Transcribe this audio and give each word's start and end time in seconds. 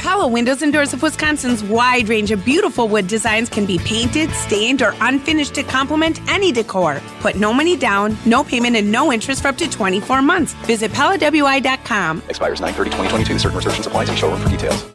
Pella 0.00 0.26
Windows 0.26 0.62
and 0.62 0.72
Doors 0.72 0.94
of 0.94 1.02
Wisconsin's 1.02 1.62
wide 1.62 2.08
range 2.08 2.30
of 2.30 2.42
beautiful 2.42 2.88
wood 2.88 3.06
designs 3.06 3.50
can 3.50 3.66
be 3.66 3.78
painted, 3.80 4.30
stained, 4.30 4.80
or 4.80 4.94
unfinished 5.02 5.54
to 5.56 5.62
complement 5.62 6.26
any 6.26 6.52
decor. 6.52 7.02
Put 7.20 7.36
no 7.36 7.52
money 7.52 7.76
down, 7.76 8.16
no 8.24 8.42
payment, 8.42 8.76
and 8.76 8.90
no 8.90 9.12
interest 9.12 9.42
for 9.42 9.48
up 9.48 9.58
to 9.58 9.68
24 9.68 10.22
months. 10.22 10.54
Visit 10.64 10.90
PellaWI.com. 10.92 12.22
Expires 12.30 12.62
9-30-2022. 12.62 13.40
Certain 13.40 13.56
restrictions 13.56 13.86
apply. 13.86 14.06
See 14.06 14.16
showroom 14.16 14.40
for 14.40 14.48
details. 14.48 14.90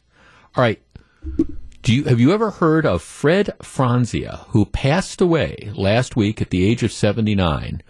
All 0.55 0.61
right. 0.63 0.81
Do 1.81 1.93
you 1.93 2.03
have 2.05 2.19
you 2.19 2.31
ever 2.33 2.51
heard 2.51 2.85
of 2.85 3.01
Fred 3.01 3.51
Franzia, 3.61 4.45
who 4.47 4.65
passed 4.65 5.21
away 5.21 5.71
last 5.75 6.15
week 6.15 6.41
at 6.41 6.49
the 6.49 6.65
age 6.65 6.83
of 6.83 6.91
seventy 6.91 7.35
nine? 7.35 7.81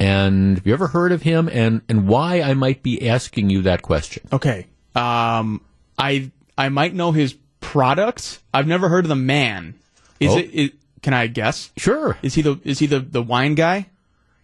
And 0.00 0.58
have 0.58 0.66
you 0.66 0.72
ever 0.72 0.88
heard 0.88 1.12
of 1.12 1.22
him? 1.22 1.48
And 1.52 1.82
and 1.88 2.08
why 2.08 2.40
I 2.42 2.54
might 2.54 2.82
be 2.82 3.08
asking 3.08 3.50
you 3.50 3.62
that 3.62 3.82
question? 3.82 4.26
Okay. 4.32 4.66
Um, 4.94 5.60
I 5.98 6.30
I 6.58 6.68
might 6.68 6.94
know 6.94 7.12
his 7.12 7.34
products. 7.60 8.40
I've 8.52 8.66
never 8.66 8.88
heard 8.88 9.04
of 9.04 9.08
the 9.08 9.14
man. 9.16 9.74
Is 10.20 10.32
Oh. 10.32 10.38
it, 10.38 10.50
it? 10.52 10.72
Can 11.02 11.14
I 11.14 11.26
guess? 11.26 11.70
Sure. 11.76 12.16
Is 12.22 12.34
he 12.34 12.42
the 12.42 12.58
Is 12.64 12.78
he 12.78 12.86
the 12.86 13.00
the 13.00 13.22
wine 13.22 13.54
guy? 13.54 13.86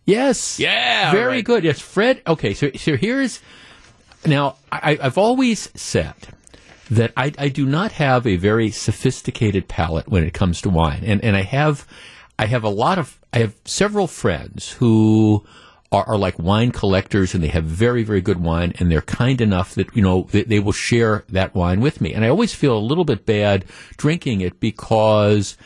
Yes. 0.06 0.58
Yeah, 0.58 1.12
Very 1.12 1.34
right. 1.36 1.44
good. 1.44 1.62
Yes, 1.64 1.78
Fred. 1.80 2.22
Okay, 2.26 2.54
so 2.54 2.70
so 2.76 2.96
here's 2.96 3.40
now 4.26 4.56
I, 4.72 4.98
I've 5.00 5.18
always 5.18 5.70
said 5.74 6.14
that 6.90 7.12
I, 7.16 7.32
I 7.38 7.48
do 7.48 7.64
not 7.66 7.92
have 7.92 8.26
a 8.26 8.36
very 8.36 8.70
sophisticated 8.70 9.68
palate 9.68 10.08
when 10.08 10.24
it 10.24 10.32
comes 10.34 10.60
to 10.62 10.68
wine, 10.70 11.02
and 11.04 11.22
and 11.22 11.36
I 11.36 11.42
have 11.42 11.86
I 12.38 12.46
have 12.46 12.64
a 12.64 12.68
lot 12.68 12.98
of 12.98 13.18
I 13.32 13.38
have 13.38 13.54
several 13.64 14.06
friends 14.06 14.72
who. 14.72 15.44
Are, 15.92 16.06
are 16.06 16.16
like 16.16 16.38
wine 16.38 16.70
collectors 16.70 17.34
and 17.34 17.42
they 17.42 17.48
have 17.48 17.64
very, 17.64 18.04
very 18.04 18.20
good 18.20 18.40
wine 18.40 18.72
and 18.78 18.92
they're 18.92 19.02
kind 19.02 19.40
enough 19.40 19.74
that, 19.74 19.88
you 19.96 20.02
know, 20.02 20.28
they, 20.30 20.44
they 20.44 20.60
will 20.60 20.70
share 20.70 21.24
that 21.30 21.52
wine 21.52 21.80
with 21.80 22.00
me. 22.00 22.14
And 22.14 22.24
I 22.24 22.28
always 22.28 22.54
feel 22.54 22.78
a 22.78 22.78
little 22.78 23.04
bit 23.04 23.26
bad 23.26 23.64
drinking 23.96 24.40
it 24.40 24.60
because 24.60 25.56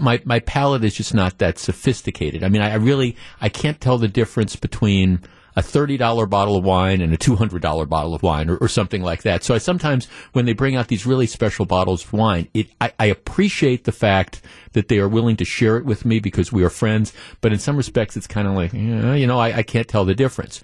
my 0.00 0.22
my 0.24 0.40
palate 0.40 0.84
is 0.84 0.94
just 0.94 1.12
not 1.12 1.36
that 1.38 1.58
sophisticated. 1.58 2.42
I 2.42 2.48
mean, 2.48 2.62
I, 2.62 2.70
I 2.70 2.74
really 2.76 3.14
I 3.42 3.48
can't 3.48 3.78
tell 3.78 3.98
the 3.98 4.08
difference 4.08 4.56
between 4.56 5.20
a 5.56 5.62
thirty 5.62 5.96
dollar 5.96 6.26
bottle 6.26 6.56
of 6.56 6.64
wine 6.64 7.00
and 7.00 7.12
a 7.12 7.16
two 7.16 7.36
hundred 7.36 7.62
dollar 7.62 7.86
bottle 7.86 8.14
of 8.14 8.22
wine, 8.22 8.50
or, 8.50 8.56
or 8.56 8.68
something 8.68 9.02
like 9.02 9.22
that. 9.22 9.44
So 9.44 9.54
I 9.54 9.58
sometimes 9.58 10.06
when 10.32 10.44
they 10.44 10.52
bring 10.52 10.76
out 10.76 10.88
these 10.88 11.06
really 11.06 11.26
special 11.26 11.66
bottles 11.66 12.04
of 12.04 12.12
wine, 12.12 12.48
it 12.54 12.68
I, 12.80 12.92
I 12.98 13.06
appreciate 13.06 13.84
the 13.84 13.92
fact 13.92 14.42
that 14.72 14.88
they 14.88 14.98
are 14.98 15.08
willing 15.08 15.36
to 15.36 15.44
share 15.44 15.76
it 15.76 15.84
with 15.84 16.04
me 16.04 16.18
because 16.18 16.52
we 16.52 16.64
are 16.64 16.70
friends. 16.70 17.12
But 17.40 17.52
in 17.52 17.58
some 17.58 17.76
respects, 17.76 18.16
it's 18.16 18.26
kind 18.26 18.48
of 18.48 18.54
like 18.54 18.72
you 18.72 19.26
know 19.26 19.38
I, 19.38 19.58
I 19.58 19.62
can't 19.62 19.88
tell 19.88 20.04
the 20.04 20.14
difference. 20.14 20.62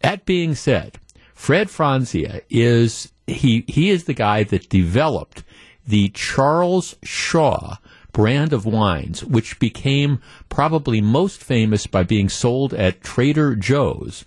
That 0.00 0.26
being 0.26 0.54
said, 0.54 0.98
Fred 1.34 1.68
Franzia 1.68 2.42
is 2.50 3.12
he 3.26 3.64
he 3.68 3.90
is 3.90 4.04
the 4.04 4.14
guy 4.14 4.44
that 4.44 4.68
developed 4.68 5.42
the 5.86 6.08
Charles 6.10 6.96
Shaw 7.02 7.76
brand 8.14 8.54
of 8.54 8.64
wines, 8.64 9.22
which 9.22 9.58
became 9.58 10.20
probably 10.48 11.02
most 11.02 11.44
famous 11.44 11.86
by 11.86 12.02
being 12.02 12.30
sold 12.30 12.72
at 12.72 13.02
Trader 13.02 13.54
Joe's. 13.54 14.24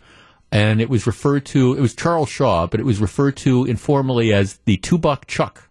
And 0.51 0.79
it 0.79 0.89
was 0.89 1.07
referred 1.07 1.45
to, 1.47 1.73
it 1.73 1.81
was 1.81 1.95
Charles 1.95 2.29
Shaw, 2.29 2.67
but 2.67 2.79
it 2.79 2.85
was 2.85 3.01
referred 3.01 3.35
to 3.37 3.65
informally 3.65 4.31
as 4.31 4.59
the 4.65 4.77
two 4.77 4.99
buck 4.99 5.25
chuck 5.25 5.66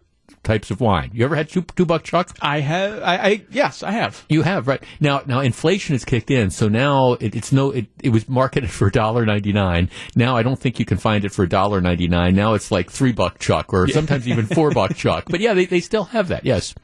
types 0.46 0.70
of 0.70 0.80
wine. 0.80 1.10
You 1.12 1.24
ever 1.24 1.36
had 1.36 1.48
two, 1.50 1.62
two 1.62 1.84
buck 1.84 2.04
chuck? 2.04 2.34
I 2.40 2.60
have. 2.60 3.02
I, 3.02 3.16
I 3.16 3.42
yes, 3.50 3.82
I 3.82 3.90
have. 3.90 4.24
You 4.28 4.42
have 4.42 4.66
right 4.66 4.82
now. 5.00 5.22
Now 5.26 5.40
inflation 5.40 5.94
has 5.94 6.04
kicked 6.04 6.30
in, 6.30 6.50
so 6.50 6.68
now 6.68 7.14
it, 7.14 7.34
it's 7.34 7.52
no. 7.52 7.72
It, 7.72 7.86
it 8.02 8.10
was 8.10 8.28
marketed 8.28 8.70
for 8.78 8.90
$1.99. 8.90 9.90
Now 10.14 10.36
I 10.36 10.42
don't 10.42 10.58
think 10.58 10.78
you 10.78 10.84
can 10.86 10.98
find 10.98 11.24
it 11.24 11.32
for 11.32 11.46
$1.99. 11.46 12.34
Now 12.34 12.54
it's 12.54 12.70
like 12.70 12.90
three 12.90 13.12
buck 13.12 13.38
chuck, 13.38 13.74
or 13.74 13.88
sometimes 13.88 14.26
even 14.26 14.46
four 14.56 14.70
buck 14.70 14.94
chuck. 14.94 15.24
But 15.28 15.40
yeah, 15.40 15.52
they, 15.54 15.66
they 15.66 15.80
still 15.80 16.04
have 16.04 16.28
that. 16.28 16.44
Yes. 16.46 16.74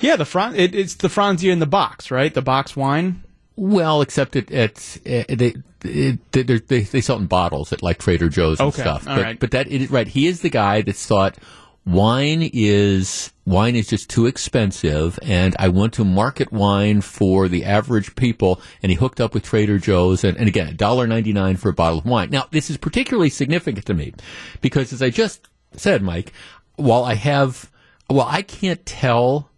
Yeah, 0.00 0.16
the 0.16 0.24
Fran. 0.24 0.54
It, 0.54 0.74
it's 0.74 0.96
the 0.96 1.08
Franzia 1.08 1.52
in 1.52 1.60
the 1.60 1.66
box, 1.66 2.10
right? 2.10 2.34
The 2.34 2.42
box 2.42 2.76
wine. 2.76 3.22
Well, 3.56 4.02
except 4.02 4.34
it, 4.34 4.50
it's 4.50 4.96
uh, 4.98 5.22
they, 5.28 5.54
it, 5.84 6.32
they 6.32 6.42
they 6.42 6.80
they 6.80 7.00
sell 7.00 7.16
it 7.16 7.20
in 7.20 7.26
bottles 7.26 7.72
at 7.72 7.82
like 7.84 7.98
Trader 7.98 8.28
Joe's 8.28 8.58
and 8.58 8.68
Okay, 8.70 8.82
stuff. 8.82 9.04
but 9.04 9.22
right. 9.22 9.38
but 9.38 9.52
that 9.52 9.70
it, 9.70 9.90
right, 9.90 10.08
he 10.08 10.26
is 10.26 10.40
the 10.40 10.50
guy 10.50 10.82
that's 10.82 11.06
thought 11.06 11.38
wine 11.86 12.50
is 12.52 13.32
wine 13.46 13.76
is 13.76 13.88
just 13.88 14.08
too 14.08 14.26
expensive, 14.26 15.18
and 15.22 15.54
I 15.58 15.68
want 15.68 15.92
to 15.94 16.04
market 16.04 16.52
wine 16.52 17.00
for 17.00 17.48
the 17.48 17.64
average 17.64 18.14
people. 18.16 18.60
And 18.82 18.90
he 18.90 18.96
hooked 18.96 19.20
up 19.20 19.34
with 19.34 19.42
Trader 19.42 19.78
Joe's, 19.78 20.24
and, 20.24 20.36
and 20.36 20.48
again, 20.48 20.76
$1.99 20.76 21.58
for 21.58 21.68
a 21.68 21.74
bottle 21.74 21.98
of 21.98 22.06
wine. 22.06 22.30
Now, 22.30 22.46
this 22.50 22.70
is 22.70 22.76
particularly 22.76 23.30
significant 23.30 23.86
to 23.86 23.94
me 23.94 24.14
because, 24.60 24.92
as 24.92 25.02
I 25.02 25.10
just 25.10 25.48
said, 25.76 26.02
Mike, 26.02 26.32
while 26.76 27.04
I 27.04 27.14
have, 27.14 27.70
well, 28.08 28.26
I 28.28 28.42
can't 28.42 28.84
tell 28.86 29.50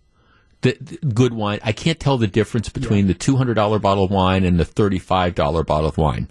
the, 0.63 0.77
the 0.81 0.97
good 1.07 1.33
wine. 1.33 1.61
I 1.63 1.73
can't 1.73 2.01
tell 2.01 2.19
the 2.19 2.27
difference 2.27 2.69
between 2.69 3.07
the 3.07 3.15
two 3.15 3.37
hundred 3.37 3.55
dollar 3.55 3.79
bottle 3.79 4.05
of 4.05 4.11
wine 4.11 4.45
and 4.45 4.59
the 4.59 4.65
thirty 4.65 4.99
five 4.99 5.35
dollar 5.35 5.63
bottle 5.63 5.89
of 5.89 5.99
wine. 5.99 6.29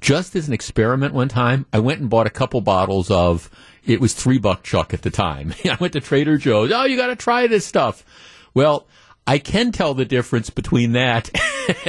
Just 0.00 0.34
as 0.34 0.48
an 0.48 0.54
experiment, 0.54 1.14
one 1.14 1.28
time 1.28 1.66
I 1.72 1.78
went 1.78 2.00
and 2.00 2.10
bought 2.10 2.26
a 2.26 2.30
couple 2.30 2.60
bottles 2.60 3.10
of. 3.10 3.50
It 3.86 4.00
was 4.00 4.12
three 4.14 4.38
buck 4.38 4.62
chuck 4.62 4.92
at 4.92 5.02
the 5.02 5.10
time. 5.10 5.54
I 5.64 5.76
went 5.80 5.92
to 5.94 6.00
Trader 6.00 6.38
Joe's. 6.38 6.72
Oh, 6.72 6.84
you 6.84 6.96
got 6.96 7.08
to 7.08 7.16
try 7.16 7.46
this 7.46 7.66
stuff. 7.66 8.04
Well. 8.54 8.86
I 9.28 9.38
can 9.40 9.72
tell 9.72 9.92
the 9.92 10.04
difference 10.04 10.50
between 10.50 10.92
that 10.92 11.30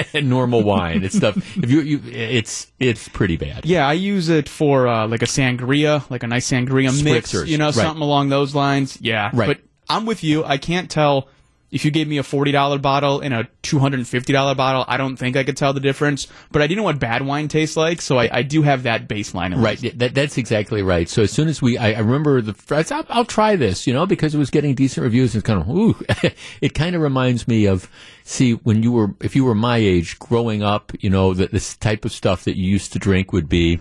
and 0.16 0.28
normal 0.28 0.64
wine. 0.64 1.04
It's 1.04 1.16
stuff. 1.16 1.36
If 1.58 1.70
you, 1.70 1.82
you, 1.82 2.02
it's 2.04 2.72
it's 2.80 3.08
pretty 3.10 3.38
bad. 3.38 3.64
Yeah, 3.64 3.88
I 3.88 3.94
use 3.94 4.30
it 4.30 4.50
for 4.50 4.88
uh, 4.88 5.08
like 5.08 5.22
a 5.22 5.28
sangria, 5.28 6.10
like 6.10 6.24
a 6.24 6.28
nice 6.28 6.50
sangria 6.50 6.92
mix. 7.04 7.32
Spritzers, 7.32 7.46
You 7.46 7.60
know, 7.60 7.66
right. 7.66 7.76
something 7.76 8.02
along 8.02 8.30
those 8.30 8.56
lines. 8.56 8.98
Yeah, 9.02 9.30
Right. 9.34 9.46
But 9.46 9.60
I'm 9.88 10.08
with 10.08 10.24
you. 10.24 10.46
I 10.46 10.58
can't 10.58 10.90
tell 10.90 11.30
if 11.72 11.84
you 11.84 11.92
gave 11.92 12.08
me 12.08 12.18
a 12.18 12.24
forty 12.24 12.52
dollar 12.52 12.80
bottle 12.80 13.20
and 13.20 13.34
a 13.34 13.48
two 13.62 13.80
hundred 13.80 14.00
and 14.00 14.08
fifty 14.08 14.34
dollar 14.34 14.56
bottle. 14.56 14.86
I 14.88 14.98
don't 14.98 15.18
think 15.18 15.36
I 15.36 15.44
could 15.44 15.58
tell 15.58 15.74
the 15.74 15.80
difference. 15.80 16.28
But 16.52 16.62
I 16.62 16.68
do 16.68 16.76
know 16.76 16.84
what 16.84 17.00
bad 17.00 17.26
wine 17.26 17.48
tastes 17.48 17.78
like, 17.78 18.02
so 18.02 18.18
I, 18.18 18.30
I 18.32 18.42
do 18.44 18.62
have 18.62 18.84
that 18.84 19.08
baseline. 19.08 19.62
Right, 19.62 19.80
that, 20.00 20.14
that's 20.14 20.38
exactly 20.38 20.82
right. 20.82 21.10
So 21.10 21.24
as 21.24 21.32
soon 21.32 21.48
as 21.48 21.62
we, 21.62 21.78
I, 21.78 21.94
I 21.94 22.00
remember 22.00 22.42
the, 22.42 22.76
I 22.76 22.84
said, 22.84 22.98
I'll, 22.98 23.06
I'll 23.10 23.26
try 23.26 23.56
this, 23.56 23.88
you 23.88 23.94
know, 23.94 24.06
because 24.06 24.34
it 24.34 24.38
was 24.38 24.50
getting 24.50 24.76
decent 24.76 25.04
reviews. 25.04 25.36
It's 25.36 25.46
kind 25.46 25.62
of, 25.62 25.70
ooh, 25.70 25.96
it 26.62 26.74
kind 26.74 26.96
of 26.96 27.02
reminds 27.02 27.48
me 27.48 27.66
of, 27.66 27.90
see, 28.28 28.54
when 28.54 28.84
you 28.84 28.92
were, 28.92 29.16
if 29.22 29.36
you 29.36 29.46
were 29.46 29.56
my 29.56 29.78
age, 29.78 30.20
growing 30.20 30.62
up, 30.62 30.92
you 31.00 31.10
know, 31.10 31.34
that 31.34 31.52
this 31.52 31.78
type 31.78 32.04
of 32.04 32.12
stuff 32.12 32.44
that 32.44 32.58
you 32.58 32.70
used 32.70 32.92
to 32.94 33.00
drink 33.00 33.32
would 33.32 33.48
be 33.48 33.80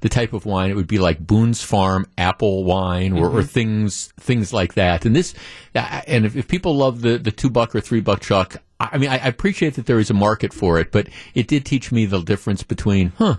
the 0.00 0.08
type 0.08 0.32
of 0.32 0.46
wine. 0.46 0.70
It 0.70 0.76
would 0.76 0.86
be 0.86 0.98
like 0.98 1.26
Boone's 1.26 1.62
Farm 1.62 2.06
apple 2.16 2.64
wine 2.64 3.12
or, 3.12 3.26
or 3.26 3.40
mm-hmm. 3.40 3.46
things, 3.46 4.12
things 4.20 4.52
like 4.52 4.74
that. 4.74 5.04
And 5.04 5.16
this, 5.16 5.34
and 5.74 6.24
if, 6.24 6.36
if 6.36 6.46
people 6.46 6.76
love 6.76 7.00
the 7.00 7.18
the 7.18 7.32
two 7.32 7.50
buck 7.50 7.74
or 7.74 7.80
three 7.80 8.00
buck 8.00 8.20
chuck, 8.20 8.62
I 8.78 8.98
mean, 8.98 9.10
I, 9.10 9.18
I 9.18 9.26
appreciate 9.26 9.74
that 9.74 9.86
there 9.86 9.98
is 9.98 10.10
a 10.10 10.14
market 10.14 10.52
for 10.52 10.78
it, 10.78 10.92
but 10.92 11.08
it 11.34 11.48
did 11.48 11.64
teach 11.64 11.90
me 11.90 12.06
the 12.06 12.22
difference 12.22 12.62
between, 12.62 13.12
huh. 13.18 13.36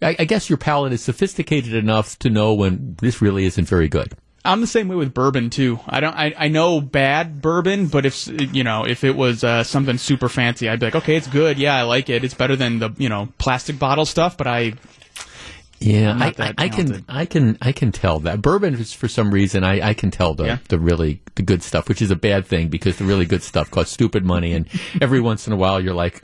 I, 0.00 0.16
I 0.18 0.24
guess 0.24 0.48
your 0.48 0.58
palate 0.58 0.92
is 0.92 1.02
sophisticated 1.02 1.74
enough 1.74 2.18
to 2.20 2.30
know 2.30 2.54
when 2.54 2.96
this 3.00 3.20
really 3.20 3.44
isn't 3.44 3.68
very 3.68 3.88
good. 3.88 4.16
I'm 4.44 4.60
the 4.60 4.66
same 4.66 4.88
way 4.88 4.96
with 4.96 5.12
bourbon 5.12 5.50
too. 5.50 5.80
I 5.86 6.00
don't. 6.00 6.14
I, 6.14 6.34
I 6.38 6.48
know 6.48 6.80
bad 6.80 7.42
bourbon, 7.42 7.88
but 7.88 8.06
if 8.06 8.28
you 8.54 8.64
know 8.64 8.84
if 8.86 9.04
it 9.04 9.16
was 9.16 9.44
uh, 9.44 9.62
something 9.64 9.98
super 9.98 10.28
fancy, 10.28 10.68
I'd 10.68 10.80
be 10.80 10.86
like, 10.86 10.94
okay, 10.96 11.16
it's 11.16 11.26
good. 11.26 11.58
Yeah, 11.58 11.76
I 11.76 11.82
like 11.82 12.08
it. 12.08 12.24
It's 12.24 12.34
better 12.34 12.56
than 12.56 12.78
the 12.78 12.90
you 12.98 13.08
know 13.08 13.28
plastic 13.38 13.78
bottle 13.78 14.06
stuff. 14.06 14.36
But 14.38 14.46
I 14.46 14.74
Yeah, 15.80 16.16
I, 16.18 16.34
I, 16.38 16.54
I 16.56 16.68
can. 16.68 17.04
I 17.08 17.26
can, 17.26 17.58
I 17.60 17.72
can 17.72 17.92
tell 17.92 18.20
that 18.20 18.40
bourbon 18.42 18.74
is 18.74 18.92
for 18.92 19.06
some 19.08 19.30
reason 19.32 19.64
I, 19.64 19.88
I 19.90 19.94
can 19.94 20.10
tell 20.10 20.34
the 20.34 20.44
Yeah. 20.46 20.58
the 20.68 20.78
really 20.78 21.20
the 21.34 21.42
good 21.42 21.62
stuff, 21.62 21.88
which 21.88 22.00
is 22.00 22.10
a 22.10 22.16
bad 22.16 22.46
thing 22.46 22.68
because 22.68 22.96
the 22.96 23.04
really 23.04 23.26
good 23.26 23.42
stuff 23.42 23.70
costs 23.70 23.92
stupid 23.92 24.24
money, 24.24 24.54
and 24.54 24.66
every 25.00 25.20
once 25.20 25.46
in 25.46 25.52
a 25.52 25.56
while 25.56 25.80
you're 25.80 25.94
like, 25.94 26.22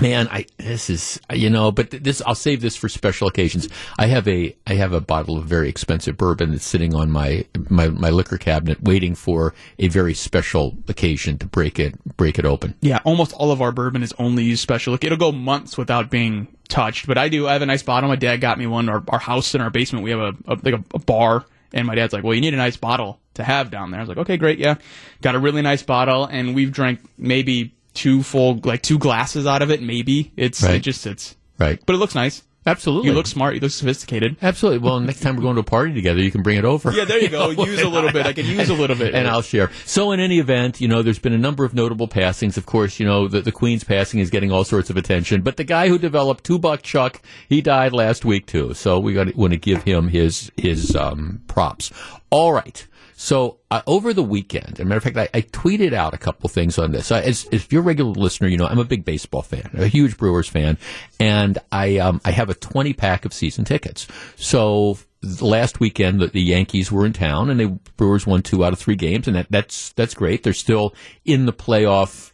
Man, 0.00 0.28
I 0.28 0.46
this 0.58 0.90
is 0.90 1.20
you 1.32 1.50
know, 1.50 1.72
but 1.72 1.90
this 1.90 2.22
I'll 2.24 2.34
save 2.34 2.60
this 2.60 2.76
for 2.76 2.88
special 2.88 3.26
occasions. 3.26 3.68
I 3.98 4.06
have 4.06 4.28
a 4.28 4.56
I 4.66 4.74
have 4.74 4.92
a 4.92 5.00
bottle 5.00 5.36
of 5.36 5.46
very 5.46 5.68
expensive 5.68 6.16
bourbon 6.16 6.52
that's 6.52 6.66
sitting 6.66 6.94
on 6.94 7.10
my 7.10 7.44
my, 7.68 7.88
my 7.88 8.10
liquor 8.10 8.38
cabinet, 8.38 8.82
waiting 8.82 9.14
for 9.14 9.54
a 9.78 9.88
very 9.88 10.14
special 10.14 10.76
occasion 10.86 11.38
to 11.38 11.46
break 11.46 11.78
it 11.78 11.98
break 12.16 12.38
it 12.38 12.44
open. 12.44 12.74
Yeah, 12.80 13.00
almost 13.04 13.32
all 13.32 13.50
of 13.50 13.60
our 13.60 13.72
bourbon 13.72 14.02
is 14.02 14.14
only 14.18 14.44
used 14.44 14.62
special. 14.62 14.94
It'll 14.94 15.16
go 15.16 15.32
months 15.32 15.76
without 15.76 16.10
being 16.10 16.46
touched. 16.68 17.06
But 17.06 17.18
I 17.18 17.28
do. 17.28 17.48
I 17.48 17.54
have 17.54 17.62
a 17.62 17.66
nice 17.66 17.82
bottle. 17.82 18.08
My 18.08 18.16
dad 18.16 18.36
got 18.36 18.58
me 18.58 18.66
one. 18.66 18.88
Our, 18.88 19.02
our 19.08 19.18
house 19.18 19.54
in 19.54 19.60
our 19.60 19.70
basement, 19.70 20.04
we 20.04 20.10
have 20.10 20.20
a, 20.20 20.32
a 20.46 20.54
like 20.62 20.74
a, 20.74 20.84
a 20.94 20.98
bar, 21.00 21.44
and 21.72 21.86
my 21.86 21.96
dad's 21.96 22.12
like, 22.12 22.22
"Well, 22.22 22.34
you 22.34 22.40
need 22.40 22.54
a 22.54 22.58
nice 22.58 22.76
bottle 22.76 23.20
to 23.34 23.42
have 23.42 23.70
down 23.70 23.90
there." 23.90 23.98
I 23.98 24.02
was 24.02 24.08
like, 24.08 24.18
"Okay, 24.18 24.36
great, 24.36 24.58
yeah." 24.58 24.76
Got 25.22 25.34
a 25.34 25.40
really 25.40 25.62
nice 25.62 25.82
bottle, 25.82 26.24
and 26.24 26.54
we've 26.54 26.70
drank 26.70 27.00
maybe 27.18 27.74
two 27.98 28.22
full, 28.22 28.60
like 28.64 28.82
two 28.82 28.98
glasses 28.98 29.46
out 29.46 29.60
of 29.62 29.70
it. 29.70 29.82
Maybe 29.82 30.32
it's 30.36 30.62
Right. 30.62 30.76
it 30.76 30.80
just 30.82 31.00
sits, 31.02 31.36
Right. 31.58 31.78
but 31.84 31.94
it 31.94 31.98
looks 31.98 32.14
nice. 32.14 32.42
Absolutely. 32.66 33.08
You 33.08 33.14
look 33.14 33.26
smart. 33.26 33.54
You 33.54 33.60
look 33.60 33.70
sophisticated. 33.70 34.36
Absolutely. 34.42 34.80
Well, 34.80 35.00
next 35.00 35.20
time 35.20 35.36
we're 35.36 35.42
going 35.42 35.54
to 35.54 35.62
a 35.62 35.64
party 35.64 35.94
together, 35.94 36.20
you 36.20 36.30
can 36.30 36.42
bring 36.42 36.58
it 36.58 36.66
over. 36.66 36.92
Yeah, 36.92 37.06
there 37.06 37.18
you 37.18 37.28
go. 37.30 37.48
Use 37.64 37.80
a 37.80 37.88
little 37.88 38.12
bit. 38.12 38.26
I 38.26 38.34
can 38.34 38.44
use 38.44 38.68
a 38.68 38.74
little 38.74 38.96
bit. 38.96 39.14
and 39.14 39.26
I'll 39.26 39.40
share. 39.40 39.70
So, 39.86 40.12
in 40.12 40.20
any 40.20 40.38
event, 40.38 40.78
you 40.78 40.86
know, 40.86 41.00
there's 41.00 41.18
been 41.20 41.32
a 41.32 41.38
number 41.38 41.64
of 41.64 41.72
notable 41.72 42.08
passings. 42.08 42.58
Of 42.58 42.66
course, 42.66 43.00
you 43.00 43.06
know, 43.06 43.26
the, 43.26 43.40
the 43.40 43.52
Queen's 43.52 43.84
passing 43.84 44.20
is 44.20 44.28
getting 44.28 44.52
all 44.52 44.64
sorts 44.64 44.90
of 44.90 44.98
attention. 44.98 45.40
But 45.40 45.56
the 45.56 45.64
guy 45.64 45.88
who 45.88 45.98
developed 45.98 46.44
Two 46.44 46.58
Buck 46.58 46.82
Chuck, 46.82 47.22
he 47.48 47.62
died 47.62 47.94
last 47.94 48.26
week 48.26 48.44
too. 48.44 48.74
So 48.74 48.98
we 48.98 49.14
got 49.14 49.28
to 49.28 49.32
want 49.34 49.52
to 49.54 49.58
give 49.58 49.84
him 49.84 50.08
his 50.08 50.52
his 50.58 50.94
um, 50.94 51.40
props. 51.48 51.90
All 52.28 52.52
right. 52.52 52.86
So 53.20 53.58
uh, 53.68 53.82
over 53.88 54.14
the 54.14 54.22
weekend, 54.22 54.74
as 54.74 54.78
a 54.78 54.84
matter 54.84 54.98
of 54.98 55.02
fact, 55.02 55.16
I, 55.16 55.28
I 55.36 55.42
tweeted 55.42 55.92
out 55.92 56.14
a 56.14 56.18
couple 56.18 56.48
things 56.48 56.78
on 56.78 56.92
this. 56.92 57.10
I, 57.10 57.20
as, 57.22 57.46
as 57.46 57.64
if 57.64 57.72
you're 57.72 57.82
a 57.82 57.84
regular 57.84 58.12
listener, 58.12 58.46
you 58.46 58.56
know 58.56 58.66
I'm 58.66 58.78
a 58.78 58.84
big 58.84 59.04
baseball 59.04 59.42
fan, 59.42 59.68
a 59.74 59.88
huge 59.88 60.16
Brewers 60.16 60.46
fan, 60.46 60.78
and 61.18 61.58
I 61.72 61.98
um, 61.98 62.20
I 62.24 62.30
have 62.30 62.48
a 62.48 62.54
20 62.54 62.92
pack 62.92 63.24
of 63.24 63.32
season 63.32 63.64
tickets. 63.64 64.06
So 64.36 64.98
last 65.22 65.80
weekend, 65.80 66.20
the, 66.20 66.28
the 66.28 66.40
Yankees 66.40 66.92
were 66.92 67.04
in 67.04 67.12
town, 67.12 67.50
and 67.50 67.58
the 67.58 67.78
Brewers 67.96 68.26
won 68.26 68.42
two 68.42 68.64
out 68.64 68.72
of 68.72 68.78
three 68.78 68.94
games, 68.94 69.26
and 69.26 69.36
that, 69.36 69.46
that's 69.50 69.92
that's 69.92 70.14
great. 70.14 70.42
They're 70.42 70.52
still 70.52 70.94
in 71.24 71.46
the 71.46 71.52
playoff 71.52 72.32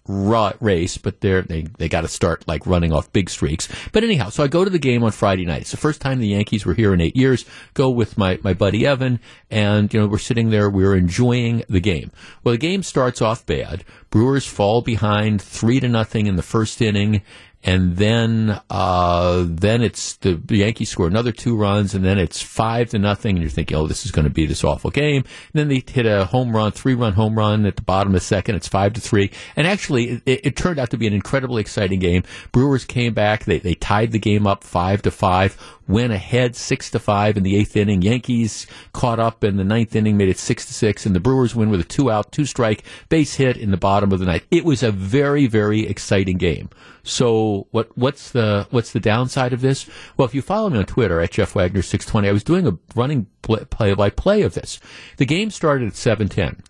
race, 0.60 0.98
but 0.98 1.20
they're 1.20 1.42
they 1.42 1.62
they 1.62 1.88
got 1.88 2.02
to 2.02 2.08
start 2.08 2.46
like 2.46 2.66
running 2.66 2.92
off 2.92 3.12
big 3.12 3.30
streaks. 3.30 3.68
But 3.92 4.04
anyhow, 4.04 4.28
so 4.28 4.44
I 4.44 4.48
go 4.48 4.64
to 4.64 4.70
the 4.70 4.78
game 4.78 5.02
on 5.02 5.12
Friday 5.12 5.46
night. 5.46 5.62
It's 5.62 5.70
the 5.70 5.76
first 5.76 6.00
time 6.00 6.20
the 6.20 6.28
Yankees 6.28 6.66
were 6.66 6.74
here 6.74 6.92
in 6.92 7.00
eight 7.00 7.16
years. 7.16 7.44
Go 7.72 7.88
with 7.90 8.18
my 8.18 8.38
my 8.42 8.52
buddy 8.52 8.86
Evan, 8.86 9.20
and 9.50 9.92
you 9.92 10.00
know 10.00 10.06
we're 10.06 10.18
sitting 10.18 10.50
there, 10.50 10.68
we're 10.68 10.96
enjoying 10.96 11.64
the 11.68 11.80
game. 11.80 12.10
Well, 12.42 12.52
the 12.52 12.58
game 12.58 12.82
starts 12.82 13.22
off 13.22 13.46
bad. 13.46 13.84
Brewers 14.10 14.46
fall 14.46 14.82
behind 14.82 15.40
three 15.40 15.80
to 15.80 15.88
nothing 15.88 16.26
in 16.26 16.36
the 16.36 16.42
first 16.42 16.80
inning 16.82 17.22
and 17.64 17.96
then 17.96 18.60
uh, 18.68 19.44
then 19.48 19.82
it's 19.82 20.16
the 20.16 20.40
Yankees 20.48 20.90
score 20.90 21.06
another 21.06 21.32
two 21.32 21.56
runs, 21.56 21.94
and 21.94 22.04
then 22.04 22.18
it's 22.18 22.42
five 22.42 22.90
to 22.90 22.98
nothing, 22.98 23.36
and 23.36 23.42
you're 23.42 23.50
thinking, 23.50 23.76
oh, 23.76 23.86
this 23.86 24.04
is 24.04 24.12
going 24.12 24.24
to 24.24 24.30
be 24.30 24.44
this 24.44 24.62
awful 24.62 24.90
game. 24.90 25.22
And 25.22 25.52
then 25.54 25.68
they 25.68 25.82
hit 25.86 26.04
a 26.04 26.26
home 26.26 26.54
run, 26.54 26.72
three 26.72 26.94
run 26.94 27.14
home 27.14 27.38
run 27.38 27.64
at 27.64 27.76
the 27.76 27.82
bottom 27.82 28.14
of 28.14 28.20
the 28.20 28.26
second. 28.26 28.56
It's 28.56 28.68
five 28.68 28.92
to 28.92 29.00
three, 29.00 29.30
and 29.56 29.66
actually, 29.66 30.22
it, 30.26 30.40
it 30.46 30.56
turned 30.56 30.78
out 30.78 30.90
to 30.90 30.98
be 30.98 31.06
an 31.06 31.14
incredibly 31.14 31.62
exciting 31.62 32.00
game. 32.00 32.22
Brewers 32.52 32.84
came 32.84 33.14
back, 33.14 33.44
they 33.44 33.58
they 33.58 33.74
tied 33.74 34.12
the 34.12 34.18
game 34.18 34.46
up 34.46 34.62
five 34.62 35.00
to 35.02 35.10
five. 35.10 35.56
Went 35.86 36.14
ahead 36.14 36.56
six 36.56 36.90
to 36.92 36.98
five 36.98 37.36
in 37.36 37.42
the 37.42 37.56
eighth 37.56 37.76
inning. 37.76 38.00
Yankees 38.00 38.66
caught 38.94 39.20
up 39.20 39.44
in 39.44 39.58
the 39.58 39.64
ninth 39.64 39.94
inning, 39.94 40.16
made 40.16 40.30
it 40.30 40.38
six 40.38 40.64
to 40.64 40.72
six, 40.72 41.04
and 41.04 41.14
the 41.14 41.20
Brewers 41.20 41.54
win 41.54 41.68
with 41.68 41.80
a 41.80 41.84
two 41.84 42.10
out, 42.10 42.32
two 42.32 42.46
strike 42.46 42.84
base 43.10 43.34
hit 43.34 43.58
in 43.58 43.70
the 43.70 43.76
bottom 43.76 44.10
of 44.10 44.18
the 44.18 44.24
ninth. 44.24 44.46
It 44.50 44.64
was 44.64 44.82
a 44.82 44.90
very, 44.90 45.46
very 45.46 45.86
exciting 45.86 46.38
game. 46.38 46.70
So 47.02 47.66
what 47.70 47.96
what's 47.98 48.30
the 48.30 48.66
what's 48.70 48.92
the 48.92 49.00
downside 49.00 49.52
of 49.52 49.60
this? 49.60 49.86
Well, 50.16 50.26
if 50.26 50.34
you 50.34 50.40
follow 50.40 50.70
me 50.70 50.78
on 50.78 50.86
Twitter 50.86 51.20
at 51.20 51.32
Jeff 51.32 51.54
Wagner 51.54 51.82
six 51.82 52.06
twenty, 52.06 52.28
I 52.28 52.32
was 52.32 52.44
doing 52.44 52.66
a 52.66 52.78
running 52.94 53.26
play 53.42 53.92
by 53.92 54.08
play 54.08 54.40
of 54.40 54.54
this. 54.54 54.80
The 55.18 55.26
game 55.26 55.50
started 55.50 55.88
at 55.88 55.96
seven 55.96 56.30
ten. 56.30 56.62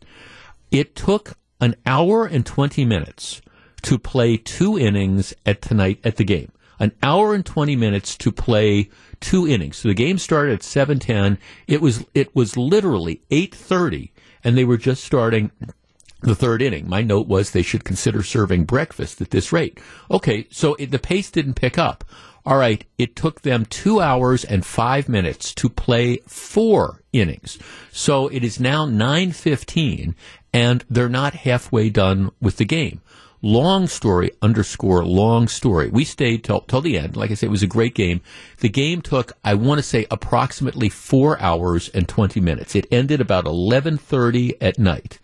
It 0.73 0.97
took 0.97 1.35
an 1.61 1.77
hour 1.87 2.27
and 2.27 2.45
twenty 2.45 2.85
minutes 2.85 3.41
to 3.83 3.97
play 3.97 4.37
two 4.37 4.77
innings 4.77 5.35
at 5.47 5.63
tonight 5.63 6.01
at 6.03 6.17
the 6.17 6.25
game. 6.25 6.51
An 6.79 6.93
hour 7.03 7.35
and 7.35 7.45
twenty 7.45 7.77
minutes 7.77 8.17
to 8.19 8.33
play 8.33 8.91
two 9.21 9.47
innings. 9.47 9.79
So 9.79 9.89
the 9.89 9.95
game 9.95 10.19
started 10.19 10.55
at 10.55 10.63
seven 10.63 10.99
ten. 10.99 11.39
It 11.67 11.81
was 11.81 12.05
it 12.15 12.35
was 12.35 12.57
literally 12.57 13.23
eight 13.31 13.55
thirty, 13.55 14.13
and 14.43 14.57
they 14.57 14.65
were 14.65 14.77
just 14.77 15.05
starting 15.05 15.51
the 16.21 16.35
third 16.35 16.63
inning. 16.63 16.89
My 16.89 17.03
note 17.03 17.29
was 17.29 17.51
they 17.51 17.63
should 17.63 17.85
consider 17.85 18.23
serving 18.23 18.65
breakfast 18.65 19.21
at 19.21 19.31
this 19.31 19.53
rate. 19.53 19.79
Okay, 20.11 20.47
so 20.51 20.75
it, 20.75 20.91
the 20.91 20.99
pace 20.99 21.31
didn't 21.31 21.55
pick 21.55 21.79
up. 21.79 22.05
All 22.47 22.59
right, 22.59 22.85
it 22.99 23.17
took 23.17 23.41
them 23.41 23.65
two 23.65 24.01
hours 24.01 24.45
and 24.45 24.67
five 24.67 25.09
minutes 25.09 25.55
to 25.55 25.71
play 25.71 26.19
four 26.27 27.03
innings. 27.13 27.59
So 27.91 28.29
it 28.29 28.45
is 28.45 28.61
now 28.61 28.87
9.15 28.87 30.15
and 30.53 30.85
they're 30.91 31.09
not 31.09 31.35
halfway 31.35 31.89
done 31.89 32.31
with 32.43 32.59
the 32.59 32.67
game. 32.67 33.01
Long 33.45 33.89
story 33.89 34.31
underscore 34.41 35.05
long 35.05 35.49
story. 35.49 35.91
We 35.91 36.05
stayed 36.05 36.45
till, 36.45 36.63
till 36.63 36.81
the 36.81 36.97
end. 36.97 37.15
Like 37.15 37.31
I 37.31 37.35
said, 37.35 37.49
it 37.49 37.51
was 37.51 37.63
a 37.63 37.67
great 37.67 37.95
game. 37.95 38.23
The 38.61 38.71
game 38.71 39.03
took, 39.03 39.33
I 39.45 39.53
want 39.53 39.79
to 39.79 39.83
say, 39.83 40.07
approximately 40.11 40.89
four 40.89 41.39
hours 41.39 41.91
and 41.91 42.09
20 42.09 42.41
minutes. 42.41 42.75
It 42.75 42.87
ended 42.91 43.21
about 43.21 43.45
11.30 43.45 44.55
at 44.63 44.79
night. 44.79 45.19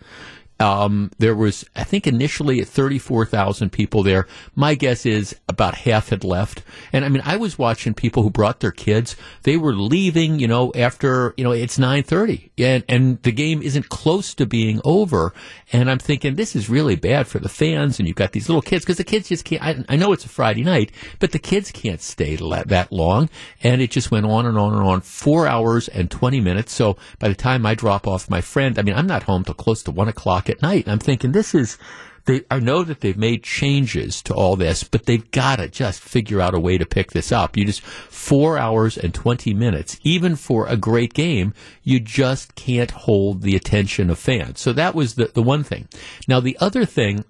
Um, 0.60 1.10
there 1.18 1.34
was, 1.34 1.64
I 1.74 1.84
think, 1.84 2.06
initially 2.06 2.62
34,000 2.62 3.70
people 3.72 4.02
there. 4.02 4.26
My 4.54 4.74
guess 4.74 5.06
is 5.06 5.34
about 5.48 5.74
half 5.74 6.10
had 6.10 6.22
left. 6.22 6.62
And 6.92 7.02
I 7.02 7.08
mean, 7.08 7.22
I 7.24 7.38
was 7.38 7.58
watching 7.58 7.94
people 7.94 8.22
who 8.22 8.30
brought 8.30 8.60
their 8.60 8.70
kids. 8.70 9.16
They 9.44 9.56
were 9.56 9.74
leaving, 9.74 10.38
you 10.38 10.46
know, 10.46 10.70
after, 10.74 11.32
you 11.38 11.44
know, 11.44 11.52
it's 11.52 11.78
930 11.78 12.52
and, 12.58 12.84
and 12.90 13.22
the 13.22 13.32
game 13.32 13.62
isn't 13.62 13.88
close 13.88 14.34
to 14.34 14.44
being 14.44 14.82
over. 14.84 15.32
And 15.72 15.90
I'm 15.90 15.98
thinking 15.98 16.34
this 16.34 16.54
is 16.54 16.68
really 16.68 16.94
bad 16.94 17.26
for 17.26 17.38
the 17.38 17.48
fans. 17.48 17.98
And 17.98 18.06
you've 18.06 18.16
got 18.16 18.32
these 18.32 18.50
little 18.50 18.60
kids 18.60 18.84
because 18.84 18.98
the 18.98 19.04
kids 19.04 19.30
just 19.30 19.46
can't, 19.46 19.62
I, 19.62 19.82
I 19.88 19.96
know 19.96 20.12
it's 20.12 20.26
a 20.26 20.28
Friday 20.28 20.62
night, 20.62 20.92
but 21.20 21.32
the 21.32 21.38
kids 21.38 21.72
can't 21.72 22.02
stay 22.02 22.36
that 22.36 22.88
long. 22.92 23.30
And 23.62 23.80
it 23.80 23.90
just 23.90 24.10
went 24.10 24.26
on 24.26 24.44
and 24.44 24.58
on 24.58 24.74
and 24.74 24.82
on, 24.82 25.00
four 25.00 25.46
hours 25.46 25.88
and 25.88 26.10
20 26.10 26.40
minutes. 26.40 26.74
So 26.74 26.98
by 27.18 27.28
the 27.28 27.34
time 27.34 27.64
I 27.64 27.74
drop 27.74 28.06
off 28.06 28.28
my 28.28 28.42
friend, 28.42 28.78
I 28.78 28.82
mean, 28.82 28.94
I'm 28.94 29.06
not 29.06 29.22
home 29.22 29.42
till 29.44 29.54
close 29.54 29.82
to 29.84 29.90
one 29.90 30.08
o'clock 30.08 30.49
at 30.50 30.62
night. 30.62 30.84
And 30.84 30.92
I'm 30.92 30.98
thinking 30.98 31.32
this 31.32 31.54
is, 31.54 31.78
they, 32.26 32.42
I 32.50 32.60
know 32.60 32.82
that 32.82 33.00
they've 33.00 33.16
made 33.16 33.42
changes 33.42 34.22
to 34.22 34.34
all 34.34 34.56
this, 34.56 34.84
but 34.84 35.06
they've 35.06 35.30
got 35.30 35.56
to 35.56 35.68
just 35.68 36.00
figure 36.00 36.40
out 36.40 36.54
a 36.54 36.60
way 36.60 36.76
to 36.78 36.86
pick 36.86 37.12
this 37.12 37.32
up. 37.32 37.56
You 37.56 37.64
just 37.64 37.80
four 37.80 38.58
hours 38.58 38.98
and 38.98 39.14
20 39.14 39.54
minutes, 39.54 39.98
even 40.02 40.36
for 40.36 40.66
a 40.66 40.76
great 40.76 41.14
game, 41.14 41.54
you 41.82 42.00
just 42.00 42.54
can't 42.54 42.90
hold 42.90 43.42
the 43.42 43.56
attention 43.56 44.10
of 44.10 44.18
fans. 44.18 44.60
So 44.60 44.72
that 44.72 44.94
was 44.94 45.14
the, 45.14 45.26
the 45.26 45.42
one 45.42 45.64
thing. 45.64 45.88
Now, 46.28 46.40
the 46.40 46.58
other 46.60 46.84
thing 46.84 47.24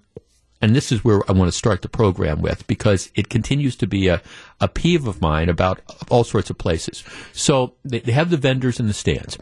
and 0.61 0.75
this 0.75 0.91
is 0.91 1.03
where 1.03 1.21
I 1.27 1.33
want 1.33 1.51
to 1.51 1.57
start 1.57 1.81
the 1.81 1.89
program 1.89 2.41
with 2.41 2.67
because 2.67 3.11
it 3.15 3.29
continues 3.29 3.75
to 3.77 3.87
be 3.87 4.07
a, 4.07 4.21
a 4.59 4.67
peeve 4.67 5.07
of 5.07 5.19
mine 5.19 5.49
about 5.49 5.81
all 6.09 6.23
sorts 6.23 6.49
of 6.49 6.57
places. 6.57 7.03
So 7.33 7.73
they, 7.83 7.99
they 7.99 8.11
have 8.11 8.29
the 8.29 8.37
vendors 8.37 8.79
in 8.79 8.87
the 8.87 8.93
stands. 8.93 9.37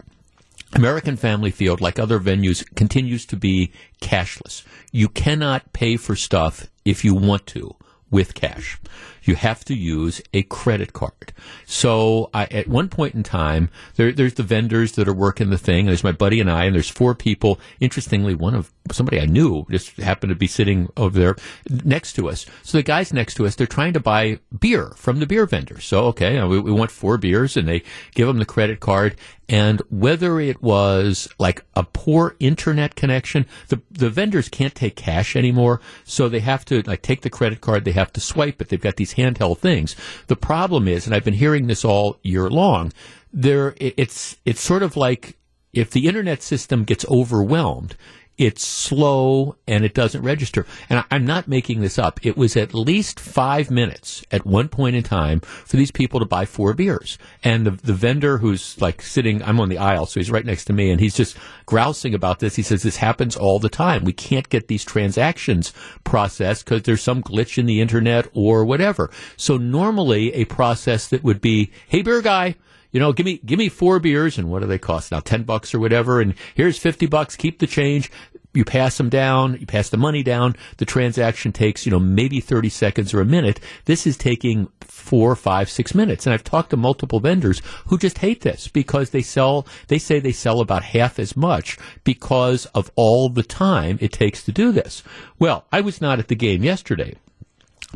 American 0.74 1.16
Family 1.16 1.50
Field, 1.50 1.80
like 1.80 1.98
other 1.98 2.20
venues, 2.20 2.64
continues 2.74 3.26
to 3.26 3.36
be 3.36 3.72
cashless. 4.00 4.64
You 4.92 5.08
cannot 5.08 5.72
pay 5.72 5.96
for 5.96 6.16
stuff 6.16 6.68
if 6.84 7.04
you 7.04 7.14
want 7.14 7.46
to 7.48 7.76
with 8.10 8.34
cash. 8.34 8.78
You 9.22 9.34
have 9.36 9.64
to 9.66 9.74
use 9.74 10.20
a 10.32 10.42
credit 10.42 10.92
card. 10.92 11.32
So 11.66 12.30
I, 12.34 12.46
at 12.46 12.66
one 12.66 12.88
point 12.88 13.14
in 13.14 13.22
time, 13.22 13.70
there, 13.94 14.10
there's 14.10 14.34
the 14.34 14.42
vendors 14.42 14.92
that 14.92 15.06
are 15.06 15.14
working 15.14 15.50
the 15.50 15.58
thing. 15.58 15.86
There's 15.86 16.02
my 16.02 16.12
buddy 16.12 16.40
and 16.40 16.50
I, 16.50 16.64
and 16.64 16.74
there's 16.74 16.88
four 16.88 17.14
people. 17.14 17.60
Interestingly, 17.78 18.34
one 18.34 18.54
of 18.54 18.72
somebody 18.90 19.20
I 19.20 19.26
knew 19.26 19.66
just 19.70 19.96
happened 19.98 20.30
to 20.30 20.36
be 20.36 20.46
sitting 20.46 20.88
over 20.96 21.18
there 21.18 21.36
next 21.84 22.14
to 22.14 22.28
us. 22.28 22.46
So 22.62 22.78
the 22.78 22.82
guys 22.82 23.12
next 23.12 23.34
to 23.34 23.46
us, 23.46 23.54
they're 23.54 23.66
trying 23.66 23.92
to 23.92 24.00
buy 24.00 24.40
beer 24.58 24.92
from 24.96 25.20
the 25.20 25.26
beer 25.26 25.46
vendor. 25.46 25.80
So 25.80 26.06
okay, 26.06 26.42
we, 26.44 26.58
we 26.58 26.72
want 26.72 26.90
four 26.90 27.18
beers, 27.18 27.56
and 27.56 27.68
they 27.68 27.82
give 28.14 28.26
them 28.26 28.38
the 28.38 28.46
credit 28.46 28.80
card. 28.80 29.16
And 29.50 29.82
whether 29.90 30.38
it 30.38 30.62
was 30.62 31.28
like 31.40 31.64
a 31.74 31.82
poor 31.82 32.36
internet 32.38 32.94
connection, 32.94 33.46
the 33.66 33.82
the 33.90 34.08
vendors 34.08 34.48
can't 34.48 34.76
take 34.76 34.94
cash 34.94 35.34
anymore, 35.34 35.80
so 36.04 36.28
they 36.28 36.38
have 36.38 36.64
to 36.66 36.82
like 36.82 37.02
take 37.02 37.22
the 37.22 37.30
credit 37.30 37.60
card. 37.60 37.84
They 37.84 37.90
have 37.92 38.12
to 38.12 38.20
swipe 38.20 38.62
it. 38.62 38.68
They've 38.68 38.80
got 38.80 38.94
these 38.94 39.14
handheld 39.14 39.58
things. 39.58 39.96
The 40.28 40.36
problem 40.36 40.86
is, 40.86 41.04
and 41.04 41.14
I've 41.14 41.24
been 41.24 41.34
hearing 41.34 41.66
this 41.66 41.84
all 41.84 42.18
year 42.22 42.48
long, 42.48 42.92
there 43.32 43.74
it- 43.78 43.94
it's 43.96 44.36
it's 44.44 44.60
sort 44.60 44.84
of 44.84 44.96
like 44.96 45.36
if 45.72 45.90
the 45.90 46.06
internet 46.06 46.42
system 46.42 46.84
gets 46.84 47.04
overwhelmed, 47.08 47.96
it's 48.40 48.66
slow 48.66 49.54
and 49.68 49.84
it 49.84 49.92
doesn't 49.92 50.22
register. 50.22 50.64
And 50.88 51.00
I, 51.00 51.04
I'm 51.10 51.26
not 51.26 51.46
making 51.46 51.82
this 51.82 51.98
up. 51.98 52.24
It 52.24 52.38
was 52.38 52.56
at 52.56 52.72
least 52.72 53.20
five 53.20 53.70
minutes 53.70 54.24
at 54.30 54.46
one 54.46 54.68
point 54.68 54.96
in 54.96 55.02
time 55.02 55.40
for 55.40 55.76
these 55.76 55.90
people 55.90 56.20
to 56.20 56.26
buy 56.26 56.46
four 56.46 56.72
beers. 56.72 57.18
And 57.44 57.66
the, 57.66 57.72
the 57.72 57.92
vendor 57.92 58.38
who's 58.38 58.80
like 58.80 59.02
sitting, 59.02 59.42
I'm 59.42 59.60
on 59.60 59.68
the 59.68 59.76
aisle, 59.76 60.06
so 60.06 60.18
he's 60.18 60.30
right 60.30 60.44
next 60.44 60.64
to 60.64 60.72
me, 60.72 60.90
and 60.90 60.98
he's 60.98 61.14
just 61.14 61.36
grousing 61.66 62.14
about 62.14 62.38
this. 62.38 62.56
He 62.56 62.62
says 62.62 62.82
this 62.82 62.96
happens 62.96 63.36
all 63.36 63.58
the 63.58 63.68
time. 63.68 64.04
We 64.04 64.14
can't 64.14 64.48
get 64.48 64.68
these 64.68 64.84
transactions 64.84 65.74
processed 66.04 66.64
because 66.64 66.84
there's 66.84 67.02
some 67.02 67.22
glitch 67.22 67.58
in 67.58 67.66
the 67.66 67.82
internet 67.82 68.26
or 68.32 68.64
whatever. 68.64 69.10
So 69.36 69.58
normally 69.58 70.32
a 70.32 70.46
process 70.46 71.08
that 71.08 71.22
would 71.22 71.42
be, 71.42 71.70
hey, 71.88 72.00
beer 72.00 72.22
guy, 72.22 72.56
you 72.92 72.98
know, 72.98 73.12
give 73.12 73.24
me 73.24 73.38
give 73.44 73.58
me 73.58 73.68
four 73.68 74.00
beers 74.00 74.36
and 74.36 74.50
what 74.50 74.62
do 74.62 74.66
they 74.66 74.78
cost 74.78 75.12
now? 75.12 75.20
Ten 75.20 75.44
bucks 75.44 75.74
or 75.74 75.78
whatever, 75.78 76.20
and 76.20 76.34
here's 76.54 76.78
fifty 76.78 77.06
bucks. 77.06 77.36
Keep 77.36 77.60
the 77.60 77.66
change. 77.66 78.10
You 78.52 78.64
pass 78.64 78.96
them 78.96 79.08
down. 79.08 79.56
You 79.60 79.66
pass 79.66 79.90
the 79.90 79.96
money 79.96 80.22
down. 80.22 80.56
The 80.78 80.84
transaction 80.84 81.52
takes 81.52 81.86
you 81.86 81.92
know 81.92 82.00
maybe 82.00 82.40
thirty 82.40 82.68
seconds 82.68 83.14
or 83.14 83.20
a 83.20 83.24
minute. 83.24 83.60
This 83.84 84.06
is 84.06 84.16
taking 84.16 84.68
four, 84.80 85.36
five, 85.36 85.70
six 85.70 85.94
minutes. 85.94 86.26
And 86.26 86.34
I've 86.34 86.44
talked 86.44 86.70
to 86.70 86.76
multiple 86.76 87.20
vendors 87.20 87.62
who 87.86 87.98
just 87.98 88.18
hate 88.18 88.40
this 88.40 88.68
because 88.68 89.10
they 89.10 89.22
sell. 89.22 89.66
They 89.88 89.98
say 89.98 90.20
they 90.20 90.32
sell 90.32 90.60
about 90.60 90.82
half 90.82 91.18
as 91.18 91.36
much 91.36 91.78
because 92.04 92.66
of 92.66 92.90
all 92.96 93.28
the 93.28 93.42
time 93.42 93.98
it 94.00 94.12
takes 94.12 94.42
to 94.44 94.52
do 94.52 94.72
this. 94.72 95.02
Well, 95.38 95.66
I 95.72 95.80
was 95.80 96.00
not 96.00 96.18
at 96.18 96.28
the 96.28 96.34
game 96.34 96.64
yesterday, 96.64 97.16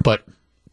but 0.02 0.24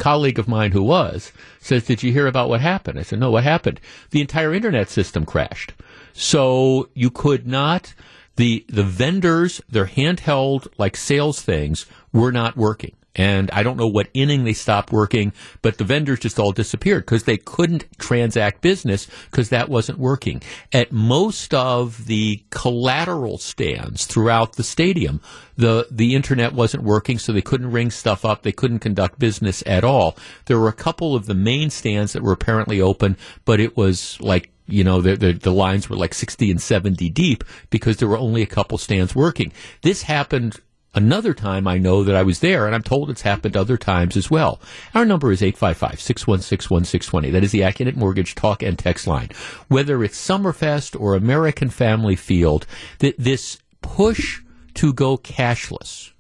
colleague 0.02 0.40
of 0.40 0.48
mine 0.48 0.72
who 0.72 0.82
was 0.82 1.32
says, 1.60 1.86
Did 1.86 2.02
you 2.02 2.12
hear 2.12 2.26
about 2.26 2.50
what 2.50 2.60
happened? 2.60 2.98
I 2.98 3.04
said, 3.04 3.20
No, 3.20 3.30
what 3.30 3.44
happened? 3.44 3.80
The 4.10 4.22
entire 4.22 4.54
internet 4.54 4.90
system 4.90 5.26
crashed. 5.26 5.74
So 6.14 6.90
you 6.96 7.12
could 7.12 7.48
not, 7.48 7.94
the, 8.42 8.66
the 8.70 8.82
vendors, 8.82 9.62
their 9.70 9.86
handheld, 9.86 10.68
like 10.80 10.98
sales 10.98 11.44
things, 11.44 11.86
were 12.12 12.32
not 12.32 12.58
working. 12.58 12.96
And 13.16 13.52
I 13.52 13.62
don't 13.62 13.78
know 13.78 13.86
what 13.86 14.10
inning 14.16 14.46
they 14.46 14.54
stopped 14.54 14.92
working, 14.92 15.32
but 15.62 15.78
the 15.78 15.84
vendors 15.84 16.22
just 16.22 16.40
all 16.40 16.52
disappeared 16.52 17.06
because 17.06 17.26
they 17.26 17.38
couldn't 17.38 17.86
transact 18.00 18.62
business 18.62 19.06
because 19.30 19.50
that 19.50 19.70
wasn't 19.70 20.00
working. 20.00 20.42
At 20.74 20.92
most 20.92 21.54
of 21.54 22.08
the 22.08 22.44
collateral 22.50 23.38
stands 23.38 24.08
throughout 24.08 24.54
the 24.54 24.64
stadium, 24.64 25.22
the, 25.56 25.86
the 25.92 26.16
internet 26.16 26.54
wasn't 26.54 26.84
working, 26.84 27.20
so 27.20 27.32
they 27.32 27.44
couldn't 27.44 27.72
ring 27.72 27.92
stuff 27.92 28.26
up. 28.26 28.42
They 28.42 28.52
couldn't 28.52 28.80
conduct 28.80 29.20
business 29.20 29.62
at 29.68 29.84
all. 29.84 30.18
There 30.46 30.58
were 30.58 30.70
a 30.70 30.74
couple 30.74 31.14
of 31.14 31.28
the 31.28 31.36
main 31.36 31.70
stands 31.70 32.14
that 32.14 32.24
were 32.24 32.34
apparently 32.34 32.82
open, 32.82 33.18
but 33.46 33.60
it 33.60 33.78
was 33.78 34.20
like 34.20 34.50
you 34.72 34.84
know, 34.84 35.02
the, 35.02 35.16
the, 35.16 35.34
the, 35.34 35.52
lines 35.52 35.90
were 35.90 35.96
like 35.96 36.14
60 36.14 36.50
and 36.50 36.62
70 36.62 37.10
deep 37.10 37.44
because 37.70 37.98
there 37.98 38.08
were 38.08 38.18
only 38.18 38.42
a 38.42 38.48
couple 38.48 38.78
stands 38.78 39.16
working. 39.16 39.52
This 39.82 40.04
happened 40.04 40.60
Another 40.94 41.34
time 41.34 41.70
I 41.70 41.78
know 41.78 42.04
that 42.04 42.18
I 42.18 42.24
was 42.24 42.40
there, 42.40 42.66
and 42.66 42.76
I'm 42.76 42.84
told 42.84 43.10
it's 43.10 43.22
happened 43.22 43.56
other 43.56 43.78
times 43.78 44.18
as 44.18 44.30
well. 44.30 44.60
Our 44.94 45.06
number 45.06 45.32
is 45.32 45.42
855 45.42 46.02
616 46.02 46.76
1620. 46.76 47.32
That 47.32 47.46
is 47.46 47.52
the 47.54 47.62
AccuNet 47.62 47.96
Mortgage 47.96 48.36
talk 48.36 48.62
and 48.62 48.78
text 48.78 49.08
line. 49.08 49.30
Whether 49.70 50.04
it's 50.04 50.20
Summerfest 50.20 51.00
or 51.00 51.16
American 51.16 51.70
Family 51.70 52.18
Field, 52.18 52.66
th- 53.00 53.16
this 53.18 53.60
push 53.82 54.42
to 54.74 54.92
go 54.92 55.18
cashless, 55.18 56.12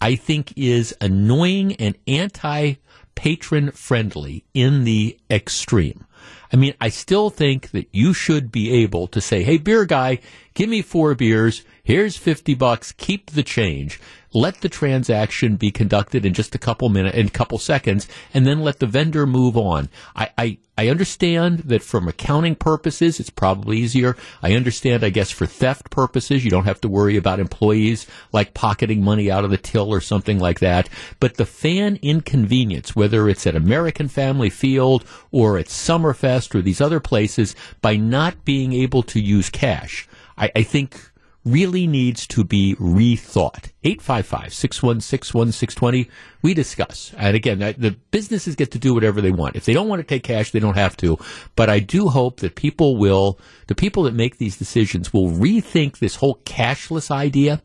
I 0.00 0.14
think 0.14 0.52
is 0.56 0.94
annoying 1.00 1.74
and 1.76 1.96
anti 2.06 2.74
patron 3.16 3.72
friendly 3.72 4.44
in 4.54 4.84
the 4.84 5.18
extreme. 5.28 6.04
I 6.54 6.56
mean, 6.56 6.74
I 6.80 6.88
still 6.88 7.30
think 7.30 7.72
that 7.72 7.88
you 7.90 8.14
should 8.14 8.52
be 8.52 8.70
able 8.84 9.08
to 9.08 9.20
say, 9.20 9.42
hey, 9.42 9.58
beer 9.58 9.84
guy, 9.84 10.20
give 10.54 10.68
me 10.68 10.82
four 10.82 11.16
beers 11.16 11.64
Here's 11.84 12.16
50 12.16 12.54
bucks. 12.54 12.92
Keep 12.92 13.32
the 13.32 13.42
change. 13.42 14.00
Let 14.36 14.62
the 14.62 14.68
transaction 14.68 15.54
be 15.54 15.70
conducted 15.70 16.26
in 16.26 16.34
just 16.34 16.56
a 16.56 16.58
couple 16.58 16.88
minutes, 16.88 17.16
in 17.16 17.28
a 17.28 17.30
couple 17.30 17.56
seconds, 17.58 18.08
and 18.34 18.44
then 18.44 18.62
let 18.62 18.80
the 18.80 18.86
vendor 18.86 19.26
move 19.26 19.56
on. 19.56 19.88
I, 20.16 20.30
I, 20.36 20.58
I 20.76 20.88
understand 20.88 21.60
that 21.60 21.84
from 21.84 22.08
accounting 22.08 22.56
purposes, 22.56 23.20
it's 23.20 23.30
probably 23.30 23.78
easier. 23.78 24.16
I 24.42 24.54
understand, 24.54 25.04
I 25.04 25.10
guess, 25.10 25.30
for 25.30 25.46
theft 25.46 25.88
purposes, 25.88 26.44
you 26.44 26.50
don't 26.50 26.64
have 26.64 26.80
to 26.80 26.88
worry 26.88 27.16
about 27.16 27.38
employees 27.38 28.08
like 28.32 28.54
pocketing 28.54 29.04
money 29.04 29.30
out 29.30 29.44
of 29.44 29.50
the 29.50 29.56
till 29.56 29.88
or 29.88 30.00
something 30.00 30.40
like 30.40 30.58
that. 30.58 30.88
But 31.20 31.36
the 31.36 31.46
fan 31.46 32.00
inconvenience, 32.02 32.96
whether 32.96 33.28
it's 33.28 33.46
at 33.46 33.54
American 33.54 34.08
Family 34.08 34.50
Field 34.50 35.04
or 35.30 35.58
at 35.58 35.66
Summerfest 35.66 36.56
or 36.56 36.60
these 36.60 36.80
other 36.80 36.98
places, 36.98 37.54
by 37.80 37.94
not 37.94 38.44
being 38.44 38.72
able 38.72 39.04
to 39.04 39.20
use 39.20 39.48
cash, 39.48 40.08
I, 40.36 40.50
I 40.56 40.62
think 40.64 41.12
really 41.44 41.86
needs 41.86 42.26
to 42.28 42.42
be 42.42 42.74
rethought. 42.76 43.70
855-616-1620. 43.84 46.08
We 46.42 46.54
discuss. 46.54 47.12
And 47.18 47.36
again, 47.36 47.58
the 47.58 47.96
businesses 48.10 48.56
get 48.56 48.70
to 48.70 48.78
do 48.78 48.94
whatever 48.94 49.20
they 49.20 49.30
want. 49.30 49.56
If 49.56 49.66
they 49.66 49.74
don't 49.74 49.88
want 49.88 50.00
to 50.00 50.06
take 50.06 50.22
cash, 50.22 50.52
they 50.52 50.60
don't 50.60 50.76
have 50.76 50.96
to. 50.98 51.18
But 51.54 51.68
I 51.68 51.80
do 51.80 52.08
hope 52.08 52.40
that 52.40 52.54
people 52.54 52.96
will, 52.96 53.38
the 53.66 53.74
people 53.74 54.04
that 54.04 54.14
make 54.14 54.38
these 54.38 54.56
decisions 54.56 55.12
will 55.12 55.30
rethink 55.30 55.98
this 55.98 56.16
whole 56.16 56.36
cashless 56.44 57.10
idea 57.10 57.60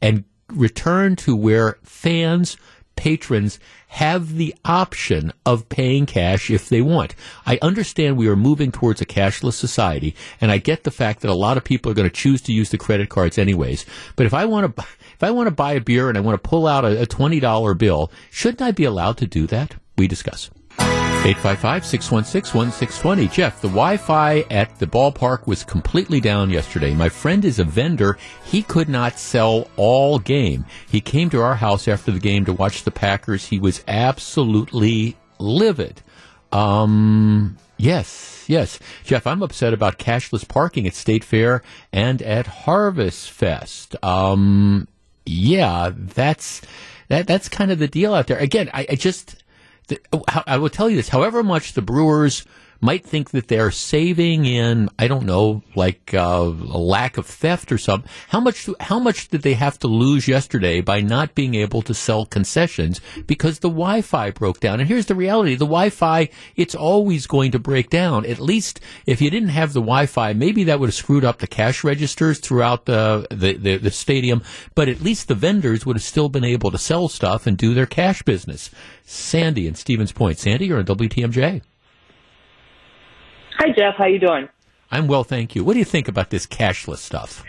and 0.00 0.24
return 0.48 1.16
to 1.16 1.36
where 1.36 1.76
fans 1.82 2.56
patrons 2.98 3.60
have 3.86 4.34
the 4.34 4.54
option 4.64 5.32
of 5.46 5.68
paying 5.68 6.04
cash 6.04 6.50
if 6.50 6.68
they 6.68 6.82
want. 6.82 7.14
I 7.46 7.58
understand 7.62 8.16
we 8.16 8.28
are 8.28 8.36
moving 8.36 8.72
towards 8.72 9.00
a 9.00 9.06
cashless 9.06 9.54
society, 9.54 10.16
and 10.40 10.50
I 10.50 10.58
get 10.58 10.82
the 10.82 10.90
fact 10.90 11.20
that 11.20 11.30
a 11.30 11.34
lot 11.34 11.56
of 11.56 11.64
people 11.64 11.90
are 11.90 11.94
going 11.94 12.10
to 12.10 12.14
choose 12.14 12.42
to 12.42 12.52
use 12.52 12.70
the 12.70 12.76
credit 12.76 13.08
cards 13.08 13.38
anyways. 13.38 13.86
But 14.16 14.26
if 14.26 14.34
I 14.34 14.44
want 14.44 14.76
to, 14.76 14.82
if 14.82 15.22
I 15.22 15.30
want 15.30 15.46
to 15.46 15.54
buy 15.54 15.74
a 15.74 15.80
beer 15.80 16.08
and 16.08 16.18
I 16.18 16.20
want 16.20 16.42
to 16.42 16.48
pull 16.48 16.66
out 16.66 16.84
a, 16.84 17.02
a 17.02 17.06
twenty 17.06 17.38
dollar 17.38 17.72
bill, 17.74 18.10
shouldn't 18.30 18.62
I 18.62 18.72
be 18.72 18.84
allowed 18.84 19.16
to 19.18 19.26
do 19.26 19.46
that? 19.46 19.76
We 19.96 20.08
discuss. 20.08 20.50
855-616-1620. 21.24 23.30
Jeff, 23.30 23.60
the 23.60 23.68
Wi-Fi 23.68 24.44
at 24.50 24.78
the 24.78 24.86
ballpark 24.86 25.46
was 25.46 25.64
completely 25.64 26.20
down 26.20 26.48
yesterday. 26.48 26.94
My 26.94 27.10
friend 27.10 27.44
is 27.44 27.58
a 27.58 27.64
vendor. 27.64 28.16
He 28.44 28.62
could 28.62 28.88
not 28.88 29.18
sell 29.18 29.68
all 29.76 30.18
game. 30.20 30.64
He 30.88 31.02
came 31.02 31.28
to 31.30 31.42
our 31.42 31.56
house 31.56 31.86
after 31.86 32.12
the 32.12 32.20
game 32.20 32.46
to 32.46 32.52
watch 32.52 32.84
the 32.84 32.90
Packers. 32.90 33.46
He 33.46 33.58
was 33.58 33.84
absolutely 33.86 35.18
livid. 35.38 36.00
Um, 36.50 37.58
yes, 37.76 38.44
yes. 38.46 38.78
Jeff, 39.04 39.26
I'm 39.26 39.42
upset 39.42 39.74
about 39.74 39.98
cashless 39.98 40.48
parking 40.48 40.86
at 40.86 40.94
State 40.94 41.24
Fair 41.24 41.62
and 41.92 42.22
at 42.22 42.46
Harvest 42.46 43.30
Fest. 43.30 44.02
Um, 44.02 44.88
yeah, 45.26 45.90
that's, 45.94 46.62
that, 47.08 47.26
that's 47.26 47.50
kind 47.50 47.70
of 47.70 47.78
the 47.78 47.88
deal 47.88 48.14
out 48.14 48.28
there. 48.28 48.38
Again, 48.38 48.70
I, 48.72 48.86
I 48.90 48.94
just, 48.94 49.44
the, 49.88 50.00
oh, 50.12 50.22
I 50.46 50.56
will 50.58 50.70
tell 50.70 50.88
you 50.88 50.96
this, 50.96 51.08
however 51.08 51.42
much 51.42 51.72
the 51.72 51.82
Brewers 51.82 52.44
might 52.80 53.04
think 53.04 53.30
that 53.30 53.48
they're 53.48 53.70
saving 53.70 54.44
in, 54.44 54.88
I 54.98 55.08
don't 55.08 55.26
know, 55.26 55.62
like 55.74 56.14
uh, 56.14 56.18
a 56.18 56.78
lack 56.78 57.18
of 57.18 57.26
theft 57.26 57.72
or 57.72 57.78
something. 57.78 58.08
How 58.28 58.40
much? 58.40 58.68
How 58.80 58.98
much 58.98 59.28
did 59.28 59.42
they 59.42 59.54
have 59.54 59.78
to 59.80 59.88
lose 59.88 60.28
yesterday 60.28 60.80
by 60.80 61.00
not 61.00 61.34
being 61.34 61.54
able 61.54 61.82
to 61.82 61.94
sell 61.94 62.24
concessions 62.24 63.00
because 63.26 63.58
the 63.58 63.68
Wi-Fi 63.68 64.30
broke 64.30 64.60
down? 64.60 64.80
And 64.80 64.88
here's 64.88 65.06
the 65.06 65.14
reality: 65.14 65.54
the 65.54 65.64
Wi-Fi, 65.64 66.28
it's 66.56 66.74
always 66.74 67.26
going 67.26 67.50
to 67.52 67.58
break 67.58 67.90
down. 67.90 68.24
At 68.26 68.38
least 68.38 68.80
if 69.06 69.20
you 69.20 69.30
didn't 69.30 69.48
have 69.48 69.72
the 69.72 69.80
Wi-Fi, 69.80 70.32
maybe 70.34 70.64
that 70.64 70.78
would 70.78 70.88
have 70.88 70.94
screwed 70.94 71.24
up 71.24 71.38
the 71.38 71.46
cash 71.46 71.82
registers 71.82 72.38
throughout 72.38 72.84
the 72.84 73.26
the, 73.30 73.54
the, 73.54 73.76
the 73.78 73.90
stadium. 73.90 74.42
But 74.74 74.88
at 74.88 75.00
least 75.00 75.28
the 75.28 75.34
vendors 75.34 75.84
would 75.84 75.96
have 75.96 76.02
still 76.02 76.28
been 76.28 76.44
able 76.44 76.70
to 76.70 76.78
sell 76.78 77.08
stuff 77.08 77.46
and 77.46 77.56
do 77.56 77.74
their 77.74 77.86
cash 77.86 78.22
business. 78.22 78.70
Sandy 79.04 79.66
and 79.66 79.76
Stevens 79.76 80.12
Point. 80.12 80.38
Sandy, 80.38 80.66
you're 80.66 80.78
on 80.78 80.84
WTMJ. 80.84 81.62
Hi, 83.58 83.72
Jeff. 83.76 83.96
How 83.96 84.06
you 84.06 84.20
doing? 84.20 84.48
I'm 84.90 85.08
well, 85.08 85.24
thank 85.24 85.56
you. 85.56 85.64
What 85.64 85.72
do 85.72 85.80
you 85.80 85.84
think 85.84 86.06
about 86.06 86.30
this 86.30 86.46
cashless 86.46 86.98
stuff? 86.98 87.44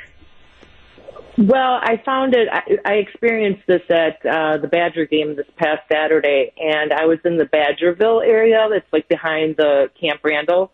Well, 1.37 1.79
I 1.81 2.01
found 2.03 2.35
it. 2.35 2.49
I, 2.51 2.63
I 2.83 2.93
experienced 2.95 3.61
this 3.67 3.83
at 3.89 4.25
uh, 4.25 4.57
the 4.57 4.67
Badger 4.67 5.05
game 5.05 5.35
this 5.35 5.45
past 5.55 5.83
Saturday, 5.89 6.51
and 6.57 6.91
I 6.91 7.05
was 7.05 7.19
in 7.23 7.37
the 7.37 7.45
Badgerville 7.45 8.25
area. 8.25 8.67
That's 8.69 8.91
like 8.91 9.07
behind 9.07 9.55
the 9.57 9.89
Camp 10.01 10.21
Randall, 10.23 10.71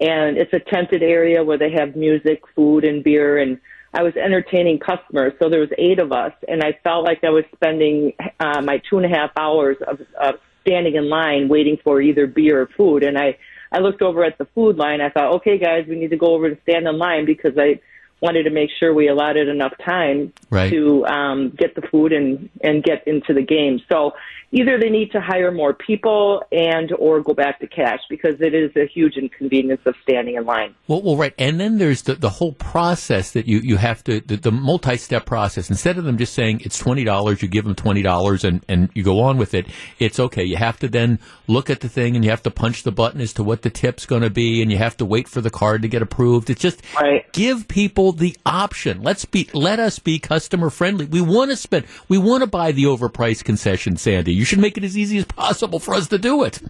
and 0.00 0.36
it's 0.36 0.52
a 0.52 0.58
tented 0.58 1.02
area 1.02 1.44
where 1.44 1.56
they 1.56 1.70
have 1.70 1.94
music, 1.94 2.42
food, 2.54 2.84
and 2.84 3.04
beer. 3.04 3.38
And 3.38 3.58
I 3.94 4.02
was 4.02 4.14
entertaining 4.16 4.80
customers, 4.80 5.32
so 5.40 5.48
there 5.48 5.60
was 5.60 5.70
eight 5.78 6.00
of 6.00 6.12
us, 6.12 6.32
and 6.48 6.62
I 6.62 6.78
felt 6.82 7.06
like 7.06 7.22
I 7.24 7.30
was 7.30 7.44
spending 7.54 8.12
uh, 8.40 8.60
my 8.62 8.82
two 8.90 8.98
and 8.98 9.06
a 9.06 9.16
half 9.16 9.30
hours 9.38 9.76
of, 9.86 10.00
of 10.20 10.34
standing 10.60 10.96
in 10.96 11.08
line 11.08 11.48
waiting 11.48 11.78
for 11.82 12.02
either 12.02 12.26
beer 12.26 12.62
or 12.62 12.66
food, 12.76 13.04
and 13.04 13.16
I 13.16 13.38
I 13.72 13.78
looked 13.78 14.02
over 14.02 14.22
at 14.22 14.36
the 14.38 14.46
food 14.54 14.76
line. 14.76 15.00
I 15.00 15.08
thought, 15.08 15.32
okay, 15.36 15.58
guys, 15.58 15.86
we 15.88 15.96
need 15.96 16.10
to 16.10 16.16
go 16.16 16.34
over 16.34 16.46
and 16.46 16.58
stand 16.62 16.86
in 16.86 16.98
line 16.98 17.24
because 17.24 17.56
I 17.56 17.80
wanted 18.22 18.44
to 18.44 18.50
make 18.50 18.70
sure 18.78 18.94
we 18.94 19.08
allotted 19.08 19.48
enough 19.48 19.72
time 19.84 20.32
Right. 20.48 20.70
to 20.70 21.04
um, 21.06 21.50
get 21.50 21.74
the 21.74 21.82
food 21.82 22.12
and 22.12 22.48
and 22.62 22.82
get 22.82 23.06
into 23.06 23.34
the 23.34 23.42
game. 23.42 23.80
So 23.90 24.12
either 24.52 24.78
they 24.78 24.90
need 24.90 25.10
to 25.12 25.20
hire 25.20 25.50
more 25.50 25.72
people 25.72 26.42
and 26.52 26.92
or 26.98 27.20
go 27.22 27.32
back 27.34 27.58
to 27.60 27.66
cash 27.66 28.00
because 28.10 28.34
it 28.40 28.54
is 28.54 28.70
a 28.76 28.86
huge 28.86 29.16
inconvenience 29.16 29.80
of 29.86 29.94
standing 30.02 30.34
in 30.36 30.44
line. 30.44 30.74
Well, 30.88 31.00
well, 31.02 31.16
right, 31.16 31.32
and 31.38 31.58
then 31.58 31.78
there's 31.78 32.02
the, 32.02 32.14
the 32.14 32.28
whole 32.28 32.52
process 32.52 33.32
that 33.32 33.46
you, 33.48 33.60
you 33.62 33.76
have 33.78 34.04
to 34.04 34.20
the, 34.20 34.36
the 34.36 34.52
multi-step 34.52 35.24
process. 35.26 35.70
Instead 35.70 35.96
of 35.98 36.04
them 36.04 36.18
just 36.18 36.34
saying 36.34 36.60
it's 36.64 36.78
twenty 36.78 37.04
dollars, 37.04 37.42
you 37.42 37.48
give 37.48 37.64
them 37.64 37.74
twenty 37.74 38.02
dollars 38.02 38.44
and 38.44 38.64
and 38.68 38.90
you 38.94 39.02
go 39.02 39.20
on 39.20 39.38
with 39.38 39.54
it. 39.54 39.66
It's 39.98 40.20
okay. 40.20 40.44
You 40.44 40.56
have 40.56 40.78
to 40.80 40.88
then 40.88 41.18
look 41.48 41.70
at 41.70 41.80
the 41.80 41.88
thing 41.88 42.14
and 42.14 42.24
you 42.24 42.30
have 42.30 42.42
to 42.42 42.50
punch 42.50 42.82
the 42.84 42.92
button 42.92 43.20
as 43.20 43.32
to 43.34 43.42
what 43.42 43.62
the 43.62 43.70
tip's 43.70 44.06
going 44.06 44.22
to 44.22 44.30
be, 44.30 44.62
and 44.62 44.70
you 44.70 44.78
have 44.78 44.96
to 44.98 45.04
wait 45.04 45.28
for 45.28 45.40
the 45.40 45.50
card 45.50 45.82
to 45.82 45.88
get 45.88 46.02
approved. 46.02 46.50
It's 46.50 46.60
just 46.60 46.82
Right. 47.00 47.30
give 47.32 47.66
people 47.68 48.11
the 48.12 48.36
option. 48.46 49.02
Let's 49.02 49.24
be 49.24 49.48
let 49.52 49.78
us 49.78 49.98
be 49.98 50.18
customer 50.18 50.70
friendly. 50.70 51.06
We 51.06 51.20
want 51.20 51.50
to 51.50 51.56
spend. 51.56 51.86
We 52.08 52.18
want 52.18 52.42
to 52.42 52.46
buy 52.46 52.72
the 52.72 52.84
overpriced 52.84 53.44
concession, 53.44 53.96
Sandy. 53.96 54.32
You 54.32 54.44
should 54.44 54.58
make 54.58 54.76
it 54.76 54.84
as 54.84 54.96
easy 54.96 55.18
as 55.18 55.24
possible 55.24 55.78
for 55.78 55.94
us 55.94 56.08
to 56.08 56.18
do 56.18 56.44
it. 56.44 56.60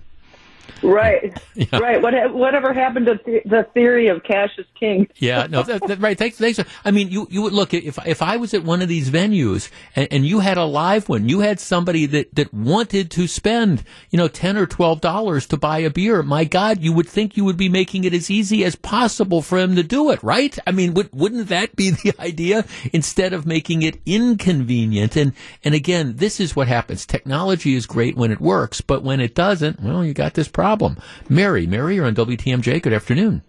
Right, 0.82 1.32
right. 1.72 2.02
What 2.02 2.34
whatever 2.34 2.72
happened 2.72 3.06
to 3.06 3.16
th- 3.18 3.44
the 3.44 3.66
theory 3.72 4.08
of 4.08 4.22
cash 4.24 4.50
is 4.58 4.66
king? 4.78 5.08
Yeah, 5.18 5.46
no, 5.48 5.62
that, 5.62 5.86
that- 5.86 6.00
right. 6.00 6.18
Thanks, 6.18 6.38
thanks. 6.38 6.58
I 6.84 6.90
mean, 6.90 7.08
you 7.10 7.28
you 7.30 7.42
would 7.42 7.52
look 7.52 7.72
if 7.72 7.98
if 8.06 8.20
I 8.22 8.36
was 8.36 8.52
at 8.54 8.64
one 8.64 8.82
of 8.82 8.88
these 8.88 9.08
venues 9.10 9.70
and, 9.94 10.08
and 10.10 10.26
you 10.26 10.40
had 10.40 10.58
a 10.58 10.64
live 10.64 11.08
one, 11.08 11.28
you 11.28 11.40
had 11.40 11.60
somebody 11.60 12.06
that 12.06 12.34
that 12.34 12.52
wanted 12.52 13.10
to 13.12 13.28
spend 13.28 13.84
you 14.10 14.16
know 14.18 14.26
ten 14.28 14.56
or 14.56 14.66
twelve 14.66 15.00
dollars 15.00 15.46
to 15.48 15.56
buy 15.56 15.78
a 15.78 15.90
beer. 15.90 16.22
My 16.24 16.44
God, 16.44 16.80
you 16.80 16.92
would 16.92 17.08
think 17.08 17.36
you 17.36 17.44
would 17.44 17.56
be 17.56 17.68
making 17.68 18.02
it 18.04 18.12
as 18.12 18.28
easy 18.30 18.64
as 18.64 18.74
possible 18.74 19.40
for 19.42 19.58
him 19.58 19.76
to 19.76 19.82
do 19.84 20.10
it, 20.10 20.20
right? 20.22 20.58
I 20.66 20.72
mean, 20.72 20.94
would, 20.94 21.10
wouldn't 21.12 21.48
that 21.48 21.76
be 21.76 21.90
the 22.02 22.12
idea 22.18 22.64
instead 22.92 23.32
of 23.32 23.46
making 23.46 23.82
it 23.82 24.00
inconvenient? 24.04 25.16
And 25.16 25.32
and 25.62 25.74
again, 25.74 26.14
this 26.16 26.40
is 26.40 26.56
what 26.56 26.66
happens. 26.68 27.06
Technology 27.06 27.74
is 27.74 27.86
great 27.86 28.16
when 28.16 28.32
it 28.32 28.40
works, 28.40 28.80
but 28.80 29.02
when 29.04 29.20
it 29.20 29.34
doesn't, 29.34 29.80
well, 29.80 30.04
you 30.04 30.12
got 30.14 30.34
this 30.34 30.48
problem. 30.52 30.98
Mary, 31.28 31.66
Mary, 31.66 31.96
you're 31.96 32.06
on 32.06 32.14
WTMJ. 32.14 32.82
Good 32.82 32.92
afternoon. 32.92 33.42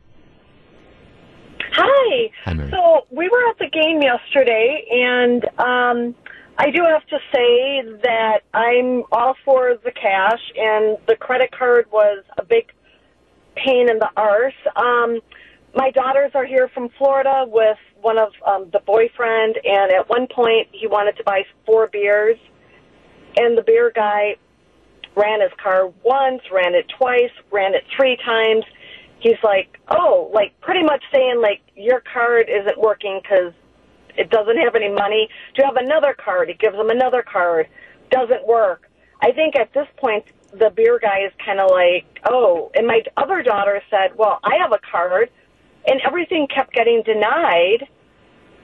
Hi. 1.72 2.30
Hi, 2.46 2.54
Mary. 2.54 2.72
So 2.72 3.08
we 3.10 3.30
were 3.30 3.50
at 3.50 3.58
the 3.58 3.70
game 3.70 4.02
yesterday, 4.02 4.86
and 4.92 5.44
um, 5.60 6.16
I 6.58 6.70
do 6.70 6.84
have 6.84 7.06
to 7.08 7.18
say 7.34 7.82
that 8.04 8.42
I'm 8.54 9.04
all 9.12 9.36
for 9.44 9.76
the 9.84 9.92
cash, 9.92 10.42
and 10.56 10.98
the 11.08 11.16
credit 11.16 11.52
card 11.52 11.88
was 11.92 12.24
a 12.38 12.46
big 12.46 12.72
pain 13.56 13.90
in 13.90 14.00
the 14.00 14.10
arse. 14.16 14.54
Um, 14.76 15.20
my 15.76 15.90
daughters 15.90 16.32
are 16.36 16.46
here 16.46 16.70
from 16.74 16.90
Florida 16.98 17.46
with 17.48 17.78
one 18.02 18.20
of 18.20 18.30
um, 18.46 18.70
the 18.72 18.80
boyfriend, 18.80 19.58
and 19.64 19.92
at 19.92 20.10
one 20.10 20.28
point 20.28 20.68
he 20.72 20.86
wanted 20.86 21.18
to 21.18 21.24
buy 21.24 21.44
four 21.66 21.88
beers, 21.88 22.38
and 23.36 23.58
the 23.58 23.64
beer 23.64 23.92
guy 23.94 24.36
ran 25.16 25.42
his 25.42 25.52
car 25.62 25.88
once, 26.04 26.42
ran 26.52 26.74
it 26.76 26.88
twice, 26.98 27.32
ran 27.52 27.74
it 27.74 27.84
three 27.96 28.18
times. 28.26 28.66
He's 29.20 29.42
like, 29.44 29.80
oh, 29.90 30.30
like 30.34 30.60
pretty 30.62 30.84
much 30.84 31.04
saying 31.14 31.40
like 31.42 31.62
your 31.76 32.02
card 32.02 32.48
isn't 32.50 32.80
working 32.80 33.20
because 33.22 33.54
it 34.18 34.30
doesn't 34.30 34.58
have 34.58 34.76
any 34.76 34.90
money. 34.90 35.30
Do 35.56 35.62
you 35.62 35.66
have 35.66 35.78
another 35.78 36.14
card? 36.14 36.50
He 36.50 36.56
gives 36.56 36.76
him 36.76 36.90
another 36.90 37.24
card. 37.24 37.68
Doesn't 38.12 38.46
work. 38.46 38.90
I 39.22 39.32
think 39.32 39.56
at 39.56 39.74
this 39.74 39.88
point 39.98 40.26
the 40.52 40.70
beer 40.70 41.00
guy 41.02 41.22
is 41.26 41.32
kind 41.44 41.60
of 41.60 41.72
like, 41.72 42.06
oh, 42.30 42.72
and 42.76 42.86
my 42.86 43.02
other 43.18 43.42
daughter 43.42 43.82
said, 43.90 44.16
well, 44.18 44.40
I 44.44 44.58
have 44.62 44.72
a 44.72 44.80
card, 44.92 45.30
and 45.88 46.00
everything 46.06 46.48
kept 46.48 46.74
getting 46.74 47.02
denied, 47.04 47.88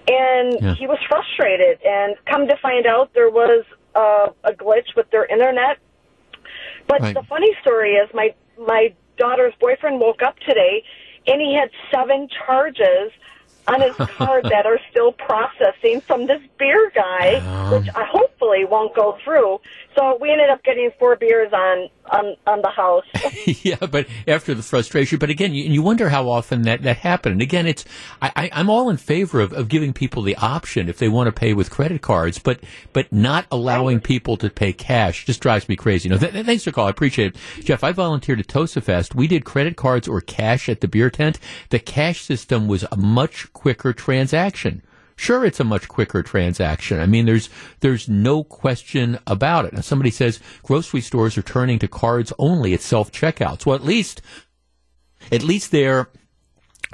and 0.08 0.58
Yeah. 0.62 0.76
he 0.76 0.88
was 0.88 1.00
frustrated. 1.08 1.80
And 1.84 2.16
come 2.26 2.48
to 2.48 2.56
find 2.58 2.86
out, 2.86 3.14
there 3.14 3.30
was 3.30 3.66
uh, 3.96 4.28
a 4.44 4.52
glitch 4.52 4.96
with 4.96 5.10
their 5.10 5.26
internet. 5.26 5.80
But 6.90 7.02
Right. 7.02 7.14
the 7.14 7.24
funny 7.24 7.56
story 7.62 7.94
is, 7.94 8.10
my 8.14 8.34
my 8.58 8.94
daughter's 9.16 9.54
boyfriend 9.62 10.00
woke 10.02 10.22
up 10.24 10.38
today, 10.40 10.84
and 11.28 11.40
he 11.40 11.54
had 11.54 11.70
seven 11.94 12.28
charges 12.46 13.12
on 13.70 13.82
his 13.82 13.96
card 14.18 14.46
that 14.46 14.66
are 14.66 14.80
still 14.90 15.12
processing 15.14 16.02
from 16.02 16.26
this 16.26 16.42
beer 16.58 16.92
guy, 16.96 17.36
uh-huh. 17.36 17.78
which 17.78 17.90
I 17.96 18.06
hopefully 18.06 18.66
won't 18.66 18.96
go 18.96 19.18
through. 19.24 19.60
So 19.96 20.18
we 20.20 20.32
ended 20.32 20.50
up 20.50 20.64
getting 20.64 20.92
four 20.98 21.16
beers 21.16 21.52
on 21.54 21.90
on 22.12 22.36
on 22.48 22.62
the 22.62 22.70
house. 22.70 23.06
yeah, 23.64 23.76
but 23.76 24.08
after 24.28 24.54
the 24.54 24.64
frustration, 24.64 25.20
but 25.20 25.30
again, 25.30 25.54
you, 25.54 25.64
you 25.64 25.82
wonder 25.82 26.10
how 26.10 26.30
often 26.30 26.64
that, 26.64 26.84
that 26.84 26.98
happened. 26.98 27.34
And 27.34 27.42
again, 27.42 27.68
it's 27.68 27.86
I, 28.22 28.32
I, 28.36 28.50
I'm 28.54 28.70
all 28.70 28.90
in 28.90 28.98
favor 28.98 29.40
of, 29.40 29.54
of 29.54 29.68
giving 29.68 29.94
people 29.94 30.22
the 30.22 30.36
option 30.38 30.90
if 30.90 30.98
they 30.98 31.10
want 31.10 31.28
to 31.28 31.32
pay 31.32 31.54
with 31.54 31.70
credit 31.70 32.02
cards, 32.02 32.40
but 32.40 32.60
but 32.94 33.12
not 33.12 33.46
allowing 33.52 34.00
people 34.00 34.38
to 34.38 34.50
pay 34.50 34.74
cash 34.74 35.26
just 35.26 35.42
drives 35.42 35.68
me 35.68 35.76
crazy. 35.76 36.10
No, 36.10 36.18
th- 36.18 36.32
th- 36.32 36.46
thanks 36.46 36.64
for 36.64 36.72
the 36.72 36.76
call. 36.76 36.88
I 36.88 36.92
appreciate 36.92 37.36
it, 37.36 37.66
Jeff. 37.66 37.84
I 37.84 37.92
volunteered 37.92 38.40
at 38.40 38.48
Tosa 38.48 38.82
Fest. 38.82 39.16
We 39.16 39.28
did 39.28 39.46
credit 39.46 39.76
cards 39.76 40.08
or 40.08 40.22
cash 40.22 40.70
at 40.70 40.82
the 40.82 40.88
beer 40.88 41.10
tent. 41.10 41.40
The 41.70 41.80
cash 41.80 42.22
system 42.22 42.68
was 42.68 42.86
a 42.92 42.98
much 42.98 43.52
quicker 43.60 43.92
transaction. 43.92 44.82
Sure, 45.18 45.44
it's 45.44 45.60
a 45.60 45.66
much 45.66 45.90
quicker 45.90 46.24
transaction. 46.24 46.98
I 46.98 47.06
mean, 47.06 47.26
there's 47.26 47.50
there's 47.82 48.08
no 48.08 48.42
question 48.42 49.20
about 49.28 49.66
it. 49.66 49.74
Now, 49.74 49.82
somebody 49.82 50.12
says 50.12 50.40
grocery 50.64 51.02
stores 51.02 51.38
are 51.38 51.42
turning 51.42 51.78
to 51.80 51.90
cards 51.90 52.32
only 52.40 52.74
at 52.74 52.80
self 52.80 53.12
checkouts. 53.12 53.66
Well, 53.66 53.76
at 53.76 53.84
least 53.84 54.22
at 55.30 55.44
least 55.44 55.72
there 55.72 56.08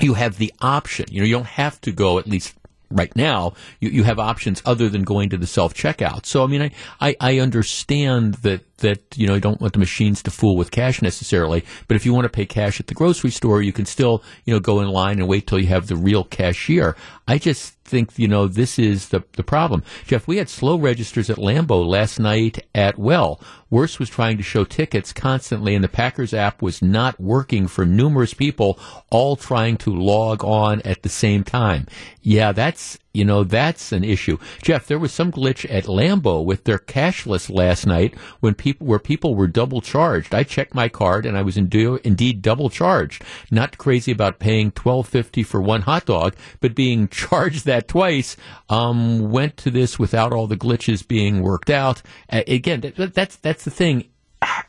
you 0.01 0.15
have 0.15 0.39
the 0.39 0.51
option. 0.59 1.05
You 1.11 1.21
know, 1.21 1.27
you 1.27 1.35
don't 1.35 1.45
have 1.45 1.79
to 1.81 1.91
go 1.91 2.17
at 2.17 2.25
least 2.25 2.55
right 2.89 3.15
now. 3.15 3.53
You, 3.79 3.89
you 3.89 4.03
have 4.03 4.19
options 4.19 4.61
other 4.65 4.89
than 4.89 5.03
going 5.03 5.29
to 5.29 5.37
the 5.37 5.47
self 5.47 5.73
checkout. 5.73 6.25
So 6.25 6.43
I 6.43 6.47
mean, 6.47 6.61
I, 6.61 6.71
I, 6.99 7.15
I 7.19 7.39
understand 7.39 8.35
that 8.35 8.61
that 8.77 9.01
you 9.15 9.27
know 9.27 9.35
you 9.35 9.41
don't 9.41 9.61
want 9.61 9.73
the 9.73 9.79
machines 9.79 10.21
to 10.23 10.31
fool 10.31 10.57
with 10.57 10.71
cash 10.71 11.01
necessarily, 11.01 11.63
but 11.87 11.95
if 11.95 12.05
you 12.05 12.13
want 12.13 12.25
to 12.25 12.29
pay 12.29 12.45
cash 12.45 12.79
at 12.79 12.87
the 12.87 12.93
grocery 12.93 13.31
store, 13.31 13.61
you 13.61 13.73
can 13.73 13.85
still 13.85 14.23
you 14.45 14.53
know 14.53 14.59
go 14.59 14.81
in 14.81 14.87
line 14.87 15.19
and 15.19 15.27
wait 15.27 15.47
till 15.47 15.59
you 15.59 15.67
have 15.67 15.87
the 15.87 15.95
real 15.95 16.23
cashier. 16.23 16.95
I 17.27 17.37
just 17.37 17.74
think 17.85 18.17
you 18.17 18.27
know 18.27 18.47
this 18.47 18.77
is 18.77 19.09
the 19.09 19.23
the 19.33 19.43
problem. 19.43 19.83
Jeff, 20.05 20.27
we 20.27 20.37
had 20.37 20.49
slow 20.49 20.77
registers 20.77 21.29
at 21.29 21.37
Lambeau 21.37 21.85
last 21.87 22.19
night 22.19 22.65
at 22.73 22.97
Well. 22.97 23.39
Worse 23.69 23.99
was 23.99 24.09
trying 24.09 24.37
to 24.37 24.43
show 24.43 24.63
tickets 24.63 25.13
constantly, 25.13 25.75
and 25.75 25.83
the 25.83 25.89
Packers 25.89 26.33
app 26.33 26.61
was 26.61 26.81
not 26.81 27.19
working 27.19 27.67
for 27.67 27.85
numerous 27.85 28.33
people, 28.33 28.79
all 29.09 29.35
trying 29.35 29.77
to 29.77 29.91
log 29.91 30.43
on 30.43 30.81
at 30.81 31.03
the 31.03 31.09
same 31.09 31.43
time. 31.43 31.87
Yeah, 32.21 32.51
that's 32.51 32.97
you 33.15 33.25
know 33.25 33.43
that's 33.43 33.91
an 33.91 34.03
issue. 34.03 34.37
Jeff, 34.61 34.87
there 34.87 34.99
was 34.99 35.11
some 35.11 35.31
glitch 35.31 35.65
at 35.73 35.85
Lambeau 35.85 36.43
with 36.43 36.65
their 36.65 36.77
cashless 36.77 37.49
last 37.49 37.85
night 37.85 38.15
when 38.39 38.53
people 38.53 38.85
where 38.85 38.99
people 38.99 39.35
were 39.35 39.47
double 39.47 39.81
charged. 39.81 40.33
I 40.33 40.43
checked 40.43 40.75
my 40.75 40.89
card 40.89 41.25
and 41.25 41.37
I 41.37 41.41
was 41.41 41.57
indeed, 41.57 41.99
indeed 42.03 42.41
double 42.41 42.69
charged. 42.69 43.23
Not 43.49 43.77
crazy 43.77 44.11
about 44.11 44.39
paying 44.39 44.71
twelve 44.71 45.07
fifty 45.07 45.43
for 45.43 45.61
one 45.61 45.81
hot 45.81 46.05
dog, 46.05 46.35
but 46.59 46.75
being 46.75 47.07
charged 47.09 47.65
that 47.65 47.87
twice. 47.87 48.35
Um, 48.69 49.31
went 49.31 49.57
to 49.57 49.71
this 49.71 49.97
without 49.99 50.33
all 50.33 50.47
the 50.47 50.57
glitches 50.57 51.07
being 51.07 51.41
worked 51.41 51.69
out. 51.69 52.01
Uh, 52.29 52.43
again, 52.47 52.81
that, 52.81 53.13
that's 53.13 53.35
that's 53.37 53.63
the 53.63 53.71
thing 53.71 54.05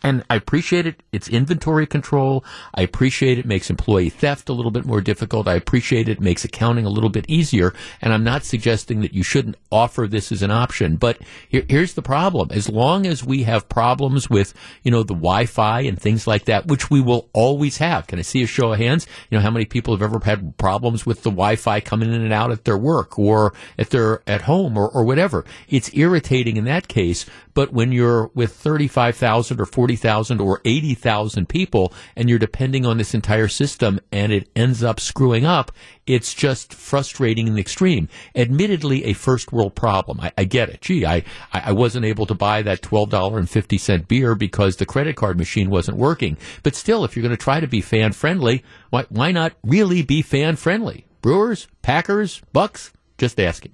and 0.02 0.24
I 0.30 0.36
appreciate 0.36 0.86
it. 0.86 1.02
It's 1.12 1.28
inventory 1.28 1.86
control. 1.86 2.44
I 2.74 2.82
appreciate 2.82 3.38
it 3.38 3.46
makes 3.46 3.70
employee 3.70 4.08
theft 4.08 4.48
a 4.48 4.52
little 4.52 4.70
bit 4.70 4.84
more 4.84 5.00
difficult. 5.00 5.48
I 5.48 5.54
appreciate 5.54 6.08
it 6.08 6.20
makes 6.20 6.44
accounting 6.44 6.86
a 6.86 6.90
little 6.90 7.10
bit 7.10 7.24
easier. 7.28 7.74
And 8.00 8.12
I'm 8.12 8.24
not 8.24 8.44
suggesting 8.44 9.00
that 9.00 9.14
you 9.14 9.22
shouldn't 9.22 9.56
offer 9.72 10.06
this 10.06 10.30
as 10.30 10.42
an 10.42 10.50
option. 10.50 10.96
But 10.96 11.18
here, 11.48 11.64
here's 11.68 11.94
the 11.94 12.02
problem. 12.02 12.50
As 12.52 12.68
long 12.68 13.06
as 13.06 13.24
we 13.24 13.42
have 13.42 13.68
problems 13.68 14.30
with, 14.30 14.54
you 14.82 14.90
know, 14.90 15.02
the 15.02 15.14
Wi-Fi 15.14 15.80
and 15.80 16.00
things 16.00 16.26
like 16.26 16.44
that, 16.44 16.66
which 16.66 16.90
we 16.90 17.00
will 17.00 17.28
always 17.32 17.78
have. 17.78 18.06
Can 18.06 18.18
I 18.18 18.22
see 18.22 18.42
a 18.42 18.46
show 18.46 18.72
of 18.72 18.78
hands? 18.78 19.06
You 19.30 19.38
know, 19.38 19.42
how 19.42 19.50
many 19.50 19.64
people 19.64 19.94
have 19.94 20.02
ever 20.02 20.20
had 20.24 20.56
problems 20.56 21.04
with 21.04 21.22
the 21.22 21.30
Wi-Fi 21.30 21.80
coming 21.80 22.12
in 22.12 22.22
and 22.22 22.32
out 22.32 22.52
at 22.52 22.64
their 22.64 22.78
work 22.78 23.18
or 23.18 23.54
at 23.78 23.90
their, 23.90 24.22
at 24.26 24.42
home 24.42 24.78
or, 24.78 24.88
or 24.88 25.04
whatever? 25.04 25.44
It's 25.68 25.92
irritating 25.94 26.56
in 26.56 26.64
that 26.64 26.88
case. 26.88 27.26
But 27.56 27.72
when 27.72 27.90
you're 27.90 28.30
with 28.34 28.52
35,000 28.52 29.58
or 29.58 29.64
40,000 29.64 30.42
or 30.42 30.60
80,000 30.66 31.48
people 31.48 31.90
and 32.14 32.28
you're 32.28 32.38
depending 32.38 32.84
on 32.84 32.98
this 32.98 33.14
entire 33.14 33.48
system 33.48 33.98
and 34.12 34.30
it 34.30 34.50
ends 34.54 34.84
up 34.84 35.00
screwing 35.00 35.46
up, 35.46 35.72
it's 36.06 36.34
just 36.34 36.74
frustrating 36.74 37.46
in 37.46 37.54
the 37.54 37.62
extreme. 37.62 38.10
Admittedly, 38.34 39.06
a 39.06 39.14
first 39.14 39.54
world 39.54 39.74
problem. 39.74 40.20
I, 40.20 40.32
I 40.36 40.44
get 40.44 40.68
it. 40.68 40.82
Gee, 40.82 41.06
I, 41.06 41.24
I 41.50 41.72
wasn't 41.72 42.04
able 42.04 42.26
to 42.26 42.34
buy 42.34 42.60
that 42.60 42.82
$12.50 42.82 44.06
beer 44.06 44.34
because 44.34 44.76
the 44.76 44.84
credit 44.84 45.16
card 45.16 45.38
machine 45.38 45.70
wasn't 45.70 45.96
working. 45.96 46.36
But 46.62 46.74
still, 46.74 47.06
if 47.06 47.16
you're 47.16 47.22
going 47.22 47.30
to 47.30 47.42
try 47.42 47.60
to 47.60 47.66
be 47.66 47.80
fan 47.80 48.12
friendly, 48.12 48.64
why, 48.90 49.06
why 49.08 49.32
not 49.32 49.54
really 49.64 50.02
be 50.02 50.20
fan 50.20 50.56
friendly? 50.56 51.06
Brewers, 51.22 51.68
Packers, 51.80 52.42
Bucks? 52.52 52.92
Just 53.16 53.40
asking. 53.40 53.72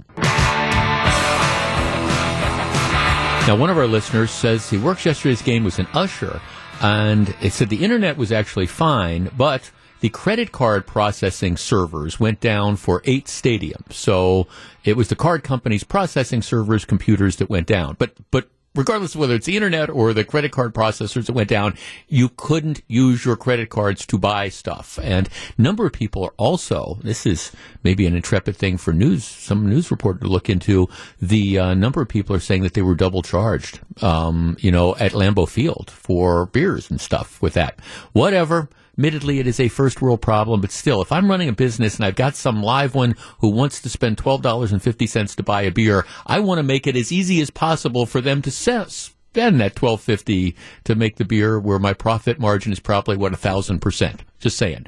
Now, 3.49 3.57
one 3.57 3.71
of 3.71 3.77
our 3.77 3.89
listeners 3.89 4.31
says 4.31 4.71
he 4.71 4.79
works 4.79 5.05
yesterday's 5.05 5.43
game 5.43 5.65
was 5.65 5.81
an 5.81 5.89
usher, 5.95 6.41
and 6.81 7.35
it 7.41 7.53
said 7.53 7.71
the 7.71 7.83
internet 7.83 8.17
was 8.17 8.31
actually 8.31 8.67
fine, 8.69 9.33
but 9.37 9.73
the 9.99 10.11
credit 10.11 10.53
card 10.53 10.87
processing 10.87 11.57
servers 11.57 12.21
went 12.21 12.39
down 12.39 12.77
for 12.77 13.03
eight 13.05 13.27
stadiums. 13.27 13.95
So 13.95 14.47
it 14.85 14.97
was 14.97 15.09
the 15.09 15.17
card 15.17 15.43
companies 15.43 15.83
processing 15.83 16.41
servers, 16.41 16.85
computers 16.85 17.37
that 17.37 17.51
went 17.51 17.67
down. 17.67 17.97
But 17.99 18.15
but 18.31 18.49
regardless 18.75 19.15
of 19.15 19.21
whether 19.21 19.35
it's 19.35 19.47
the 19.47 19.57
internet 19.57 19.91
or 19.91 20.13
the 20.13 20.25
credit 20.25 20.53
card 20.53 20.75
processors 20.75 21.27
that 21.27 21.33
went 21.33 21.49
down, 21.49 21.77
you 22.09 22.29
couldn't 22.29 22.83
use 22.89 23.25
your 23.25 23.37
credit 23.37 23.69
cards 23.69 24.07
to 24.07 24.19
buy 24.19 24.49
stuff. 24.49 24.99
And 25.03 25.29
a 25.59 25.63
number 25.63 25.87
of 25.87 25.93
people 25.93 26.25
are 26.25 26.35
also, 26.37 26.99
this 27.03 27.27
is 27.27 27.53
maybe 27.83 28.07
an 28.07 28.15
intrepid 28.15 28.57
thing 28.57 28.77
for 28.77 28.93
news, 28.93 29.25
some 29.25 29.69
news 29.69 29.91
reporter 29.91 30.21
to 30.21 30.29
look 30.29 30.49
into, 30.49 30.89
the 31.21 31.59
uh, 31.59 31.75
number 31.75 32.03
of 32.03 32.09
people 32.09 32.35
are 32.35 32.41
saying 32.41 32.63
that 32.63 32.75
they 32.75 32.83
were 32.83 32.95
double 32.95 33.23
charged, 33.23 33.81
um, 34.03 34.57
you 34.61 34.71
know, 34.71 34.97
at 34.97 35.13
Lambeau 35.13 35.49
Field 35.49 35.91
for 35.91 36.47
beers 36.47 36.91
and 36.91 37.01
stuff 37.01 37.41
with 37.43 37.55
that. 37.55 37.81
Whatever. 38.13 38.69
Admittedly, 38.99 39.39
it 39.39 39.47
is 39.47 39.59
a 39.59 39.69
first 39.69 40.03
world 40.03 40.21
problem, 40.21 40.61
but 40.61 40.71
still, 40.71 41.01
if 41.01 41.11
I'm 41.11 41.31
running 41.31 41.49
a 41.49 41.53
business 41.55 41.97
and 41.97 42.05
I've 42.05 42.15
got 42.15 42.37
some 42.37 42.63
live 42.63 42.95
one 42.95 43.15
who 43.39 43.49
wants 43.49 43.81
to 43.81 43.89
spend 43.89 44.19
$12.50 44.19 45.35
to 45.37 45.43
buy 45.43 45.63
a 45.63 45.71
beer, 45.71 46.05
I 46.27 46.41
want 46.41 46.59
to 46.59 46.63
make 46.63 46.87
it 46.87 46.95
as 46.95 47.11
easy 47.11 47.41
as 47.41 47.49
possible 47.49 48.05
for 48.05 48.21
them 48.21 48.43
to 48.43 48.51
spend 48.51 49.63
that 49.63 49.75
$12.50 49.77 50.55
to 50.85 50.95
make 50.95 51.17
the 51.17 51.25
beer 51.25 51.59
where 51.59 51.79
my 51.79 51.95
profit 51.95 52.39
margin 52.39 52.71
is 52.71 52.81
probably, 52.81 53.17
what, 53.17 53.33
a 53.33 53.37
thousand 53.37 53.81
percent. 53.81 54.25
Just 54.41 54.59
saying. 54.59 54.85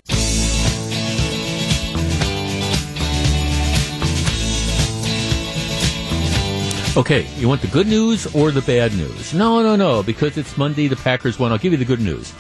Okay, 6.95 7.27
you 7.39 7.49
want 7.49 7.63
the 7.63 7.69
good 7.69 7.87
news 7.87 8.27
or 8.37 8.51
the 8.51 8.61
bad 8.61 8.93
news? 8.93 9.33
No, 9.33 9.63
no, 9.63 9.77
no, 9.77 10.03
because 10.03 10.37
it's 10.37 10.59
Monday, 10.59 10.89
the 10.89 10.97
Packers 10.97 11.39
won. 11.39 11.53
I'll 11.53 11.59
give 11.59 11.73
you 11.73 11.79
the 11.79 11.87
good 11.87 12.01
news. 12.01 12.35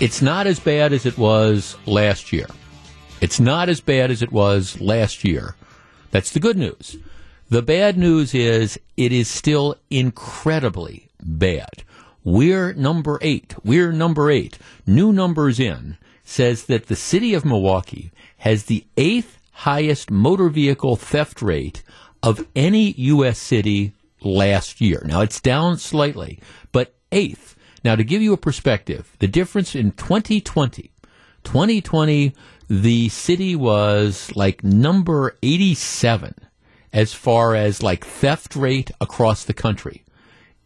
It's 0.00 0.22
not 0.22 0.46
as 0.46 0.60
bad 0.60 0.92
as 0.92 1.06
it 1.06 1.18
was 1.18 1.76
last 1.84 2.32
year. 2.32 2.46
It's 3.20 3.40
not 3.40 3.68
as 3.68 3.80
bad 3.80 4.12
as 4.12 4.22
it 4.22 4.30
was 4.30 4.80
last 4.80 5.24
year. 5.24 5.56
That's 6.12 6.30
the 6.30 6.38
good 6.38 6.56
news. 6.56 6.96
The 7.48 7.62
bad 7.62 7.98
news 7.98 8.32
is 8.32 8.78
it 8.96 9.10
is 9.10 9.26
still 9.26 9.74
incredibly 9.90 11.08
bad. 11.20 11.82
We're 12.22 12.74
number 12.74 13.18
eight. 13.22 13.56
We're 13.64 13.90
number 13.90 14.30
eight. 14.30 14.56
New 14.86 15.12
numbers 15.12 15.58
in 15.58 15.96
says 16.22 16.66
that 16.66 16.86
the 16.86 16.94
city 16.94 17.34
of 17.34 17.44
Milwaukee 17.44 18.12
has 18.36 18.66
the 18.66 18.86
eighth 18.96 19.38
highest 19.50 20.12
motor 20.12 20.48
vehicle 20.48 20.94
theft 20.94 21.42
rate 21.42 21.82
of 22.22 22.46
any 22.54 22.92
U.S. 22.92 23.40
city 23.40 23.94
last 24.20 24.80
year. 24.80 25.02
Now 25.04 25.22
it's 25.22 25.40
down 25.40 25.76
slightly, 25.78 26.38
but 26.70 26.94
eighth. 27.10 27.56
Now 27.84 27.96
to 27.96 28.04
give 28.04 28.22
you 28.22 28.32
a 28.32 28.38
perspective, 28.38 29.16
the 29.18 29.28
difference 29.28 29.74
in 29.74 29.92
2020, 29.92 30.90
2020, 31.44 32.34
the 32.68 33.08
city 33.08 33.56
was 33.56 34.30
like 34.34 34.62
number 34.62 35.36
87 35.42 36.34
as 36.92 37.12
far 37.12 37.54
as 37.54 37.82
like 37.82 38.04
theft 38.04 38.56
rate 38.56 38.90
across 39.00 39.44
the 39.44 39.54
country. 39.54 40.04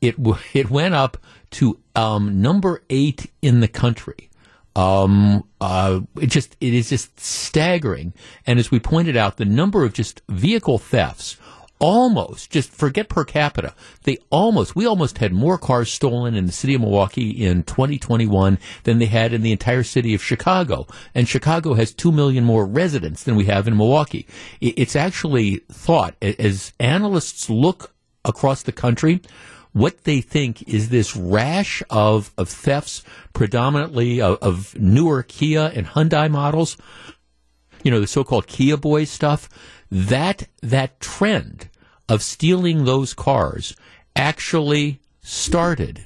It 0.01 0.17
w- 0.17 0.39
it 0.53 0.71
went 0.71 0.95
up 0.95 1.17
to 1.53 1.79
um, 1.95 2.41
number 2.41 2.83
eight 2.91 3.31
in 3.41 3.61
the 3.61 3.69
country. 3.69 4.31
Um, 4.75 5.45
uh, 5.61 6.01
it 6.21 6.29
just 6.29 6.57
it 6.61 6.73
is 6.75 6.89
just 6.89 7.21
staggering. 7.21 8.15
And 8.47 8.59
as 8.59 8.71
we 8.71 8.81
pointed 8.81 9.17
out, 9.17 9.37
the 9.37 9.45
number 9.45 9.85
of 9.85 9.93
just 9.93 10.23
vehicle 10.29 10.79
thefts 10.79 11.37
almost 11.83 12.49
just 12.51 12.71
forget 12.71 13.09
per 13.09 13.25
capita. 13.25 13.75
They 14.05 14.17
almost 14.31 14.77
we 14.77 14.87
almost 14.87 15.19
had 15.19 15.33
more 15.33 15.59
cars 15.59 15.93
stolen 15.93 16.35
in 16.37 16.47
the 16.47 16.53
city 16.53 16.75
of 16.75 16.81
Milwaukee 16.81 17.31
in 17.31 17.65
2021 17.65 18.59
than 18.85 18.99
they 18.99 19.07
had 19.07 19.33
in 19.33 19.43
the 19.43 19.51
entire 19.51 19.83
city 19.83 20.15
of 20.15 20.23
Chicago. 20.23 20.87
And 21.13 21.29
Chicago 21.29 21.75
has 21.75 21.93
2 21.93 22.13
million 22.13 22.45
more 22.45 22.65
residents 22.65 23.25
than 23.25 23.35
we 23.35 23.47
have 23.47 23.67
in 23.67 23.77
Milwaukee. 23.77 24.27
It's 24.61 24.95
actually 24.95 25.57
thought 25.71 26.15
as 26.23 26.73
analysts 26.79 27.51
look 27.51 27.93
across 28.25 28.63
the 28.63 28.73
country 28.73 29.21
what 29.73 30.05
they 30.05 30.21
think 30.21 30.63
is 30.69 30.91
this 30.91 31.17
rash 31.17 31.83
of, 31.91 32.33
of 32.39 32.49
thefts, 32.49 33.03
predominantly 33.33 34.21
of, 34.21 34.39
of 34.43 34.79
newer 34.79 35.23
Kia 35.23 35.73
and 35.75 35.87
Hyundai 35.87 36.31
models, 36.31 36.77
you 37.83 37.91
know, 37.91 37.99
the 37.99 38.07
so-called 38.07 38.47
Kia 38.47 38.77
Boys 38.77 39.11
stuff, 39.11 39.49
that, 39.91 40.47
that 40.61 41.01
trend 41.01 41.71
of 42.09 42.23
stealing 42.23 42.85
those 42.85 43.15
cars 43.15 43.77
actually 44.15 45.01
started 45.23 46.05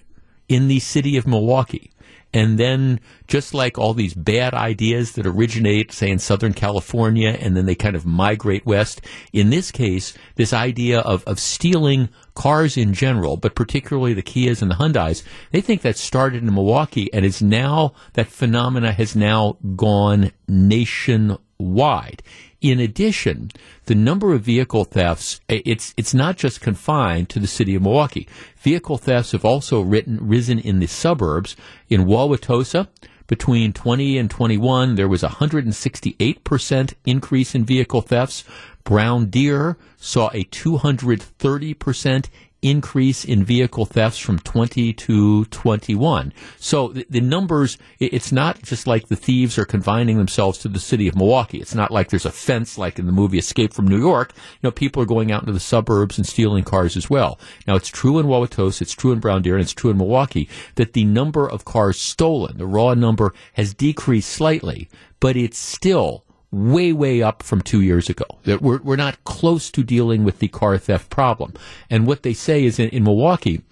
in 0.48 0.68
the 0.68 0.78
city 0.78 1.16
of 1.16 1.26
Milwaukee. 1.26 1.90
And 2.32 2.58
then, 2.58 3.00
just 3.28 3.54
like 3.54 3.78
all 3.78 3.94
these 3.94 4.12
bad 4.12 4.52
ideas 4.52 5.12
that 5.12 5.26
originate, 5.26 5.90
say, 5.90 6.10
in 6.10 6.18
Southern 6.18 6.52
California, 6.52 7.30
and 7.30 7.56
then 7.56 7.64
they 7.64 7.74
kind 7.74 7.96
of 7.96 8.04
migrate 8.04 8.66
west, 8.66 9.00
in 9.32 9.48
this 9.48 9.70
case, 9.70 10.12
this 10.34 10.52
idea 10.52 11.00
of, 11.00 11.24
of 11.24 11.40
stealing 11.40 12.10
cars 12.34 12.76
in 12.76 12.92
general, 12.92 13.38
but 13.38 13.54
particularly 13.54 14.12
the 14.12 14.22
Kias 14.22 14.60
and 14.60 14.70
the 14.70 14.74
Hyundais, 14.74 15.22
they 15.50 15.62
think 15.62 15.80
that 15.80 15.96
started 15.96 16.42
in 16.42 16.52
Milwaukee 16.52 17.10
and 17.10 17.24
is 17.24 17.40
now, 17.40 17.94
that 18.12 18.26
phenomena 18.26 18.92
has 18.92 19.16
now 19.16 19.56
gone 19.74 20.30
nationwide. 20.46 22.22
In 22.60 22.80
addition, 22.80 23.50
the 23.84 23.94
number 23.94 24.32
of 24.32 24.42
vehicle 24.42 24.84
thefts, 24.84 25.40
eh, 25.48 25.60
it's, 25.64 25.92
it's 25.96 26.14
not 26.14 26.36
just 26.36 26.60
confined 26.60 27.28
to 27.30 27.38
the 27.38 27.46
city 27.46 27.74
of 27.74 27.82
Milwaukee. 27.82 28.26
Vehicle 28.56 28.98
thefts 28.98 29.32
have 29.32 29.44
also 29.44 29.80
written, 29.80 30.18
risen 30.20 30.58
in 30.58 30.80
the 30.80 30.86
suburbs. 30.86 31.54
In 31.88 32.06
Wauwatosa, 32.06 32.88
between 33.26 33.72
20 33.72 34.18
and 34.18 34.30
21, 34.30 34.94
there 34.94 35.08
was 35.08 35.22
a 35.22 35.28
168% 35.28 36.94
increase 37.04 37.54
in 37.54 37.64
vehicle 37.64 38.00
thefts. 38.00 38.44
Brown 38.84 39.26
Deer 39.26 39.76
saw 39.96 40.30
a 40.32 40.44
230% 40.44 42.26
increase 42.62 43.24
in 43.24 43.44
vehicle 43.44 43.86
thefts 43.86 44.18
from 44.18 44.38
20 44.38 44.92
to 44.92 45.44
21. 45.46 46.32
So 46.58 46.88
the, 46.88 47.06
the, 47.08 47.20
numbers, 47.20 47.78
it's 47.98 48.32
not 48.32 48.62
just 48.62 48.86
like 48.86 49.08
the 49.08 49.16
thieves 49.16 49.58
are 49.58 49.64
confining 49.64 50.16
themselves 50.16 50.58
to 50.58 50.68
the 50.68 50.80
city 50.80 51.06
of 51.06 51.16
Milwaukee. 51.16 51.60
It's 51.60 51.74
not 51.74 51.90
like 51.90 52.08
there's 52.08 52.26
a 52.26 52.30
fence 52.30 52.78
like 52.78 52.98
in 52.98 53.06
the 53.06 53.12
movie 53.12 53.38
Escape 53.38 53.72
from 53.72 53.86
New 53.86 53.98
York. 53.98 54.32
You 54.34 54.68
know, 54.68 54.70
people 54.70 55.02
are 55.02 55.06
going 55.06 55.30
out 55.30 55.42
into 55.42 55.52
the 55.52 55.60
suburbs 55.60 56.18
and 56.18 56.26
stealing 56.26 56.64
cars 56.64 56.96
as 56.96 57.10
well. 57.10 57.38
Now 57.66 57.76
it's 57.76 57.88
true 57.88 58.18
in 58.18 58.26
Wauwatosa, 58.26 58.82
it's 58.82 58.94
true 58.94 59.12
in 59.12 59.20
Brown 59.20 59.42
Deer, 59.42 59.54
and 59.54 59.62
it's 59.62 59.74
true 59.74 59.90
in 59.90 59.98
Milwaukee 59.98 60.48
that 60.74 60.92
the 60.92 61.04
number 61.04 61.48
of 61.48 61.64
cars 61.64 61.98
stolen, 61.98 62.58
the 62.58 62.66
raw 62.66 62.94
number, 62.94 63.32
has 63.54 63.74
decreased 63.74 64.30
slightly, 64.30 64.88
but 65.20 65.36
it's 65.36 65.58
still 65.58 66.25
way, 66.50 66.92
way 66.92 67.22
up 67.22 67.42
from 67.42 67.60
two 67.60 67.80
years 67.80 68.08
ago. 68.08 68.26
That 68.44 68.62
we're, 68.62 68.80
we're 68.82 68.96
not 68.96 69.22
close 69.24 69.70
to 69.72 69.82
dealing 69.82 70.24
with 70.24 70.38
the 70.38 70.48
car 70.48 70.78
theft 70.78 71.10
problem. 71.10 71.54
And 71.90 72.06
what 72.06 72.22
they 72.22 72.34
say 72.34 72.64
is 72.64 72.78
in, 72.78 72.88
in 72.90 73.04
Milwaukee, 73.04 73.62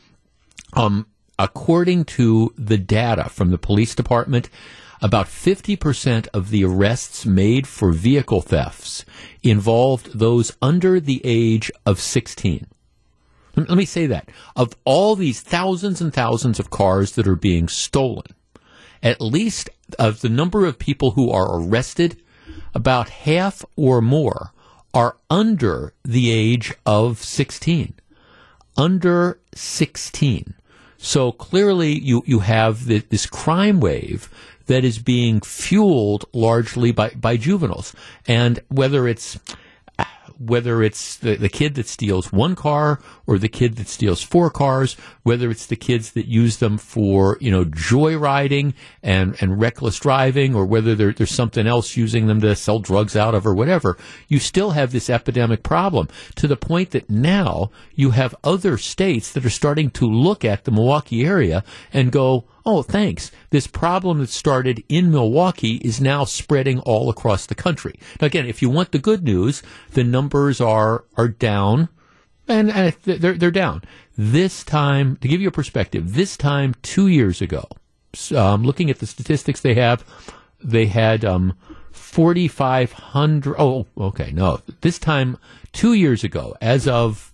um, 0.74 1.06
according 1.38 2.04
to 2.04 2.52
the 2.56 2.78
data 2.78 3.28
from 3.28 3.50
the 3.50 3.58
police 3.58 3.94
department, 3.94 4.48
about 5.00 5.26
50% 5.26 6.28
of 6.32 6.50
the 6.50 6.64
arrests 6.64 7.26
made 7.26 7.66
for 7.66 7.92
vehicle 7.92 8.40
thefts 8.40 9.04
involved 9.42 10.18
those 10.18 10.56
under 10.62 11.00
the 11.00 11.20
age 11.24 11.70
of 11.84 12.00
16. 12.00 12.66
Let 13.56 13.70
me 13.70 13.84
say 13.84 14.06
that. 14.06 14.30
Of 14.56 14.72
all 14.84 15.14
these 15.14 15.40
thousands 15.40 16.00
and 16.00 16.12
thousands 16.12 16.58
of 16.58 16.70
cars 16.70 17.12
that 17.12 17.28
are 17.28 17.36
being 17.36 17.68
stolen, 17.68 18.26
at 19.02 19.20
least 19.20 19.70
of 19.98 20.22
the 20.22 20.28
number 20.28 20.64
of 20.64 20.78
people 20.78 21.12
who 21.12 21.30
are 21.30 21.60
arrested 21.60 22.20
about 22.74 23.08
half 23.08 23.64
or 23.76 24.00
more 24.00 24.52
are 24.92 25.16
under 25.28 25.92
the 26.04 26.30
age 26.30 26.74
of 26.86 27.18
16. 27.18 27.94
Under 28.76 29.38
16. 29.54 30.54
So 30.98 31.32
clearly 31.32 31.98
you, 31.98 32.22
you 32.26 32.40
have 32.40 32.86
this 32.86 33.26
crime 33.26 33.80
wave 33.80 34.30
that 34.66 34.84
is 34.84 34.98
being 34.98 35.40
fueled 35.40 36.24
largely 36.32 36.92
by, 36.92 37.10
by 37.10 37.36
juveniles. 37.36 37.94
And 38.26 38.60
whether 38.68 39.06
it's 39.06 39.38
whether 40.38 40.82
it's 40.82 41.16
the, 41.16 41.36
the 41.36 41.48
kid 41.48 41.74
that 41.74 41.86
steals 41.86 42.32
one 42.32 42.54
car 42.54 43.00
or 43.26 43.38
the 43.38 43.48
kid 43.48 43.76
that 43.76 43.88
steals 43.88 44.22
four 44.22 44.50
cars, 44.50 44.94
whether 45.22 45.50
it's 45.50 45.66
the 45.66 45.76
kids 45.76 46.12
that 46.12 46.26
use 46.26 46.58
them 46.58 46.78
for, 46.78 47.38
you 47.40 47.50
know, 47.50 47.64
joyriding 47.64 48.74
and, 49.02 49.36
and 49.40 49.60
reckless 49.60 49.98
driving, 49.98 50.54
or 50.54 50.64
whether 50.66 50.94
there's 50.94 51.30
something 51.30 51.66
else 51.66 51.96
using 51.96 52.26
them 52.26 52.40
to 52.40 52.54
sell 52.56 52.78
drugs 52.78 53.16
out 53.16 53.34
of 53.34 53.46
or 53.46 53.54
whatever, 53.54 53.96
you 54.28 54.38
still 54.38 54.70
have 54.70 54.92
this 54.92 55.10
epidemic 55.10 55.62
problem 55.62 56.08
to 56.34 56.46
the 56.46 56.56
point 56.56 56.90
that 56.90 57.08
now 57.08 57.70
you 57.94 58.10
have 58.10 58.34
other 58.44 58.76
states 58.76 59.32
that 59.32 59.44
are 59.44 59.50
starting 59.50 59.90
to 59.90 60.06
look 60.06 60.44
at 60.44 60.64
the 60.64 60.70
Milwaukee 60.70 61.24
area 61.24 61.64
and 61.92 62.12
go, 62.12 62.44
oh, 62.66 62.82
thanks. 62.82 63.30
This 63.50 63.66
problem 63.66 64.18
that 64.18 64.30
started 64.30 64.82
in 64.88 65.10
Milwaukee 65.10 65.76
is 65.76 66.00
now 66.00 66.24
spreading 66.24 66.80
all 66.80 67.10
across 67.10 67.46
the 67.46 67.54
country. 67.54 67.98
Now, 68.20 68.26
again, 68.26 68.46
if 68.46 68.62
you 68.62 68.70
want 68.70 68.92
the 68.92 68.98
good 68.98 69.24
news, 69.24 69.62
the 69.92 70.04
numbers 70.04 70.60
are 70.60 71.04
are 71.16 71.28
down, 71.28 71.88
and, 72.48 72.70
they're 73.04 73.34
they're 73.34 73.50
down. 73.50 73.82
This 74.16 74.64
time, 74.64 75.16
to 75.16 75.28
give 75.28 75.40
you 75.40 75.48
a 75.48 75.52
perspective, 75.52 76.14
this 76.14 76.36
time 76.36 76.74
two 76.82 77.08
years 77.08 77.42
ago, 77.42 77.66
um, 78.34 78.62
looking 78.62 78.90
at 78.90 78.98
the 78.98 79.06
statistics 79.06 79.60
they 79.60 79.74
have, 79.74 80.04
they 80.62 80.86
had 80.86 81.24
um, 81.24 81.56
4,500. 81.92 83.56
Oh, 83.58 83.86
okay. 83.98 84.30
No, 84.32 84.60
this 84.80 84.98
time, 84.98 85.36
two 85.72 85.94
years 85.94 86.22
ago, 86.24 86.56
as 86.60 86.86
of 86.86 87.32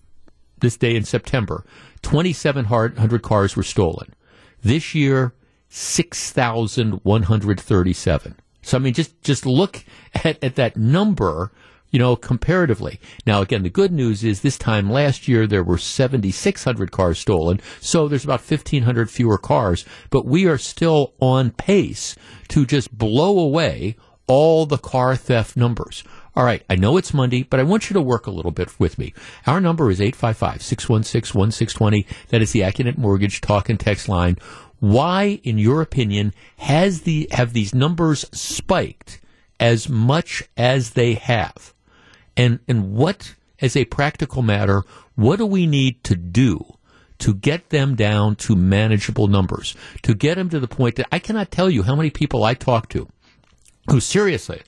this 0.61 0.77
day 0.77 0.97
in 0.97 1.05
September, 1.05 1.65
2,700 2.03 3.23
cars 3.23 3.57
were 3.57 3.63
stolen. 3.63 4.15
This 4.63 4.95
year, 4.95 5.33
6,137. 5.69 8.35
So, 8.63 8.77
I 8.77 8.81
mean, 8.81 8.93
just, 8.93 9.23
just 9.23 9.47
look 9.47 9.83
at, 10.15 10.45
at 10.45 10.57
that 10.57 10.77
number, 10.77 11.51
you 11.91 11.99
know, 11.99 12.17
comparatively. 12.17 13.01
Now, 13.27 13.41
again, 13.41 13.63
the 13.63 13.71
good 13.71 13.93
news 13.93 14.23
is 14.23 14.43
this 14.43 14.59
time 14.59 14.91
last 14.91 15.29
year 15.29 15.47
there 15.47 15.63
were 15.63 15.79
7,600 15.79 16.93
cars 16.93 17.19
stolen. 17.19 17.61
So 17.81 18.09
there's 18.09 18.25
about 18.25 18.41
1,500 18.41 19.11
fewer 19.11 19.39
cars, 19.39 19.87
but 20.11 20.27
we 20.27 20.47
are 20.47 20.59
still 20.59 21.15
on 21.21 21.53
pace 21.53 22.15
to 22.49 22.67
just 22.67 22.97
blow 22.97 23.39
away 23.39 23.97
all 24.27 24.67
the 24.67 24.79
car 24.79 25.17
theft 25.17 25.57
numbers. 25.57 26.05
All 26.37 26.45
right, 26.45 26.63
I 26.71 26.77
know 26.77 26.97
it's 26.97 27.13
Monday, 27.13 27.43
but 27.43 27.59
I 27.59 27.65
want 27.65 27.91
you 27.91 27.95
to 27.95 28.01
work 28.01 28.27
a 28.27 28.31
little 28.31 28.53
bit 28.53 28.79
with 28.79 28.99
me. 28.99 29.13
Our 29.47 29.61
number 29.61 29.91
is 29.91 30.01
855 30.01 30.63
616 30.63 31.39
1620. 31.39 32.07
That 32.29 32.41
is 32.41 32.53
the 32.53 32.61
Accunet 32.61 32.97
Mortgage 32.97 33.41
talk 33.41 33.69
and 33.69 33.81
text 33.81 34.09
line. 34.09 34.37
Why, 34.79 35.41
in 35.43 35.59
your 35.59 35.83
opinion, 35.83 36.33
has 36.59 37.03
the 37.03 37.29
have 37.33 37.53
these 37.53 37.75
numbers 37.75 38.25
spiked 38.33 39.21
as 39.59 39.89
much 39.89 40.45
as 40.57 40.91
they 40.91 41.15
have? 41.15 41.75
And 42.37 42.61
and 42.69 42.93
what, 42.93 43.35
as 43.61 43.77
a 43.77 43.85
practical 43.87 44.43
matter, 44.43 44.85
what 45.17 45.37
do 45.37 45.47
we 45.47 45.67
need 45.67 46.05
to 46.05 46.15
do 46.15 46.77
to 47.19 47.35
get 47.35 47.71
them 47.71 47.97
down 47.97 48.37
to 48.37 48.55
manageable 48.55 49.27
numbers? 49.27 49.75
To 50.03 50.15
get 50.15 50.37
them 50.37 50.49
to 50.51 50.61
the 50.61 50.69
point 50.69 50.95
that 50.95 51.09
I 51.11 51.19
cannot 51.19 51.51
tell 51.51 51.69
you 51.69 51.83
how 51.83 51.97
many 51.97 52.11
people 52.11 52.45
I 52.45 52.55
talk 52.55 52.89
to 52.91 53.09
who 53.91 54.01
seriously 54.01 54.63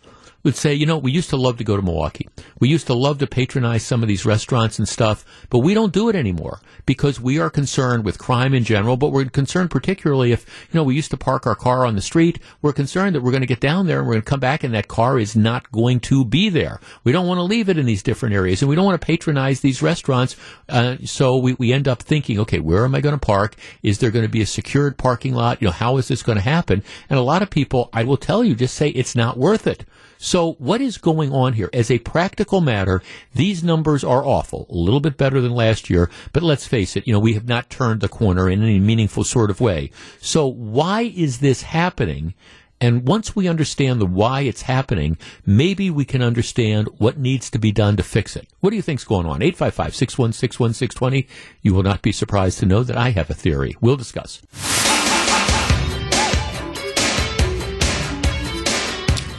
would 0.44 0.56
say, 0.56 0.74
you 0.74 0.86
know, 0.86 0.98
we 0.98 1.12
used 1.12 1.30
to 1.30 1.36
love 1.36 1.58
to 1.58 1.64
go 1.64 1.76
to 1.76 1.82
Milwaukee. 1.82 2.28
We 2.58 2.68
used 2.68 2.86
to 2.88 2.94
love 2.94 3.18
to 3.18 3.26
patronize 3.26 3.84
some 3.84 4.02
of 4.02 4.08
these 4.08 4.26
restaurants 4.26 4.78
and 4.78 4.88
stuff, 4.88 5.24
but 5.50 5.60
we 5.60 5.74
don't 5.74 5.92
do 5.92 6.08
it 6.08 6.16
anymore 6.16 6.60
because 6.86 7.20
we 7.20 7.38
are 7.38 7.50
concerned 7.50 8.04
with 8.04 8.18
crime 8.18 8.54
in 8.54 8.64
general, 8.64 8.96
but 8.96 9.10
we're 9.10 9.24
concerned 9.26 9.70
particularly 9.70 10.32
if, 10.32 10.46
you 10.72 10.78
know, 10.78 10.84
we 10.84 10.94
used 10.94 11.10
to 11.10 11.16
park 11.16 11.46
our 11.46 11.54
car 11.54 11.86
on 11.86 11.94
the 11.94 12.02
street. 12.02 12.38
We're 12.60 12.72
concerned 12.72 13.14
that 13.14 13.22
we're 13.22 13.30
going 13.30 13.42
to 13.42 13.46
get 13.46 13.60
down 13.60 13.86
there 13.86 13.98
and 13.98 14.06
we're 14.06 14.14
going 14.14 14.24
to 14.24 14.30
come 14.30 14.40
back 14.40 14.64
and 14.64 14.74
that 14.74 14.88
car 14.88 15.18
is 15.18 15.36
not 15.36 15.70
going 15.70 16.00
to 16.00 16.24
be 16.24 16.48
there. 16.48 16.80
We 17.04 17.12
don't 17.12 17.26
want 17.26 17.38
to 17.38 17.42
leave 17.42 17.68
it 17.68 17.78
in 17.78 17.86
these 17.86 18.02
different 18.02 18.34
areas 18.34 18.62
and 18.62 18.68
we 18.68 18.74
don't 18.76 18.84
want 18.84 19.00
to 19.00 19.06
patronize 19.06 19.60
these 19.60 19.82
restaurants. 19.82 20.36
Uh, 20.68 20.96
so 21.04 21.36
we, 21.36 21.54
we 21.54 21.72
end 21.72 21.86
up 21.86 22.02
thinking, 22.02 22.38
okay, 22.40 22.58
where 22.58 22.84
am 22.84 22.94
I 22.94 23.00
going 23.00 23.18
to 23.18 23.26
park? 23.26 23.56
Is 23.82 23.98
there 23.98 24.10
going 24.10 24.24
to 24.24 24.30
be 24.30 24.42
a 24.42 24.46
secured 24.46 24.98
parking 24.98 25.34
lot? 25.34 25.62
You 25.62 25.68
know, 25.68 25.72
how 25.72 25.96
is 25.98 26.08
this 26.08 26.22
going 26.22 26.36
to 26.36 26.42
happen? 26.42 26.82
And 27.08 27.18
a 27.18 27.22
lot 27.22 27.42
of 27.42 27.50
people, 27.50 27.90
I 27.92 28.04
will 28.04 28.16
tell 28.16 28.42
you, 28.42 28.54
just 28.54 28.74
say 28.74 28.88
it's 28.88 29.14
not 29.14 29.36
worth 29.36 29.66
it. 29.66 29.84
So 30.22 30.52
what 30.52 30.80
is 30.80 30.98
going 30.98 31.32
on 31.32 31.54
here? 31.54 31.68
As 31.72 31.90
a 31.90 31.98
practical 31.98 32.60
matter, 32.60 33.02
these 33.34 33.64
numbers 33.64 34.04
are 34.04 34.24
awful. 34.24 34.68
A 34.70 34.74
little 34.74 35.00
bit 35.00 35.16
better 35.16 35.40
than 35.40 35.50
last 35.50 35.90
year, 35.90 36.08
but 36.32 36.44
let's 36.44 36.64
face 36.64 36.94
it, 36.94 37.08
you 37.08 37.12
know, 37.12 37.18
we 37.18 37.34
have 37.34 37.48
not 37.48 37.68
turned 37.68 38.00
the 38.00 38.08
corner 38.08 38.48
in 38.48 38.62
any 38.62 38.78
meaningful 38.78 39.24
sort 39.24 39.50
of 39.50 39.60
way. 39.60 39.90
So 40.20 40.46
why 40.46 41.02
is 41.02 41.40
this 41.40 41.62
happening? 41.62 42.34
And 42.80 43.06
once 43.06 43.34
we 43.34 43.48
understand 43.48 44.00
the 44.00 44.06
why 44.06 44.42
it's 44.42 44.62
happening, 44.62 45.18
maybe 45.44 45.90
we 45.90 46.04
can 46.04 46.22
understand 46.22 46.88
what 46.98 47.18
needs 47.18 47.50
to 47.50 47.58
be 47.58 47.72
done 47.72 47.96
to 47.96 48.04
fix 48.04 48.36
it. 48.36 48.46
What 48.60 48.70
do 48.70 48.76
you 48.76 48.82
think's 48.82 49.04
going 49.04 49.26
on? 49.26 49.40
855-616-1620. 49.40 51.26
You 51.62 51.74
will 51.74 51.82
not 51.82 52.00
be 52.00 52.12
surprised 52.12 52.60
to 52.60 52.66
know 52.66 52.84
that 52.84 52.96
I 52.96 53.10
have 53.10 53.28
a 53.28 53.34
theory. 53.34 53.76
We'll 53.80 53.96
discuss. 53.96 54.40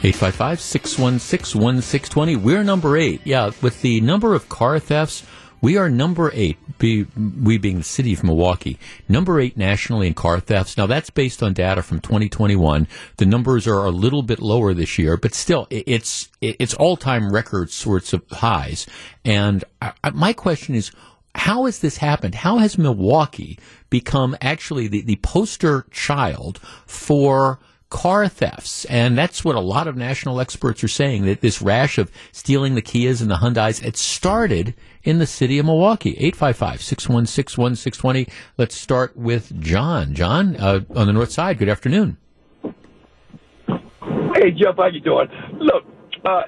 855 0.04 0.60
616 0.60 1.62
1620. 1.62 2.36
We're 2.36 2.62
number 2.62 2.98
eight. 2.98 3.22
Yeah, 3.24 3.52
with 3.62 3.80
the 3.80 4.02
number 4.02 4.34
of 4.34 4.50
car 4.50 4.78
thefts, 4.78 5.24
we 5.62 5.78
are 5.78 5.88
number 5.88 6.30
eight, 6.34 6.58
be, 6.76 7.06
we 7.42 7.56
being 7.56 7.78
the 7.78 7.84
city 7.84 8.12
of 8.12 8.22
Milwaukee, 8.22 8.78
number 9.08 9.40
eight 9.40 9.56
nationally 9.56 10.06
in 10.06 10.12
car 10.12 10.40
thefts. 10.40 10.76
Now, 10.76 10.84
that's 10.84 11.08
based 11.08 11.42
on 11.42 11.54
data 11.54 11.82
from 11.82 12.00
2021. 12.00 12.86
The 13.16 13.24
numbers 13.24 13.66
are 13.66 13.86
a 13.86 13.90
little 13.90 14.22
bit 14.22 14.40
lower 14.40 14.74
this 14.74 14.98
year, 14.98 15.16
but 15.16 15.32
still, 15.32 15.66
it's, 15.70 16.28
it's 16.42 16.74
all 16.74 16.98
time 16.98 17.32
record 17.32 17.70
sorts 17.70 18.12
of 18.12 18.22
highs. 18.30 18.86
And 19.24 19.64
I, 19.80 19.94
my 20.12 20.34
question 20.34 20.74
is, 20.74 20.90
how 21.34 21.64
has 21.64 21.78
this 21.78 21.96
happened? 21.96 22.34
How 22.34 22.58
has 22.58 22.76
Milwaukee 22.76 23.58
become 23.88 24.36
actually 24.42 24.86
the, 24.86 25.00
the 25.00 25.16
poster 25.16 25.86
child 25.90 26.58
for 26.84 27.58
car 27.94 28.26
thefts. 28.26 28.84
And 28.86 29.16
that's 29.16 29.44
what 29.44 29.54
a 29.54 29.60
lot 29.60 29.86
of 29.86 29.96
national 29.96 30.40
experts 30.40 30.82
are 30.82 30.88
saying 30.88 31.26
that 31.26 31.42
this 31.42 31.62
rash 31.62 31.96
of 31.96 32.10
stealing 32.32 32.74
the 32.74 32.82
Kias 32.82 33.22
and 33.22 33.30
the 33.30 33.36
Hyundais, 33.36 33.84
it 33.84 33.96
started 33.96 34.74
in 35.04 35.18
the 35.18 35.28
city 35.28 35.60
of 35.60 35.66
Milwaukee. 35.66 36.10
855 36.18 36.82
616 36.82 37.62
1620. 37.62 38.26
Let's 38.58 38.74
start 38.74 39.16
with 39.16 39.60
John. 39.60 40.12
John, 40.12 40.56
uh, 40.56 40.80
on 40.96 41.06
the 41.06 41.12
north 41.12 41.30
side, 41.30 41.56
good 41.58 41.68
afternoon. 41.68 42.16
Hey, 42.64 44.50
Jeff, 44.50 44.74
how 44.76 44.88
you 44.88 45.00
doing? 45.00 45.28
Look, 45.58 45.84
uh, 46.24 46.42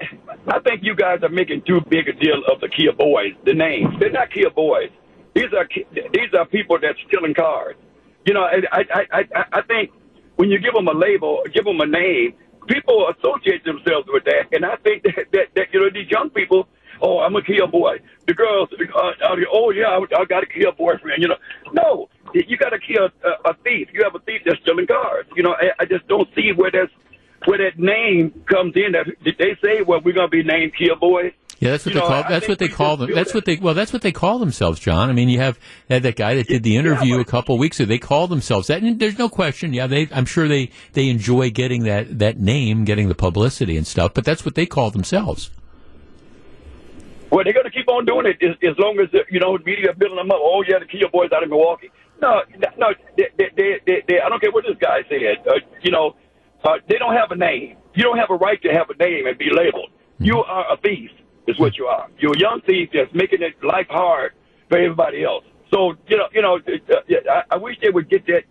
I 0.49 0.59
think 0.59 0.81
you 0.83 0.97
guys 0.97 1.21
are 1.23 1.29
making 1.29 1.63
too 1.63 1.81
big 1.89 2.09
a 2.09 2.13
deal 2.13 2.43
of 2.53 2.61
the 2.61 2.69
Kia 2.69 2.93
boys, 2.93 3.35
the 3.45 3.55
names. 3.55 3.95
They're 4.01 4.11
not 4.11 4.33
Kia 4.33 4.51
boys. 4.51 4.91
These 5.37 5.53
are 5.57 5.69
these 5.95 6.35
are 6.37 6.45
people 6.47 6.79
that's 6.83 6.99
stealing 7.07 7.35
cars. 7.35 7.77
You 8.25 8.35
know, 8.35 8.43
I 8.43 8.63
I 8.73 9.07
I, 9.13 9.45
I 9.53 9.63
think 9.63 9.93
when 10.37 10.51
you 10.51 10.59
give 10.59 10.75
them 10.75 10.89
a 10.89 10.93
label, 10.93 11.43
give 11.53 11.65
them 11.65 11.81
a 11.81 11.87
name, 11.87 12.35
people 12.69 13.09
associate 13.09 13.65
themselves 13.65 14.07
with 14.09 14.25
that. 14.25 14.49
And 14.53 14.65
I 14.65 14.77
think 14.77 15.03
that, 15.05 15.27
that, 15.33 15.47
that 15.55 15.67
you 15.73 15.81
know, 15.81 15.91
these 15.93 16.11
young 16.11 16.31
people, 16.31 16.69
oh, 17.03 17.19
I'm 17.21 17.35
a 17.37 17.43
Kia 17.43 17.67
boy. 17.67 17.99
The 18.27 18.35
girls, 18.35 18.69
uh, 18.73 19.13
oh, 19.53 19.71
yeah, 19.71 19.99
I, 19.99 20.21
I 20.21 20.25
got 20.25 20.43
a 20.43 20.47
Kia 20.47 20.73
boyfriend. 20.73 21.23
You 21.23 21.29
know, 21.29 21.37
no, 21.73 22.09
you 22.35 22.57
got 22.57 22.73
a 22.73 22.79
Kia 22.79 23.11
a, 23.25 23.51
a 23.51 23.55
thief. 23.65 23.89
You 23.93 24.03
have 24.05 24.15
a 24.15 24.21
thief 24.21 24.43
that's 24.45 24.61
stealing 24.61 24.87
cars. 24.87 25.27
You 25.37 25.43
know, 25.43 25.53
I, 25.53 25.71
I 25.81 25.85
just 25.85 26.07
don't 26.09 26.29
see 26.35 26.53
where 26.53 26.71
that's 26.71 26.93
where 27.45 27.59
that 27.59 27.79
name 27.79 28.45
comes 28.47 28.75
in. 28.77 28.93
That 28.93 29.07
they 29.25 29.57
say, 29.63 29.83
well, 29.83 30.01
we're 30.05 30.15
to 30.15 30.29
be 30.29 30.43
named 30.43 30.73
Kia 30.77 30.97
boys. 30.97 31.33
Yeah, 31.59 31.71
that's 31.71 31.87
what 31.87 31.95
you 31.95 32.01
they 32.01 32.07
know, 32.07 32.23
call. 32.23 32.29
That's 32.29 32.49
what 32.49 32.59
they 32.59 32.69
call 32.69 32.97
them. 32.99 33.15
That's 33.15 33.33
that. 33.33 33.35
what 33.35 33.45
they. 33.47 33.57
Well, 33.57 33.73
that's 33.73 33.93
what 33.93 34.03
they 34.03 34.13
call 34.13 34.39
themselves, 34.39 34.79
John. 34.79 35.09
I 35.09 35.15
mean, 35.15 35.31
you 35.31 35.39
have 35.39 35.59
that, 35.89 36.03
that 36.03 36.17
guy 36.17 36.35
that 36.35 36.49
did 36.49 36.63
the 36.63 36.77
interview 36.77 37.15
yeah, 37.15 37.23
a 37.23 37.25
couple 37.25 37.57
weeks 37.57 37.81
ago. 37.81 37.89
They 37.89 37.99
call 37.99 38.27
themselves 38.27 38.67
that. 38.67 38.83
And 38.83 38.99
there's 38.99 39.19
no 39.19 39.31
question. 39.31 39.73
Yeah, 39.73 39.87
they. 39.87 40.09
I'm 40.13 40.27
sure 40.27 40.49
they 40.49 40.71
they 40.93 41.09
enjoy 41.09 41.51
getting 41.51 41.85
that 41.85 42.19
that 42.19 42.39
name, 42.39 42.85
getting 42.85 43.09
the 43.09 43.15
publicity 43.15 43.79
and 43.79 43.87
stuff. 43.87 44.13
But 44.13 44.27
that's 44.27 44.45
what 44.45 44.55
they 44.55 44.67
call 44.67 44.91
themselves. 44.91 45.51
Well, 47.31 47.43
they're 47.43 47.55
going 47.55 47.65
to 47.65 47.71
keep 47.71 47.89
on 47.89 48.05
doing 48.05 48.27
it 48.27 48.37
as, 48.43 48.57
as 48.63 48.79
long 48.79 49.01
as 49.01 49.09
you 49.31 49.41
know 49.41 49.57
media 49.65 49.95
building 49.95 50.19
them 50.19 50.31
up. 50.31 50.39
Oh 50.41 50.63
yeah, 50.69 50.79
the 50.79 50.85
Kia 50.85 51.09
boys 51.11 51.31
out 51.35 51.43
of 51.43 51.49
Milwaukee. 51.49 51.91
No, 52.21 52.43
no, 52.77 52.89
they, 53.17 53.29
they, 53.37 53.81
they, 53.87 54.03
they, 54.09 54.21
I 54.21 54.29
don't 54.29 54.41
care 54.41 54.51
what 54.51 54.65
this 54.65 54.77
guy 54.81 55.05
said. 55.09 55.47
Uh, 55.47 55.55
you 55.83 55.91
know, 55.91 56.17
uh, 56.65 56.79
they 56.89 56.97
don't 56.97 57.15
have 57.15 57.31
a 57.31 57.37
name. 57.37 57.77
You 57.95 58.05
don't 58.05 58.19
have 58.19 58.31
a 58.31 58.37
right 58.37 58.61
to 58.63 58.69
have 58.73 58.89
a 58.91 58.97
name 58.97 59.27
and 59.27 59.37
be 59.39 59.51
labeled. 59.51 59.91
Mm-hmm. 59.91 60.25
You 60.25 60.39
are 60.39 60.73
a 60.73 60.77
thief 60.79 61.11
is 61.47 61.59
what 61.59 61.77
you 61.77 61.87
are. 61.87 62.09
You're 62.19 62.33
a 62.33 62.39
young 62.39 62.61
thief 62.67 62.91
that's 62.93 63.13
making 63.15 63.43
it 63.43 63.55
life 63.63 63.87
hard 63.89 64.33
for 64.69 64.79
everybody 64.79 65.25
else. 65.25 65.45
So 65.73 65.95
you 66.09 66.17
know, 66.17 66.29
you 66.33 66.43
know, 66.43 66.57
uh, 66.57 67.31
I, 67.31 67.55
I 67.55 67.57
wish 67.57 67.77
they 67.83 67.91
would 67.91 68.09
get 68.09 68.27
that 68.27 68.45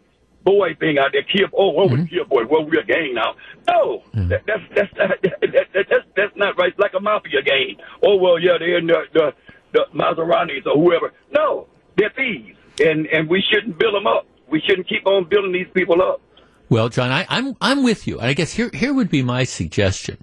boy 0.44 0.76
thing 0.80 0.98
out 0.98 1.12
there. 1.12 1.24
Kia, 1.24 1.48
oh, 1.54 1.70
what 1.70 1.90
was 1.90 2.02
mm-hmm. 2.02 2.16
Kia 2.16 2.26
boy? 2.26 2.46
Well, 2.46 2.66
we're 2.66 2.82
a 2.82 2.86
gang 2.86 3.14
now. 3.16 3.36
No, 3.68 4.04
mm-hmm. 4.14 4.30
that, 4.30 4.44
that's 4.46 4.64
that's 4.76 4.94
that, 4.98 5.22
that, 5.22 5.68
that, 5.74 5.86
that's 5.90 6.06
that's 6.16 6.36
not 6.36 6.58
right. 6.58 6.70
It's 6.70 6.80
like 6.80 6.94
a 6.94 7.00
mafia 7.00 7.42
gang. 7.42 7.78
Oh 8.06 8.16
well, 8.16 8.40
yeah, 8.40 8.58
they're 8.60 8.78
in 8.78 8.88
the 8.88 9.04
the, 9.14 9.34
the 9.74 9.86
Maseratis 9.94 10.66
or 10.66 10.76
whoever. 10.76 11.12
No, 11.32 11.68
they're 11.98 12.12
thieves, 12.16 12.58
and 12.80 13.08
and 13.08 13.30
we 13.30 13.44
shouldn't 13.52 13.78
build 13.78 13.96
them 13.96 14.08
up. 14.08 14.28
We 14.50 14.62
shouldn't 14.62 14.88
keep 14.88 15.06
on 15.08 15.28
building 15.28 15.52
these 15.52 15.68
people 15.74 16.02
up. 16.02 16.22
Well, 16.68 16.90
John, 16.90 17.12
I, 17.12 17.22
am 17.22 17.28
I'm, 17.30 17.56
I'm 17.62 17.84
with 17.84 18.08
you, 18.08 18.18
and 18.20 18.28
I 18.28 18.34
guess 18.34 18.54
here 18.54 18.72
here 18.74 18.94
would 18.94 19.10
be 19.10 19.22
my 19.22 19.44
suggestion, 19.44 20.18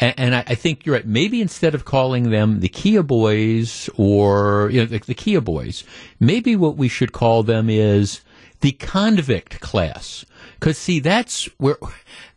and, 0.00 0.14
and 0.16 0.34
I, 0.36 0.44
I, 0.46 0.54
think 0.54 0.86
you're 0.86 0.94
right. 0.94 1.06
Maybe 1.06 1.42
instead 1.42 1.74
of 1.74 1.84
calling 1.84 2.30
them 2.30 2.60
the 2.60 2.68
Kia 2.68 3.02
Boys 3.02 3.90
or 3.96 4.70
you 4.72 4.80
know 4.80 4.86
the, 4.86 4.98
the 4.98 5.14
Kia 5.14 5.40
Boys, 5.40 5.82
maybe 6.20 6.54
what 6.54 6.76
we 6.76 6.88
should 6.88 7.12
call 7.12 7.42
them 7.42 7.68
is 7.68 8.20
the 8.60 8.72
convict 8.72 9.60
class. 9.60 10.24
Because 10.54 10.78
see, 10.78 11.00
that's 11.00 11.46
where 11.58 11.78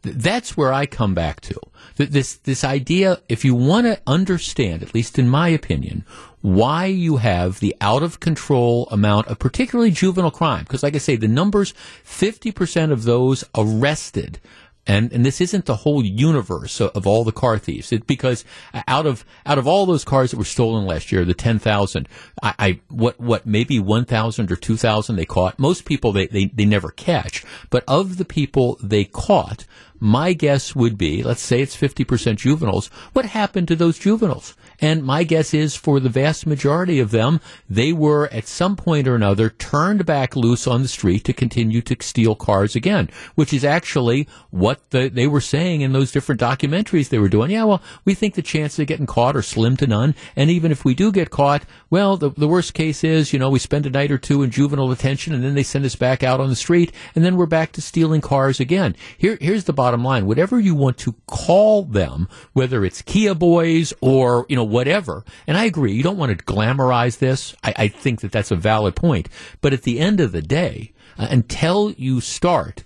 that's 0.02 0.58
where 0.58 0.74
I 0.74 0.88
come 0.88 1.14
back 1.14 1.40
to 1.42 1.60
this 1.96 2.36
this 2.36 2.64
idea. 2.64 3.22
If 3.30 3.46
you 3.46 3.56
want 3.56 3.88
to 3.88 4.02
understand, 4.08 4.84
at 4.84 4.94
least 4.94 5.20
in 5.20 5.30
my 5.30 5.50
opinion, 5.50 6.06
why 6.44 6.86
you 6.86 7.18
have 7.18 7.62
the 7.62 7.76
out 7.80 8.04
of 8.04 8.20
control 8.20 8.88
amount 8.92 9.28
of 9.28 9.40
particularly 9.40 9.92
juvenile 9.92 10.30
crime. 10.30 10.64
Because, 10.64 10.84
like 10.84 10.94
I 10.94 11.00
say, 11.00 11.16
the 11.16 11.28
numbers 11.28 11.74
50% 12.06 12.92
of 12.92 13.04
those 13.04 13.46
arrested. 13.56 14.42
And, 14.86 15.14
and 15.14 15.26
this 15.26 15.40
isn't 15.40 15.66
the 15.66 15.78
whole 15.78 16.04
universe 16.04 16.82
of, 16.82 16.92
of 16.92 17.08
all 17.08 17.24
the 17.24 17.32
car 17.32 17.58
thieves. 17.58 17.94
It, 17.94 18.06
because 18.06 18.44
out 18.90 19.06
of, 19.06 19.24
out 19.46 19.58
of 19.58 19.68
all 19.68 19.86
those 19.86 20.04
cars 20.04 20.32
that 20.32 20.38
were 20.38 20.44
stolen 20.44 20.86
last 20.86 21.14
year, 21.14 21.24
the 21.24 21.34
10,000, 21.34 22.10
I, 22.42 22.54
I, 22.60 22.80
what, 22.90 23.18
what, 23.22 23.46
maybe 23.46 23.80
1,000 23.80 24.52
or 24.52 24.58
2,000 24.58 25.16
they 25.16 25.24
caught. 25.24 25.58
Most 25.58 25.86
people 25.86 26.12
they, 26.12 26.28
they, 26.28 26.46
they 26.48 26.66
never 26.66 26.92
catch. 26.92 27.46
But 27.70 27.86
of 27.88 28.18
the 28.18 28.26
people 28.26 28.78
they 28.84 29.06
caught, 29.06 29.66
my 30.04 30.34
guess 30.34 30.76
would 30.76 30.98
be, 30.98 31.24
let's 31.24 31.42
say 31.42 31.62
it's 31.62 31.78
50% 31.78 32.36
juveniles, 32.36 32.88
what 33.14 33.24
happened 33.24 33.70
to 33.70 33.76
those 33.78 33.98
juveniles? 33.98 34.54
And 34.84 35.02
my 35.02 35.24
guess 35.24 35.54
is 35.54 35.78
for 35.78 36.02
the 36.02 36.10
vast 36.10 36.46
majority 36.46 37.00
of 37.00 37.12
them, 37.12 37.40
they 37.70 37.94
were 37.94 38.28
at 38.34 38.50
some 38.50 38.76
point 38.76 39.08
or 39.08 39.16
another 39.16 39.50
turned 39.50 40.06
back 40.06 40.36
loose 40.36 40.68
on 40.68 40.82
the 40.82 40.90
street 40.90 41.24
to 41.24 41.32
continue 41.32 41.82
to 41.84 41.96
steal 42.02 42.36
cars 42.36 42.76
again, 42.76 43.10
which 43.36 43.54
is 43.54 43.64
actually 43.64 44.28
what 44.50 44.82
the, 44.90 45.08
they 45.08 45.26
were 45.26 45.40
saying 45.40 45.80
in 45.80 45.94
those 45.94 46.12
different 46.12 46.42
documentaries 46.42 47.08
they 47.08 47.18
were 47.18 47.30
doing. 47.30 47.50
Yeah, 47.50 47.64
well, 47.64 47.82
we 48.04 48.14
think 48.14 48.36
the 48.36 48.42
chances 48.42 48.78
of 48.78 48.88
getting 48.88 49.06
caught 49.06 49.38
are 49.38 49.42
slim 49.42 49.78
to 49.78 49.88
none. 49.88 50.16
And 50.36 50.50
even 50.50 50.70
if 50.70 50.84
we 50.84 50.94
do 50.94 51.14
get 51.14 51.30
caught, 51.30 51.64
well, 51.90 52.18
the, 52.18 52.32
the 52.32 52.50
worst 52.50 52.74
case 52.74 53.06
is, 53.06 53.32
you 53.32 53.40
know, 53.40 53.50
we 53.50 53.60
spend 53.60 53.86
a 53.86 53.90
night 53.90 54.12
or 54.12 54.18
two 54.18 54.44
in 54.44 54.52
juvenile 54.52 54.90
detention 54.90 55.34
and 55.34 55.46
then 55.46 55.56
they 55.56 55.64
send 55.64 55.86
us 55.86 55.96
back 55.96 56.24
out 56.24 56.42
on 56.42 56.50
the 56.50 56.58
street 56.58 56.92
and 57.16 57.24
then 57.24 57.38
we're 57.38 57.46
back 57.46 57.72
to 57.72 57.82
stealing 57.82 58.20
cars 58.20 58.60
again. 58.60 58.98
Here, 59.18 59.38
here's 59.40 59.64
the 59.64 59.72
bottom 59.72 60.04
line. 60.04 60.26
Whatever 60.26 60.60
you 60.60 60.76
want 60.76 60.98
to 60.98 61.16
call 61.28 61.84
them, 61.84 62.28
whether 62.52 62.84
it's 62.84 63.02
Kia 63.02 63.34
boys 63.34 63.94
or, 64.02 64.46
you 64.50 64.58
know, 64.58 64.73
whatever. 64.74 65.24
And 65.48 65.58
I 65.58 65.66
agree, 65.66 65.94
you 65.94 66.04
don't 66.04 66.18
want 66.18 66.38
to 66.38 66.46
glamorize 66.46 67.20
this. 67.20 67.56
I, 67.64 67.74
I 67.78 67.88
think 67.88 68.22
that 68.22 68.32
that's 68.32 68.52
a 68.52 68.56
valid 68.56 68.96
point. 68.96 69.30
But 69.62 69.72
at 69.72 69.84
the 69.84 70.00
end 70.00 70.20
of 70.20 70.32
the 70.32 70.42
day, 70.42 70.92
uh, 71.18 71.28
until 71.30 71.92
you 71.92 72.20
start 72.20 72.84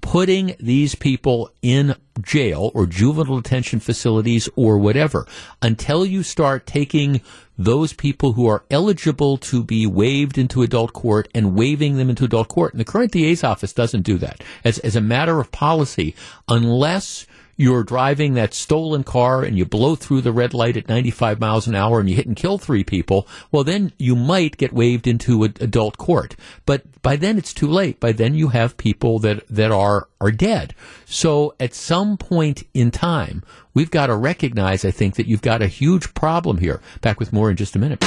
putting 0.00 0.54
these 0.60 0.94
people 0.94 1.50
in 1.62 1.96
jail 2.20 2.70
or 2.74 2.86
juvenile 2.86 3.40
detention 3.40 3.80
facilities 3.80 4.48
or 4.54 4.78
whatever, 4.78 5.26
until 5.62 6.04
you 6.06 6.22
start 6.22 6.66
taking 6.66 7.20
those 7.56 7.92
people 7.92 8.34
who 8.34 8.46
are 8.46 8.64
eligible 8.70 9.38
to 9.38 9.64
be 9.64 9.86
waived 9.86 10.36
into 10.36 10.62
adult 10.62 10.92
court 10.92 11.28
and 11.34 11.54
waiving 11.54 11.96
them 11.96 12.10
into 12.10 12.24
adult 12.24 12.48
court. 12.48 12.74
And 12.74 12.80
the 12.80 12.84
current 12.84 13.12
DA's 13.12 13.42
office 13.42 13.72
doesn't 13.72 14.02
do 14.02 14.18
that. 14.18 14.42
As, 14.62 14.78
as 14.80 14.94
a 14.94 15.00
matter 15.00 15.40
of 15.40 15.50
policy, 15.50 16.14
unless 16.48 17.26
you're 17.56 17.84
driving 17.84 18.34
that 18.34 18.54
stolen 18.54 19.04
car 19.04 19.42
and 19.42 19.56
you 19.56 19.64
blow 19.64 19.94
through 19.94 20.20
the 20.20 20.32
red 20.32 20.54
light 20.54 20.76
at 20.76 20.88
95 20.88 21.40
miles 21.40 21.66
an 21.66 21.74
hour 21.74 22.00
and 22.00 22.08
you 22.08 22.16
hit 22.16 22.26
and 22.26 22.36
kill 22.36 22.58
three 22.58 22.84
people, 22.84 23.26
well, 23.52 23.64
then 23.64 23.92
you 23.98 24.16
might 24.16 24.56
get 24.56 24.72
waived 24.72 25.06
into 25.06 25.44
an 25.44 25.54
adult 25.60 25.98
court. 25.98 26.36
But 26.66 27.02
by 27.02 27.16
then 27.16 27.38
it's 27.38 27.54
too 27.54 27.68
late. 27.68 28.00
By 28.00 28.12
then 28.12 28.34
you 28.34 28.48
have 28.48 28.76
people 28.76 29.18
that, 29.20 29.46
that 29.48 29.70
are, 29.70 30.08
are 30.20 30.32
dead. 30.32 30.74
So 31.04 31.54
at 31.60 31.74
some 31.74 32.16
point 32.16 32.64
in 32.74 32.90
time, 32.90 33.42
we've 33.74 33.90
got 33.90 34.06
to 34.06 34.16
recognize, 34.16 34.84
I 34.84 34.90
think, 34.90 35.16
that 35.16 35.26
you've 35.26 35.42
got 35.42 35.62
a 35.62 35.68
huge 35.68 36.14
problem 36.14 36.58
here. 36.58 36.80
Back 37.00 37.20
with 37.20 37.32
more 37.32 37.50
in 37.50 37.56
just 37.56 37.76
a 37.76 37.78
minute. 37.78 38.04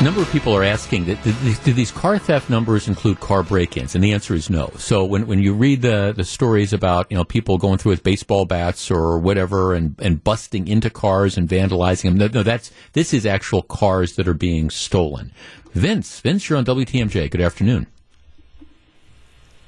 A 0.00 0.02
number 0.02 0.22
of 0.22 0.32
people 0.32 0.56
are 0.56 0.64
asking 0.64 1.04
that 1.04 1.22
do, 1.22 1.30
do 1.62 1.74
these 1.74 1.90
car 1.90 2.18
theft 2.18 2.48
numbers 2.48 2.88
include 2.88 3.20
car 3.20 3.42
break-ins, 3.42 3.94
and 3.94 4.02
the 4.02 4.14
answer 4.14 4.34
is 4.34 4.48
no. 4.48 4.72
So 4.78 5.04
when, 5.04 5.26
when 5.26 5.40
you 5.40 5.52
read 5.52 5.82
the, 5.82 6.14
the 6.16 6.24
stories 6.24 6.72
about 6.72 7.10
you 7.10 7.18
know 7.18 7.24
people 7.24 7.58
going 7.58 7.76
through 7.76 7.90
with 7.90 8.02
baseball 8.02 8.46
bats 8.46 8.90
or 8.90 9.18
whatever 9.18 9.74
and, 9.74 9.94
and 9.98 10.24
busting 10.24 10.68
into 10.68 10.88
cars 10.88 11.36
and 11.36 11.46
vandalizing 11.46 12.04
them, 12.04 12.16
no, 12.16 12.28
no, 12.28 12.42
that's 12.42 12.72
this 12.94 13.12
is 13.12 13.26
actual 13.26 13.60
cars 13.60 14.16
that 14.16 14.26
are 14.26 14.32
being 14.32 14.70
stolen. 14.70 15.32
Vince, 15.74 16.18
Vince, 16.20 16.48
you're 16.48 16.56
on 16.56 16.64
WTMJ. 16.64 17.30
Good 17.30 17.42
afternoon. 17.42 17.86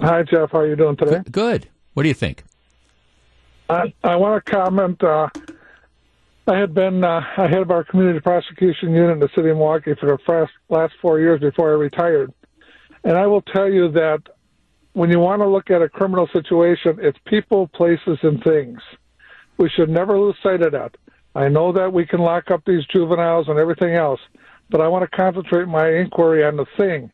Hi 0.00 0.22
Jeff, 0.22 0.52
how 0.52 0.60
are 0.60 0.66
you 0.66 0.76
doing 0.76 0.96
today? 0.96 1.16
Good. 1.24 1.32
Good. 1.32 1.68
What 1.92 2.04
do 2.04 2.08
you 2.08 2.14
think? 2.14 2.42
I, 3.68 3.92
I 4.02 4.16
want 4.16 4.42
to 4.42 4.50
comment. 4.50 5.04
Uh, 5.04 5.28
I 6.46 6.58
had 6.58 6.74
been 6.74 7.04
uh, 7.04 7.20
head 7.36 7.54
of 7.54 7.70
our 7.70 7.84
community 7.84 8.18
prosecution 8.18 8.92
unit 8.92 9.12
in 9.12 9.20
the 9.20 9.28
city 9.34 9.50
of 9.50 9.58
Milwaukee 9.58 9.94
for 10.00 10.06
the 10.06 10.18
first, 10.26 10.52
last 10.68 10.92
four 11.00 11.20
years 11.20 11.40
before 11.40 11.70
I 11.70 11.74
retired. 11.74 12.32
And 13.04 13.16
I 13.16 13.26
will 13.26 13.42
tell 13.42 13.70
you 13.70 13.92
that 13.92 14.22
when 14.92 15.08
you 15.08 15.20
want 15.20 15.40
to 15.40 15.48
look 15.48 15.70
at 15.70 15.82
a 15.82 15.88
criminal 15.88 16.28
situation, 16.32 16.98
it's 17.00 17.18
people, 17.26 17.68
places, 17.68 18.18
and 18.22 18.42
things. 18.42 18.80
We 19.56 19.70
should 19.70 19.88
never 19.88 20.18
lose 20.18 20.34
sight 20.42 20.62
of 20.62 20.72
that. 20.72 20.96
I 21.36 21.48
know 21.48 21.72
that 21.72 21.92
we 21.92 22.04
can 22.04 22.20
lock 22.20 22.50
up 22.50 22.64
these 22.66 22.84
juveniles 22.86 23.46
and 23.48 23.58
everything 23.58 23.94
else, 23.94 24.20
but 24.68 24.80
I 24.80 24.88
want 24.88 25.08
to 25.08 25.16
concentrate 25.16 25.68
my 25.68 25.90
inquiry 25.90 26.44
on 26.44 26.56
the 26.56 26.66
thing. 26.76 27.12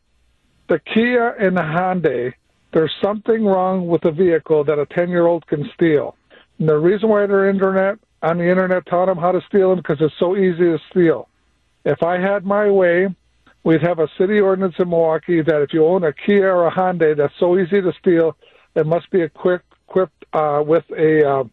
The 0.69 0.79
Kia 0.79 1.35
and 1.39 1.55
the 1.55 1.61
Hyundai, 1.61 2.33
there's 2.73 2.93
something 3.01 3.45
wrong 3.45 3.87
with 3.87 4.01
the 4.01 4.11
vehicle 4.11 4.63
that 4.63 4.79
a 4.79 4.87
10 4.87 5.09
year 5.09 5.27
old 5.27 5.45
can 5.45 5.69
steal. 5.75 6.15
And 6.57 6.67
the 6.67 6.77
reason 6.77 7.09
why 7.09 7.27
they're 7.27 7.49
internet 7.49 7.99
on 8.21 8.37
the 8.37 8.49
internet 8.49 8.85
taught 8.85 9.05
them 9.05 9.17
how 9.17 9.31
to 9.31 9.41
steal 9.47 9.69
them 9.69 9.79
because 9.79 9.97
it's 10.01 10.13
so 10.19 10.35
easy 10.35 10.63
to 10.63 10.79
steal. 10.89 11.29
If 11.85 12.03
I 12.03 12.19
had 12.19 12.45
my 12.45 12.69
way, 12.69 13.07
we'd 13.63 13.81
have 13.81 13.99
a 13.99 14.07
city 14.17 14.39
ordinance 14.39 14.75
in 14.79 14.89
Milwaukee 14.89 15.41
that 15.41 15.61
if 15.61 15.73
you 15.73 15.85
own 15.85 16.03
a 16.03 16.13
Kia 16.13 16.53
or 16.53 16.67
a 16.67 16.71
Hyundai 16.71 17.15
that's 17.15 17.33
so 17.39 17.57
easy 17.57 17.81
to 17.81 17.93
steal, 17.99 18.35
it 18.75 18.85
must 18.85 19.09
be 19.09 19.21
equipped, 19.21 19.73
equipped 19.87 20.25
uh, 20.33 20.61
with 20.65 20.83
a 20.97 21.27
uh, 21.27 21.43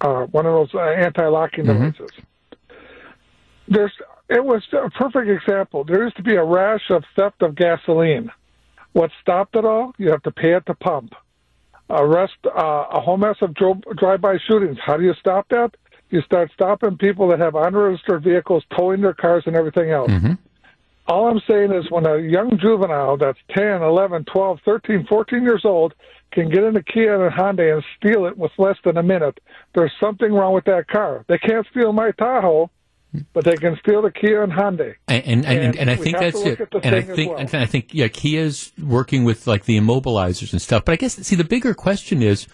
uh, 0.00 0.26
one 0.26 0.46
of 0.46 0.52
those 0.52 0.74
uh, 0.74 0.80
anti-locking 0.80 1.64
Mm-hmm. 1.64 1.84
devices. 1.84 2.10
There's 3.68 3.92
it 4.28 4.44
was 4.44 4.62
a 4.72 4.90
perfect 4.90 5.28
example. 5.28 5.84
There 5.84 6.02
used 6.04 6.16
to 6.16 6.22
be 6.22 6.34
a 6.36 6.44
rash 6.44 6.90
of 6.90 7.04
theft 7.16 7.42
of 7.42 7.54
gasoline. 7.54 8.30
What 8.92 9.10
stopped 9.20 9.56
it 9.56 9.64
all? 9.64 9.92
You 9.98 10.10
have 10.10 10.22
to 10.22 10.30
pay 10.30 10.54
at 10.54 10.66
the 10.66 10.74
pump 10.74 11.14
arrest 11.90 12.34
uh, 12.46 12.84
a 12.90 13.00
whole 13.00 13.16
mess 13.16 13.36
of 13.40 13.54
drive-by 13.54 14.38
shootings. 14.46 14.78
How 14.84 14.96
do 14.96 15.04
you 15.04 15.14
stop 15.18 15.48
that? 15.50 15.76
You 16.10 16.22
start 16.22 16.50
stopping 16.54 16.96
people 16.96 17.28
that 17.28 17.40
have 17.40 17.54
unregistered 17.54 18.22
vehicles, 18.22 18.64
towing 18.76 19.00
their 19.00 19.14
cars 19.14 19.44
and 19.46 19.56
everything 19.56 19.90
else. 19.90 20.10
All 21.08 21.28
I'm 21.28 21.40
saying 21.48 21.72
is 21.72 21.90
when 21.90 22.04
a 22.06 22.18
young 22.18 22.58
juvenile 22.58 23.16
that's 23.16 23.38
10, 23.56 23.82
11, 23.82 24.24
12, 24.24 24.60
13, 24.64 25.06
14 25.08 25.42
years 25.42 25.64
old 25.64 25.94
can 26.32 26.48
get 26.48 26.64
in 26.64 26.76
a 26.76 26.82
Kia 26.82 27.14
and 27.14 27.32
a 27.32 27.36
Hyundai 27.36 27.72
and 27.72 27.84
steal 27.96 28.26
it 28.26 28.36
with 28.36 28.50
less 28.58 28.76
than 28.84 28.96
a 28.96 29.02
minute, 29.02 29.38
there's 29.74 29.92
something 30.00 30.32
wrong 30.32 30.52
with 30.52 30.64
that 30.64 30.88
car. 30.88 31.24
They 31.28 31.38
can't 31.38 31.66
steal 31.70 31.92
my 31.92 32.10
Tahoe, 32.10 32.70
but 33.32 33.44
they 33.44 33.56
can 33.56 33.76
steal 33.78 34.02
the 34.02 34.10
Kia 34.10 34.42
and 34.42 34.52
Hyundai. 34.52 34.94
And 35.08 35.24
and, 35.24 35.46
and, 35.46 35.64
And 35.64 35.76
and 35.76 35.90
I 35.90 35.96
think 35.96 36.18
that's 36.18 36.40
it. 36.42 36.60
And 36.82 36.94
I 36.94 37.02
think 37.02 37.32
well. 37.32 37.38
and 37.38 37.54
I 37.54 37.66
think 37.66 37.94
yeah, 37.94 38.08
Kia's 38.08 38.72
working 38.82 39.24
with 39.24 39.46
like 39.46 39.64
the 39.64 39.78
immobilizers 39.78 40.52
and 40.52 40.60
stuff. 40.60 40.84
But 40.84 40.92
I 40.92 40.96
guess 40.96 41.14
see 41.14 41.36
the 41.36 41.44
bigger 41.44 41.74
question 41.74 42.22
is, 42.22 42.46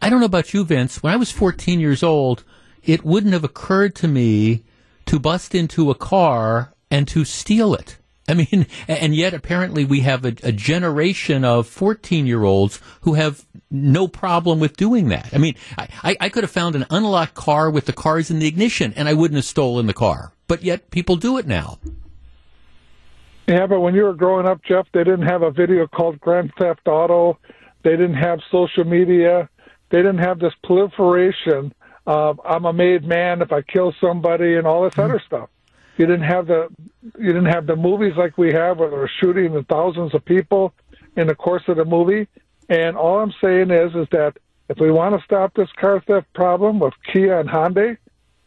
I 0.00 0.08
don't 0.10 0.20
know 0.20 0.26
about 0.26 0.54
you, 0.54 0.64
Vince. 0.64 1.02
When 1.02 1.12
I 1.12 1.16
was 1.16 1.30
14 1.30 1.80
years 1.80 2.02
old, 2.02 2.44
it 2.82 3.04
wouldn't 3.04 3.32
have 3.32 3.44
occurred 3.44 3.94
to 3.96 4.08
me 4.08 4.64
to 5.06 5.18
bust 5.18 5.54
into 5.54 5.90
a 5.90 5.94
car 5.94 6.72
and 6.90 7.06
to 7.08 7.24
steal 7.24 7.74
it. 7.74 7.97
I 8.28 8.34
mean, 8.34 8.66
and 8.86 9.14
yet 9.14 9.32
apparently 9.32 9.84
we 9.84 10.00
have 10.00 10.24
a, 10.24 10.34
a 10.42 10.52
generation 10.52 11.44
of 11.44 11.66
14 11.66 12.26
year 12.26 12.44
olds 12.44 12.80
who 13.00 13.14
have 13.14 13.46
no 13.70 14.06
problem 14.06 14.60
with 14.60 14.76
doing 14.76 15.08
that. 15.08 15.30
I 15.32 15.38
mean, 15.38 15.54
I, 15.76 15.88
I, 16.02 16.16
I 16.20 16.28
could 16.28 16.44
have 16.44 16.50
found 16.50 16.76
an 16.76 16.86
unlocked 16.90 17.34
car 17.34 17.70
with 17.70 17.86
the 17.86 17.92
cars 17.92 18.30
in 18.30 18.38
the 18.38 18.46
ignition 18.46 18.92
and 18.94 19.08
I 19.08 19.14
wouldn't 19.14 19.36
have 19.36 19.44
stolen 19.44 19.86
the 19.86 19.94
car. 19.94 20.32
But 20.46 20.62
yet 20.62 20.90
people 20.90 21.16
do 21.16 21.38
it 21.38 21.46
now. 21.46 21.78
Yeah, 23.46 23.66
but 23.66 23.80
when 23.80 23.94
you 23.94 24.04
were 24.04 24.14
growing 24.14 24.46
up, 24.46 24.62
Jeff, 24.62 24.86
they 24.92 25.04
didn't 25.04 25.26
have 25.26 25.42
a 25.42 25.50
video 25.50 25.86
called 25.86 26.20
Grand 26.20 26.52
Theft 26.58 26.86
Auto. 26.86 27.38
They 27.82 27.92
didn't 27.92 28.14
have 28.14 28.40
social 28.50 28.84
media. 28.84 29.48
They 29.90 29.98
didn't 29.98 30.18
have 30.18 30.38
this 30.38 30.52
proliferation 30.64 31.72
of 32.06 32.40
I'm 32.44 32.66
a 32.66 32.72
made 32.72 33.04
man 33.04 33.40
if 33.40 33.52
I 33.52 33.62
kill 33.62 33.94
somebody 34.00 34.56
and 34.56 34.66
all 34.66 34.84
this 34.84 34.94
mm-hmm. 34.94 35.10
other 35.10 35.22
stuff. 35.26 35.48
You 35.98 36.06
didn't 36.06 36.26
have 36.26 36.46
the 36.46 36.68
you 37.18 37.26
didn't 37.26 37.46
have 37.46 37.66
the 37.66 37.76
movies 37.76 38.14
like 38.16 38.38
we 38.38 38.52
have 38.52 38.78
where 38.78 38.88
they're 38.88 39.10
shooting 39.20 39.52
the 39.52 39.64
thousands 39.64 40.14
of 40.14 40.24
people 40.24 40.72
in 41.16 41.26
the 41.26 41.34
course 41.34 41.64
of 41.66 41.76
the 41.76 41.84
movie. 41.84 42.28
And 42.68 42.96
all 42.96 43.18
I'm 43.20 43.34
saying 43.40 43.70
is 43.72 43.94
is 43.94 44.06
that 44.12 44.36
if 44.68 44.78
we 44.78 44.92
want 44.92 45.18
to 45.18 45.24
stop 45.24 45.54
this 45.54 45.68
car 45.72 46.00
theft 46.06 46.32
problem 46.34 46.78
with 46.78 46.94
Kia 47.12 47.40
and 47.40 47.48
Hyundai, 47.48 47.98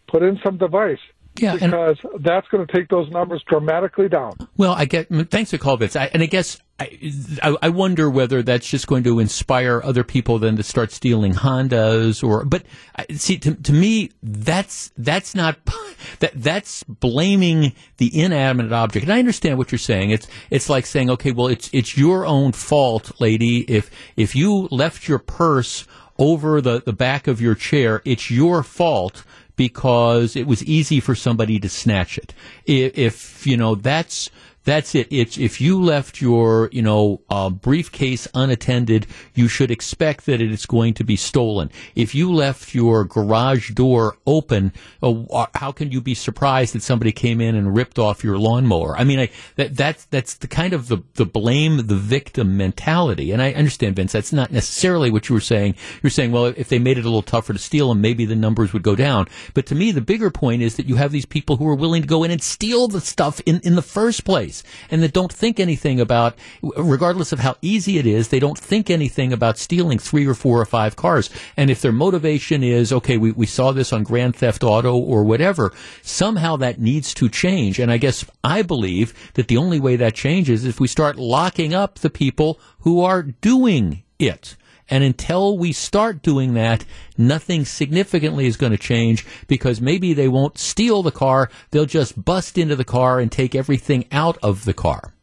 put 0.07 0.23
in 0.23 0.39
some 0.43 0.57
device. 0.57 0.99
Yeah, 1.37 1.53
and- 1.53 1.71
because 1.71 1.97
that's 2.19 2.47
going 2.49 2.65
to 2.65 2.73
take 2.73 2.89
those 2.89 3.09
numbers 3.09 3.43
dramatically 3.47 4.09
down. 4.09 4.33
Well, 4.57 4.73
I 4.73 4.85
get. 4.85 5.07
Thanks 5.29 5.51
to 5.51 5.77
Vince. 5.77 5.95
I, 5.95 6.05
and 6.07 6.21
I 6.21 6.25
guess 6.25 6.59
I, 6.79 6.99
I, 7.41 7.55
I 7.63 7.69
wonder 7.69 8.09
whether 8.09 8.43
that's 8.43 8.67
just 8.67 8.87
going 8.87 9.03
to 9.03 9.19
inspire 9.19 9.81
other 9.83 10.03
people 10.03 10.39
then 10.39 10.57
to 10.57 10.63
start 10.63 10.91
stealing 10.91 11.33
Hondas, 11.33 12.23
or. 12.23 12.43
But 12.43 12.63
see, 13.11 13.37
to, 13.39 13.55
to 13.55 13.71
me, 13.71 14.11
that's 14.21 14.91
that's 14.97 15.33
not 15.33 15.57
that 16.19 16.33
that's 16.35 16.83
blaming 16.83 17.73
the 17.97 18.19
inanimate 18.19 18.73
object. 18.73 19.03
And 19.03 19.13
I 19.13 19.19
understand 19.19 19.57
what 19.57 19.71
you're 19.71 19.79
saying. 19.79 20.09
It's 20.09 20.27
it's 20.49 20.69
like 20.69 20.85
saying, 20.85 21.09
okay, 21.11 21.31
well, 21.31 21.47
it's 21.47 21.69
it's 21.71 21.97
your 21.97 22.25
own 22.25 22.51
fault, 22.51 23.19
lady. 23.21 23.59
If 23.69 23.89
if 24.17 24.35
you 24.35 24.67
left 24.69 25.07
your 25.07 25.19
purse 25.19 25.87
over 26.19 26.61
the 26.61 26.81
the 26.81 26.93
back 26.93 27.27
of 27.27 27.39
your 27.39 27.55
chair, 27.55 28.01
it's 28.05 28.29
your 28.29 28.63
fault 28.63 29.23
because 29.61 30.35
it 30.35 30.47
was 30.47 30.63
easy 30.63 30.99
for 30.99 31.13
somebody 31.13 31.59
to 31.59 31.69
snatch 31.69 32.17
it. 32.17 32.33
If, 32.65 33.45
you 33.45 33.55
know 33.57 33.75
that's 33.75 34.31
That's 34.63 34.93
it. 34.93 35.07
It's 35.09 35.39
if 35.39 35.59
you 35.59 35.81
left 35.81 36.21
your, 36.21 36.69
you 36.71 36.83
know, 36.83 37.21
uh, 37.31 37.49
briefcase 37.49 38.27
unattended, 38.35 39.07
you 39.33 39.47
should 39.47 39.71
expect 39.71 40.27
that 40.27 40.39
it 40.39 40.51
is 40.51 40.67
going 40.67 40.93
to 40.95 41.03
be 41.03 41.15
stolen. 41.15 41.71
If 41.95 42.13
you 42.13 42.31
left 42.31 42.75
your 42.75 43.03
garage 43.03 43.71
door 43.71 44.17
open, 44.27 44.71
uh, 45.01 45.47
how 45.55 45.71
can 45.71 45.91
you 45.91 45.99
be 45.99 46.13
surprised 46.13 46.75
that 46.75 46.83
somebody 46.83 47.11
came 47.11 47.41
in 47.41 47.55
and 47.55 47.75
ripped 47.75 47.97
off 47.97 48.23
your 48.23 48.37
lawnmower? 48.37 48.95
I 48.95 49.03
mean, 49.03 49.19
I, 49.21 49.29
that 49.55 49.75
that's 49.75 50.05
that's 50.05 50.35
the 50.35 50.47
kind 50.47 50.73
of 50.73 50.89
the 50.89 50.99
the 51.15 51.25
blame 51.25 51.87
the 51.87 51.95
victim 51.95 52.55
mentality. 52.55 53.31
And 53.31 53.41
I 53.41 53.53
understand, 53.53 53.95
Vince, 53.95 54.11
that's 54.11 54.31
not 54.31 54.51
necessarily 54.51 55.09
what 55.09 55.27
you 55.27 55.33
were 55.33 55.41
saying. 55.41 55.73
You're 56.03 56.11
saying, 56.11 56.31
well, 56.31 56.45
if 56.45 56.69
they 56.69 56.77
made 56.77 56.99
it 56.99 57.05
a 57.05 57.09
little 57.09 57.23
tougher 57.23 57.53
to 57.53 57.59
steal 57.59 57.89
them, 57.89 58.01
maybe 58.01 58.25
the 58.25 58.35
numbers 58.35 58.73
would 58.73 58.83
go 58.83 58.95
down. 58.95 59.25
But 59.55 59.65
to 59.67 59.75
me, 59.75 59.91
the 59.91 60.01
bigger 60.01 60.29
point 60.29 60.61
is 60.61 60.75
that 60.75 60.85
you 60.85 60.97
have 60.97 61.11
these 61.11 61.25
people 61.25 61.57
who 61.57 61.67
are 61.67 61.75
willing 61.75 62.03
to 62.03 62.07
go 62.07 62.23
in 62.23 62.29
and 62.29 62.43
steal 62.43 62.87
the 62.87 63.01
stuff 63.01 63.41
in 63.47 63.59
in 63.61 63.73
the 63.73 63.81
first 63.81 64.23
place 64.23 64.50
and 64.89 65.01
that 65.01 65.13
don't 65.13 65.33
think 65.33 65.59
anything 65.59 65.99
about, 65.99 66.35
regardless 66.61 67.31
of 67.31 67.39
how 67.39 67.55
easy 67.61 67.97
it 67.97 68.05
is, 68.05 68.27
they 68.27 68.39
don't 68.39 68.57
think 68.57 68.89
anything 68.89 69.33
about 69.33 69.57
stealing 69.57 69.99
three 69.99 70.25
or 70.25 70.33
four 70.33 70.59
or 70.59 70.65
five 70.65 70.95
cars. 70.95 71.29
And 71.57 71.69
if 71.69 71.81
their 71.81 71.91
motivation 71.91 72.63
is, 72.63 72.91
okay, 72.93 73.17
we, 73.17 73.31
we 73.31 73.45
saw 73.45 73.71
this 73.71 73.93
on 73.93 74.03
Grand 74.03 74.35
Theft 74.35 74.63
Auto 74.63 74.95
or 74.95 75.23
whatever, 75.23 75.73
somehow 76.01 76.57
that 76.57 76.79
needs 76.79 77.13
to 77.15 77.29
change. 77.29 77.79
And 77.79 77.91
I 77.91 77.97
guess 77.97 78.25
I 78.43 78.61
believe 78.61 79.13
that 79.35 79.47
the 79.47 79.57
only 79.57 79.79
way 79.79 79.95
that 79.95 80.13
changes 80.13 80.63
is 80.63 80.65
if 80.65 80.79
we 80.79 80.87
start 80.87 81.17
locking 81.17 81.73
up 81.73 81.99
the 81.99 82.09
people 82.09 82.59
who 82.79 83.01
are 83.01 83.23
doing 83.23 84.03
it. 84.19 84.55
And 84.91 85.05
until 85.05 85.57
we 85.57 85.71
start 85.71 86.21
doing 86.21 86.53
that, 86.55 86.83
nothing 87.17 87.63
significantly 87.63 88.45
is 88.45 88.57
going 88.57 88.73
to 88.73 88.77
change 88.77 89.25
because 89.47 89.79
maybe 89.79 90.13
they 90.13 90.27
won't 90.27 90.57
steal 90.57 91.01
the 91.01 91.11
car. 91.11 91.49
They'll 91.71 91.85
just 91.85 92.23
bust 92.23 92.57
into 92.57 92.75
the 92.75 92.83
car 92.83 93.21
and 93.21 93.31
take 93.31 93.55
everything 93.55 94.05
out 94.11 94.37
of 94.43 94.65
the 94.65 94.73
car. 94.73 95.13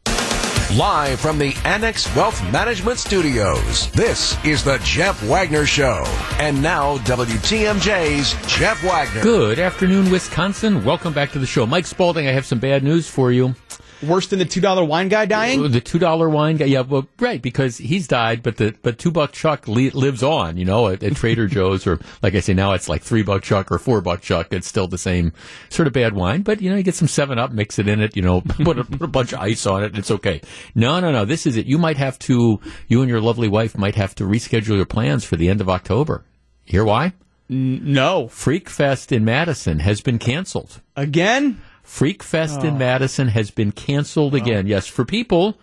Live 0.75 1.19
from 1.19 1.39
the 1.39 1.55
Annex 1.65 2.13
Wealth 2.15 2.41
Management 2.51 2.99
Studios, 2.99 3.91
this 3.91 4.37
is 4.45 4.63
the 4.63 4.79
Jeff 4.83 5.21
Wagner 5.23 5.65
Show. 5.65 6.03
And 6.39 6.61
now, 6.61 6.99
WTMJ's 6.99 8.35
Jeff 8.47 8.83
Wagner. 8.83 9.23
Good 9.23 9.57
afternoon, 9.57 10.11
Wisconsin. 10.11 10.85
Welcome 10.85 11.11
back 11.11 11.31
to 11.31 11.39
the 11.39 11.47
show. 11.47 11.65
Mike 11.65 11.87
Spalding, 11.87 12.27
I 12.27 12.31
have 12.33 12.45
some 12.45 12.59
bad 12.59 12.83
news 12.83 13.09
for 13.09 13.31
you. 13.31 13.55
Worse 14.01 14.27
than 14.27 14.39
the 14.39 14.45
two 14.45 14.61
dollar 14.61 14.83
wine 14.83 15.09
guy 15.09 15.25
dying. 15.25 15.71
The 15.71 15.81
two 15.81 15.99
dollar 15.99 16.29
wine 16.29 16.57
guy, 16.57 16.65
yeah, 16.65 16.81
well, 16.81 17.07
right, 17.19 17.41
because 17.41 17.77
he's 17.77 18.07
died, 18.07 18.41
but 18.41 18.57
the 18.57 18.73
but 18.81 18.97
two 18.97 19.11
buck 19.11 19.33
Chuck 19.33 19.67
li- 19.67 19.89
lives 19.89 20.23
on, 20.23 20.55
you 20.57 20.65
know, 20.65 20.87
at, 20.87 21.03
at 21.03 21.15
Trader 21.15 21.47
Joe's, 21.49 21.85
or 21.85 21.99
like 22.21 22.33
I 22.35 22.39
say 22.39 22.53
now, 22.53 22.73
it's 22.73 22.87
like 22.87 23.01
three 23.01 23.23
buck 23.23 23.43
Chuck 23.43 23.71
or 23.71 23.77
four 23.77 23.99
buck 24.01 24.21
Chuck. 24.21 24.47
It's 24.51 24.67
still 24.67 24.87
the 24.87 24.97
same 24.97 25.33
sort 25.69 25.87
of 25.87 25.93
bad 25.93 26.13
wine, 26.13 26.43
but 26.43 26.61
you 26.61 26.69
know, 26.69 26.77
you 26.77 26.83
get 26.83 26.95
some 26.95 27.07
Seven 27.09 27.37
Up, 27.37 27.51
mix 27.51 27.77
it 27.77 27.87
in 27.87 27.99
it, 27.99 28.15
you 28.15 28.21
know, 28.21 28.41
put 28.63 28.79
a, 28.79 28.83
put 28.85 29.01
a 29.01 29.07
bunch 29.07 29.33
of 29.33 29.39
ice 29.39 29.65
on 29.65 29.83
it, 29.83 29.87
and 29.87 29.97
it's 29.97 30.11
okay. 30.11 30.41
No, 30.75 30.99
no, 30.99 31.11
no, 31.11 31.25
this 31.25 31.45
is 31.45 31.57
it. 31.57 31.65
You 31.65 31.77
might 31.77 31.97
have 31.97 32.17
to, 32.19 32.61
you 32.87 33.01
and 33.01 33.09
your 33.09 33.21
lovely 33.21 33.49
wife 33.49 33.77
might 33.77 33.95
have 33.95 34.15
to 34.15 34.23
reschedule 34.23 34.77
your 34.77 34.85
plans 34.85 35.25
for 35.25 35.35
the 35.35 35.49
end 35.49 35.59
of 35.59 35.69
October. 35.69 36.23
Hear 36.63 36.85
why? 36.85 37.13
No. 37.49 38.27
Freak 38.27 38.69
Fest 38.69 39.11
in 39.11 39.25
Madison 39.25 39.79
has 39.79 40.01
been 40.01 40.19
canceled. 40.19 40.81
Again? 40.95 41.59
Freak 41.89 42.21
Fest 42.21 42.63
in 42.63 42.77
Madison 42.77 43.29
has 43.29 43.49
been 43.49 43.71
canceled 43.73 44.35
again. 44.35 44.67
Yes, 44.67 44.85
for 44.85 45.03
people 45.03 45.57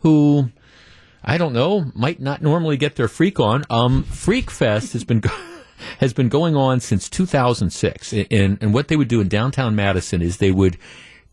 who 0.00 0.50
I 1.24 1.38
don't 1.38 1.52
know 1.52 1.92
might 1.94 2.20
not 2.20 2.42
normally 2.42 2.76
get 2.76 2.96
their 2.96 3.06
freak 3.06 3.38
on. 3.38 3.64
Um, 3.70 4.02
Freak 4.02 4.50
Fest 4.50 4.92
has 4.92 5.04
been. 5.04 5.22
has 6.00 6.12
been 6.12 6.28
going 6.28 6.56
on 6.56 6.80
since 6.80 7.08
2006 7.08 8.12
and, 8.12 8.58
and 8.60 8.74
what 8.74 8.88
they 8.88 8.96
would 8.96 9.06
do 9.06 9.20
in 9.20 9.28
downtown 9.28 9.76
Madison 9.76 10.20
is 10.20 10.38
they 10.38 10.50
would 10.50 10.76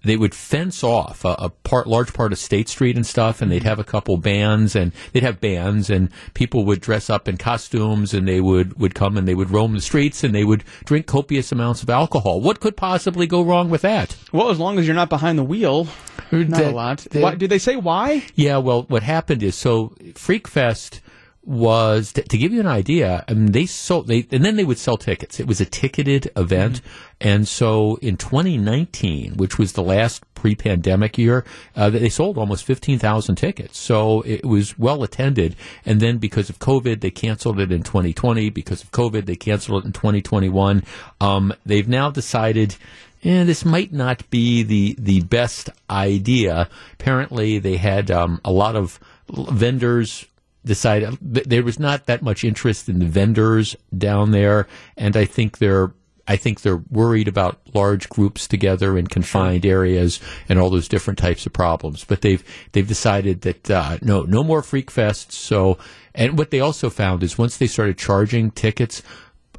they 0.05 0.17
would 0.17 0.33
fence 0.35 0.83
off 0.83 1.25
a, 1.25 1.35
a, 1.39 1.49
part, 1.49 1.87
large 1.87 2.13
part 2.13 2.31
of 2.31 2.39
State 2.39 2.69
Street 2.69 2.95
and 2.95 3.05
stuff, 3.05 3.41
and 3.41 3.51
they'd 3.51 3.63
have 3.63 3.79
a 3.79 3.83
couple 3.83 4.17
bands, 4.17 4.75
and 4.75 4.91
they'd 5.13 5.23
have 5.23 5.41
bands, 5.41 5.89
and 5.89 6.09
people 6.33 6.65
would 6.65 6.81
dress 6.81 7.09
up 7.09 7.27
in 7.27 7.37
costumes, 7.37 8.13
and 8.13 8.27
they 8.27 8.39
would 8.41 8.79
would 8.79 8.95
come 8.95 9.17
and 9.17 9.27
they 9.27 9.35
would 9.35 9.51
roam 9.51 9.73
the 9.73 9.81
streets, 9.81 10.23
and 10.23 10.33
they 10.33 10.43
would 10.43 10.63
drink 10.85 11.05
copious 11.07 11.51
amounts 11.51 11.83
of 11.83 11.89
alcohol. 11.89 12.41
What 12.41 12.59
could 12.59 12.77
possibly 12.77 13.27
go 13.27 13.41
wrong 13.41 13.69
with 13.69 13.81
that? 13.81 14.15
Well, 14.31 14.49
as 14.49 14.59
long 14.59 14.79
as 14.79 14.85
you're 14.87 14.95
not 14.95 15.09
behind 15.09 15.37
the 15.37 15.43
wheel, 15.43 15.87
not 16.31 16.49
That- 16.49 16.71
a 16.73 16.75
lot. 16.75 16.97
that- 17.11 17.21
Why, 17.21 17.35
did 17.35 17.49
they 17.49 17.59
say 17.59 17.75
why? 17.75 18.23
Yeah, 18.35 18.57
well, 18.57 18.83
what 18.83 19.03
happened 19.03 19.43
is 19.43 19.55
so 19.55 19.93
Freak 20.15 20.47
Fest 20.47 21.01
was 21.45 22.13
to, 22.13 22.23
to 22.23 22.37
give 22.37 22.51
you 22.51 22.59
an 22.59 22.67
idea. 22.67 23.23
I 23.27 23.33
mean, 23.33 23.51
they 23.51 23.65
sold 23.65 24.07
they 24.07 24.27
and 24.31 24.43
then 24.43 24.55
they 24.55 24.63
would 24.63 24.77
sell 24.77 24.97
tickets. 24.97 25.39
It 25.39 25.47
was 25.47 25.61
a 25.61 25.65
ticketed 25.65 26.31
event, 26.35 26.81
and 27.21 27.47
so 27.47 27.97
in 28.01 28.17
2019, 28.17 29.35
which 29.37 29.57
was 29.57 29.73
the 29.73 29.83
last 29.83 30.23
pre-pandemic 30.35 31.17
year, 31.17 31.43
uh, 31.75 31.89
they 31.89 32.09
sold 32.09 32.37
almost 32.37 32.65
15,000 32.65 33.35
tickets. 33.35 33.77
So 33.77 34.21
it 34.21 34.45
was 34.45 34.77
well 34.77 35.01
attended. 35.01 35.55
And 35.85 35.99
then 35.99 36.17
because 36.17 36.49
of 36.49 36.59
COVID, 36.59 37.01
they 37.01 37.09
canceled 37.09 37.59
it 37.59 37.71
in 37.71 37.81
2020. 37.81 38.49
Because 38.49 38.83
of 38.83 38.91
COVID, 38.91 39.25
they 39.25 39.35
canceled 39.35 39.83
it 39.83 39.87
in 39.87 39.93
2021. 39.93 40.83
Um, 41.19 41.53
they've 41.65 41.87
now 41.87 42.11
decided 42.11 42.75
eh, 43.23 43.43
this 43.43 43.65
might 43.65 43.91
not 43.91 44.29
be 44.29 44.61
the 44.61 44.95
the 44.99 45.21
best 45.21 45.69
idea. 45.89 46.69
Apparently, 46.93 47.57
they 47.57 47.77
had 47.77 48.11
um, 48.11 48.39
a 48.45 48.51
lot 48.51 48.75
of 48.75 48.99
vendors 49.29 50.25
decide 50.65 51.01
th- 51.33 51.45
there 51.45 51.63
was 51.63 51.79
not 51.79 52.05
that 52.07 52.21
much 52.21 52.43
interest 52.43 52.89
in 52.89 52.99
the 52.99 53.05
vendors 53.05 53.75
down 53.97 54.31
there, 54.31 54.67
and 54.97 55.15
I 55.15 55.25
think 55.25 55.59
they're. 55.59 55.91
I 56.27 56.37
think 56.37 56.61
they're 56.61 56.81
worried 56.89 57.27
about 57.27 57.59
large 57.75 58.09
groups 58.09 58.47
together 58.47 58.97
in 58.97 59.05
confined 59.05 59.63
areas 59.63 60.19
and 60.49 60.57
all 60.57 60.71
those 60.71 60.87
different 60.87 61.19
types 61.19 61.45
of 61.45 61.53
problems. 61.53 62.03
But 62.03 62.21
they've 62.21 62.43
they've 62.71 62.87
decided 62.87 63.41
that 63.41 63.69
uh, 63.69 63.99
no 64.01 64.23
no 64.23 64.43
more 64.43 64.63
freak 64.63 64.89
fests. 64.89 65.33
So 65.33 65.77
and 66.15 66.35
what 66.35 66.49
they 66.49 66.59
also 66.59 66.89
found 66.89 67.21
is 67.21 67.37
once 67.37 67.57
they 67.57 67.67
started 67.67 67.99
charging 67.99 68.49
tickets, 68.49 69.03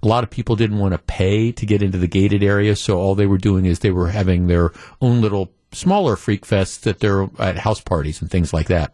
a 0.02 0.08
lot 0.08 0.24
of 0.24 0.30
people 0.30 0.56
didn't 0.56 0.78
want 0.78 0.92
to 0.92 0.98
pay 0.98 1.52
to 1.52 1.66
get 1.66 1.82
into 1.82 1.98
the 1.98 2.08
gated 2.08 2.42
area, 2.42 2.74
so 2.74 2.98
all 2.98 3.14
they 3.14 3.26
were 3.26 3.38
doing 3.38 3.64
is 3.64 3.78
they 3.78 3.92
were 3.92 4.08
having 4.08 4.48
their 4.48 4.72
own 5.00 5.20
little 5.20 5.52
smaller 5.72 6.16
freak 6.16 6.44
fests 6.46 6.86
at 6.86 7.00
their 7.00 7.28
at 7.38 7.58
house 7.58 7.80
parties 7.80 8.20
and 8.20 8.30
things 8.30 8.52
like 8.52 8.66
that. 8.68 8.92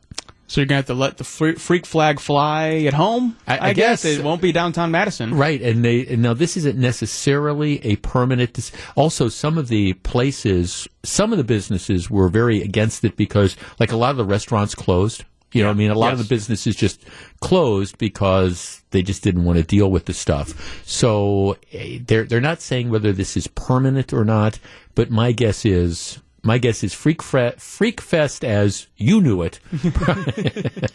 So 0.49 0.61
you're 0.61 0.67
gonna 0.67 0.79
have 0.81 0.87
to 0.87 0.95
let 0.95 1.17
the 1.17 1.25
freak 1.25 1.87
flag 1.87 2.21
fly 2.21 2.83
at 2.87 2.93
home. 2.93 3.37
I- 3.49 3.69
I 3.69 3.73
guess. 3.73 4.05
it 4.05 4.23
won't 4.23 4.43
be 4.43 4.53
downtown 4.53 4.91
Madison. 4.91 5.33
Right, 5.35 5.63
and 5.63 5.83
they 5.85 6.07
and 6.07 6.21
now 6.23 6.35
this 6.35 6.57
isn't 6.59 6.77
necessarily 6.79 7.85
a 7.87 7.97
permanent. 7.97 8.53
Dis- 8.53 8.73
also, 8.95 9.29
some 9.29 9.57
of 9.57 9.69
the 9.69 9.95
places, 9.95 10.87
some 11.05 11.33
of 11.33 11.39
the 11.39 11.45
businesses 11.45 12.11
were 12.11 12.29
very 12.29 12.61
against 12.61 13.03
it 13.05 13.17
because, 13.17 13.57
like, 13.81 13.93
a 13.93 13.97
lot 13.97 14.11
of 14.11 14.19
the 14.19 14.25
restaurants 14.27 14.75
closed. 14.75 15.25
You 15.53 15.63
know, 15.63 15.69
what 15.69 15.75
I 15.75 15.79
mean, 15.79 15.91
a 15.91 15.99
lot 15.99 16.13
of 16.15 16.19
the 16.19 16.25
businesses 16.25 16.75
just 16.77 17.03
closed 17.41 17.99
because 17.99 18.83
they 18.91 19.03
just 19.03 19.23
didn't 19.23 19.45
want 19.45 19.59
to 19.59 19.63
deal 19.63 19.91
with 19.91 20.07
the 20.07 20.15
stuff. 20.15 20.83
So 20.87 21.57
eh, 21.73 21.99
they're 22.07 22.25
they're 22.25 22.41
not 22.41 22.61
saying 22.63 22.89
whether 22.91 23.13
this 23.13 23.37
is 23.37 23.47
permanent 23.49 24.13
or 24.15 24.25
not, 24.25 24.59
but 24.95 25.11
my 25.11 25.33
guess 25.33 25.65
is 25.67 26.19
my 26.43 26.59
guess 26.59 26.83
is 26.85 26.93
Freak 26.95 27.23
Fre- 27.23 27.57
Freak 27.59 28.01
Fest 28.01 28.45
as 28.45 28.87
you 28.97 29.21
knew 29.21 29.43
it. 29.43 29.61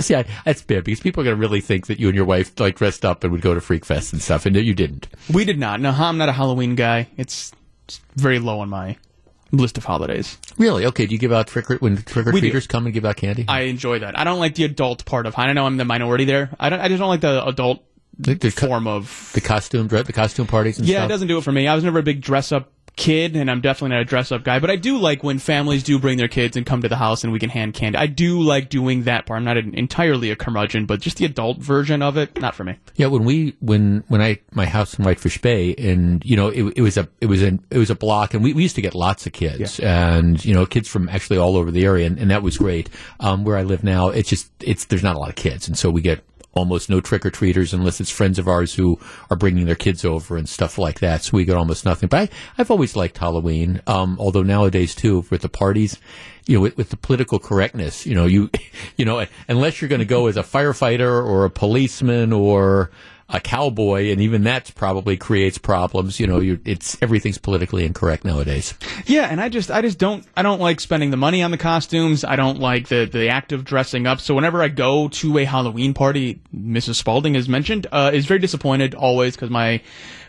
See, 0.00 0.14
I, 0.14 0.24
that's 0.44 0.62
bad 0.62 0.84
because 0.84 1.00
people 1.00 1.20
are 1.20 1.24
going 1.24 1.36
to 1.36 1.40
really 1.40 1.60
think 1.60 1.86
that 1.86 2.00
you 2.00 2.08
and 2.08 2.16
your 2.16 2.24
wife 2.24 2.58
like 2.58 2.76
dressed 2.76 3.04
up 3.04 3.22
and 3.22 3.32
would 3.32 3.42
go 3.42 3.54
to 3.54 3.60
Freak 3.60 3.84
Fest 3.84 4.12
and 4.12 4.20
stuff, 4.20 4.44
and 4.46 4.56
you 4.56 4.74
didn't. 4.74 5.06
We 5.32 5.44
did 5.44 5.58
not. 5.58 5.80
No, 5.80 5.90
I'm 5.90 6.18
not 6.18 6.28
a 6.28 6.32
Halloween 6.32 6.74
guy. 6.74 7.08
It's, 7.16 7.52
it's 7.86 8.00
very 8.16 8.38
low 8.40 8.60
on 8.60 8.68
my 8.70 8.96
list 9.52 9.78
of 9.78 9.84
holidays. 9.84 10.36
Really? 10.58 10.84
Okay. 10.86 11.06
Do 11.06 11.12
you 11.14 11.18
give 11.18 11.32
out 11.32 11.46
trick 11.46 11.70
or 11.70 11.76
when 11.76 11.96
trick 11.98 12.26
or 12.26 12.32
treaters 12.32 12.66
come 12.66 12.86
and 12.86 12.94
give 12.94 13.04
out 13.04 13.16
candy? 13.16 13.44
I 13.46 13.62
enjoy 13.62 14.00
that. 14.00 14.18
I 14.18 14.24
don't 14.24 14.40
like 14.40 14.56
the 14.56 14.64
adult 14.64 15.04
part 15.04 15.26
of. 15.26 15.38
I 15.38 15.52
know 15.52 15.64
I'm 15.66 15.76
the 15.76 15.84
minority 15.84 16.24
there. 16.24 16.50
I 16.58 16.70
don't. 16.70 16.80
I 16.80 16.88
just 16.88 16.98
don't 16.98 17.08
like 17.08 17.20
the 17.20 17.46
adult 17.46 17.84
the, 18.18 18.34
the, 18.34 18.50
co- 18.50 18.66
form 18.66 18.86
of. 18.88 19.30
the 19.34 19.40
costume, 19.40 19.86
the 19.88 20.12
costume 20.12 20.46
parties 20.48 20.78
and 20.78 20.88
Yeah, 20.88 20.96
stuff. 20.98 21.04
it 21.04 21.08
doesn't 21.12 21.28
do 21.28 21.38
it 21.38 21.44
for 21.44 21.52
me. 21.52 21.68
I 21.68 21.74
was 21.76 21.84
never 21.84 22.00
a 22.00 22.02
big 22.02 22.20
dress 22.20 22.50
up 22.52 22.72
kid, 22.98 23.36
and 23.36 23.50
I'm 23.50 23.62
definitely 23.62 23.94
not 23.94 24.02
a 24.02 24.04
dress 24.04 24.30
up 24.30 24.44
guy. 24.44 24.58
But 24.58 24.70
I 24.70 24.76
do 24.76 24.98
like 24.98 25.22
when 25.22 25.38
families 25.38 25.82
do 25.82 25.98
bring 25.98 26.18
their 26.18 26.28
kids 26.28 26.56
and 26.56 26.66
come 26.66 26.82
to 26.82 26.88
the 26.88 26.96
house 26.96 27.24
and 27.24 27.32
we 27.32 27.38
can 27.38 27.48
hand 27.48 27.72
candy. 27.72 27.96
I 27.96 28.06
do 28.06 28.40
like 28.42 28.68
doing 28.68 29.04
that 29.04 29.24
part. 29.24 29.38
I'm 29.38 29.44
not 29.44 29.56
an, 29.56 29.74
entirely 29.74 30.30
a 30.30 30.36
curmudgeon, 30.36 30.84
but 30.84 31.00
just 31.00 31.16
the 31.16 31.24
adult 31.24 31.58
version 31.58 32.02
of 32.02 32.18
it, 32.18 32.38
not 32.40 32.54
for 32.54 32.64
me. 32.64 32.76
Yeah, 32.96 33.06
when 33.06 33.24
we 33.24 33.56
when 33.60 34.04
when 34.08 34.20
I 34.20 34.40
my 34.52 34.66
house 34.66 34.98
in 34.98 35.04
Whitefish 35.04 35.40
Bay, 35.40 35.74
and 35.76 36.22
you 36.24 36.36
know 36.36 36.48
it, 36.48 36.74
it 36.76 36.82
was 36.82 36.98
a 36.98 37.08
it 37.20 37.26
was 37.26 37.42
an 37.42 37.64
it 37.70 37.78
was 37.78 37.88
a 37.88 37.94
block, 37.94 38.34
and 38.34 38.42
we, 38.42 38.52
we 38.52 38.62
used 38.62 38.76
to 38.76 38.82
get 38.82 38.94
lots 38.94 39.26
of 39.26 39.32
kids, 39.32 39.80
and 39.80 40.44
you 40.44 40.52
know 40.52 40.66
kids 40.66 40.88
from 40.88 41.08
actually 41.08 41.38
all 41.38 41.56
over 41.56 41.70
the 41.70 41.84
area, 41.84 42.06
and, 42.06 42.18
and 42.18 42.30
that 42.30 42.42
was 42.42 42.58
great. 42.58 42.90
Um, 43.20 43.44
where 43.44 43.56
I 43.56 43.62
live 43.62 43.84
now, 43.84 44.08
it's 44.08 44.28
just 44.28 44.50
it's 44.60 44.86
there's 44.86 45.04
not 45.04 45.16
a 45.16 45.18
lot 45.18 45.30
of 45.30 45.36
kids, 45.36 45.68
and 45.68 45.78
so 45.78 45.88
we 45.88 46.02
get 46.02 46.24
almost 46.52 46.90
no 46.90 47.00
trick 47.00 47.24
or 47.24 47.30
treaters 47.30 47.72
unless 47.72 48.00
it's 48.00 48.10
friends 48.10 48.38
of 48.38 48.48
ours 48.48 48.74
who 48.74 48.98
are 49.30 49.36
bringing 49.36 49.66
their 49.66 49.74
kids 49.74 50.04
over 50.04 50.36
and 50.36 50.48
stuff 50.48 50.78
like 50.78 51.00
that. 51.00 51.22
So 51.22 51.36
we 51.36 51.44
get 51.44 51.56
almost 51.56 51.84
nothing. 51.84 52.08
But 52.08 52.20
I, 52.20 52.28
I've 52.58 52.70
always 52.70 52.96
liked 52.96 53.18
Halloween, 53.18 53.80
um, 53.86 54.16
although 54.18 54.42
nowadays 54.42 54.94
too 54.94 55.24
with 55.30 55.42
the 55.42 55.48
parties. 55.48 55.98
You 56.46 56.56
know, 56.56 56.62
with, 56.62 56.78
with 56.78 56.88
the 56.88 56.96
political 56.96 57.38
correctness, 57.38 58.06
you 58.06 58.14
know, 58.14 58.24
you, 58.24 58.50
you 58.96 59.04
know, 59.04 59.26
unless 59.48 59.82
you're 59.82 59.90
going 59.90 59.98
to 59.98 60.06
go 60.06 60.28
as 60.28 60.38
a 60.38 60.42
firefighter 60.42 61.22
or 61.22 61.44
a 61.44 61.50
policeman 61.50 62.32
or 62.32 62.90
a 63.30 63.40
cowboy, 63.40 64.10
and 64.10 64.20
even 64.20 64.44
that 64.44 64.72
probably 64.74 65.16
creates 65.16 65.58
problems. 65.58 66.18
You 66.18 66.26
know, 66.26 66.40
you 66.40 66.60
it's 66.64 66.96
everything's 67.02 67.38
politically 67.38 67.84
incorrect 67.84 68.24
nowadays. 68.24 68.74
Yeah, 69.06 69.28
and 69.30 69.40
I 69.40 69.48
just 69.48 69.70
I 69.70 69.82
just 69.82 69.98
don't 69.98 70.24
I 70.36 70.42
don't 70.42 70.60
like 70.60 70.80
spending 70.80 71.10
the 71.10 71.16
money 71.16 71.42
on 71.42 71.50
the 71.50 71.58
costumes. 71.58 72.24
I 72.24 72.36
don't 72.36 72.58
like 72.58 72.88
the 72.88 73.08
the 73.10 73.28
act 73.28 73.52
of 73.52 73.64
dressing 73.64 74.06
up. 74.06 74.20
So 74.20 74.34
whenever 74.34 74.62
I 74.62 74.68
go 74.68 75.08
to 75.08 75.38
a 75.38 75.44
Halloween 75.44 75.92
party, 75.92 76.40
Mrs. 76.54 76.94
Spalding 76.94 77.34
has 77.34 77.48
mentioned, 77.48 77.86
uh, 77.92 78.10
is 78.14 78.26
very 78.26 78.40
disappointed 78.40 78.94
always 78.94 79.36
because 79.36 79.50
my 79.50 79.82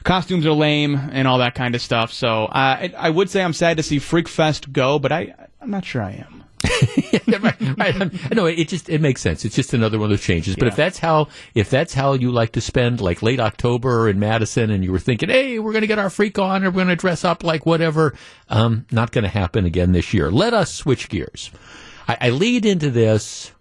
costumes 0.04 0.46
are 0.46 0.52
lame 0.52 0.96
and 0.96 1.28
all 1.28 1.38
that 1.38 1.56
kind 1.56 1.76
of 1.76 1.82
stuff. 1.82 2.12
So 2.12 2.46
uh, 2.46 2.50
I, 2.54 2.94
I 2.98 3.10
would 3.10 3.30
say 3.30 3.44
I'm 3.44 3.54
sad 3.54 3.78
to 3.78 3.84
see 3.84 4.00
Freak 4.00 4.28
Fest 4.28 4.74
go, 4.74 5.00
but 5.00 5.12
I 5.12 5.34
I'm 5.62 5.72
not 5.72 5.86
sure 5.86 6.02
I 6.02 6.26
am. 6.26 6.44
right, 7.42 7.78
right. 7.78 8.32
No, 8.36 8.46
it 8.46 8.68
just 8.68 8.90
it 8.90 9.02
makes 9.02 9.22
sense. 9.22 9.46
It's 9.46 9.56
just 9.56 9.74
another 9.74 9.98
one 10.00 10.06
of 10.06 10.10
those 10.18 10.26
changes. 10.26 10.56
But 10.56 10.66
Yeah. 10.66 10.70
if 10.72 10.76
that's 10.76 11.00
how 11.00 11.28
if 11.56 11.70
that's 11.70 11.94
how 11.94 12.14
you 12.14 12.32
like 12.32 12.52
to 12.54 12.62
spend 12.62 13.02
like 13.02 13.22
late 13.22 13.40
October 13.40 14.10
in 14.10 14.20
Madison, 14.20 14.70
and 14.70 14.84
you 14.84 14.92
were 14.92 15.00
thinking, 15.00 15.30
hey, 15.30 15.60
we're 15.60 15.72
going 15.74 15.82
to 15.82 15.88
get 15.88 16.00
our 16.00 16.10
freak 16.10 16.40
on, 16.40 16.64
or 16.64 16.68
we're 16.72 16.76
going 16.84 16.88
to 16.88 16.96
dress 16.96 17.24
up 17.26 17.44
like 17.44 17.66
whatever, 17.66 18.14
um, 18.50 18.86
not 18.92 19.12
going 19.12 19.24
to 19.24 19.30
happen 19.30 19.66
again 19.66 19.92
this 19.92 20.14
year. 20.14 20.32
Let 20.32 20.54
us 20.54 20.74
switch 20.74 21.10
gears. 21.10 21.52
I, 22.08 22.18
I 22.22 22.30
lead 22.32 22.66
into 22.66 22.90
this 22.90 23.52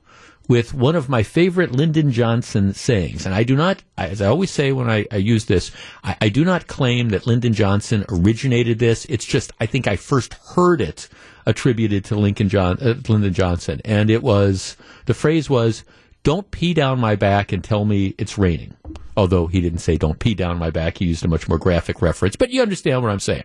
with 0.48 0.72
one 0.72 0.96
of 0.96 1.10
my 1.10 1.22
favorite 1.22 1.72
Lyndon 1.72 2.10
Johnson 2.10 2.72
sayings. 2.72 3.26
And 3.26 3.34
I 3.34 3.42
do 3.42 3.54
not, 3.54 3.82
as 3.98 4.22
I 4.22 4.28
always 4.28 4.50
say 4.50 4.72
when 4.72 4.88
I, 4.88 5.04
I 5.12 5.16
use 5.16 5.44
this, 5.44 5.70
I, 6.02 6.16
I 6.22 6.28
do 6.30 6.42
not 6.42 6.66
claim 6.66 7.10
that 7.10 7.26
Lyndon 7.26 7.52
Johnson 7.52 8.06
originated 8.08 8.78
this. 8.78 9.04
It's 9.10 9.26
just, 9.26 9.52
I 9.60 9.66
think 9.66 9.86
I 9.86 9.96
first 9.96 10.32
heard 10.32 10.80
it 10.80 11.10
attributed 11.48 12.04
to 12.04 12.14
Lincoln 12.14 12.48
John, 12.48 12.78
uh, 12.80 12.94
Lyndon 13.08 13.32
Johnson. 13.32 13.80
And 13.84 14.10
it 14.10 14.22
was, 14.22 14.76
the 15.06 15.14
phrase 15.14 15.48
was, 15.50 15.82
don't 16.22 16.50
pee 16.50 16.74
down 16.74 17.00
my 17.00 17.16
back 17.16 17.52
and 17.52 17.64
tell 17.64 17.84
me 17.84 18.14
it's 18.18 18.38
raining. 18.38 18.76
Although 19.16 19.48
he 19.48 19.60
didn't 19.60 19.80
say 19.80 19.96
don't 19.96 20.18
pee 20.18 20.34
down 20.34 20.58
my 20.58 20.70
back. 20.70 20.98
He 20.98 21.06
used 21.06 21.24
a 21.24 21.28
much 21.28 21.48
more 21.48 21.58
graphic 21.58 22.02
reference, 22.02 22.36
but 22.36 22.50
you 22.50 22.62
understand 22.62 23.02
what 23.02 23.10
I'm 23.10 23.18
saying. 23.18 23.44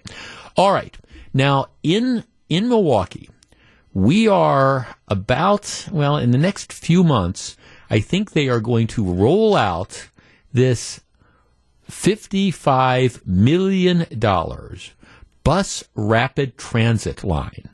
All 0.56 0.72
right. 0.72 0.95
Now, 1.34 1.68
in, 1.82 2.26
in 2.49 2.70
Milwaukee, 2.70 3.30
we 3.93 4.28
are 4.28 4.95
about, 5.08 5.88
well, 5.91 6.18
in 6.18 6.32
the 6.32 6.38
next 6.38 6.74
few 6.74 7.04
months, 7.04 7.56
I 7.89 8.01
think 8.01 8.32
they 8.32 8.49
are 8.49 8.60
going 8.60 8.88
to 8.88 9.14
roll 9.14 9.56
out 9.56 10.10
this 10.51 11.01
$55 11.89 13.26
million 13.26 14.06
bus 15.43 15.84
rapid 15.95 16.58
transit 16.58 17.24
line, 17.24 17.70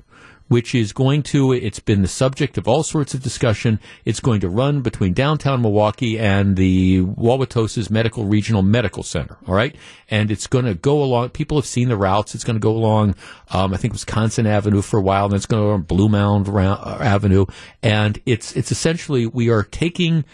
which 0.49 0.75
is 0.75 0.91
going 0.91 1.23
to, 1.23 1.53
it's 1.53 1.79
been 1.79 2.01
the 2.01 2.07
subject 2.07 2.57
of 2.57 2.67
all 2.67 2.83
sorts 2.83 3.13
of 3.13 3.23
discussion. 3.23 3.79
It's 4.03 4.19
going 4.19 4.41
to 4.41 4.49
run 4.49 4.81
between 4.81 5.13
downtown 5.13 5.61
Milwaukee 5.61 6.19
and 6.19 6.57
the 6.57 7.01
Wauwatosa's 7.01 7.89
Medical 7.89 8.25
Regional 8.25 8.61
Medical 8.61 9.03
Center. 9.03 9.37
All 9.47 9.55
right. 9.55 9.75
And 10.09 10.29
it's 10.29 10.47
going 10.47 10.65
to 10.65 10.73
go 10.73 11.01
along, 11.01 11.29
people 11.29 11.57
have 11.57 11.65
seen 11.65 11.87
the 11.87 11.97
routes. 11.97 12.35
It's 12.35 12.43
going 12.43 12.55
to 12.55 12.59
go 12.59 12.71
along, 12.71 13.15
um, 13.49 13.73
I 13.73 13.77
think 13.77 13.93
Wisconsin 13.93 14.45
Avenue 14.45 14.81
for 14.81 14.99
a 14.99 15.03
while, 15.03 15.25
and 15.25 15.35
it's 15.35 15.45
going 15.45 15.63
to 15.63 15.67
go 15.67 15.73
on 15.73 15.83
Bluemound 15.83 16.49
uh, 16.49 17.03
Avenue. 17.03 17.45
And 17.81 18.19
it's, 18.25 18.55
it's 18.55 18.71
essentially, 18.71 19.25
we 19.27 19.49
are 19.49 19.63
taking 19.63 20.25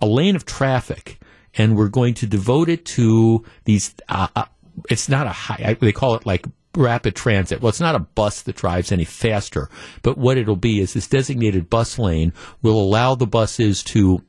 a 0.00 0.06
lane 0.06 0.36
of 0.36 0.44
traffic 0.44 1.18
and 1.54 1.76
we're 1.76 1.88
going 1.88 2.14
to 2.14 2.26
devote 2.26 2.68
it 2.68 2.84
to 2.84 3.44
these 3.64 3.94
uh, 4.08 4.28
uh, 4.36 4.44
it's 4.88 5.08
not 5.08 5.26
a 5.26 5.30
high 5.30 5.76
they 5.80 5.92
call 5.92 6.14
it 6.14 6.24
like 6.24 6.46
rapid 6.76 7.16
transit 7.16 7.60
well 7.60 7.68
it's 7.68 7.80
not 7.80 7.96
a 7.96 8.00
bus 8.00 8.42
that 8.42 8.56
drives 8.56 8.92
any 8.92 9.04
faster 9.04 9.68
but 10.02 10.16
what 10.16 10.38
it'll 10.38 10.54
be 10.54 10.80
is 10.80 10.92
this 10.92 11.08
designated 11.08 11.68
bus 11.68 11.98
lane 11.98 12.32
will 12.62 12.80
allow 12.80 13.14
the 13.14 13.26
buses 13.26 13.82
to 13.82 14.22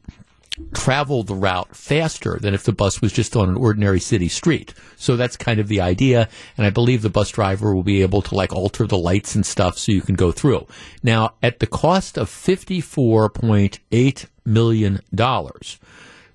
travel 0.74 1.24
the 1.24 1.36
route 1.36 1.76
faster 1.76 2.38
than 2.40 2.54
if 2.54 2.64
the 2.64 2.74
bus 2.74 3.02
was 3.02 3.12
just 3.12 3.36
on 3.36 3.50
an 3.50 3.56
ordinary 3.56 4.00
city 4.00 4.28
street. 4.28 4.74
So 4.96 5.16
that's 5.16 5.38
kind 5.38 5.60
of 5.60 5.68
the 5.68 5.82
idea. 5.82 6.30
And 6.58 6.66
I 6.66 6.70
believe 6.70 7.02
the 7.02 7.10
bus 7.10 7.30
driver 7.30 7.74
will 7.74 7.84
be 7.84 8.02
able 8.02 8.22
to 8.24 8.36
like 8.36 8.54
alter 8.54 8.86
the 8.86 8.98
lights 8.98 9.36
and 9.36 9.46
stuff 9.46 9.78
so 9.78 9.92
you 9.92 10.02
can 10.02 10.16
go 10.16 10.32
through. 10.32 10.68
Now, 11.04 11.36
at 11.42 11.60
the 11.60 11.68
cost 11.68 12.18
of 12.18 12.30
$54.8 12.30 14.26
million, 14.46 15.00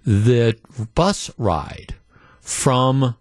the 0.05 0.57
bus 0.95 1.31
ride 1.37 1.95
from 2.41 3.17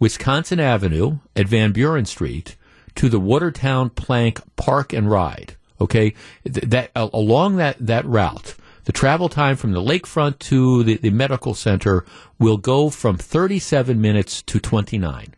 Wisconsin 0.00 0.58
Avenue 0.58 1.18
at 1.36 1.46
Van 1.46 1.70
Buren 1.72 2.06
Street 2.06 2.56
to 2.96 3.08
the 3.08 3.20
Watertown 3.20 3.90
Plank 3.90 4.40
Park 4.56 4.92
and 4.92 5.08
Ride. 5.08 5.56
Okay, 5.80 6.14
Th- 6.44 6.66
that 6.66 6.90
along 6.96 7.56
that 7.56 7.76
that 7.78 8.04
route, 8.04 8.56
the 8.84 8.92
travel 8.92 9.28
time 9.28 9.56
from 9.56 9.72
the 9.72 9.80
lakefront 9.80 10.38
to 10.40 10.82
the, 10.82 10.96
the 10.96 11.10
medical 11.10 11.54
center 11.54 12.04
will 12.38 12.56
go 12.56 12.90
from 12.90 13.16
37 13.16 14.00
minutes 14.00 14.42
to 14.42 14.58
29. 14.58 15.34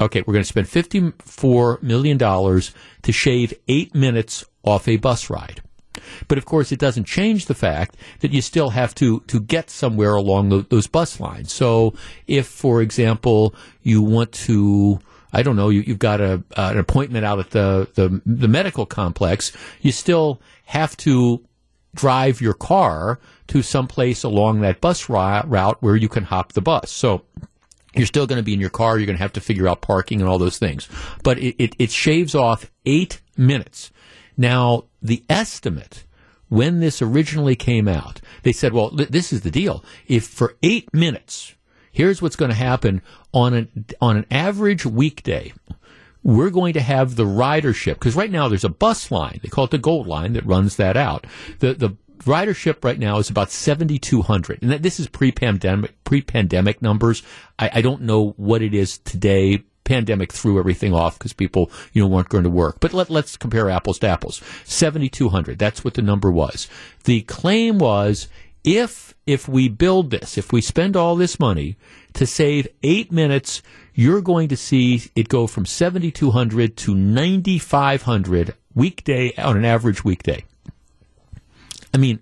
Okay, 0.00 0.22
we're 0.26 0.34
going 0.34 0.44
to 0.44 0.48
spend 0.48 0.66
$54 0.68 1.82
million 1.82 2.18
to 2.18 3.12
shave 3.12 3.54
eight 3.66 3.94
minutes 3.94 4.44
off 4.62 4.86
a 4.86 4.96
bus 4.96 5.30
ride. 5.30 5.62
But 6.28 6.38
of 6.38 6.44
course, 6.44 6.72
it 6.72 6.78
doesn't 6.78 7.04
change 7.04 7.46
the 7.46 7.54
fact 7.54 7.96
that 8.20 8.32
you 8.32 8.40
still 8.42 8.70
have 8.70 8.94
to, 8.96 9.20
to 9.28 9.40
get 9.40 9.70
somewhere 9.70 10.14
along 10.14 10.48
tho- 10.48 10.62
those 10.62 10.86
bus 10.86 11.20
lines. 11.20 11.52
So 11.52 11.94
if, 12.26 12.46
for 12.46 12.82
example, 12.82 13.54
you 13.82 14.02
want 14.02 14.32
to, 14.32 15.00
I 15.32 15.42
don't 15.42 15.56
know, 15.56 15.68
you, 15.68 15.80
you've 15.80 15.98
got 15.98 16.20
a, 16.20 16.42
uh, 16.56 16.70
an 16.72 16.78
appointment 16.78 17.24
out 17.24 17.38
at 17.38 17.50
the, 17.50 17.88
the, 17.94 18.20
the 18.24 18.48
medical 18.48 18.86
complex, 18.86 19.52
you 19.80 19.92
still 19.92 20.40
have 20.64 20.96
to 20.98 21.44
drive 21.94 22.40
your 22.40 22.54
car 22.54 23.18
to 23.48 23.62
some 23.62 23.86
place 23.86 24.22
along 24.22 24.60
that 24.60 24.80
bus 24.80 25.08
route 25.08 25.82
where 25.82 25.96
you 25.96 26.08
can 26.08 26.24
hop 26.24 26.52
the 26.52 26.60
bus. 26.60 26.90
So 26.90 27.22
you're 27.94 28.06
still 28.06 28.26
going 28.26 28.38
to 28.38 28.42
be 28.42 28.54
in 28.54 28.60
your 28.60 28.70
car. 28.70 28.98
You're 28.98 29.06
going 29.06 29.16
to 29.16 29.22
have 29.22 29.32
to 29.34 29.40
figure 29.40 29.68
out 29.68 29.80
parking 29.80 30.20
and 30.20 30.28
all 30.28 30.38
those 30.38 30.58
things. 30.58 30.88
But 31.22 31.38
it, 31.38 31.56
it, 31.58 31.74
it 31.78 31.90
shaves 31.90 32.34
off 32.34 32.70
eight 32.84 33.20
minutes. 33.36 33.90
Now, 34.36 34.84
the 35.00 35.24
estimate 35.28 36.04
when 36.48 36.80
this 36.80 37.02
originally 37.02 37.56
came 37.56 37.88
out, 37.88 38.20
they 38.42 38.52
said, 38.52 38.72
well, 38.72 38.90
th- 38.90 39.10
this 39.10 39.32
is 39.32 39.42
the 39.42 39.50
deal. 39.50 39.84
If 40.06 40.26
for 40.26 40.56
eight 40.62 40.92
minutes, 40.94 41.54
here's 41.92 42.22
what's 42.22 42.36
going 42.36 42.50
to 42.50 42.56
happen 42.56 43.02
on 43.34 43.54
an, 43.54 43.84
on 44.00 44.16
an 44.16 44.26
average 44.30 44.86
weekday, 44.86 45.52
we're 46.22 46.50
going 46.50 46.72
to 46.74 46.80
have 46.80 47.16
the 47.16 47.24
ridership 47.24 47.94
because 47.94 48.16
right 48.16 48.30
now 48.30 48.48
there's 48.48 48.64
a 48.64 48.70
bus 48.70 49.10
line. 49.10 49.40
They 49.42 49.48
call 49.48 49.64
it 49.64 49.70
the 49.70 49.78
Gold 49.78 50.06
Line 50.06 50.32
that 50.32 50.46
runs 50.46 50.76
that 50.76 50.96
out. 50.96 51.26
The 51.60 51.74
the 51.74 51.96
ridership 52.20 52.84
right 52.84 52.98
now 52.98 53.18
is 53.18 53.30
about 53.30 53.50
7,200, 53.50 54.62
and 54.62 54.70
that, 54.72 54.82
this 54.82 54.98
is 54.98 55.06
pre-pandemic 55.06 56.02
pre-pandemic 56.04 56.82
numbers. 56.82 57.22
I, 57.58 57.70
I 57.74 57.80
don't 57.80 58.02
know 58.02 58.30
what 58.36 58.62
it 58.62 58.74
is 58.74 58.98
today. 58.98 59.62
Pandemic 59.88 60.32
threw 60.32 60.58
everything 60.58 60.92
off 60.92 61.18
because 61.18 61.32
people 61.32 61.70
you 61.94 62.02
know 62.02 62.08
weren't 62.08 62.28
going 62.28 62.44
to 62.44 62.50
work. 62.50 62.78
But 62.78 62.92
let, 62.92 63.08
let's 63.08 63.38
compare 63.38 63.70
apples 63.70 63.98
to 64.00 64.08
apples. 64.08 64.42
7,200. 64.64 65.58
That's 65.58 65.82
what 65.82 65.94
the 65.94 66.02
number 66.02 66.30
was. 66.30 66.68
The 67.04 67.22
claim 67.22 67.78
was 67.78 68.28
if 68.64 69.14
if 69.26 69.48
we 69.48 69.68
build 69.68 70.10
this, 70.10 70.36
if 70.36 70.52
we 70.52 70.60
spend 70.60 70.94
all 70.94 71.16
this 71.16 71.40
money 71.40 71.76
to 72.12 72.26
save 72.26 72.68
eight 72.82 73.10
minutes, 73.10 73.62
you're 73.94 74.20
going 74.20 74.48
to 74.48 74.56
see 74.56 75.04
it 75.16 75.28
go 75.28 75.46
from 75.46 75.64
7,200 75.64 76.76
to 76.76 76.94
9,500 76.94 78.54
weekday 78.74 79.34
on 79.36 79.56
an 79.56 79.64
average 79.64 80.04
weekday. 80.04 80.44
I 81.94 81.96
mean, 81.96 82.20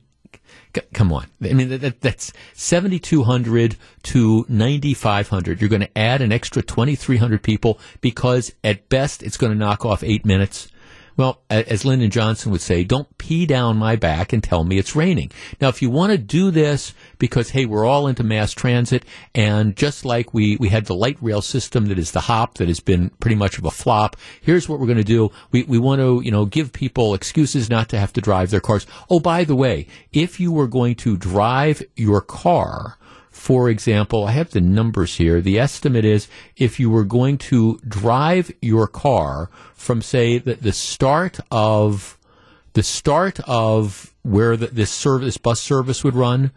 come 0.93 1.13
on. 1.13 1.27
I 1.43 1.53
mean, 1.53 1.69
that, 1.69 1.81
that, 1.81 2.01
that's 2.01 2.33
7,200 2.55 3.77
to 4.05 4.47
9,500. 4.49 5.61
You're 5.61 5.71
going 5.71 5.83
to 5.83 5.99
add 5.99 6.21
an 6.23 6.33
extra 6.33 6.63
2,300 6.63 7.43
people 7.43 7.79
because 8.01 8.53
at 8.65 8.89
best 8.89 9.23
it's 9.23 9.37
going 9.37 9.53
to 9.53 9.59
knock 9.59 9.85
off 9.85 10.03
eight 10.03 10.25
minutes. 10.25 10.69
Well, 11.17 11.41
as 11.49 11.85
Lyndon 11.85 12.11
Johnson 12.11 12.53
would 12.53 12.61
say, 12.61 12.85
don't 12.85 13.17
pee 13.17 13.47
down 13.47 13.79
my 13.79 13.97
back 13.97 14.35
and 14.35 14.45
tell 14.45 14.65
me 14.65 14.77
it's 14.77 14.95
raining. 14.95 15.31
Now, 15.61 15.69
if 15.69 15.81
you 15.81 15.89
want 15.89 16.13
to 16.13 16.19
do 16.19 16.51
this 16.51 16.93
because, 17.19 17.51
hey, 17.51 17.65
we're 17.65 17.87
all 17.87 18.07
into 18.07 18.23
mass 18.23 18.53
transit, 18.53 19.05
and 19.35 19.75
just 19.75 20.05
like 20.05 20.35
we, 20.35 20.57
we 20.57 20.69
had 20.69 20.85
the 20.85 20.95
light 20.95 21.17
rail 21.23 21.41
system 21.41 21.87
that 21.87 21.99
is 21.99 22.11
the 22.11 22.21
hop 22.21 22.59
that 22.59 22.69
has 22.69 22.81
been 22.81 23.11
pretty 23.21 23.37
much 23.37 23.57
of 23.57 23.65
a 23.65 23.71
flop, 23.71 24.17
here's 24.43 24.69
what 24.69 24.79
we're 24.79 24.87
going 24.87 24.99
to 24.99 25.05
do. 25.05 25.31
We, 25.53 25.63
we 25.63 25.79
want 25.79 26.01
to, 26.01 26.21
you 26.23 26.31
know, 26.31 26.45
give 26.45 26.73
people 26.73 27.15
excuses 27.15 27.71
not 27.71 27.89
to 27.89 27.99
have 27.99 28.13
to 28.13 28.21
drive 28.21 28.51
their 28.51 28.61
cars. 28.61 28.87
Oh, 29.09 29.21
by 29.21 29.45
the 29.45 29.57
way, 29.57 29.87
if 30.13 30.39
you 30.39 30.53
were 30.53 30.69
going 30.69 30.97
to 30.97 31.17
drive 31.17 31.83
your 31.97 32.21
car, 32.21 32.99
for 33.37 33.69
example, 33.69 34.25
I 34.25 34.33
have 34.33 34.51
the 34.51 34.63
numbers 34.63 35.17
here. 35.17 35.43
The 35.43 35.59
estimate 35.59 36.07
is 36.07 36.27
if 36.57 36.81
you 36.81 36.89
were 36.89 37.05
going 37.05 37.37
to 37.39 37.79
drive 37.87 38.51
your 38.63 38.89
car 38.89 39.51
from, 39.75 40.01
say, 40.01 40.39
the, 40.39 40.55
the 40.55 40.73
start 40.73 41.39
of 41.51 42.19
the 42.73 42.83
start 42.83 43.39
of 43.47 44.15
where 44.23 44.57
the, 44.57 44.69
this 44.69 44.91
service, 44.91 45.37
bus 45.37 45.61
service 45.61 46.03
would 46.03 46.15
run, 46.15 46.51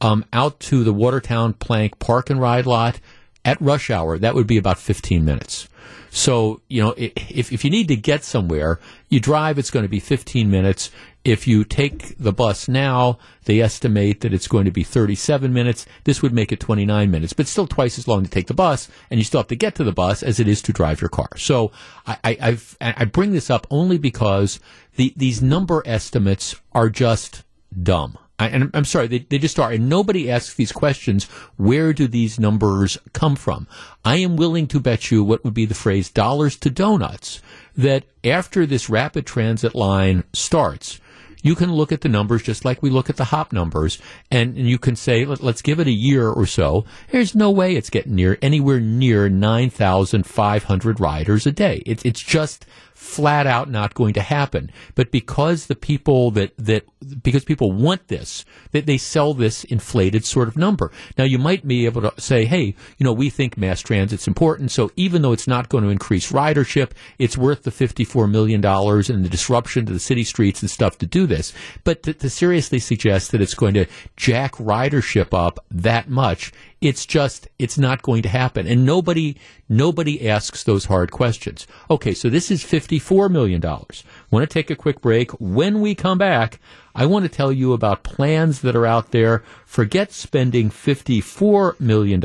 um, 0.00 0.24
out 0.32 0.58
to 0.60 0.82
the 0.82 0.92
Watertown 0.92 1.52
Plank 1.52 1.98
Park 1.98 2.30
and 2.30 2.40
Ride 2.40 2.66
lot 2.66 2.98
at 3.44 3.60
rush 3.60 3.90
hour, 3.90 4.18
that 4.18 4.34
would 4.34 4.46
be 4.46 4.56
about 4.56 4.78
15 4.78 5.24
minutes. 5.24 5.68
So, 6.10 6.60
you 6.68 6.82
know, 6.82 6.94
if, 6.96 7.52
if 7.52 7.62
you 7.64 7.70
need 7.70 7.88
to 7.88 7.96
get 7.96 8.24
somewhere, 8.24 8.80
you 9.08 9.20
drive, 9.20 9.58
it's 9.58 9.70
going 9.70 9.84
to 9.84 9.88
be 9.88 10.00
15 10.00 10.50
minutes. 10.50 10.90
If 11.24 11.46
you 11.46 11.64
take 11.64 12.18
the 12.18 12.32
bus 12.32 12.66
now, 12.66 13.18
they 13.44 13.60
estimate 13.60 14.22
that 14.22 14.34
it's 14.34 14.48
going 14.48 14.64
to 14.64 14.72
be 14.72 14.82
37 14.82 15.52
minutes. 15.52 15.86
This 16.02 16.20
would 16.20 16.32
make 16.32 16.50
it 16.50 16.58
29 16.58 17.10
minutes, 17.10 17.32
but 17.32 17.46
still 17.46 17.68
twice 17.68 17.96
as 17.98 18.08
long 18.08 18.24
to 18.24 18.30
take 18.30 18.48
the 18.48 18.54
bus, 18.54 18.88
and 19.10 19.20
you 19.20 19.24
still 19.24 19.40
have 19.40 19.48
to 19.48 19.56
get 19.56 19.76
to 19.76 19.84
the 19.84 19.92
bus 19.92 20.22
as 20.22 20.40
it 20.40 20.48
is 20.48 20.60
to 20.62 20.72
drive 20.72 21.00
your 21.00 21.10
car. 21.10 21.28
So 21.36 21.70
I, 22.06 22.18
I, 22.24 22.58
I 22.80 23.04
bring 23.04 23.32
this 23.32 23.50
up 23.50 23.66
only 23.70 23.98
because 23.98 24.58
the, 24.96 25.12
these 25.16 25.40
number 25.40 25.82
estimates 25.86 26.56
are 26.72 26.88
just 26.88 27.44
dumb. 27.80 28.18
I, 28.42 28.48
and 28.48 28.70
I'm 28.74 28.84
sorry, 28.84 29.06
they, 29.06 29.18
they 29.18 29.38
just 29.38 29.60
are. 29.60 29.70
And 29.70 29.88
nobody 29.88 30.28
asks 30.28 30.54
these 30.54 30.72
questions. 30.72 31.24
Where 31.56 31.92
do 31.92 32.08
these 32.08 32.40
numbers 32.40 32.98
come 33.12 33.36
from? 33.36 33.68
I 34.04 34.16
am 34.16 34.36
willing 34.36 34.66
to 34.68 34.80
bet 34.80 35.12
you 35.12 35.22
what 35.22 35.44
would 35.44 35.54
be 35.54 35.66
the 35.66 35.74
phrase 35.74 36.10
dollars 36.10 36.56
to 36.56 36.70
donuts 36.70 37.40
that 37.76 38.04
after 38.24 38.66
this 38.66 38.90
rapid 38.90 39.26
transit 39.26 39.74
line 39.76 40.24
starts, 40.32 41.00
you 41.42 41.54
can 41.54 41.72
look 41.72 41.92
at 41.92 42.00
the 42.00 42.08
numbers 42.08 42.42
just 42.42 42.64
like 42.64 42.82
we 42.82 42.90
look 42.90 43.10
at 43.10 43.16
the 43.16 43.24
hop 43.24 43.52
numbers, 43.52 43.98
and, 44.30 44.56
and 44.56 44.68
you 44.68 44.78
can 44.78 44.96
say, 44.96 45.24
Let, 45.24 45.42
us 45.42 45.62
give 45.62 45.80
it 45.80 45.86
a 45.86 45.92
year 45.92 46.28
or 46.28 46.46
so. 46.46 46.84
There's 47.10 47.34
no 47.34 47.50
way 47.50 47.76
it's 47.76 47.90
getting 47.90 48.14
near 48.14 48.38
anywhere 48.40 48.80
near 48.80 49.28
9,500 49.28 51.00
riders 51.00 51.46
a 51.46 51.52
day. 51.52 51.82
It, 51.84 52.06
it's 52.06 52.22
just 52.22 52.64
flat 53.02 53.46
out 53.46 53.68
not 53.68 53.94
going 53.94 54.14
to 54.14 54.22
happen. 54.22 54.70
But 54.94 55.10
because 55.10 55.66
the 55.66 55.74
people 55.74 56.30
that, 56.32 56.56
that 56.56 56.86
because 57.22 57.44
people 57.44 57.72
want 57.72 58.06
this, 58.08 58.44
that 58.70 58.86
they 58.86 58.96
sell 58.96 59.34
this 59.34 59.64
inflated 59.64 60.24
sort 60.24 60.46
of 60.46 60.56
number. 60.56 60.92
Now 61.18 61.24
you 61.24 61.38
might 61.38 61.66
be 61.66 61.84
able 61.84 62.02
to 62.02 62.20
say, 62.20 62.44
hey, 62.44 62.76
you 62.98 63.04
know, 63.04 63.12
we 63.12 63.28
think 63.28 63.56
mass 63.56 63.82
transit's 63.82 64.28
important, 64.28 64.70
so 64.70 64.90
even 64.96 65.22
though 65.22 65.32
it's 65.32 65.48
not 65.48 65.68
going 65.68 65.82
to 65.82 65.90
increase 65.90 66.30
ridership, 66.30 66.92
it's 67.18 67.36
worth 67.36 67.64
the 67.64 67.70
$54 67.70 68.30
million 68.30 68.64
and 68.64 69.24
the 69.24 69.28
disruption 69.28 69.84
to 69.86 69.92
the 69.92 69.98
city 69.98 70.22
streets 70.22 70.62
and 70.62 70.70
stuff 70.70 70.96
to 70.98 71.06
do 71.06 71.26
this. 71.26 71.52
But 71.82 72.04
to, 72.04 72.14
to 72.14 72.30
seriously 72.30 72.78
suggest 72.78 73.32
that 73.32 73.42
it's 73.42 73.54
going 73.54 73.74
to 73.74 73.86
jack 74.16 74.52
ridership 74.54 75.36
up 75.36 75.58
that 75.72 76.08
much 76.08 76.52
it's 76.82 77.06
just, 77.06 77.48
it's 77.60 77.78
not 77.78 78.02
going 78.02 78.22
to 78.22 78.28
happen. 78.28 78.66
And 78.66 78.84
nobody, 78.84 79.36
nobody 79.68 80.28
asks 80.28 80.64
those 80.64 80.86
hard 80.86 81.12
questions. 81.12 81.66
Okay, 81.88 82.12
so 82.12 82.28
this 82.28 82.50
is 82.50 82.64
$54 82.64 83.30
million. 83.30 83.60
Want 83.62 84.42
to 84.42 84.46
take 84.46 84.68
a 84.68 84.76
quick 84.76 85.00
break. 85.00 85.30
When 85.40 85.80
we 85.80 85.94
come 85.94 86.18
back, 86.18 86.58
I 86.94 87.06
want 87.06 87.24
to 87.24 87.28
tell 87.28 87.52
you 87.52 87.72
about 87.72 88.02
plans 88.02 88.62
that 88.62 88.74
are 88.74 88.84
out 88.84 89.12
there. 89.12 89.44
Forget 89.64 90.10
spending 90.10 90.70
$54 90.70 91.78
million. 91.78 92.20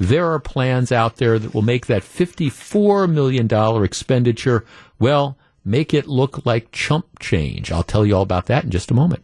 There 0.00 0.26
are 0.26 0.40
plans 0.40 0.90
out 0.90 1.16
there 1.16 1.38
that 1.38 1.54
will 1.54 1.62
make 1.62 1.86
that 1.86 2.02
$54 2.02 3.08
million 3.08 3.84
expenditure, 3.84 4.64
well, 4.98 5.38
make 5.64 5.94
it 5.94 6.08
look 6.08 6.44
like 6.44 6.72
chump 6.72 7.06
change. 7.20 7.70
I'll 7.70 7.84
tell 7.84 8.04
you 8.04 8.16
all 8.16 8.22
about 8.22 8.46
that 8.46 8.64
in 8.64 8.70
just 8.70 8.90
a 8.90 8.94
moment. 8.94 9.22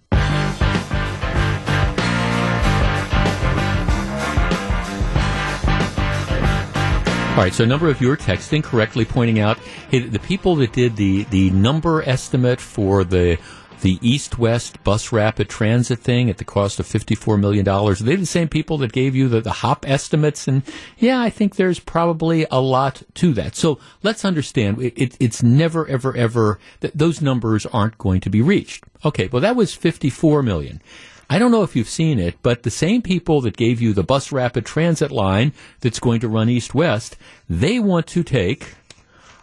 All 7.34 7.40
right, 7.40 7.52
so 7.52 7.64
a 7.64 7.66
number 7.66 7.90
of 7.90 8.00
you 8.00 8.12
are 8.12 8.16
texting 8.16 8.62
correctly 8.62 9.04
pointing 9.04 9.40
out 9.40 9.58
hey, 9.90 9.98
the 9.98 10.20
people 10.20 10.54
that 10.54 10.72
did 10.72 10.94
the, 10.94 11.24
the 11.24 11.50
number 11.50 12.00
estimate 12.08 12.60
for 12.60 13.02
the 13.02 13.38
the 13.80 13.98
East 14.00 14.38
West 14.38 14.82
Bus 14.84 15.10
Rapid 15.10 15.48
Transit 15.48 15.98
thing 15.98 16.30
at 16.30 16.38
the 16.38 16.44
cost 16.44 16.78
of 16.78 16.86
$54 16.86 17.38
million. 17.40 17.68
Are 17.68 17.92
they 17.92 18.14
the 18.14 18.24
same 18.24 18.48
people 18.48 18.78
that 18.78 18.92
gave 18.92 19.16
you 19.16 19.28
the, 19.28 19.40
the 19.40 19.50
HOP 19.50 19.84
estimates? 19.86 20.46
And 20.46 20.62
yeah, 20.96 21.20
I 21.20 21.28
think 21.28 21.56
there's 21.56 21.80
probably 21.80 22.46
a 22.52 22.60
lot 22.60 23.02
to 23.14 23.34
that. 23.34 23.56
So 23.56 23.80
let's 24.04 24.24
understand 24.24 24.80
it, 24.80 24.94
it, 24.96 25.16
it's 25.18 25.42
never, 25.42 25.88
ever, 25.88 26.16
ever 26.16 26.60
that 26.80 26.96
those 26.96 27.20
numbers 27.20 27.66
aren't 27.66 27.98
going 27.98 28.20
to 28.20 28.30
be 28.30 28.42
reached. 28.42 28.84
Okay, 29.04 29.26
well, 29.26 29.42
that 29.42 29.56
was 29.56 29.74
54 29.74 30.44
million. 30.44 30.80
I 31.28 31.38
don't 31.38 31.50
know 31.50 31.62
if 31.62 31.74
you've 31.74 31.88
seen 31.88 32.18
it, 32.18 32.36
but 32.42 32.62
the 32.62 32.70
same 32.70 33.02
people 33.02 33.40
that 33.42 33.56
gave 33.56 33.80
you 33.80 33.92
the 33.92 34.02
bus 34.02 34.32
rapid 34.32 34.66
transit 34.66 35.10
line 35.10 35.52
that's 35.80 35.98
going 35.98 36.20
to 36.20 36.28
run 36.28 36.48
east 36.48 36.74
west, 36.74 37.16
they 37.48 37.78
want 37.78 38.06
to 38.08 38.22
take 38.22 38.74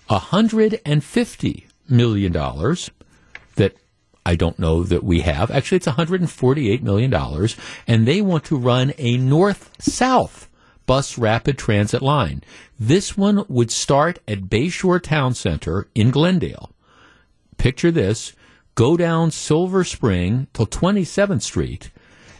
$150 0.10 1.64
million 1.90 2.34
that 3.56 3.76
I 4.26 4.36
don't 4.36 4.60
know 4.60 4.84
that 4.84 5.04
we 5.04 5.22
have. 5.22 5.50
Actually, 5.50 5.78
it's 5.78 5.88
$148 5.88 6.82
million, 6.82 7.14
and 7.88 8.08
they 8.08 8.22
want 8.22 8.44
to 8.46 8.58
run 8.58 8.94
a 8.98 9.18
north 9.18 9.72
south 9.80 10.48
bus 10.86 11.18
rapid 11.18 11.58
transit 11.58 12.02
line. 12.02 12.44
This 12.80 13.16
one 13.16 13.46
would 13.48 13.72
start 13.72 14.20
at 14.28 14.50
Bayshore 14.50 15.02
Town 15.02 15.34
Center 15.34 15.88
in 15.96 16.12
Glendale. 16.12 16.72
Picture 17.58 17.92
this 17.92 18.34
go 18.76 18.98
down 18.98 19.32
Silver 19.32 19.84
Spring 19.84 20.48
till 20.54 20.68
27th 20.68 21.42
Street, 21.42 21.92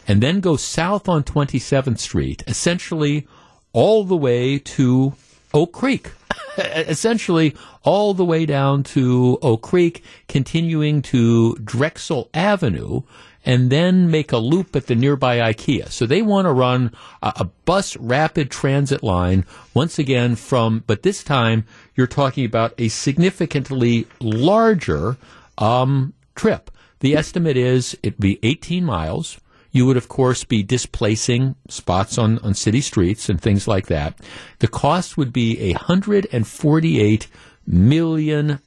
and 0.06 0.22
then 0.22 0.40
go 0.40 0.56
south 0.56 1.08
on 1.08 1.22
27th 1.22 1.98
Street, 1.98 2.42
essentially 2.46 3.26
all 3.72 4.04
the 4.04 4.16
way 4.16 4.58
to 4.58 5.14
Oak 5.54 5.72
Creek. 5.72 6.12
essentially 6.58 7.54
all 7.82 8.14
the 8.14 8.24
way 8.24 8.46
down 8.46 8.82
to 8.82 9.38
Oak 9.42 9.62
Creek, 9.62 10.04
continuing 10.28 11.02
to 11.02 11.54
Drexel 11.56 12.28
Avenue, 12.34 13.02
and 13.44 13.70
then 13.70 14.10
make 14.10 14.32
a 14.32 14.38
loop 14.38 14.76
at 14.76 14.86
the 14.86 14.94
nearby 14.94 15.38
IKEA. 15.38 15.90
So 15.90 16.06
they 16.06 16.22
want 16.22 16.46
to 16.46 16.52
run 16.52 16.92
a, 17.22 17.32
a, 17.36 17.44
bus 17.64 17.96
rapid 17.96 18.50
transit 18.50 19.02
line 19.02 19.44
once 19.74 19.98
again 19.98 20.36
from, 20.36 20.84
but 20.86 21.02
this 21.02 21.24
time 21.24 21.64
you're 21.96 22.06
talking 22.06 22.44
about 22.44 22.74
a 22.78 22.88
significantly 22.88 24.06
larger 24.20 25.16
um, 25.58 26.12
trip. 26.34 26.70
The 27.00 27.16
estimate 27.16 27.56
is 27.56 27.96
it'd 28.02 28.20
be 28.20 28.38
18 28.42 28.84
miles. 28.84 29.40
You 29.70 29.86
would, 29.86 29.96
of 29.96 30.08
course, 30.08 30.44
be 30.44 30.62
displacing 30.62 31.56
spots 31.68 32.18
on, 32.18 32.38
on 32.40 32.54
city 32.54 32.80
streets 32.80 33.28
and 33.28 33.40
things 33.40 33.66
like 33.66 33.86
that. 33.86 34.18
The 34.58 34.68
cost 34.68 35.16
would 35.16 35.32
be 35.32 35.74
$148 35.74 37.26
million. 37.66 38.60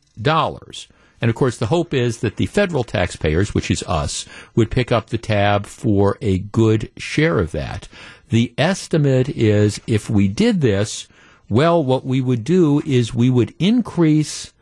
And 1.22 1.30
of 1.30 1.36
course, 1.36 1.58
the 1.58 1.68
hope 1.68 1.94
is 1.94 2.20
that 2.20 2.36
the 2.38 2.48
federal 2.48 2.84
taxpayers, 2.84 3.54
which 3.54 3.72
is 3.72 3.84
us, 3.84 4.26
would 4.56 4.72
pick 4.72 4.92
up 4.92 5.10
the 5.10 5.18
tab 5.18 5.66
for 5.66 6.18
a 6.22 6.40
good 6.40 6.92
share 6.98 7.40
of 7.40 7.52
that. 7.52 7.88
The 8.30 8.54
estimate 8.58 9.30
is 9.30 9.80
if 9.88 10.10
we 10.10 10.28
did 10.28 10.62
this, 10.62 11.08
well, 11.48 11.84
what 11.84 12.06
we 12.06 12.22
would 12.22 12.44
do 12.44 12.82
is 12.86 13.14
we 13.14 13.30
would 13.30 13.54
increase 13.60 14.54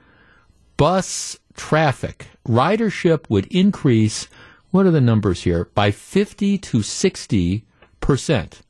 bus 0.76 1.40
traffic, 1.56 2.28
ridership 2.48 3.30
would 3.30 3.46
increase, 3.48 4.28
what 4.72 4.86
are 4.86 4.92
the 4.92 5.02
numbers 5.02 5.44
here? 5.44 5.70
By 5.76 5.92
50 5.92 6.58
to 6.58 6.82
60 6.82 7.66
percent. 8.00 8.62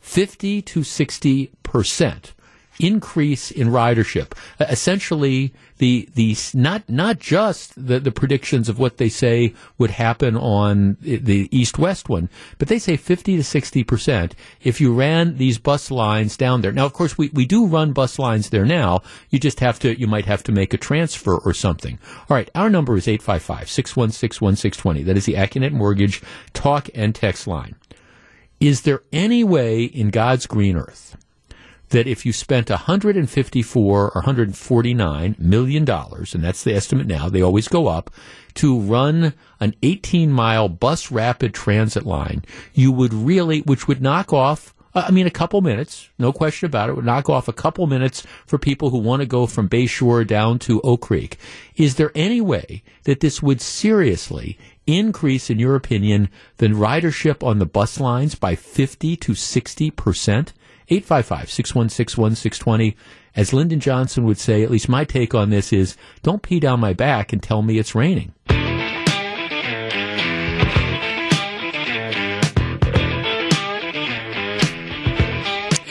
50 0.00 0.62
to 0.62 0.82
60 0.82 1.52
percent 1.62 2.34
increase 2.78 3.50
in 3.50 3.68
ridership. 3.68 4.32
Uh, 4.58 4.66
essentially, 4.68 5.52
the 5.78 6.08
the 6.14 6.36
not 6.54 6.88
not 6.88 7.18
just 7.18 7.74
the, 7.74 7.98
the 7.98 8.12
predictions 8.12 8.68
of 8.68 8.78
what 8.78 8.98
they 8.98 9.08
say 9.08 9.54
would 9.78 9.90
happen 9.90 10.36
on 10.36 10.96
the 11.00 11.48
east 11.50 11.78
west 11.78 12.08
one, 12.08 12.28
but 12.58 12.68
they 12.68 12.78
say 12.78 12.96
50 12.96 13.36
to 13.36 13.44
60 13.44 13.84
percent 13.84 14.34
if 14.62 14.80
you 14.80 14.94
ran 14.94 15.36
these 15.36 15.58
bus 15.58 15.90
lines 15.90 16.36
down 16.36 16.60
there. 16.60 16.72
Now, 16.72 16.86
of 16.86 16.92
course, 16.92 17.18
we, 17.18 17.30
we 17.32 17.46
do 17.46 17.66
run 17.66 17.92
bus 17.92 18.18
lines 18.18 18.50
there 18.50 18.64
now. 18.64 19.02
You 19.30 19.38
just 19.38 19.60
have 19.60 19.78
to 19.80 19.98
you 19.98 20.06
might 20.06 20.26
have 20.26 20.42
to 20.44 20.52
make 20.52 20.72
a 20.72 20.78
transfer 20.78 21.36
or 21.38 21.52
something. 21.52 21.98
All 22.28 22.36
right, 22.36 22.50
our 22.54 22.70
number 22.70 22.96
is 22.96 23.08
855 23.08 23.68
616 23.68 24.44
1620. 24.44 25.02
That 25.02 25.16
is 25.16 25.26
the 25.26 25.34
AccuNet 25.34 25.72
Mortgage 25.72 26.22
talk 26.52 26.88
and 26.94 27.14
text 27.14 27.46
line. 27.46 27.76
Is 28.60 28.82
there 28.82 29.02
any 29.12 29.42
way 29.42 29.82
in 29.82 30.10
God's 30.10 30.46
green 30.46 30.76
earth 30.76 31.16
that 31.92 32.06
if 32.06 32.26
you 32.26 32.32
spent 32.32 32.68
154 32.68 34.10
or 34.10 34.10
149 34.12 35.36
million 35.38 35.84
dollars, 35.84 36.34
and 36.34 36.42
that's 36.42 36.64
the 36.64 36.74
estimate 36.74 37.06
now, 37.06 37.28
they 37.28 37.40
always 37.40 37.68
go 37.68 37.86
up, 37.86 38.10
to 38.54 38.78
run 38.78 39.32
an 39.60 39.74
18 39.82 40.30
mile 40.30 40.68
bus 40.68 41.10
rapid 41.10 41.54
transit 41.54 42.04
line, 42.04 42.44
you 42.74 42.92
would 42.92 43.14
really, 43.14 43.60
which 43.60 43.88
would 43.88 44.02
knock 44.02 44.32
off 44.32 44.74
uh, 44.94 45.04
I 45.08 45.10
mean, 45.10 45.26
a 45.26 45.30
couple 45.30 45.60
minutes, 45.62 46.10
no 46.18 46.32
question 46.32 46.66
about 46.66 46.90
it, 46.90 46.96
would 46.96 47.04
knock 47.04 47.30
off 47.30 47.48
a 47.48 47.52
couple 47.52 47.86
minutes 47.86 48.26
for 48.46 48.58
people 48.58 48.90
who 48.90 48.98
want 48.98 49.20
to 49.20 49.26
go 49.26 49.46
from 49.46 49.68
Bayshore 49.68 50.26
down 50.26 50.58
to 50.60 50.80
Oak 50.82 51.02
Creek. 51.02 51.38
Is 51.76 51.94
there 51.94 52.12
any 52.14 52.40
way 52.40 52.82
that 53.04 53.20
this 53.20 53.42
would 53.42 53.60
seriously 53.60 54.58
increase, 54.86 55.48
in 55.48 55.58
your 55.58 55.76
opinion, 55.76 56.28
the 56.58 56.68
ridership 56.68 57.46
on 57.46 57.58
the 57.58 57.66
bus 57.66 58.00
lines 58.00 58.34
by 58.34 58.54
50 58.54 59.16
to 59.16 59.34
60 59.34 59.90
percent? 59.92 60.52
855 60.92 61.50
616 61.50 62.20
1620. 62.20 62.96
As 63.34 63.54
Lyndon 63.54 63.80
Johnson 63.80 64.24
would 64.24 64.38
say, 64.38 64.62
at 64.62 64.70
least 64.70 64.90
my 64.90 65.04
take 65.04 65.34
on 65.34 65.48
this 65.48 65.72
is 65.72 65.96
don't 66.22 66.42
pee 66.42 66.60
down 66.60 66.80
my 66.80 66.92
back 66.92 67.32
and 67.32 67.42
tell 67.42 67.62
me 67.62 67.78
it's 67.78 67.94
raining. 67.94 68.34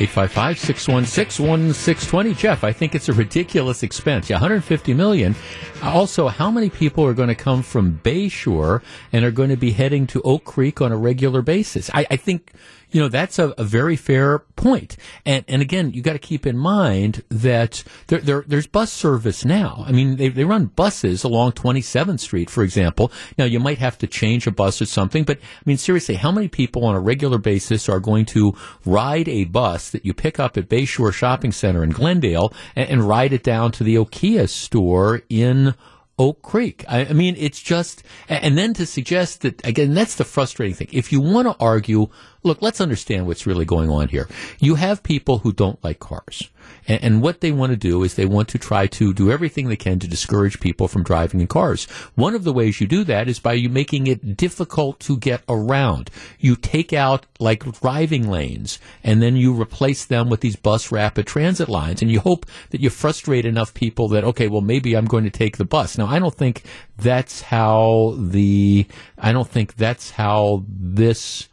855 0.02 0.58
616 0.58 1.68
1620. 1.68 2.34
Jeff, 2.34 2.64
I 2.64 2.74
think 2.74 2.96
it's 2.96 3.08
a 3.08 3.14
ridiculous 3.14 3.84
expense. 3.84 4.32
Yeah, 4.32 4.38
150 4.38 4.96
million. 4.96 5.36
Also, 5.84 6.28
how 6.28 6.50
many 6.50 6.72
people 6.72 7.06
are 7.06 7.14
going 7.14 7.28
to 7.30 7.36
come 7.36 7.62
from 7.62 8.00
Bayshore 8.04 8.82
and 9.14 9.24
are 9.24 9.32
going 9.32 9.50
to 9.50 9.58
be 9.58 9.72
heading 9.72 10.08
to 10.08 10.22
Oak 10.24 10.44
Creek 10.44 10.82
on 10.82 10.92
a 10.92 10.98
regular 10.98 11.44
basis? 11.44 11.92
I, 11.94 12.08
I 12.10 12.16
think 12.16 12.52
you 12.92 13.02
know 13.02 13.08
that's 13.08 13.40
a, 13.40 13.50
a, 13.58 13.64
very 13.64 13.96
fair 13.96 14.40
point. 14.40 14.98
And 15.26 15.46
and 15.48 15.62
again, 15.62 15.92
you 15.92 16.02
got 16.02 16.14
to 16.14 16.20
keep 16.20 16.46
in 16.46 16.58
mind 16.58 17.24
that 17.30 17.84
there, 18.08 18.20
there, 18.20 18.44
there's 18.48 18.68
bus 18.68 18.92
service 18.92 19.46
now. 19.46 19.84
I 19.88 19.92
mean, 19.92 20.18
they 20.18 20.30
they 20.30 20.44
run 20.44 20.66
buses 20.66 21.24
along 21.24 21.54
27th 21.54 22.20
Street, 22.20 22.50
for 22.50 22.64
example. 22.64 23.12
Now 23.38 23.46
you 23.46 23.60
might 23.60 23.78
have 23.78 23.98
to 24.00 24.08
change 24.08 24.46
a 24.48 24.52
bus 24.52 24.82
or 24.82 24.86
something, 24.86 25.24
but 25.24 25.38
I 25.38 25.64
mean, 25.66 25.78
seriously, 25.78 26.16
how 26.16 26.32
many 26.32 26.48
people 26.48 26.86
on 26.86 26.96
a 26.96 27.00
regular 27.00 27.38
basis 27.38 27.88
are 27.88 28.00
going 28.00 28.26
to 28.28 28.56
ride 28.86 29.30
a 29.30 29.46
bus 29.46 29.90
that 29.92 30.06
you 30.06 30.14
pick 30.14 30.40
up 30.40 30.58
at 30.58 30.70
Bayshore 30.70 31.14
Shopping 31.14 31.52
Center 31.52 31.84
in 31.84 31.92
Glendale 31.92 32.54
and, 32.76 32.90
and 32.90 33.08
ride 33.08 33.34
it 33.34 33.44
down 33.44 33.72
to 33.74 33.84
the 33.84 33.96
IKEA 33.96 34.50
store 34.50 35.22
in 35.30 35.76
Oak 36.22 36.44
Creek. 36.44 36.86
I, 36.88 37.06
I, 37.08 37.14
mean, 37.14 37.36
it's 37.40 37.60
just, 37.60 38.04
and 38.30 38.56
then 38.56 38.76
to 38.76 38.86
suggest 38.86 39.42
that, 39.42 39.66
again, 39.66 39.96
that's 39.96 40.18
the 40.18 40.24
frustrating 40.24 40.76
thing. 40.76 40.90
If 40.92 41.12
you 41.12 41.20
want 41.20 41.48
to 41.48 41.56
argue, 41.60 42.10
look, 42.44 42.62
let's 42.62 42.80
understand 42.80 43.26
what's 43.26 43.48
really 43.48 43.66
going 43.66 43.90
on 43.90 44.08
here. 44.08 44.28
You 44.60 44.76
have 44.76 45.02
people 45.02 45.40
who 45.40 45.52
don't 45.52 45.84
like 45.84 45.98
cars. 45.98 46.48
And, 46.88 47.04
and, 47.04 47.22
what 47.22 47.42
they 47.42 47.52
want 47.52 47.72
to 47.72 47.78
do 47.78 48.04
is 48.04 48.16
they 48.16 48.26
want 48.26 48.50
to 48.50 48.58
try 48.58 48.88
to 48.88 49.14
do 49.14 49.32
everything 49.32 49.68
they 49.68 49.76
can 49.76 50.00
to 50.00 50.08
discourage 50.08 50.60
people 50.60 50.88
from 50.88 51.04
driving 51.04 51.40
in 51.40 51.48
cars. 51.48 51.86
One 52.16 52.34
of 52.36 52.44
the 52.44 52.54
ways 52.54 52.82
you 52.82 52.88
do 52.88 53.04
that 53.04 53.28
is 53.28 53.40
by 53.40 53.54
you 53.54 53.70
making 53.70 54.08
it 54.08 54.36
difficult 54.36 55.00
to 55.02 55.18
get 55.18 55.44
around. 55.48 56.10
You 56.40 56.56
take 56.56 56.94
out 56.94 57.26
like 57.40 57.64
driving 57.80 58.30
lanes 58.30 58.80
and 59.04 59.22
then 59.22 59.36
you 59.36 59.60
replace 59.60 60.06
them 60.06 60.30
with 60.30 60.42
these 60.42 60.56
bus 60.56 60.92
rapid 60.92 61.28
transit 61.28 61.70
lines 61.70 62.02
and 62.02 62.12
you 62.12 62.20
hope 62.20 62.46
that 62.72 62.82
you 62.82 62.90
frustrate 62.90 63.46
enough 63.46 63.74
people 63.74 64.08
that, 64.10 64.24
okay, 64.24 64.48
well, 64.48 64.62
maybe 64.62 64.96
I'm 64.96 65.06
going 65.06 65.24
to 65.26 65.30
take 65.30 65.58
the 65.58 65.66
bus. 65.66 65.98
Now, 65.98 66.08
I 66.08 66.20
don't 66.20 66.36
think 66.36 66.64
that's 66.98 67.42
how 67.42 68.16
the, 68.18 68.88
I 69.18 69.32
don't 69.32 69.48
think 69.48 69.76
that's 69.76 70.12
how 70.12 70.64
this 70.68 71.48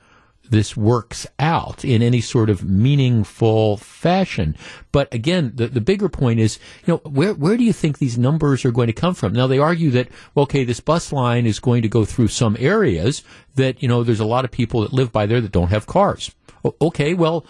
this 0.51 0.77
works 0.77 1.27
out 1.39 1.85
in 1.85 2.03
any 2.03 2.21
sort 2.21 2.51
of 2.51 2.65
meaningful 2.65 3.77
fashion. 3.77 4.57
But 4.93 5.13
again, 5.13 5.53
the, 5.55 5.69
the 5.69 5.81
bigger 5.81 6.09
point 6.09 6.41
is, 6.41 6.59
you 6.87 6.95
know, 6.95 7.11
where, 7.11 7.35
where 7.35 7.57
do 7.57 7.65
you 7.65 7.73
think 7.73 7.99
these 7.99 8.19
numbers 8.19 8.65
are 8.65 8.71
going 8.71 8.87
to 8.87 8.93
come 8.93 9.15
from? 9.15 9.33
Now, 9.33 9.47
they 9.47 9.59
argue 9.59 9.91
that, 9.93 10.09
well, 10.35 10.45
okay, 10.45 10.65
this 10.65 10.81
bus 10.81 11.13
line 11.13 11.47
is 11.47 11.61
going 11.61 11.83
to 11.83 11.89
go 11.89 12.05
through 12.05 12.29
some 12.29 12.57
areas 12.59 13.23
that, 13.55 13.83
you 13.83 13.89
know, 13.89 14.03
there's 14.03 14.21
a 14.21 14.25
lot 14.25 14.45
of 14.45 14.51
people 14.51 14.81
that 14.83 14.93
live 14.93 15.13
by 15.13 15.27
there 15.27 15.41
that 15.41 15.53
don't 15.53 15.69
have 15.69 15.87
cars. 15.87 16.35
Okay, 16.83 17.15
well, 17.15 17.47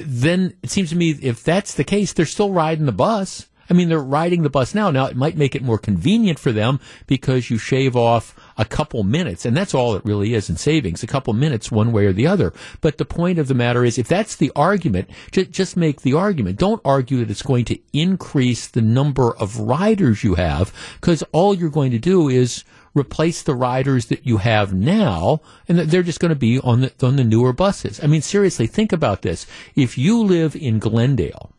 then 0.00 0.54
it 0.62 0.70
seems 0.70 0.90
to 0.90 0.96
me 0.96 1.10
if 1.10 1.42
that's 1.42 1.74
the 1.74 1.84
case, 1.84 2.12
they're 2.12 2.26
still 2.26 2.52
riding 2.52 2.86
the 2.86 2.92
bus. 2.92 3.48
I 3.68 3.72
mean, 3.72 3.88
they're 3.88 3.98
riding 3.98 4.42
the 4.42 4.50
bus 4.50 4.74
now. 4.74 4.90
Now, 4.90 5.06
it 5.06 5.16
might 5.16 5.38
make 5.38 5.54
it 5.54 5.62
more 5.62 5.78
convenient 5.78 6.38
for 6.38 6.52
them 6.52 6.80
because 7.06 7.48
you 7.48 7.56
shave 7.56 7.96
off 7.96 8.34
a 8.56 8.64
couple 8.64 9.02
minutes, 9.02 9.44
and 9.44 9.56
that's 9.56 9.74
all 9.74 9.94
it 9.94 10.04
really 10.04 10.34
is 10.34 10.48
in 10.48 10.56
savings, 10.56 11.02
a 11.02 11.06
couple 11.06 11.32
minutes 11.32 11.70
one 11.70 11.92
way 11.92 12.06
or 12.06 12.12
the 12.12 12.26
other. 12.26 12.52
But 12.80 12.98
the 12.98 13.04
point 13.04 13.38
of 13.38 13.48
the 13.48 13.54
matter 13.54 13.84
is, 13.84 13.98
if 13.98 14.08
that's 14.08 14.36
the 14.36 14.52
argument, 14.54 15.10
ju- 15.32 15.44
just 15.44 15.76
make 15.76 16.02
the 16.02 16.14
argument. 16.14 16.58
Don't 16.58 16.80
argue 16.84 17.18
that 17.18 17.30
it's 17.30 17.42
going 17.42 17.64
to 17.66 17.78
increase 17.92 18.68
the 18.68 18.82
number 18.82 19.34
of 19.36 19.58
riders 19.58 20.24
you 20.24 20.34
have, 20.36 20.72
because 21.00 21.22
all 21.32 21.54
you're 21.54 21.70
going 21.70 21.90
to 21.90 21.98
do 21.98 22.28
is 22.28 22.64
replace 22.94 23.42
the 23.42 23.54
riders 23.54 24.06
that 24.06 24.24
you 24.24 24.36
have 24.36 24.72
now, 24.72 25.40
and 25.66 25.78
they're 25.78 26.02
just 26.02 26.20
going 26.20 26.30
to 26.30 26.36
be 26.36 26.60
on 26.60 26.82
the, 26.82 26.92
on 27.02 27.16
the 27.16 27.24
newer 27.24 27.52
buses. 27.52 28.02
I 28.02 28.06
mean, 28.06 28.22
seriously, 28.22 28.66
think 28.68 28.92
about 28.92 29.22
this. 29.22 29.46
If 29.74 29.98
you 29.98 30.22
live 30.22 30.54
in 30.54 30.78
Glendale, 30.78 31.50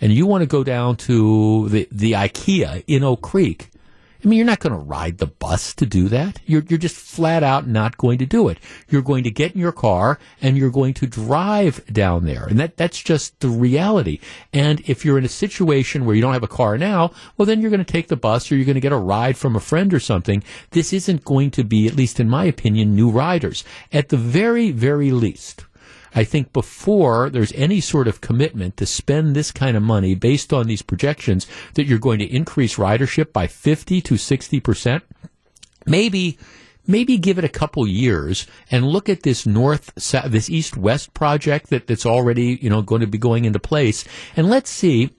and 0.00 0.12
you 0.12 0.26
want 0.26 0.42
to 0.42 0.46
go 0.46 0.64
down 0.64 0.96
to 0.96 1.68
the, 1.68 1.88
the 1.90 2.12
IKEA 2.12 2.84
in 2.86 3.04
Oak 3.04 3.22
Creek, 3.22 3.70
I 4.24 4.28
mean, 4.28 4.38
you're 4.38 4.46
not 4.46 4.60
going 4.60 4.72
to 4.72 4.78
ride 4.78 5.18
the 5.18 5.26
bus 5.26 5.74
to 5.74 5.84
do 5.84 6.08
that. 6.08 6.40
You're, 6.46 6.62
you're 6.68 6.78
just 6.78 6.96
flat 6.96 7.42
out 7.42 7.66
not 7.66 7.98
going 7.98 8.18
to 8.18 8.26
do 8.26 8.48
it. 8.48 8.58
You're 8.88 9.02
going 9.02 9.22
to 9.24 9.30
get 9.30 9.52
in 9.52 9.60
your 9.60 9.72
car 9.72 10.18
and 10.40 10.56
you're 10.56 10.70
going 10.70 10.94
to 10.94 11.06
drive 11.06 11.84
down 11.92 12.24
there. 12.24 12.44
And 12.44 12.58
that, 12.58 12.78
that's 12.78 13.02
just 13.02 13.38
the 13.40 13.48
reality. 13.48 14.20
And 14.52 14.80
if 14.86 15.04
you're 15.04 15.18
in 15.18 15.26
a 15.26 15.28
situation 15.28 16.06
where 16.06 16.16
you 16.16 16.22
don't 16.22 16.32
have 16.32 16.42
a 16.42 16.48
car 16.48 16.78
now, 16.78 17.12
well, 17.36 17.44
then 17.44 17.60
you're 17.60 17.70
going 17.70 17.84
to 17.84 17.92
take 17.92 18.08
the 18.08 18.16
bus 18.16 18.50
or 18.50 18.56
you're 18.56 18.64
going 18.64 18.74
to 18.74 18.80
get 18.80 18.92
a 18.92 18.96
ride 18.96 19.36
from 19.36 19.56
a 19.56 19.60
friend 19.60 19.92
or 19.92 20.00
something. 20.00 20.42
This 20.70 20.94
isn't 20.94 21.24
going 21.24 21.50
to 21.52 21.64
be, 21.64 21.86
at 21.86 21.96
least 21.96 22.18
in 22.18 22.30
my 22.30 22.44
opinion, 22.44 22.94
new 22.94 23.10
riders. 23.10 23.62
At 23.92 24.08
the 24.08 24.16
very, 24.16 24.70
very 24.70 25.10
least, 25.10 25.66
I 26.14 26.24
think 26.24 26.52
before 26.52 27.28
there's 27.28 27.52
any 27.52 27.80
sort 27.80 28.08
of 28.08 28.20
commitment 28.20 28.76
to 28.76 28.86
spend 28.86 29.34
this 29.34 29.50
kind 29.50 29.76
of 29.76 29.82
money 29.82 30.14
based 30.14 30.52
on 30.52 30.66
these 30.66 30.82
projections 30.82 31.46
that 31.74 31.86
you're 31.86 31.98
going 31.98 32.20
to 32.20 32.34
increase 32.34 32.76
ridership 32.76 33.32
by 33.32 33.46
50 33.46 34.00
to 34.02 34.16
60 34.16 34.60
percent, 34.60 35.02
maybe 35.86 36.38
maybe 36.86 37.16
give 37.16 37.38
it 37.38 37.44
a 37.44 37.48
couple 37.48 37.86
years 37.86 38.46
and 38.70 38.86
look 38.86 39.08
at 39.08 39.22
this 39.22 39.46
north 39.46 39.92
this 40.26 40.50
east 40.50 40.76
west 40.76 41.14
project 41.14 41.70
that, 41.70 41.86
that's 41.86 42.06
already 42.06 42.58
you 42.60 42.70
know 42.70 42.82
going 42.82 43.00
to 43.00 43.06
be 43.06 43.18
going 43.18 43.44
into 43.44 43.58
place. 43.58 44.04
And 44.36 44.48
let's 44.48 44.70
see 44.70 45.10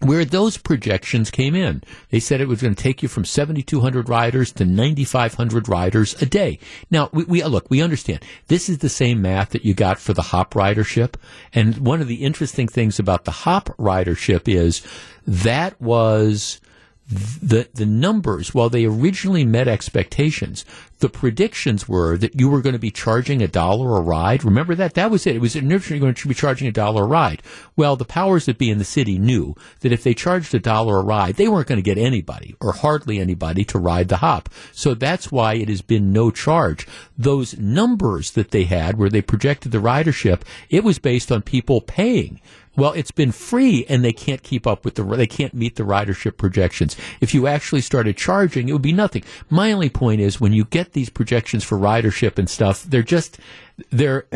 where 0.00 0.24
those 0.24 0.56
projections 0.56 1.30
came 1.30 1.54
in. 1.54 1.82
They 2.10 2.20
said 2.20 2.40
it 2.40 2.48
was 2.48 2.62
going 2.62 2.74
to 2.74 2.82
take 2.82 3.02
you 3.02 3.08
from 3.08 3.24
7,200 3.24 4.08
riders 4.08 4.52
to 4.52 4.64
9,500 4.64 5.68
riders 5.68 6.20
a 6.22 6.26
day. 6.26 6.58
Now, 6.90 7.10
we, 7.12 7.24
we, 7.24 7.42
look, 7.44 7.68
we 7.68 7.82
understand 7.82 8.24
this 8.46 8.68
is 8.68 8.78
the 8.78 8.88
same 8.88 9.20
math 9.20 9.50
that 9.50 9.64
you 9.64 9.74
got 9.74 9.98
for 9.98 10.12
the 10.12 10.22
hop 10.22 10.54
ridership. 10.54 11.14
And 11.52 11.78
one 11.78 12.00
of 12.00 12.08
the 12.08 12.24
interesting 12.24 12.68
things 12.68 12.98
about 12.98 13.24
the 13.24 13.30
hop 13.32 13.76
ridership 13.76 14.48
is 14.48 14.86
that 15.26 15.80
was 15.80 16.60
the 17.08 17.68
the 17.72 17.86
numbers, 17.86 18.52
while 18.52 18.68
they 18.68 18.84
originally 18.84 19.44
met 19.44 19.66
expectations, 19.66 20.66
the 20.98 21.08
predictions 21.08 21.88
were 21.88 22.18
that 22.18 22.38
you 22.38 22.50
were 22.50 22.60
going 22.60 22.74
to 22.74 22.78
be 22.78 22.90
charging 22.90 23.40
a 23.40 23.48
dollar 23.48 23.96
a 23.96 24.02
ride. 24.02 24.44
Remember 24.44 24.74
that? 24.74 24.92
That 24.92 25.10
was 25.10 25.26
it. 25.26 25.36
It 25.36 25.40
was 25.40 25.56
initially 25.56 26.00
going 26.00 26.14
to 26.14 26.28
be 26.28 26.34
charging 26.34 26.68
a 26.68 26.72
dollar 26.72 27.04
a 27.04 27.06
ride. 27.06 27.42
Well, 27.76 27.96
the 27.96 28.04
powers 28.04 28.44
that 28.44 28.58
be 28.58 28.70
in 28.70 28.76
the 28.76 28.84
city 28.84 29.18
knew 29.18 29.54
that 29.80 29.92
if 29.92 30.02
they 30.02 30.12
charged 30.12 30.54
a 30.54 30.58
dollar 30.58 30.98
a 30.98 31.02
ride, 31.02 31.36
they 31.36 31.48
weren't 31.48 31.68
going 31.68 31.78
to 31.78 31.82
get 31.82 31.96
anybody 31.96 32.54
or 32.60 32.72
hardly 32.72 33.18
anybody 33.18 33.64
to 33.64 33.78
ride 33.78 34.08
the 34.08 34.18
hop. 34.18 34.50
So 34.72 34.92
that's 34.92 35.32
why 35.32 35.54
it 35.54 35.70
has 35.70 35.80
been 35.80 36.12
no 36.12 36.30
charge. 36.30 36.86
Those 37.16 37.56
numbers 37.56 38.32
that 38.32 38.50
they 38.50 38.64
had 38.64 38.98
where 38.98 39.10
they 39.10 39.22
projected 39.22 39.72
the 39.72 39.78
ridership, 39.78 40.42
it 40.68 40.84
was 40.84 40.98
based 40.98 41.32
on 41.32 41.40
people 41.40 41.80
paying. 41.80 42.40
Well, 42.78 42.92
it's 42.92 43.10
been 43.10 43.32
free 43.32 43.84
and 43.88 44.04
they 44.04 44.12
can't 44.12 44.40
keep 44.44 44.64
up 44.64 44.84
with 44.84 44.94
the, 44.94 45.02
they 45.02 45.26
can't 45.26 45.52
meet 45.52 45.74
the 45.74 45.82
ridership 45.82 46.36
projections. 46.36 46.96
If 47.20 47.34
you 47.34 47.48
actually 47.48 47.80
started 47.80 48.16
charging, 48.16 48.68
it 48.68 48.72
would 48.72 48.82
be 48.82 48.92
nothing. 48.92 49.24
My 49.50 49.72
only 49.72 49.90
point 49.90 50.20
is 50.20 50.40
when 50.40 50.52
you 50.52 50.64
get 50.64 50.92
these 50.92 51.10
projections 51.10 51.64
for 51.64 51.76
ridership 51.76 52.38
and 52.38 52.48
stuff, 52.48 52.84
they're 52.84 53.02
just, 53.02 53.40
they're, 53.90 54.26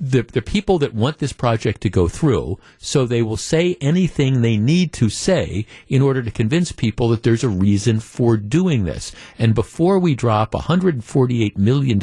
the, 0.00 0.22
the 0.22 0.42
people 0.42 0.78
that 0.78 0.94
want 0.94 1.18
this 1.18 1.32
project 1.32 1.80
to 1.82 1.90
go 1.90 2.08
through, 2.08 2.58
so 2.78 3.06
they 3.06 3.22
will 3.22 3.36
say 3.36 3.76
anything 3.80 4.42
they 4.42 4.56
need 4.56 4.92
to 4.94 5.08
say 5.08 5.66
in 5.88 6.02
order 6.02 6.22
to 6.22 6.30
convince 6.30 6.72
people 6.72 7.08
that 7.08 7.22
there's 7.22 7.44
a 7.44 7.48
reason 7.48 8.00
for 8.00 8.36
doing 8.36 8.84
this. 8.84 9.12
And 9.38 9.54
before 9.54 9.98
we 9.98 10.14
drop 10.14 10.52
$148 10.52 11.56
million 11.56 12.00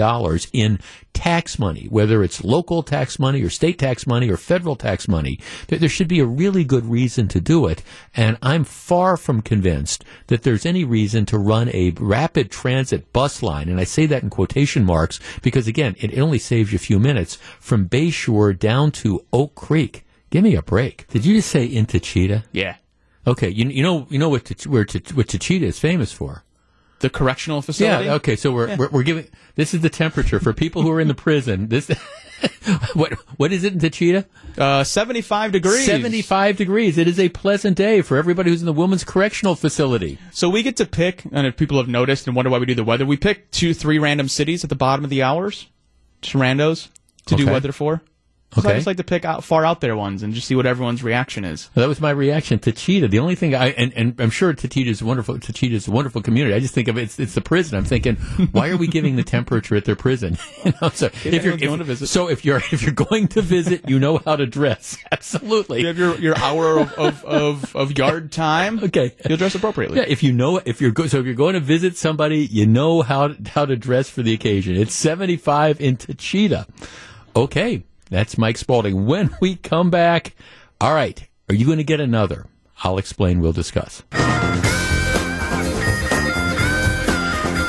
in 0.54 0.80
tax 1.14 1.60
money, 1.60 1.88
whether 1.90 2.24
it's 2.24 2.44
local 2.44 2.84
tax 2.84 3.20
money 3.20 3.42
or 3.42 3.50
state 3.50 3.78
tax 3.80 4.06
money 4.08 4.30
or 4.30 4.38
federal 4.38 4.76
tax 4.76 5.08
money, 5.08 5.40
there, 5.68 5.80
there 5.80 5.90
should 5.90 6.08
be 6.08 6.20
a 6.20 6.26
really 6.26 6.64
good 6.64 6.86
reason 6.86 7.28
to 7.30 7.40
do 7.40 7.68
it. 7.68 7.84
And 8.16 8.38
I'm 8.42 8.64
far 8.64 9.16
from 9.18 9.42
convinced 9.42 10.04
that 10.28 10.44
there's 10.44 10.66
any 10.66 10.84
reason 10.84 11.26
to 11.28 11.38
run 11.38 11.70
a 11.70 11.92
rapid 12.00 12.52
transit 12.52 13.14
bus 13.14 13.44
line. 13.44 13.70
And 13.70 13.80
I 13.80 13.84
say 13.84 14.06
that 14.08 14.24
in 14.24 14.30
quotation 14.30 14.84
marks 14.84 15.20
because 15.42 15.68
again, 15.68 15.96
it 16.00 16.18
only 16.18 16.40
saves 16.40 16.72
you 16.72 16.78
a 16.78 16.80
few 16.80 17.00
minutes 17.00 17.38
from 17.74 17.90
Bayshore 17.90 18.54
down 18.60 18.92
to 18.92 19.26
Oak 19.34 19.56
Creek. 19.56 20.06
Give 20.30 20.44
me 20.44 20.54
a 20.54 20.62
break. 20.62 21.08
Did 21.08 21.26
you 21.26 21.38
just 21.38 21.50
say 21.50 21.66
into 21.66 22.00
Cheetah? 22.00 22.44
Yeah. 22.52 22.76
Okay, 23.26 23.50
you, 23.50 23.68
you 23.68 23.82
know 23.82 24.06
you 24.12 24.20
know 24.20 24.30
what 24.30 24.48
where 24.68 24.84
what 24.84 25.28
Taycheedah 25.28 25.64
is 25.64 25.80
famous 25.80 26.12
for 26.12 26.44
the 27.00 27.10
correctional 27.10 27.64
facility. 27.64 28.06
Yeah. 28.06 28.14
Okay. 28.14 28.36
So 28.36 28.52
we're, 28.52 28.68
yeah. 28.68 28.76
we're, 28.78 28.90
we're 28.90 29.02
giving 29.02 29.28
this 29.56 29.74
is 29.74 29.82
the 29.82 29.90
temperature 29.90 30.40
for 30.40 30.54
people 30.54 30.84
who 30.84 30.92
are 30.92 31.02
in 31.02 31.08
the 31.08 31.16
prison. 31.16 31.70
This 31.70 31.88
what 32.94 33.14
what 33.38 33.52
is 33.52 33.64
it 33.64 33.74
in 33.74 33.80
Taycheedah? 33.80 34.26
Uh, 34.56 34.84
seventy 34.84 35.22
five 35.22 35.52
degrees. 35.52 35.88
Seventy 35.88 36.22
five 36.22 36.56
degrees. 36.56 37.00
It 37.00 37.08
is 37.08 37.20
a 37.20 37.30
pleasant 37.30 37.76
day 37.76 38.04
for 38.04 38.18
everybody 38.18 38.52
who's 38.52 38.62
in 38.62 38.68
the 38.68 38.72
women's 38.74 39.04
correctional 39.04 39.56
facility. 39.56 40.20
So 40.32 40.48
we 40.48 40.62
get 40.62 40.78
to 40.78 40.86
pick, 40.86 41.26
and 41.32 41.48
if 41.48 41.58
people 41.58 41.78
have 41.78 41.88
noticed 41.88 42.28
and 42.28 42.36
wonder 42.36 42.52
why 42.52 42.60
we 42.60 42.68
do 42.68 42.76
the 42.76 42.84
weather, 42.84 43.04
we 43.04 43.18
pick 43.18 43.50
two, 43.50 43.74
three 43.74 43.98
random 43.98 44.28
cities 44.28 44.64
at 44.64 44.70
the 44.70 44.76
bottom 44.76 45.04
of 45.04 45.10
the 45.10 45.24
hours, 45.24 45.72
just 46.22 46.36
randos 46.36 46.90
to 47.28 47.36
okay. 47.36 47.46
do 47.46 47.52
weather 47.52 47.72
for. 47.72 48.02
So 48.62 48.70
I 48.70 48.74
just 48.74 48.88
like 48.88 48.98
to 48.98 49.04
pick 49.04 49.26
out 49.26 49.44
far 49.44 49.66
out 49.66 49.82
there 49.82 49.96
ones 49.96 50.22
and 50.22 50.34
just 50.34 50.48
see 50.48 50.56
what 50.56 50.66
everyone's 50.66 51.04
reaction 51.04 51.44
is. 51.44 51.70
That 51.76 51.88
was 51.88 52.00
my 52.00 52.12
reaction 52.12 52.60
to 52.60 52.72
Cheetah. 52.72 53.08
The 53.08 53.20
only 53.20 53.36
thing 53.36 53.56
I 53.56 53.70
and, 53.70 53.94
and 53.94 54.20
I'm 54.20 54.30
sure 54.30 54.54
Taycheedah's 54.54 55.02
wonderful. 55.02 55.40
Taycheedah's 55.40 55.88
a 55.88 55.92
wonderful 55.92 56.22
community. 56.22 56.56
I 56.56 56.60
just 56.60 56.74
think 56.74 56.88
of 56.88 56.98
it, 56.98 57.04
it's, 57.04 57.20
it's 57.20 57.34
the 57.34 57.42
prison. 57.42 57.78
I'm 57.78 57.86
thinking, 57.86 58.16
why 58.52 58.70
are 58.70 58.78
we 58.78 58.88
giving 58.88 59.16
the 59.16 59.24
temperature 59.24 59.76
at 59.76 59.86
their 59.86 59.96
prison? 59.96 60.38
you 60.66 60.74
know, 60.82 60.90
so 60.90 61.08
if 61.08 61.44
you're 61.44 61.58
going 61.58 61.80
to 61.80 61.86
visit. 61.86 62.08
so 62.08 62.30
if 62.30 62.46
you're 62.46 62.58
if 62.58 62.82
you're 62.82 62.92
going 62.92 63.28
to 63.30 63.42
visit, 63.42 63.90
you 63.90 64.00
know 64.00 64.20
how 64.20 64.36
to 64.36 64.46
dress. 64.46 64.98
Absolutely. 65.12 65.82
You 65.82 65.88
have 65.88 65.98
your, 65.98 66.18
your 66.18 66.38
hour 66.38 66.80
of, 66.80 66.94
of, 66.94 67.26
of, 67.26 67.76
of 67.76 67.98
yard 67.98 68.32
time. 68.32 68.84
Okay. 68.84 69.16
You'll 69.28 69.38
dress 69.38 69.56
appropriately. 69.56 69.98
Yeah, 69.98 70.06
if 70.08 70.22
you 70.22 70.32
know 70.32 70.62
if 70.64 70.82
you're 70.82 70.92
go, 70.92 71.08
so 71.08 71.20
if 71.20 71.26
you're 71.26 71.36
going 71.36 71.54
to 71.54 71.60
visit 71.60 71.98
somebody, 71.98 72.46
you 72.46 72.68
know 72.68 73.02
how 73.02 73.34
how 73.48 73.66
to 73.66 73.76
dress 73.76 74.10
for 74.10 74.22
the 74.22 74.34
occasion. 74.34 74.76
It's 74.76 74.94
75 74.94 75.82
in 75.82 75.98
Cheetah. 75.98 76.68
Okay, 77.36 77.84
that's 78.10 78.38
Mike 78.38 78.58
Spalding. 78.58 79.06
When 79.06 79.36
we 79.42 79.56
come 79.56 79.90
back, 79.90 80.36
all 80.80 80.94
right, 80.94 81.28
are 81.50 81.56
you 81.56 81.66
going 81.66 81.80
to 81.80 81.84
get 81.84 82.00
another? 82.00 82.46
I'll 82.84 82.98
explain. 82.98 83.40
We'll 83.40 83.54
discuss. 83.54 84.04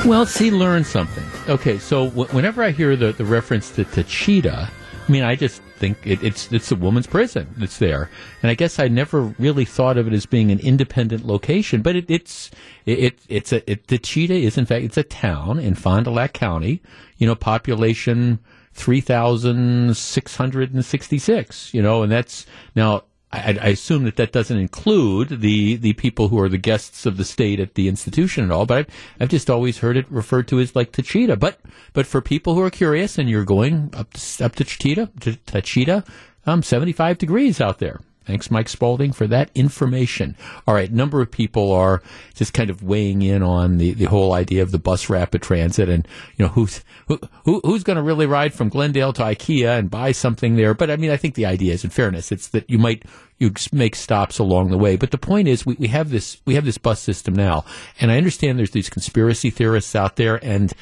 Well, 0.07 0.27
see, 0.27 0.51
learn 0.51 0.85
something. 0.85 1.25
Okay, 1.49 1.79
so 1.79 2.11
w- 2.11 2.29
whenever 2.29 2.63
I 2.63 2.73
hear 2.73 2.95
the, 2.95 3.13
the 3.13 3.25
reference 3.25 3.71
to, 3.71 3.85
to 3.85 4.05
cheetah, 4.05 4.71
I 5.07 5.13
mean, 5.13 5.23
I 5.23 5.35
just 5.35 5.63
think 5.79 5.97
it, 6.07 6.23
it's 6.23 6.53
it's 6.53 6.71
a 6.71 6.77
woman's 6.77 7.07
prison 7.07 7.55
that's 7.57 7.79
there, 7.79 8.11
and 8.43 8.51
I 8.51 8.55
guess 8.55 8.79
I 8.79 8.89
never 8.89 9.23
really 9.39 9.65
thought 9.65 9.97
of 9.97 10.07
it 10.07 10.13
as 10.13 10.27
being 10.27 10.51
an 10.51 10.59
independent 10.61 11.25
location. 11.25 11.81
But 11.81 11.97
it, 11.97 12.11
it's 12.11 12.51
it, 12.85 12.99
it 12.99 13.19
it's 13.29 13.53
a 13.53 13.71
it, 13.71 13.87
Taycheedah 13.87 14.43
is 14.43 14.59
in 14.59 14.67
fact 14.67 14.85
it's 14.85 14.99
a 14.99 15.03
town 15.03 15.59
in 15.59 15.75
Fond 15.75 16.05
du 16.05 16.11
Lac 16.11 16.35
County. 16.35 16.83
You 17.17 17.27
know, 17.27 17.35
population 17.35 18.41
three 18.75 19.01
thousand 19.01 19.97
six 19.97 20.37
hundred 20.37 20.75
and 20.75 20.85
sixty 20.85 21.19
six. 21.19 21.73
You 21.73 21.83
know, 21.83 22.03
and 22.03 22.13
that's 22.13 22.47
now 22.75 23.05
I, 23.35 23.69
assume 23.69 24.05
that 24.05 24.17
that 24.17 24.33
doesn't 24.33 24.57
include 24.57 25.41
the, 25.41 25.77
the 25.77 25.93
people 25.95 26.29
who 26.29 26.39
are 26.41 26.49
the 26.49 26.59
guests 26.59 27.05
of 27.05 27.17
the 27.17 27.25
state 27.25 27.59
at 27.59 27.75
the 27.75 27.89
institution 27.89 28.45
and 28.45 28.53
all, 28.53 28.65
but 28.67 28.79
I've, 28.79 28.87
I've 29.21 29.29
just 29.29 29.51
always 29.51 29.79
heard 29.79 29.97
it 29.97 30.11
referred 30.11 30.47
to 30.49 30.61
as 30.61 30.77
like 30.77 30.93
Taycheedah. 30.93 31.41
But 31.41 31.59
but 31.93 32.07
for 32.07 32.21
people 32.21 32.55
who 32.55 32.63
are 32.63 32.71
curious 32.71 33.19
and 33.19 33.29
you're 33.29 33.45
going 33.45 33.91
up 33.93 34.13
to, 34.13 34.45
up 34.45 34.55
to 34.57 34.65
Taycheedah, 34.65 35.21
to 35.21 36.05
um, 36.47 36.63
75 36.63 37.19
degrees 37.19 37.61
out 37.61 37.79
there. 37.79 38.01
Thanks, 38.27 38.51
Mike 38.51 38.71
Spalding, 38.71 39.13
for 39.13 39.27
that 39.27 39.51
information. 39.55 40.35
All 40.67 40.75
right, 40.75 40.91
a 40.91 40.95
number 40.95 41.21
of 41.21 41.31
people 41.31 41.73
are 41.73 42.03
just 42.35 42.55
kind 42.55 42.71
of 42.71 42.83
weighing 42.83 43.21
in 43.21 43.43
on 43.43 43.77
the, 43.77 43.93
the 43.93 44.07
whole 44.07 44.33
idea 44.33 44.63
of 44.63 44.71
the 44.71 44.79
bus 44.79 45.11
rapid 45.11 45.43
transit, 45.43 45.91
and 45.91 46.09
you 46.37 46.47
know 46.47 46.51
who's 46.53 46.83
who, 47.07 47.21
who 47.45 47.61
who's 47.65 47.85
going 47.85 47.97
to 47.97 48.03
really 48.03 48.25
ride 48.25 48.55
from 48.55 48.71
Glendale 48.71 49.13
to 49.13 49.23
IKEA 49.23 49.79
and 49.79 49.91
buy 49.91 50.13
something 50.13 50.57
there. 50.57 50.73
But 50.73 50.91
I 50.91 50.97
mean, 50.97 51.11
I 51.11 51.19
think 51.19 51.35
the 51.35 51.45
idea 51.45 51.75
is, 51.75 51.85
in 51.85 51.91
fairness, 51.91 52.33
it's 52.33 52.49
that 52.49 52.69
you 52.71 52.79
might 52.79 53.05
you 53.39 53.53
make 53.73 53.95
stops 53.95 54.39
along 54.39 54.71
the 54.71 54.79
way. 54.79 54.97
But 54.97 55.11
the 55.11 55.19
point 55.19 55.49
is, 55.49 55.67
we, 55.67 55.75
we 55.79 55.89
have 55.89 56.09
this 56.11 56.41
we 56.47 56.55
have 56.55 56.65
this 56.65 56.79
bus 56.79 57.01
system 57.01 57.35
now, 57.35 57.65
and 58.01 58.11
I 58.11 58.17
understand 58.17 58.59
there's 58.59 58.71
these 58.71 58.91
conspiracy 58.91 59.51
theorists 59.51 59.95
out 59.95 60.17
there, 60.17 60.43
and 60.43 60.73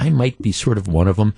I 0.00 0.08
might 0.08 0.40
be 0.40 0.50
sort 0.50 0.78
of 0.78 0.88
one 0.88 1.06
of 1.06 1.16
them. 1.16 1.34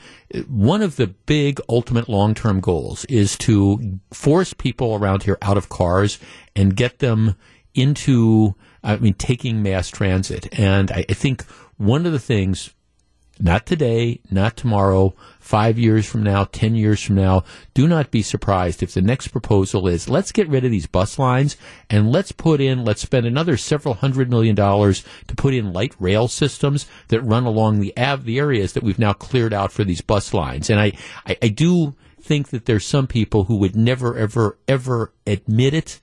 One 0.49 0.83
of 0.83 0.95
the 0.95 1.09
big 1.09 1.61
ultimate 1.69 2.09
long 2.09 2.33
term 2.35 2.61
goals 2.61 3.05
is 3.07 3.37
to 3.39 3.99
force 4.13 4.53
people 4.55 4.95
around 4.95 5.25
here 5.25 5.37
out 5.43 5.57
of 5.57 5.69
cars 5.69 6.21
and 6.55 6.77
get 6.77 7.01
them 7.01 7.35
into, 7.75 8.55
I 8.85 8.97
mean, 8.97 9.15
taking 9.15 9.65
mass 9.65 9.89
transit. 9.89 10.47
And 10.59 10.93
I, 10.93 11.05
I 11.09 11.13
think 11.13 11.43
one 11.77 12.07
of 12.07 12.13
the 12.13 12.21
things 12.21 12.73
not 13.41 13.67
today, 13.67 14.21
not 14.31 14.57
tomorrow, 14.57 15.15
five 15.41 15.79
years 15.79 16.07
from 16.07 16.23
now, 16.23 16.45
ten 16.45 16.75
years 16.75 17.03
from 17.03 17.17
now. 17.17 17.45
Do 17.75 17.89
not 17.89 18.11
be 18.11 18.23
surprised 18.23 18.83
if 18.83 18.95
the 18.95 19.03
next 19.03 19.29
proposal 19.29 19.89
is 19.89 20.09
let's 20.09 20.33
get 20.33 20.49
rid 20.49 20.65
of 20.65 20.71
these 20.71 20.87
bus 20.87 21.19
lines 21.19 21.57
and 21.91 22.13
let's 22.13 22.33
put 22.33 22.61
in, 22.61 22.85
let's 22.85 23.03
spend 23.03 23.27
another 23.27 23.57
several 23.57 23.95
hundred 23.95 24.31
million 24.31 24.55
dollars 24.55 25.05
to 25.27 25.35
put 25.35 25.55
in 25.55 25.73
light 25.73 25.95
rail 25.99 26.29
systems 26.29 26.87
that 27.09 27.21
run 27.23 27.45
along 27.45 27.81
the 27.81 27.93
av- 27.97 28.25
the 28.25 28.39
areas 28.39 28.73
that 28.73 28.83
we've 28.83 28.99
now 28.99 29.13
cleared 29.13 29.53
out 29.53 29.73
for 29.73 29.85
these 29.85 30.01
bus 30.01 30.33
lines. 30.33 30.71
And 30.71 30.81
I, 30.81 30.93
I, 31.27 31.37
I 31.43 31.49
do 31.49 31.95
think 32.21 32.49
that 32.51 32.67
there's 32.67 32.87
some 32.87 33.07
people 33.07 33.45
who 33.45 33.57
would 33.57 33.75
never, 33.75 34.17
ever, 34.17 34.59
ever 34.69 35.13
admit 35.27 35.75
it 35.75 36.01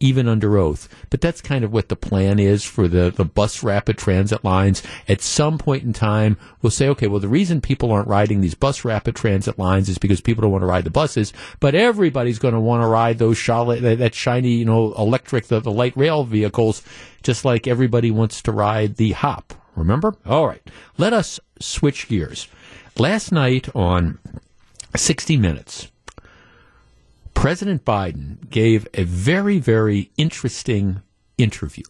even 0.00 0.26
under 0.26 0.56
oath. 0.56 0.88
But 1.10 1.20
that's 1.20 1.40
kind 1.40 1.62
of 1.62 1.72
what 1.72 1.88
the 1.90 1.96
plan 1.96 2.38
is 2.38 2.64
for 2.64 2.88
the, 2.88 3.10
the 3.10 3.24
bus 3.24 3.62
rapid 3.62 3.98
transit 3.98 4.42
lines. 4.42 4.82
At 5.06 5.20
some 5.20 5.58
point 5.58 5.84
in 5.84 5.92
time, 5.92 6.38
we'll 6.62 6.70
say, 6.70 6.88
okay, 6.88 7.06
well, 7.06 7.20
the 7.20 7.28
reason 7.28 7.60
people 7.60 7.92
aren't 7.92 8.08
riding 8.08 8.40
these 8.40 8.54
bus 8.54 8.84
rapid 8.84 9.14
transit 9.14 9.58
lines 9.58 9.88
is 9.88 9.98
because 9.98 10.20
people 10.20 10.42
don't 10.42 10.52
want 10.52 10.62
to 10.62 10.66
ride 10.66 10.84
the 10.84 10.90
buses, 10.90 11.32
but 11.60 11.74
everybody's 11.74 12.38
going 12.38 12.54
to 12.54 12.60
want 12.60 12.82
to 12.82 12.88
ride 12.88 13.18
those 13.18 13.38
that 13.46 13.96
that 13.98 14.14
shiny, 14.14 14.52
you 14.52 14.64
know, 14.64 14.94
electric, 14.94 15.46
the, 15.46 15.60
the 15.60 15.70
light 15.70 15.96
rail 15.96 16.24
vehicles, 16.24 16.82
just 17.22 17.44
like 17.44 17.66
everybody 17.66 18.10
wants 18.10 18.40
to 18.42 18.52
ride 18.52 18.96
the 18.96 19.12
hop. 19.12 19.52
Remember? 19.76 20.14
All 20.26 20.46
right. 20.46 20.62
Let 20.98 21.12
us 21.12 21.38
switch 21.58 22.08
gears. 22.08 22.48
Last 22.98 23.32
night 23.32 23.68
on 23.74 24.18
60 24.96 25.36
Minutes, 25.36 25.88
President 27.34 27.84
Biden 27.84 28.48
gave 28.50 28.86
a 28.94 29.04
very, 29.04 29.58
very 29.58 30.10
interesting 30.16 31.02
interview. 31.38 31.84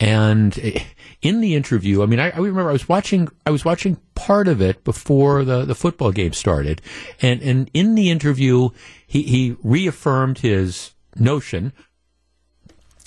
And 0.00 0.58
eh, 0.58 0.82
in 1.22 1.40
the 1.40 1.54
interview, 1.54 2.02
I 2.02 2.06
mean, 2.06 2.20
I, 2.20 2.30
I 2.30 2.38
remember 2.38 2.70
I 2.70 2.72
was 2.72 2.88
watching, 2.88 3.28
I 3.44 3.50
was 3.50 3.64
watching 3.64 3.96
part 4.14 4.48
of 4.48 4.60
it 4.62 4.84
before 4.84 5.44
the, 5.44 5.64
the 5.64 5.74
football 5.74 6.12
game 6.12 6.32
started. 6.32 6.80
And, 7.20 7.42
and 7.42 7.70
in 7.74 7.94
the 7.94 8.10
interview, 8.10 8.70
he, 9.06 9.22
he 9.22 9.56
reaffirmed 9.62 10.38
his 10.38 10.92
notion 11.16 11.72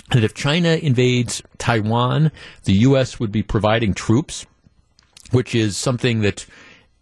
that 0.09 0.23
if 0.23 0.33
China 0.33 0.69
invades 0.69 1.41
Taiwan, 1.57 2.31
the 2.65 2.73
U.S. 2.73 3.19
would 3.19 3.31
be 3.31 3.43
providing 3.43 3.93
troops, 3.93 4.45
which 5.31 5.55
is 5.55 5.77
something 5.77 6.19
that 6.21 6.45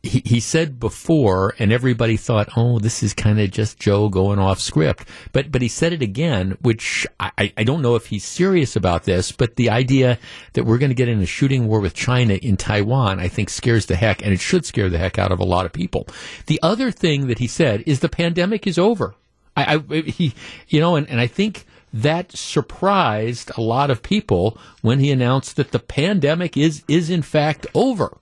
he, 0.02 0.39
said 0.39 0.80
before, 0.80 1.54
and 1.60 1.74
everybody 1.74 2.16
thought, 2.16 2.50
"Oh, 2.56 2.80
this 2.80 3.04
is 3.04 3.14
kind 3.14 3.39
of 3.39 3.52
just 3.52 3.80
Joe 3.80 4.08
going 4.08 4.39
off 4.39 4.60
script." 4.60 5.06
But 5.34 5.52
but 5.52 5.62
he 5.62 5.68
said 5.68 5.91
it 5.91 6.02
again, 6.02 6.58
which 6.62 7.06
I, 7.20 7.52
I 7.58 7.64
don't 7.64 7.82
know 7.82 7.95
if 7.95 8.06
he's 8.06 8.24
serious 8.24 8.78
about 8.78 9.04
this. 9.04 9.34
But 9.34 9.58
the 9.58 9.70
idea 9.70 10.18
that 10.54 10.64
we're 10.64 10.78
going 10.78 10.91
to 10.91 10.95
get 10.95 11.10
in 11.10 11.22
a 11.22 11.26
shooting 11.26 11.68
war 11.68 11.82
with 11.82 11.93
China 11.93 12.36
in 12.36 12.56
Taiwan, 12.56 13.20
I 13.20 13.28
think, 13.28 13.50
scares 13.50 13.88
the 13.88 13.97
heck, 13.97 14.24
and 14.24 14.32
it 14.32 14.39
should 14.39 14.66
scare 14.66 14.89
the 14.89 14.97
heck 14.97 15.20
out 15.20 15.34
of 15.34 15.39
a 15.39 15.45
lot 15.45 15.66
of 15.66 15.74
people. 15.74 16.08
The 16.45 16.60
other 16.64 16.91
thing 16.91 17.28
that 17.28 17.39
he 17.39 17.47
said 17.47 17.84
is 17.86 18.00
the 18.00 18.10
pandemic 18.10 18.66
is 18.66 18.78
over. 18.78 19.16
I, 19.58 19.84
I 19.89 20.02
he 20.02 20.34
you 20.70 20.80
know, 20.80 20.95
and, 20.95 21.10
and 21.10 21.20
I 21.20 21.28
think 21.28 21.66
that 21.91 22.32
surprised 22.32 23.52
a 23.58 23.62
lot 23.62 23.91
of 23.91 24.02
people 24.02 24.58
when 24.82 25.00
he 25.00 25.12
announced 25.12 25.58
that 25.58 25.72
the 25.72 25.80
pandemic 25.80 26.56
is 26.56 26.84
is 26.88 27.10
in 27.10 27.22
fact 27.22 27.68
over. 27.74 28.18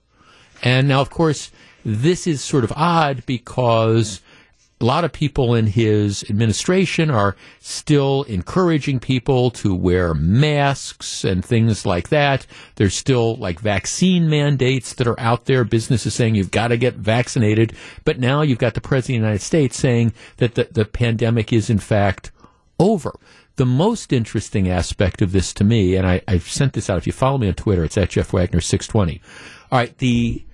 And 0.62 0.88
now, 0.88 1.00
of 1.00 1.10
course, 1.10 1.52
this 1.84 2.26
is 2.26 2.42
sort 2.42 2.64
of 2.64 2.72
odd 2.76 3.24
because 3.26 4.20
a 4.80 4.84
lot 4.84 5.04
of 5.04 5.12
people 5.12 5.56
in 5.56 5.66
his 5.66 6.24
administration 6.30 7.10
are 7.10 7.34
still 7.58 8.22
encouraging 8.24 9.00
people 9.00 9.50
to 9.50 9.74
wear 9.74 10.14
masks 10.14 11.24
and 11.24 11.44
things 11.44 11.84
like 11.84 12.10
that. 12.10 12.46
There's 12.76 12.94
still 12.94 13.34
like 13.36 13.58
vaccine 13.58 14.30
mandates 14.30 14.94
that 14.94 15.08
are 15.08 15.18
out 15.18 15.46
there. 15.46 15.64
Business 15.64 16.06
is 16.06 16.14
saying 16.14 16.36
you've 16.36 16.52
got 16.52 16.68
to 16.68 16.76
get 16.76 16.94
vaccinated. 16.94 17.72
But 18.04 18.20
now 18.20 18.42
you've 18.42 18.58
got 18.58 18.74
the 18.74 18.80
President 18.80 19.16
of 19.16 19.22
the 19.22 19.26
United 19.26 19.44
States 19.44 19.76
saying 19.76 20.12
that 20.36 20.54
the, 20.54 20.68
the 20.70 20.84
pandemic 20.84 21.52
is 21.52 21.68
in 21.70 21.80
fact 21.80 22.30
over. 22.78 23.18
The 23.56 23.66
most 23.66 24.12
interesting 24.12 24.68
aspect 24.70 25.20
of 25.20 25.32
this 25.32 25.52
to 25.54 25.64
me, 25.64 25.96
and 25.96 26.06
I, 26.06 26.22
I've 26.28 26.48
sent 26.48 26.74
this 26.74 26.88
out. 26.88 26.98
If 26.98 27.08
you 27.08 27.12
follow 27.12 27.38
me 27.38 27.48
on 27.48 27.54
Twitter, 27.54 27.82
it's 27.82 27.98
at 27.98 28.10
Jeff 28.10 28.32
Wagner 28.32 28.60
six 28.60 28.86
twenty. 28.86 29.20
All 29.72 29.78
right, 29.80 29.98
the 29.98 30.44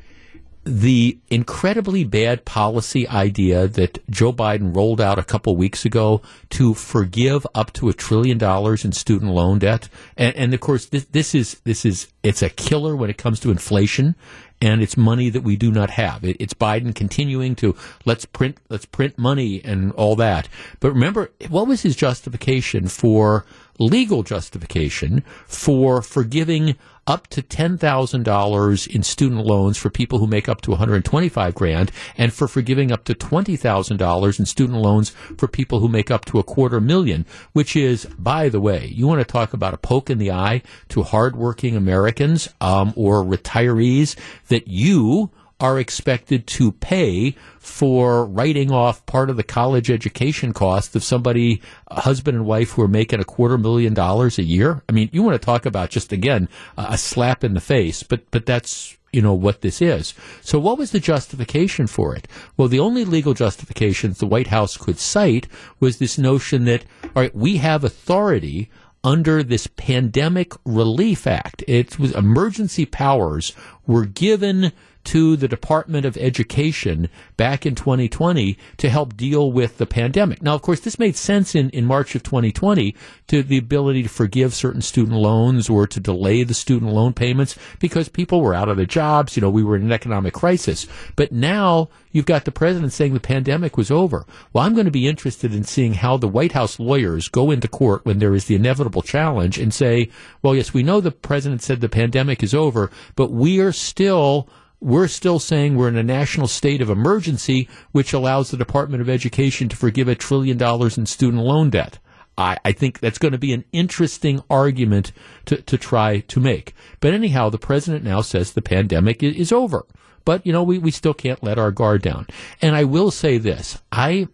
the 0.64 1.18
incredibly 1.28 2.04
bad 2.04 2.44
policy 2.44 3.06
idea 3.08 3.68
that 3.68 3.98
Joe 4.10 4.32
Biden 4.32 4.74
rolled 4.74 5.00
out 5.00 5.18
a 5.18 5.24
couple 5.24 5.56
weeks 5.56 5.84
ago 5.84 6.22
to 6.50 6.72
forgive 6.74 7.46
up 7.54 7.72
to 7.74 7.88
a 7.88 7.92
trillion 7.92 8.38
dollars 8.38 8.84
in 8.84 8.92
student 8.92 9.32
loan 9.32 9.58
debt, 9.58 9.88
and, 10.16 10.34
and 10.36 10.54
of 10.54 10.60
course 10.60 10.86
this, 10.86 11.04
this 11.06 11.34
is 11.34 11.60
this 11.64 11.84
is 11.84 12.08
it's 12.22 12.42
a 12.42 12.48
killer 12.48 12.96
when 12.96 13.10
it 13.10 13.18
comes 13.18 13.40
to 13.40 13.50
inflation, 13.50 14.14
and 14.62 14.82
it's 14.82 14.96
money 14.96 15.28
that 15.28 15.42
we 15.42 15.56
do 15.56 15.70
not 15.70 15.90
have. 15.90 16.24
It, 16.24 16.38
it's 16.40 16.54
Biden 16.54 16.94
continuing 16.94 17.54
to 17.56 17.76
let's 18.06 18.24
print 18.24 18.56
let's 18.70 18.86
print 18.86 19.18
money 19.18 19.62
and 19.62 19.92
all 19.92 20.16
that. 20.16 20.48
But 20.80 20.92
remember, 20.92 21.30
what 21.50 21.66
was 21.66 21.82
his 21.82 21.94
justification 21.94 22.88
for 22.88 23.44
legal 23.78 24.22
justification 24.22 25.24
for 25.46 26.00
forgiving 26.00 26.76
up 27.06 27.26
to 27.28 27.42
$10,000 27.42 28.86
in 28.86 29.02
student 29.02 29.44
loans 29.44 29.76
for 29.76 29.90
people 29.90 30.18
who 30.18 30.26
make 30.26 30.48
up 30.48 30.60
to 30.62 30.70
125 30.70 31.54
grand 31.54 31.90
and 32.16 32.32
for 32.32 32.48
forgiving 32.48 32.90
up 32.92 33.04
to 33.04 33.14
$20,000 33.14 34.38
in 34.38 34.46
student 34.46 34.78
loans 34.78 35.10
for 35.10 35.48
people 35.48 35.80
who 35.80 35.88
make 35.88 36.10
up 36.10 36.24
to 36.24 36.38
a 36.38 36.42
quarter 36.42 36.80
million, 36.80 37.26
which 37.52 37.76
is, 37.76 38.06
by 38.18 38.48
the 38.48 38.60
way, 38.60 38.86
you 38.86 39.06
want 39.06 39.20
to 39.20 39.24
talk 39.24 39.52
about 39.52 39.74
a 39.74 39.78
poke 39.78 40.10
in 40.10 40.18
the 40.18 40.30
eye 40.30 40.62
to 40.88 41.02
hardworking 41.02 41.76
Americans 41.76 42.48
um, 42.60 42.92
or 42.96 43.22
retirees 43.22 44.16
that 44.48 44.68
you 44.68 45.30
are 45.60 45.78
expected 45.78 46.46
to 46.46 46.72
pay 46.72 47.34
for 47.58 48.26
writing 48.26 48.70
off 48.70 49.04
part 49.06 49.30
of 49.30 49.36
the 49.36 49.42
college 49.42 49.90
education 49.90 50.52
cost 50.52 50.94
of 50.96 51.04
somebody, 51.04 51.62
a 51.88 52.00
husband 52.00 52.36
and 52.36 52.46
wife 52.46 52.72
who 52.72 52.82
are 52.82 52.88
making 52.88 53.20
a 53.20 53.24
quarter 53.24 53.56
million 53.56 53.94
dollars 53.94 54.38
a 54.38 54.42
year. 54.42 54.82
I 54.88 54.92
mean, 54.92 55.08
you 55.12 55.22
want 55.22 55.40
to 55.40 55.44
talk 55.44 55.64
about 55.66 55.90
just 55.90 56.12
again 56.12 56.48
a 56.76 56.98
slap 56.98 57.44
in 57.44 57.54
the 57.54 57.60
face, 57.60 58.02
but 58.02 58.30
but 58.30 58.46
that's 58.46 58.96
you 59.12 59.22
know 59.22 59.34
what 59.34 59.60
this 59.60 59.80
is. 59.80 60.12
So 60.42 60.58
what 60.58 60.76
was 60.76 60.90
the 60.90 61.00
justification 61.00 61.86
for 61.86 62.16
it? 62.16 62.26
Well, 62.56 62.68
the 62.68 62.80
only 62.80 63.04
legal 63.04 63.32
justification 63.32 64.12
the 64.12 64.26
White 64.26 64.48
House 64.48 64.76
could 64.76 64.98
cite 64.98 65.46
was 65.78 65.98
this 65.98 66.18
notion 66.18 66.64
that 66.64 66.84
all 67.04 67.22
right, 67.22 67.34
we 67.34 67.58
have 67.58 67.84
authority 67.84 68.70
under 69.04 69.42
this 69.42 69.66
Pandemic 69.66 70.52
Relief 70.64 71.26
Act. 71.26 71.62
It 71.68 71.98
was 71.98 72.12
emergency 72.12 72.86
powers 72.86 73.52
were 73.86 74.06
given 74.06 74.72
to 75.04 75.36
the 75.36 75.48
Department 75.48 76.06
of 76.06 76.16
Education 76.16 77.08
back 77.36 77.66
in 77.66 77.74
2020 77.74 78.58
to 78.78 78.88
help 78.88 79.16
deal 79.16 79.52
with 79.52 79.78
the 79.78 79.86
pandemic. 79.86 80.42
Now, 80.42 80.54
of 80.54 80.62
course, 80.62 80.80
this 80.80 80.98
made 80.98 81.16
sense 81.16 81.54
in, 81.54 81.70
in 81.70 81.84
March 81.84 82.14
of 82.14 82.22
2020 82.22 82.94
to 83.28 83.42
the 83.42 83.58
ability 83.58 84.02
to 84.02 84.08
forgive 84.08 84.54
certain 84.54 84.82
student 84.82 85.16
loans 85.16 85.68
or 85.68 85.86
to 85.86 86.00
delay 86.00 86.42
the 86.42 86.54
student 86.54 86.92
loan 86.92 87.12
payments 87.12 87.56
because 87.78 88.08
people 88.08 88.40
were 88.40 88.54
out 88.54 88.68
of 88.68 88.76
their 88.76 88.86
jobs. 88.86 89.36
You 89.36 89.42
know, 89.42 89.50
we 89.50 89.62
were 89.62 89.76
in 89.76 89.82
an 89.82 89.92
economic 89.92 90.34
crisis. 90.34 90.86
But 91.16 91.32
now 91.32 91.90
you've 92.10 92.26
got 92.26 92.44
the 92.44 92.52
president 92.52 92.92
saying 92.92 93.14
the 93.14 93.20
pandemic 93.20 93.76
was 93.76 93.90
over. 93.90 94.24
Well, 94.52 94.64
I'm 94.64 94.74
going 94.74 94.86
to 94.86 94.90
be 94.90 95.08
interested 95.08 95.54
in 95.54 95.64
seeing 95.64 95.94
how 95.94 96.16
the 96.16 96.28
White 96.28 96.52
House 96.52 96.78
lawyers 96.78 97.28
go 97.28 97.50
into 97.50 97.68
court 97.68 98.04
when 98.04 98.18
there 98.18 98.34
is 98.34 98.46
the 98.46 98.54
inevitable 98.54 99.02
challenge 99.02 99.58
and 99.58 99.72
say, 99.72 100.10
well, 100.42 100.54
yes, 100.54 100.72
we 100.72 100.82
know 100.82 101.00
the 101.00 101.10
president 101.10 101.62
said 101.62 101.80
the 101.80 101.88
pandemic 101.88 102.42
is 102.42 102.54
over, 102.54 102.90
but 103.16 103.30
we 103.30 103.60
are 103.60 103.72
still 103.72 104.48
we're 104.84 105.08
still 105.08 105.38
saying 105.38 105.74
we're 105.74 105.88
in 105.88 105.96
a 105.96 106.02
national 106.02 106.46
state 106.46 106.82
of 106.82 106.90
emergency, 106.90 107.70
which 107.92 108.12
allows 108.12 108.50
the 108.50 108.56
Department 108.58 109.00
of 109.00 109.08
Education 109.08 109.66
to 109.70 109.76
forgive 109.76 110.08
a 110.08 110.14
trillion 110.14 110.58
dollars 110.58 110.98
in 110.98 111.06
student 111.06 111.42
loan 111.42 111.70
debt. 111.70 111.98
I, 112.36 112.58
I 112.66 112.72
think 112.72 113.00
that's 113.00 113.16
going 113.16 113.32
to 113.32 113.38
be 113.38 113.54
an 113.54 113.64
interesting 113.72 114.42
argument 114.50 115.12
to, 115.46 115.62
to 115.62 115.78
try 115.78 116.20
to 116.20 116.38
make. 116.38 116.74
But 117.00 117.14
anyhow, 117.14 117.48
the 117.48 117.56
president 117.56 118.04
now 118.04 118.20
says 118.20 118.52
the 118.52 118.60
pandemic 118.60 119.22
is, 119.22 119.34
is 119.36 119.52
over. 119.52 119.86
But, 120.26 120.46
you 120.46 120.52
know, 120.52 120.62
we, 120.62 120.76
we 120.76 120.90
still 120.90 121.14
can't 121.14 121.42
let 121.42 121.58
our 121.58 121.70
guard 121.70 122.02
down. 122.02 122.26
And 122.60 122.76
I 122.76 122.84
will 122.84 123.10
say 123.10 123.38
this. 123.38 123.80
I, 123.90 124.28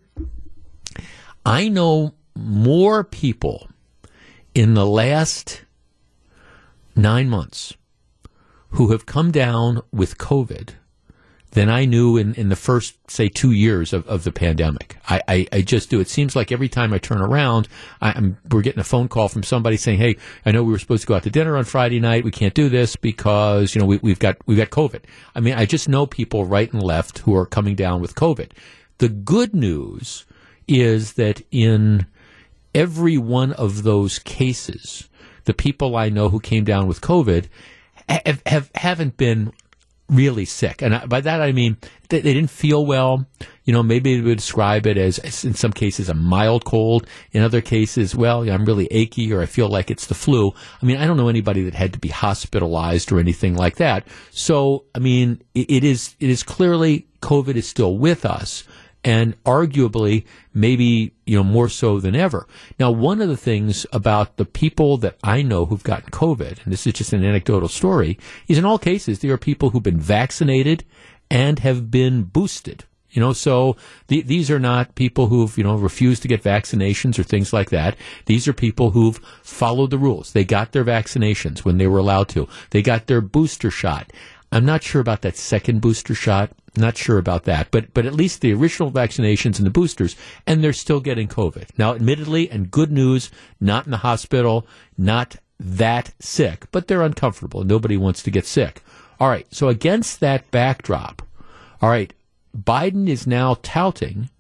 I 1.46 1.68
know 1.68 2.14
more 2.34 3.04
people 3.04 3.68
in 4.52 4.74
the 4.74 4.86
last 4.86 5.62
nine 6.96 7.28
months 7.28 7.74
who 8.70 8.92
have 8.92 9.06
come 9.06 9.30
down 9.30 9.82
with 9.92 10.18
COVID 10.18 10.70
than 11.52 11.68
I 11.68 11.84
knew 11.84 12.16
in, 12.16 12.34
in 12.34 12.48
the 12.48 12.56
first, 12.56 12.96
say, 13.10 13.28
two 13.28 13.50
years 13.50 13.92
of, 13.92 14.06
of 14.06 14.22
the 14.22 14.30
pandemic. 14.30 14.96
I, 15.08 15.20
I, 15.26 15.46
I 15.52 15.60
just 15.62 15.90
do. 15.90 15.98
It 15.98 16.08
seems 16.08 16.36
like 16.36 16.52
every 16.52 16.68
time 16.68 16.92
I 16.92 16.98
turn 16.98 17.20
around, 17.20 17.66
I, 18.00 18.16
am 18.16 18.38
we're 18.50 18.62
getting 18.62 18.80
a 18.80 18.84
phone 18.84 19.08
call 19.08 19.28
from 19.28 19.42
somebody 19.42 19.76
saying, 19.76 19.98
"Hey, 19.98 20.16
I 20.46 20.52
know 20.52 20.62
we 20.62 20.72
were 20.72 20.78
supposed 20.78 21.02
to 21.02 21.08
go 21.08 21.16
out 21.16 21.24
to 21.24 21.30
dinner 21.30 21.56
on 21.56 21.64
Friday 21.64 21.98
night. 21.98 22.24
We 22.24 22.30
can't 22.30 22.54
do 22.54 22.68
this 22.68 22.94
because 22.94 23.74
you 23.74 23.80
know 23.80 23.86
we, 23.86 23.98
we've 23.98 24.18
got 24.18 24.36
we've 24.46 24.58
got 24.58 24.70
COVID." 24.70 25.02
I 25.34 25.40
mean, 25.40 25.54
I 25.54 25.66
just 25.66 25.88
know 25.88 26.06
people 26.06 26.44
right 26.44 26.72
and 26.72 26.82
left 26.82 27.18
who 27.20 27.34
are 27.34 27.46
coming 27.46 27.74
down 27.74 28.00
with 28.00 28.14
COVID. 28.14 28.52
The 28.98 29.08
good 29.08 29.54
news 29.54 30.26
is 30.68 31.14
that 31.14 31.42
in 31.50 32.06
every 32.74 33.18
one 33.18 33.52
of 33.54 33.82
those 33.82 34.20
cases, 34.20 35.08
the 35.46 35.54
people 35.54 35.96
I 35.96 36.10
know 36.10 36.28
who 36.28 36.38
came 36.38 36.62
down 36.62 36.86
with 36.86 37.00
COVID 37.00 37.48
have, 38.26 38.42
have 38.46 38.70
haven't 38.74 39.16
been 39.16 39.52
really 40.08 40.44
sick, 40.44 40.82
and 40.82 41.08
by 41.08 41.20
that 41.20 41.40
I 41.40 41.52
mean 41.52 41.76
they, 42.08 42.20
they, 42.20 42.34
didn't 42.34 42.50
feel 42.50 42.84
well. 42.84 43.26
You 43.64 43.72
know, 43.72 43.82
maybe 43.82 44.16
they 44.16 44.20
would 44.20 44.38
describe 44.38 44.86
it 44.86 44.98
as, 44.98 45.44
in 45.44 45.54
some 45.54 45.72
cases, 45.72 46.08
a 46.08 46.14
mild 46.14 46.64
cold. 46.64 47.06
In 47.30 47.42
other 47.42 47.60
cases, 47.60 48.16
well, 48.16 48.48
I'm 48.50 48.64
really 48.64 48.88
achy 48.90 49.32
or 49.32 49.42
I 49.42 49.46
feel 49.46 49.68
like 49.68 49.92
it's 49.92 50.06
the 50.06 50.14
flu. 50.14 50.52
I 50.82 50.86
mean, 50.86 50.96
I 50.96 51.06
don't 51.06 51.16
know 51.16 51.28
anybody 51.28 51.62
that 51.62 51.74
had 51.74 51.92
to 51.92 52.00
be 52.00 52.08
hospitalized 52.08 53.12
or 53.12 53.20
anything 53.20 53.54
like 53.54 53.76
that. 53.76 54.08
So, 54.32 54.86
I 54.94 54.98
mean, 54.98 55.40
it, 55.54 55.70
it 55.70 55.84
is 55.84 56.16
it 56.18 56.30
is 56.30 56.42
clearly 56.42 57.06
COVID 57.22 57.54
is 57.54 57.68
still 57.68 57.96
with 57.96 58.24
us 58.24 58.64
and 59.04 59.42
arguably 59.44 60.24
maybe 60.52 61.12
you 61.24 61.36
know 61.36 61.44
more 61.44 61.68
so 61.68 62.00
than 62.00 62.14
ever. 62.14 62.46
Now, 62.78 62.90
one 62.90 63.20
of 63.20 63.28
the 63.28 63.36
things 63.36 63.86
about 63.92 64.36
the 64.36 64.44
people 64.44 64.96
that 64.98 65.16
I 65.22 65.42
know 65.42 65.64
who've 65.64 65.82
gotten 65.82 66.10
COVID, 66.10 66.64
and 66.64 66.72
this 66.72 66.86
is 66.86 66.94
just 66.94 67.12
an 67.12 67.24
anecdotal 67.24 67.68
story, 67.68 68.18
is 68.48 68.58
in 68.58 68.64
all 68.64 68.78
cases 68.78 69.20
there 69.20 69.32
are 69.32 69.38
people 69.38 69.70
who've 69.70 69.82
been 69.82 70.00
vaccinated 70.00 70.84
and 71.30 71.60
have 71.60 71.90
been 71.90 72.24
boosted. 72.24 72.84
You 73.10 73.20
know, 73.20 73.32
so 73.32 73.76
the, 74.06 74.22
these 74.22 74.50
are 74.52 74.60
not 74.60 74.94
people 74.94 75.26
who've, 75.26 75.56
you 75.58 75.64
know, 75.64 75.74
refused 75.74 76.22
to 76.22 76.28
get 76.28 76.44
vaccinations 76.44 77.18
or 77.18 77.24
things 77.24 77.52
like 77.52 77.70
that. 77.70 77.96
These 78.26 78.46
are 78.46 78.52
people 78.52 78.90
who've 78.90 79.18
followed 79.42 79.90
the 79.90 79.98
rules. 79.98 80.32
They 80.32 80.44
got 80.44 80.70
their 80.70 80.84
vaccinations 80.84 81.60
when 81.60 81.78
they 81.78 81.88
were 81.88 81.98
allowed 81.98 82.28
to. 82.30 82.48
They 82.70 82.82
got 82.82 83.08
their 83.08 83.20
booster 83.20 83.70
shot. 83.70 84.12
I'm 84.52 84.64
not 84.64 84.82
sure 84.82 85.00
about 85.00 85.22
that 85.22 85.36
second 85.36 85.80
booster 85.80 86.14
shot. 86.14 86.52
Not 86.76 86.96
sure 86.96 87.18
about 87.18 87.44
that, 87.44 87.70
but 87.70 87.92
but 87.94 88.06
at 88.06 88.14
least 88.14 88.40
the 88.40 88.54
original 88.54 88.92
vaccinations 88.92 89.58
and 89.58 89.66
the 89.66 89.70
boosters, 89.70 90.14
and 90.46 90.62
they're 90.62 90.72
still 90.72 91.00
getting 91.00 91.26
COVID 91.26 91.66
now. 91.76 91.94
Admittedly, 91.94 92.48
and 92.48 92.70
good 92.70 92.92
news, 92.92 93.30
not 93.60 93.86
in 93.86 93.90
the 93.90 93.98
hospital, 93.98 94.66
not 94.96 95.36
that 95.58 96.12
sick, 96.20 96.66
but 96.70 96.86
they're 96.86 97.02
uncomfortable. 97.02 97.64
Nobody 97.64 97.96
wants 97.96 98.22
to 98.22 98.30
get 98.30 98.46
sick. 98.46 98.82
All 99.18 99.28
right, 99.28 99.46
so 99.52 99.68
against 99.68 100.20
that 100.20 100.50
backdrop, 100.50 101.22
all 101.82 101.90
right, 101.90 102.12
Biden 102.56 103.08
is 103.08 103.26
now 103.26 103.56
touting, 103.62 104.30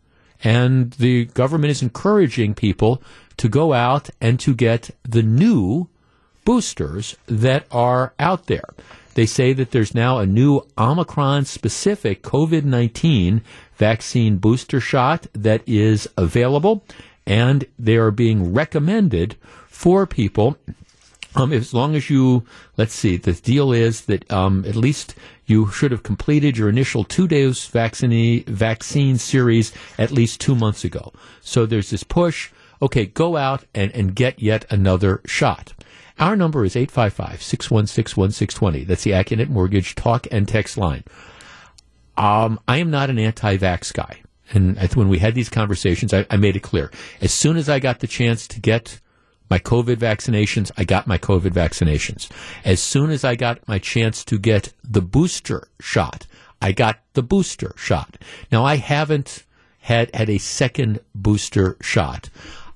and 0.42 0.92
the 0.92 1.26
government 1.26 1.72
is 1.72 1.82
encouraging 1.82 2.54
people 2.54 3.02
to 3.36 3.48
go 3.48 3.72
out 3.72 4.08
and 4.20 4.38
to 4.40 4.54
get 4.54 4.90
the 5.02 5.22
new 5.22 5.88
boosters 6.44 7.16
that 7.26 7.66
are 7.70 8.14
out 8.18 8.46
there. 8.46 8.68
They 9.14 9.26
say 9.26 9.52
that 9.52 9.70
there's 9.72 9.94
now 9.94 10.18
a 10.18 10.26
new 10.26 10.62
Omicron 10.78 11.44
specific 11.44 12.22
COVID 12.22 12.64
19 12.64 13.42
vaccine 13.76 14.36
booster 14.38 14.80
shot 14.80 15.26
that 15.32 15.62
is 15.66 16.08
available, 16.16 16.84
and 17.26 17.64
they 17.78 17.96
are 17.96 18.10
being 18.10 18.52
recommended 18.52 19.36
for 19.66 20.06
people. 20.06 20.56
Um, 21.34 21.52
as 21.52 21.72
long 21.72 21.94
as 21.94 22.10
you, 22.10 22.44
let's 22.76 22.92
see, 22.92 23.16
the 23.16 23.32
deal 23.32 23.72
is 23.72 24.02
that 24.06 24.30
um, 24.32 24.64
at 24.66 24.74
least 24.74 25.14
you 25.46 25.70
should 25.70 25.92
have 25.92 26.02
completed 26.02 26.56
your 26.56 26.68
initial 26.68 27.04
two 27.04 27.28
dose 27.28 27.66
vaccine, 27.66 28.44
vaccine 28.44 29.16
series 29.16 29.72
at 29.96 30.10
least 30.10 30.40
two 30.40 30.54
months 30.54 30.84
ago. 30.84 31.12
So 31.40 31.66
there's 31.66 31.90
this 31.90 32.02
push. 32.02 32.50
Okay, 32.82 33.06
go 33.06 33.36
out 33.36 33.64
and, 33.74 33.92
and 33.92 34.14
get 34.14 34.40
yet 34.40 34.64
another 34.70 35.20
shot. 35.26 35.72
Our 36.20 36.36
number 36.36 36.66
is 36.66 36.76
855 36.76 37.42
616 37.42 38.20
1620. 38.20 38.84
That's 38.84 39.04
the 39.04 39.12
Accunet 39.12 39.48
Mortgage 39.48 39.94
talk 39.94 40.26
and 40.30 40.46
text 40.46 40.76
line. 40.76 41.02
Um, 42.18 42.60
I 42.68 42.76
am 42.76 42.90
not 42.90 43.08
an 43.08 43.18
anti 43.18 43.56
vax 43.56 43.92
guy. 43.92 44.20
And 44.52 44.78
when 44.94 45.08
we 45.08 45.18
had 45.18 45.34
these 45.34 45.48
conversations, 45.48 46.12
I, 46.12 46.26
I 46.28 46.36
made 46.36 46.56
it 46.56 46.60
clear. 46.60 46.90
As 47.22 47.32
soon 47.32 47.56
as 47.56 47.68
I 47.68 47.78
got 47.78 48.00
the 48.00 48.06
chance 48.06 48.46
to 48.48 48.60
get 48.60 49.00
my 49.48 49.58
COVID 49.58 49.96
vaccinations, 49.96 50.70
I 50.76 50.84
got 50.84 51.06
my 51.06 51.18
COVID 51.18 51.52
vaccinations. 51.52 52.28
As 52.64 52.82
soon 52.82 53.10
as 53.10 53.24
I 53.24 53.34
got 53.34 53.66
my 53.66 53.78
chance 53.78 54.24
to 54.26 54.38
get 54.38 54.74
the 54.84 55.00
booster 55.00 55.68
shot, 55.80 56.26
I 56.60 56.72
got 56.72 57.00
the 57.14 57.22
booster 57.22 57.72
shot. 57.76 58.18
Now 58.52 58.64
I 58.64 58.76
haven't 58.76 59.44
had 59.78 60.14
had 60.14 60.28
a 60.28 60.38
second 60.38 61.00
booster 61.14 61.78
shot. 61.80 62.28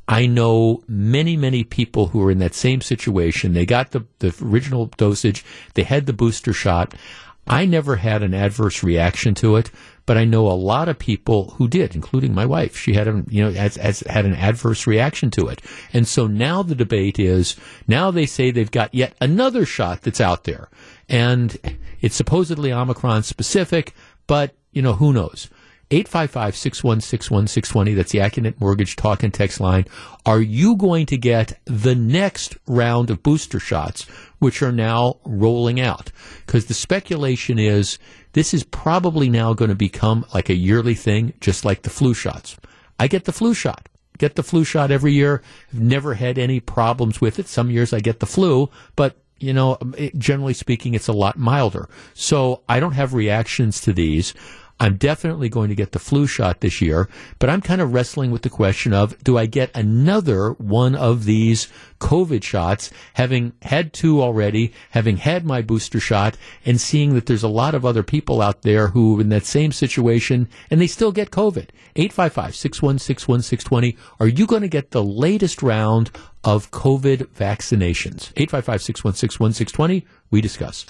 I 0.06 0.26
know 0.26 0.82
many, 0.86 1.36
many 1.36 1.64
people 1.64 2.08
who 2.08 2.22
are 2.22 2.30
in 2.30 2.38
that 2.38 2.54
same 2.54 2.80
situation. 2.80 3.54
They 3.54 3.66
got 3.66 3.92
the, 3.92 4.06
the 4.18 4.34
original 4.42 4.86
dosage, 4.96 5.44
they 5.74 5.82
had 5.82 6.06
the 6.06 6.12
booster 6.12 6.52
shot. 6.52 6.94
I 7.46 7.66
never 7.66 7.96
had 7.96 8.22
an 8.22 8.32
adverse 8.32 8.82
reaction 8.82 9.34
to 9.36 9.56
it, 9.56 9.70
but 10.06 10.16
I 10.16 10.24
know 10.24 10.46
a 10.46 10.52
lot 10.52 10.88
of 10.88 10.98
people 10.98 11.50
who 11.56 11.68
did, 11.68 11.94
including 11.94 12.34
my 12.34 12.46
wife. 12.46 12.76
She 12.76 12.94
had 12.94 13.06
a, 13.06 13.22
you 13.28 13.44
know, 13.44 13.52
has, 13.52 13.76
has 13.76 14.00
had 14.00 14.24
an 14.24 14.34
adverse 14.34 14.86
reaction 14.86 15.30
to 15.32 15.48
it. 15.48 15.60
And 15.92 16.08
so 16.08 16.26
now 16.26 16.62
the 16.62 16.74
debate 16.74 17.18
is, 17.18 17.56
now 17.86 18.10
they 18.10 18.24
say 18.24 18.50
they've 18.50 18.70
got 18.70 18.94
yet 18.94 19.14
another 19.20 19.66
shot 19.66 20.02
that's 20.02 20.22
out 20.22 20.44
there. 20.44 20.70
And 21.08 21.58
it's 22.00 22.16
supposedly 22.16 22.72
Omicron 22.72 23.24
specific, 23.24 23.94
but, 24.26 24.54
you 24.72 24.80
know, 24.80 24.94
who 24.94 25.12
knows? 25.12 25.50
855 25.94 26.56
616 26.56 27.30
1620. 27.30 27.94
That's 27.94 28.10
the 28.10 28.18
Accunet 28.18 28.60
Mortgage 28.60 28.96
talk 28.96 29.22
and 29.22 29.32
text 29.32 29.60
line. 29.60 29.84
Are 30.26 30.40
you 30.40 30.76
going 30.76 31.06
to 31.06 31.16
get 31.16 31.60
the 31.66 31.94
next 31.94 32.56
round 32.66 33.10
of 33.10 33.22
booster 33.22 33.60
shots, 33.60 34.02
which 34.40 34.60
are 34.60 34.72
now 34.72 35.18
rolling 35.24 35.80
out? 35.80 36.10
Because 36.44 36.66
the 36.66 36.74
speculation 36.74 37.60
is 37.60 38.00
this 38.32 38.52
is 38.52 38.64
probably 38.64 39.30
now 39.30 39.52
going 39.52 39.68
to 39.68 39.76
become 39.76 40.26
like 40.34 40.48
a 40.48 40.56
yearly 40.56 40.94
thing, 40.94 41.32
just 41.40 41.64
like 41.64 41.82
the 41.82 41.90
flu 41.90 42.12
shots. 42.12 42.56
I 42.98 43.06
get 43.06 43.24
the 43.24 43.32
flu 43.32 43.54
shot. 43.54 43.88
Get 44.18 44.34
the 44.34 44.42
flu 44.42 44.64
shot 44.64 44.90
every 44.90 45.12
year. 45.12 45.42
I've 45.72 45.80
never 45.80 46.14
had 46.14 46.38
any 46.38 46.58
problems 46.58 47.20
with 47.20 47.38
it. 47.38 47.46
Some 47.46 47.70
years 47.70 47.92
I 47.92 48.00
get 48.00 48.18
the 48.18 48.26
flu, 48.26 48.68
but 48.96 49.16
you 49.38 49.52
know, 49.52 49.78
generally 50.16 50.54
speaking, 50.54 50.94
it's 50.94 51.08
a 51.08 51.12
lot 51.12 51.38
milder. 51.38 51.88
So 52.14 52.62
I 52.68 52.80
don't 52.80 52.92
have 52.92 53.14
reactions 53.14 53.80
to 53.82 53.92
these. 53.92 54.34
I'm 54.80 54.96
definitely 54.96 55.48
going 55.48 55.68
to 55.68 55.74
get 55.74 55.92
the 55.92 55.98
flu 55.98 56.26
shot 56.26 56.60
this 56.60 56.82
year, 56.82 57.08
but 57.38 57.48
I'm 57.48 57.60
kind 57.60 57.80
of 57.80 57.94
wrestling 57.94 58.32
with 58.32 58.42
the 58.42 58.50
question 58.50 58.92
of 58.92 59.22
do 59.22 59.38
I 59.38 59.46
get 59.46 59.74
another 59.74 60.50
one 60.52 60.96
of 60.96 61.24
these 61.24 61.68
COVID 62.00 62.42
shots, 62.42 62.90
having 63.14 63.52
had 63.62 63.92
two 63.92 64.20
already, 64.20 64.72
having 64.90 65.18
had 65.18 65.46
my 65.46 65.62
booster 65.62 66.00
shot, 66.00 66.36
and 66.66 66.80
seeing 66.80 67.14
that 67.14 67.26
there's 67.26 67.44
a 67.44 67.48
lot 67.48 67.74
of 67.74 67.86
other 67.86 68.02
people 68.02 68.42
out 68.42 68.62
there 68.62 68.88
who 68.88 69.18
are 69.18 69.20
in 69.20 69.28
that 69.28 69.46
same 69.46 69.70
situation 69.70 70.48
and 70.70 70.80
they 70.80 70.88
still 70.88 71.12
get 71.12 71.30
COVID. 71.30 71.68
855 71.96 72.56
616 72.56 73.32
1620. 73.32 73.96
Are 74.18 74.28
you 74.28 74.46
going 74.46 74.62
to 74.62 74.68
get 74.68 74.90
the 74.90 75.04
latest 75.04 75.62
round 75.62 76.10
of 76.42 76.72
COVID 76.72 77.28
vaccinations? 77.28 78.32
855 78.36 78.82
616 78.82 79.38
1620. 79.38 80.06
We 80.30 80.40
discuss. 80.40 80.84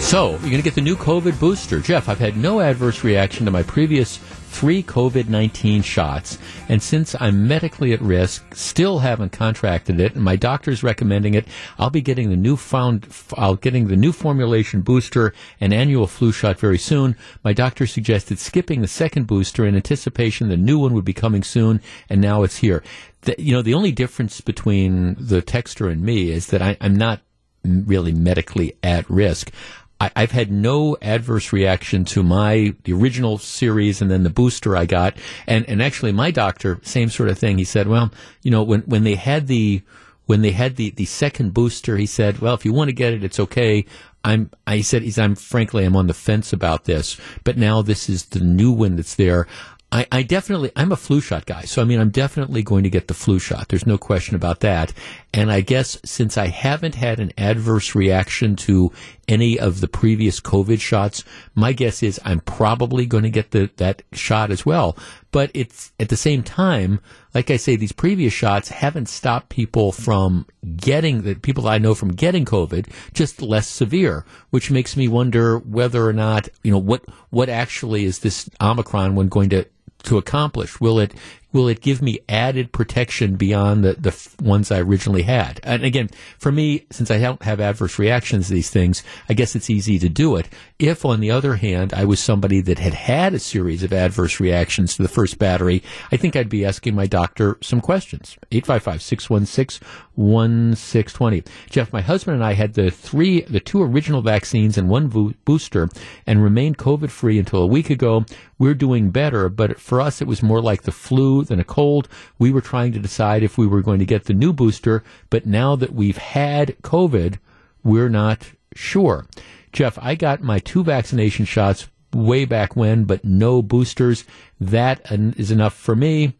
So, 0.00 0.30
you're 0.30 0.40
going 0.40 0.56
to 0.56 0.62
get 0.62 0.74
the 0.74 0.80
new 0.80 0.96
COVID 0.96 1.38
booster. 1.38 1.78
Jeff, 1.78 2.08
I've 2.08 2.18
had 2.18 2.36
no 2.36 2.60
adverse 2.60 3.04
reaction 3.04 3.44
to 3.44 3.52
my 3.52 3.62
previous 3.62 4.16
three 4.16 4.82
COVID 4.82 5.28
19 5.28 5.82
shots, 5.82 6.36
and 6.68 6.82
since 6.82 7.14
I'm 7.20 7.46
medically 7.46 7.92
at 7.92 8.00
risk, 8.00 8.44
still 8.52 8.98
haven't 8.98 9.30
contracted 9.30 10.00
it, 10.00 10.16
and 10.16 10.24
my 10.24 10.34
doctor's 10.34 10.82
recommending 10.82 11.34
it, 11.34 11.46
I'll 11.78 11.90
be 11.90 12.00
getting 12.00 12.28
the 12.28 12.36
new 12.36 12.56
found, 12.56 13.06
I'll 13.36 13.54
getting 13.54 13.86
the 13.86 13.94
new 13.94 14.10
formulation 14.10 14.80
booster 14.80 15.32
and 15.60 15.72
annual 15.72 16.08
flu 16.08 16.32
shot 16.32 16.58
very 16.58 16.78
soon. 16.78 17.14
My 17.44 17.52
doctor 17.52 17.86
suggested 17.86 18.40
skipping 18.40 18.80
the 18.80 18.88
second 18.88 19.28
booster 19.28 19.64
in 19.64 19.76
anticipation 19.76 20.48
the 20.48 20.56
new 20.56 20.80
one 20.80 20.92
would 20.94 21.04
be 21.04 21.12
coming 21.12 21.44
soon, 21.44 21.80
and 22.08 22.20
now 22.20 22.42
it's 22.42 22.56
here. 22.56 22.82
The, 23.20 23.36
you 23.38 23.54
know, 23.54 23.62
the 23.62 23.74
only 23.74 23.92
difference 23.92 24.40
between 24.40 25.14
the 25.20 25.40
texter 25.40 25.88
and 25.92 26.02
me 26.02 26.30
is 26.32 26.48
that 26.48 26.62
I, 26.62 26.76
I'm 26.80 26.96
not 26.96 27.20
really 27.62 28.12
medically 28.12 28.76
at 28.82 29.08
risk. 29.08 29.52
I, 30.00 30.10
have 30.16 30.30
had 30.30 30.50
no 30.50 30.96
adverse 31.02 31.52
reaction 31.52 32.04
to 32.06 32.22
my 32.22 32.74
the 32.84 32.92
original 32.94 33.36
series 33.36 34.00
and 34.00 34.10
then 34.10 34.22
the 34.22 34.30
booster 34.30 34.76
I 34.76 34.86
got. 34.86 35.16
And 35.46 35.68
and 35.68 35.82
actually 35.82 36.12
my 36.12 36.30
doctor, 36.30 36.80
same 36.82 37.10
sort 37.10 37.28
of 37.28 37.38
thing. 37.38 37.58
He 37.58 37.64
said, 37.64 37.86
Well, 37.86 38.10
you 38.42 38.50
know, 38.50 38.62
when 38.62 38.80
when 38.82 39.04
they 39.04 39.16
had 39.16 39.46
the 39.46 39.82
when 40.26 40.42
they 40.42 40.52
had 40.52 40.76
the, 40.76 40.90
the 40.90 41.04
second 41.04 41.52
booster, 41.52 41.96
he 41.96 42.06
said, 42.06 42.38
Well, 42.38 42.54
if 42.54 42.64
you 42.64 42.72
want 42.72 42.88
to 42.88 42.94
get 42.94 43.12
it, 43.12 43.24
it's 43.24 43.40
okay. 43.40 43.84
I'm 44.24 44.50
I 44.66 44.80
said 44.80 45.02
he's 45.02 45.18
I'm 45.18 45.34
frankly 45.34 45.84
I'm 45.84 45.96
on 45.96 46.06
the 46.06 46.14
fence 46.14 46.52
about 46.52 46.84
this, 46.84 47.20
but 47.44 47.58
now 47.58 47.82
this 47.82 48.08
is 48.08 48.26
the 48.26 48.40
new 48.40 48.72
one 48.72 48.96
that's 48.96 49.14
there. 49.16 49.46
I, 49.92 50.06
I, 50.12 50.22
definitely, 50.22 50.70
I'm 50.76 50.92
a 50.92 50.96
flu 50.96 51.20
shot 51.20 51.46
guy. 51.46 51.62
So, 51.62 51.82
I 51.82 51.84
mean, 51.84 51.98
I'm 51.98 52.10
definitely 52.10 52.62
going 52.62 52.84
to 52.84 52.90
get 52.90 53.08
the 53.08 53.14
flu 53.14 53.40
shot. 53.40 53.68
There's 53.68 53.86
no 53.86 53.98
question 53.98 54.36
about 54.36 54.60
that. 54.60 54.92
And 55.32 55.52
I 55.52 55.60
guess 55.60 55.96
since 56.04 56.36
I 56.36 56.48
haven't 56.48 56.96
had 56.96 57.20
an 57.20 57.32
adverse 57.38 57.94
reaction 57.94 58.56
to 58.56 58.90
any 59.28 59.60
of 59.60 59.80
the 59.80 59.86
previous 59.86 60.40
COVID 60.40 60.80
shots, 60.80 61.22
my 61.54 61.72
guess 61.72 62.02
is 62.02 62.18
I'm 62.24 62.40
probably 62.40 63.06
going 63.06 63.22
to 63.22 63.30
get 63.30 63.52
the, 63.52 63.70
that 63.76 64.02
shot 64.12 64.50
as 64.50 64.66
well. 64.66 64.96
But 65.30 65.52
it's 65.54 65.92
at 66.00 66.08
the 66.08 66.16
same 66.16 66.42
time, 66.42 66.98
like 67.32 67.48
I 67.48 67.58
say, 67.58 67.76
these 67.76 67.92
previous 67.92 68.32
shots 68.32 68.70
haven't 68.70 69.08
stopped 69.08 69.50
people 69.50 69.92
from 69.92 70.46
getting 70.76 71.22
the 71.22 71.36
people 71.36 71.68
I 71.68 71.78
know 71.78 71.94
from 71.94 72.10
getting 72.10 72.44
COVID, 72.44 72.90
just 73.14 73.40
less 73.40 73.68
severe, 73.68 74.24
which 74.50 74.72
makes 74.72 74.96
me 74.96 75.06
wonder 75.06 75.58
whether 75.58 76.04
or 76.04 76.12
not, 76.12 76.48
you 76.64 76.72
know, 76.72 76.78
what, 76.78 77.04
what 77.30 77.48
actually 77.48 78.04
is 78.04 78.18
this 78.18 78.50
Omicron 78.60 79.14
one 79.14 79.28
going 79.28 79.50
to 79.50 79.64
to 80.04 80.18
accomplish? 80.18 80.80
Will 80.80 80.98
it 80.98 81.14
will 81.52 81.68
it 81.68 81.80
give 81.80 82.00
me 82.00 82.20
added 82.28 82.72
protection 82.72 83.36
beyond 83.36 83.84
the, 83.84 83.94
the 83.94 84.10
f- 84.10 84.40
ones 84.40 84.70
I 84.70 84.80
originally 84.80 85.22
had? 85.22 85.60
And 85.62 85.84
again, 85.84 86.10
for 86.38 86.52
me, 86.52 86.86
since 86.90 87.10
I 87.10 87.18
don't 87.18 87.42
have 87.42 87.60
adverse 87.60 87.98
reactions 87.98 88.48
to 88.48 88.54
these 88.54 88.70
things, 88.70 89.02
I 89.28 89.34
guess 89.34 89.56
it's 89.56 89.70
easy 89.70 89.98
to 89.98 90.08
do 90.08 90.36
it. 90.36 90.48
If, 90.78 91.04
on 91.04 91.20
the 91.20 91.30
other 91.30 91.56
hand, 91.56 91.92
I 91.92 92.04
was 92.04 92.20
somebody 92.20 92.60
that 92.62 92.78
had 92.78 92.94
had 92.94 93.34
a 93.34 93.38
series 93.38 93.82
of 93.82 93.92
adverse 93.92 94.40
reactions 94.40 94.96
to 94.96 95.02
the 95.02 95.08
first 95.08 95.38
battery, 95.38 95.82
I 96.12 96.16
think 96.16 96.36
I'd 96.36 96.48
be 96.48 96.64
asking 96.64 96.94
my 96.94 97.06
doctor 97.06 97.58
some 97.60 97.80
questions. 97.80 98.36
855 98.52 99.02
616 99.02 99.86
1620. 100.14 101.42
Jeff, 101.70 101.92
my 101.92 102.00
husband 102.00 102.36
and 102.36 102.44
I 102.44 102.52
had 102.52 102.74
the 102.74 102.90
three, 102.90 103.40
the 103.42 103.60
two 103.60 103.82
original 103.82 104.22
vaccines 104.22 104.76
and 104.76 104.88
one 104.88 105.08
vo- 105.08 105.32
booster 105.44 105.88
and 106.26 106.42
remained 106.42 106.78
COVID 106.78 107.10
free 107.10 107.38
until 107.38 107.62
a 107.62 107.66
week 107.66 107.90
ago. 107.90 108.24
We're 108.58 108.74
doing 108.74 109.10
better, 109.10 109.48
but 109.48 109.80
for 109.80 110.00
us, 110.02 110.20
it 110.20 110.28
was 110.28 110.42
more 110.42 110.60
like 110.60 110.82
the 110.82 110.92
flu 110.92 111.39
than 111.48 111.60
a 111.60 111.64
cold. 111.64 112.08
We 112.38 112.52
were 112.52 112.60
trying 112.60 112.92
to 112.92 112.98
decide 112.98 113.42
if 113.42 113.58
we 113.58 113.66
were 113.66 113.82
going 113.82 113.98
to 113.98 114.06
get 114.06 114.24
the 114.24 114.34
new 114.34 114.52
booster, 114.52 115.02
but 115.28 115.46
now 115.46 115.76
that 115.76 115.92
we've 115.92 116.18
had 116.18 116.76
COVID, 116.82 117.38
we're 117.82 118.08
not 118.08 118.52
sure. 118.74 119.26
Jeff, 119.72 119.98
I 120.00 120.14
got 120.14 120.42
my 120.42 120.58
two 120.58 120.82
vaccination 120.82 121.44
shots 121.44 121.88
way 122.12 122.44
back 122.44 122.74
when, 122.76 123.04
but 123.04 123.24
no 123.24 123.62
boosters. 123.62 124.24
That 124.60 125.00
is 125.10 125.50
enough 125.50 125.74
for 125.74 125.94
me. 125.94 126.34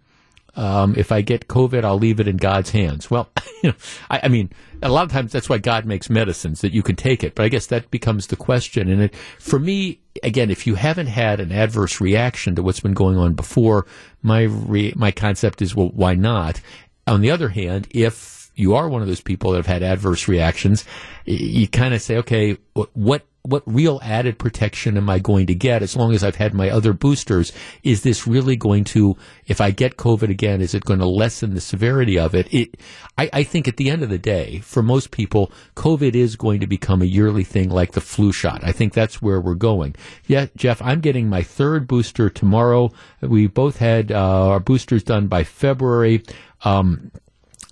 Um, 0.54 0.94
if 0.96 1.12
I 1.12 1.22
get 1.22 1.48
COVID, 1.48 1.84
I'll 1.84 1.98
leave 1.98 2.20
it 2.20 2.28
in 2.28 2.36
God's 2.36 2.70
hands. 2.70 3.10
Well, 3.10 3.30
you 3.62 3.70
know, 3.70 3.76
I, 4.10 4.20
I, 4.24 4.28
mean, 4.28 4.50
a 4.82 4.88
lot 4.88 5.04
of 5.04 5.12
times 5.12 5.32
that's 5.32 5.48
why 5.48 5.58
God 5.58 5.84
makes 5.84 6.10
medicines 6.10 6.60
that 6.60 6.72
you 6.72 6.82
can 6.82 6.96
take 6.96 7.22
it. 7.22 7.34
But 7.34 7.44
I 7.44 7.48
guess 7.48 7.66
that 7.66 7.90
becomes 7.90 8.26
the 8.28 8.36
question. 8.36 8.88
And 8.88 9.02
it, 9.02 9.14
for 9.38 9.58
me, 9.58 10.00
again, 10.22 10.50
if 10.50 10.66
you 10.66 10.74
haven't 10.74 11.06
had 11.06 11.40
an 11.40 11.52
adverse 11.52 12.00
reaction 12.00 12.54
to 12.56 12.62
what's 12.62 12.80
been 12.80 12.94
going 12.94 13.16
on 13.16 13.34
before, 13.34 13.86
my 14.22 14.42
re, 14.42 14.92
my 14.96 15.10
concept 15.10 15.62
is, 15.62 15.74
well, 15.74 15.90
why 15.94 16.14
not? 16.14 16.60
On 17.06 17.20
the 17.20 17.30
other 17.30 17.48
hand, 17.48 17.86
if 17.90 18.50
you 18.54 18.74
are 18.74 18.88
one 18.88 19.02
of 19.02 19.08
those 19.08 19.20
people 19.20 19.52
that 19.52 19.58
have 19.58 19.66
had 19.66 19.82
adverse 19.82 20.28
reactions, 20.28 20.84
you 21.24 21.66
kind 21.68 21.94
of 21.94 22.02
say, 22.02 22.16
okay, 22.18 22.58
what 22.92 23.24
what 23.42 23.62
real 23.66 24.00
added 24.02 24.38
protection 24.38 24.96
am 24.96 25.08
I 25.08 25.18
going 25.18 25.46
to 25.46 25.54
get 25.54 25.82
as 25.82 25.96
long 25.96 26.12
as 26.12 26.22
I've 26.22 26.36
had 26.36 26.52
my 26.54 26.68
other 26.68 26.92
boosters? 26.92 27.52
Is 27.82 28.02
this 28.02 28.26
really 28.26 28.56
going 28.56 28.84
to, 28.84 29.16
if 29.46 29.60
I 29.60 29.70
get 29.70 29.96
COVID 29.96 30.28
again, 30.28 30.60
is 30.60 30.74
it 30.74 30.84
going 30.84 31.00
to 31.00 31.06
lessen 31.06 31.54
the 31.54 31.60
severity 31.60 32.18
of 32.18 32.34
it? 32.34 32.52
it 32.52 32.76
I, 33.16 33.30
I 33.32 33.42
think 33.42 33.66
at 33.66 33.76
the 33.76 33.90
end 33.90 34.02
of 34.02 34.10
the 34.10 34.18
day, 34.18 34.58
for 34.60 34.82
most 34.82 35.10
people, 35.10 35.52
COVID 35.76 36.14
is 36.14 36.36
going 36.36 36.60
to 36.60 36.66
become 36.66 37.00
a 37.02 37.06
yearly 37.06 37.44
thing 37.44 37.70
like 37.70 37.92
the 37.92 38.00
flu 38.00 38.32
shot. 38.32 38.60
I 38.62 38.72
think 38.72 38.92
that's 38.92 39.22
where 39.22 39.40
we're 39.40 39.54
going. 39.54 39.96
Yeah, 40.26 40.46
Jeff, 40.56 40.82
I'm 40.82 41.00
getting 41.00 41.28
my 41.28 41.42
third 41.42 41.86
booster 41.86 42.28
tomorrow. 42.28 42.90
We 43.20 43.46
both 43.46 43.78
had 43.78 44.12
uh, 44.12 44.48
our 44.48 44.60
boosters 44.60 45.02
done 45.02 45.28
by 45.28 45.44
February. 45.44 46.22
Um, 46.62 47.10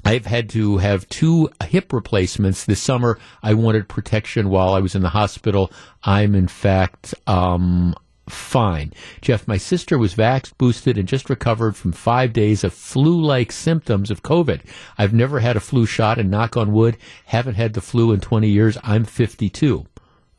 I've 0.09 0.25
had 0.25 0.49
to 0.51 0.79
have 0.79 1.07
two 1.11 1.51
hip 1.63 1.93
replacements 1.93 2.65
this 2.65 2.81
summer. 2.81 3.19
I 3.43 3.53
wanted 3.53 3.91
protection 3.91 4.49
while 4.49 4.73
I 4.73 4.79
was 4.79 4.95
in 4.95 5.03
the 5.03 5.11
hospital. 5.11 5.71
I'm 6.03 6.35
in 6.35 6.49
fact 6.49 7.15
um, 7.27 7.95
fine. 8.27 8.95
Jeff, 9.21 9.47
my 9.47 9.59
sister 9.59 9.99
was 9.99 10.15
vax 10.15 10.51
boosted 10.57 10.97
and 10.97 11.07
just 11.07 11.29
recovered 11.29 11.77
from 11.77 11.93
five 11.93 12.33
days 12.33 12.65
of 12.65 12.73
flu-like 12.73 13.53
symptoms 13.53 14.11
of 14.11 14.23
COVID. 14.23 14.63
I've 14.97 15.13
never 15.13 15.41
had 15.41 15.57
a 15.57 15.61
flu 15.61 15.85
shot, 15.85 16.19
and 16.19 16.31
knock 16.31 16.57
on 16.57 16.73
wood, 16.73 16.97
haven't 17.27 17.57
had 17.57 17.75
the 17.75 17.83
flu 17.83 18.11
in 18.13 18.21
20 18.21 18.49
years. 18.49 18.79
I'm 18.83 19.05
52. 19.05 19.85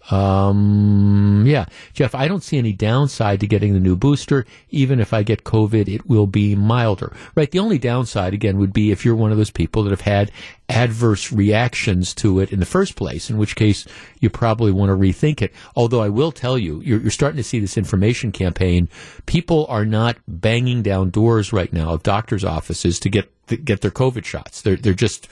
Um, 0.09 1.43
yeah, 1.45 1.65
Jeff, 1.93 2.15
I 2.15 2.27
don't 2.27 2.43
see 2.43 2.57
any 2.57 2.73
downside 2.73 3.39
to 3.41 3.47
getting 3.47 3.73
the 3.73 3.79
new 3.79 3.95
booster. 3.95 4.45
Even 4.69 4.99
if 4.99 5.13
I 5.13 5.23
get 5.23 5.43
COVID, 5.43 5.87
it 5.87 6.07
will 6.07 6.27
be 6.27 6.55
milder. 6.55 7.15
Right. 7.35 7.49
The 7.49 7.59
only 7.59 7.77
downside, 7.77 8.33
again, 8.33 8.57
would 8.57 8.73
be 8.73 8.91
if 8.91 9.05
you're 9.05 9.15
one 9.15 9.31
of 9.31 9.37
those 9.37 9.51
people 9.51 9.83
that 9.83 9.91
have 9.91 10.01
had 10.01 10.31
adverse 10.67 11.31
reactions 11.31 12.13
to 12.13 12.39
it 12.39 12.51
in 12.51 12.59
the 12.59 12.65
first 12.65 12.95
place, 12.95 13.29
in 13.29 13.37
which 13.37 13.55
case 13.55 13.85
you 14.19 14.29
probably 14.29 14.71
want 14.71 14.89
to 14.89 14.95
rethink 14.95 15.41
it. 15.41 15.53
Although 15.75 16.01
I 16.01 16.09
will 16.09 16.31
tell 16.31 16.57
you, 16.57 16.81
you're, 16.81 17.01
you're 17.01 17.11
starting 17.11 17.37
to 17.37 17.43
see 17.43 17.59
this 17.59 17.77
information 17.77 18.31
campaign. 18.31 18.89
People 19.25 19.65
are 19.69 19.85
not 19.85 20.17
banging 20.27 20.81
down 20.83 21.09
doors 21.09 21.53
right 21.53 21.71
now 21.71 21.93
of 21.93 22.03
doctors' 22.03 22.43
offices 22.43 22.99
to 22.99 23.09
get 23.09 23.31
get 23.65 23.81
their 23.81 23.91
COVID 23.91 24.25
shots. 24.25 24.61
They're 24.61 24.75
they're 24.75 24.93
just 24.93 25.27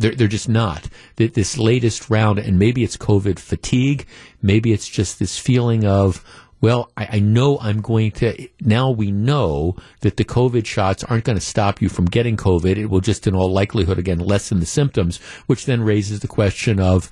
they're, 0.00 0.14
they're 0.14 0.28
just 0.28 0.48
not. 0.48 0.88
This 1.16 1.58
latest 1.58 2.10
round, 2.10 2.38
and 2.38 2.58
maybe 2.58 2.82
it's 2.82 2.96
COVID 2.96 3.38
fatigue, 3.38 4.06
maybe 4.42 4.72
it's 4.72 4.88
just 4.88 5.18
this 5.18 5.38
feeling 5.38 5.84
of, 5.84 6.24
well, 6.60 6.90
I, 6.96 7.08
I, 7.12 7.18
know 7.20 7.58
I'm 7.58 7.80
going 7.80 8.10
to, 8.12 8.48
now 8.60 8.90
we 8.90 9.10
know 9.10 9.76
that 10.00 10.16
the 10.16 10.24
COVID 10.24 10.66
shots 10.66 11.04
aren't 11.04 11.24
going 11.24 11.38
to 11.38 11.44
stop 11.44 11.80
you 11.80 11.88
from 11.88 12.04
getting 12.04 12.36
COVID. 12.36 12.76
It 12.76 12.86
will 12.86 13.00
just, 13.00 13.26
in 13.26 13.34
all 13.34 13.50
likelihood, 13.50 13.98
again, 13.98 14.18
lessen 14.18 14.60
the 14.60 14.66
symptoms, 14.66 15.18
which 15.46 15.64
then 15.64 15.82
raises 15.82 16.20
the 16.20 16.28
question 16.28 16.80
of, 16.80 17.10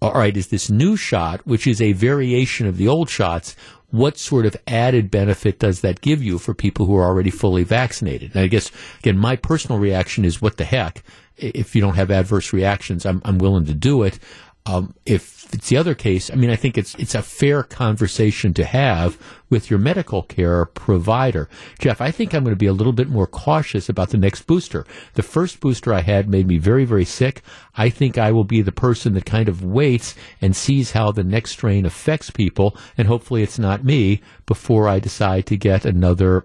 all 0.00 0.12
right, 0.12 0.36
is 0.36 0.48
this 0.48 0.70
new 0.70 0.96
shot, 0.96 1.46
which 1.46 1.66
is 1.66 1.80
a 1.80 1.92
variation 1.92 2.66
of 2.66 2.76
the 2.76 2.88
old 2.88 3.10
shots, 3.10 3.56
what 3.90 4.18
sort 4.18 4.46
of 4.46 4.56
added 4.66 5.10
benefit 5.10 5.58
does 5.58 5.80
that 5.80 6.00
give 6.00 6.22
you 6.22 6.38
for 6.38 6.54
people 6.54 6.86
who 6.86 6.96
are 6.96 7.04
already 7.04 7.30
fully 7.30 7.64
vaccinated? 7.64 8.34
And 8.34 8.44
I 8.44 8.46
guess, 8.46 8.70
again, 8.98 9.18
my 9.18 9.36
personal 9.36 9.78
reaction 9.78 10.24
is 10.24 10.42
what 10.42 10.56
the 10.56 10.64
heck? 10.64 11.02
If 11.36 11.74
you 11.74 11.80
don't 11.80 11.96
have 11.96 12.10
adverse 12.10 12.52
reactions, 12.52 13.04
I'm, 13.06 13.20
I'm 13.24 13.38
willing 13.38 13.66
to 13.66 13.74
do 13.74 14.02
it. 14.02 14.18
Um, 14.66 14.94
if 15.04 15.52
it's 15.54 15.68
the 15.68 15.76
other 15.76 15.94
case, 15.94 16.28
I 16.28 16.34
mean, 16.34 16.50
I 16.50 16.56
think 16.56 16.76
it's 16.76 16.96
it's 16.96 17.14
a 17.14 17.22
fair 17.22 17.62
conversation 17.62 18.52
to 18.54 18.64
have 18.64 19.16
with 19.48 19.70
your 19.70 19.78
medical 19.78 20.22
care 20.22 20.64
provider. 20.64 21.48
Jeff, 21.78 22.00
I 22.00 22.10
think 22.10 22.34
I'm 22.34 22.42
going 22.42 22.50
to 22.52 22.58
be 22.58 22.66
a 22.66 22.72
little 22.72 22.92
bit 22.92 23.08
more 23.08 23.28
cautious 23.28 23.88
about 23.88 24.10
the 24.10 24.18
next 24.18 24.42
booster. 24.42 24.84
The 25.14 25.22
first 25.22 25.60
booster 25.60 25.94
I 25.94 26.00
had 26.00 26.28
made 26.28 26.48
me 26.48 26.58
very, 26.58 26.84
very 26.84 27.04
sick. 27.04 27.42
I 27.76 27.90
think 27.90 28.18
I 28.18 28.32
will 28.32 28.42
be 28.42 28.60
the 28.60 28.72
person 28.72 29.14
that 29.14 29.24
kind 29.24 29.48
of 29.48 29.64
waits 29.64 30.16
and 30.40 30.56
sees 30.56 30.90
how 30.90 31.12
the 31.12 31.22
next 31.22 31.52
strain 31.52 31.86
affects 31.86 32.30
people, 32.30 32.76
and 32.98 33.06
hopefully 33.06 33.44
it's 33.44 33.60
not 33.60 33.84
me 33.84 34.20
before 34.46 34.88
I 34.88 34.98
decide 34.98 35.46
to 35.46 35.56
get 35.56 35.84
another 35.84 36.44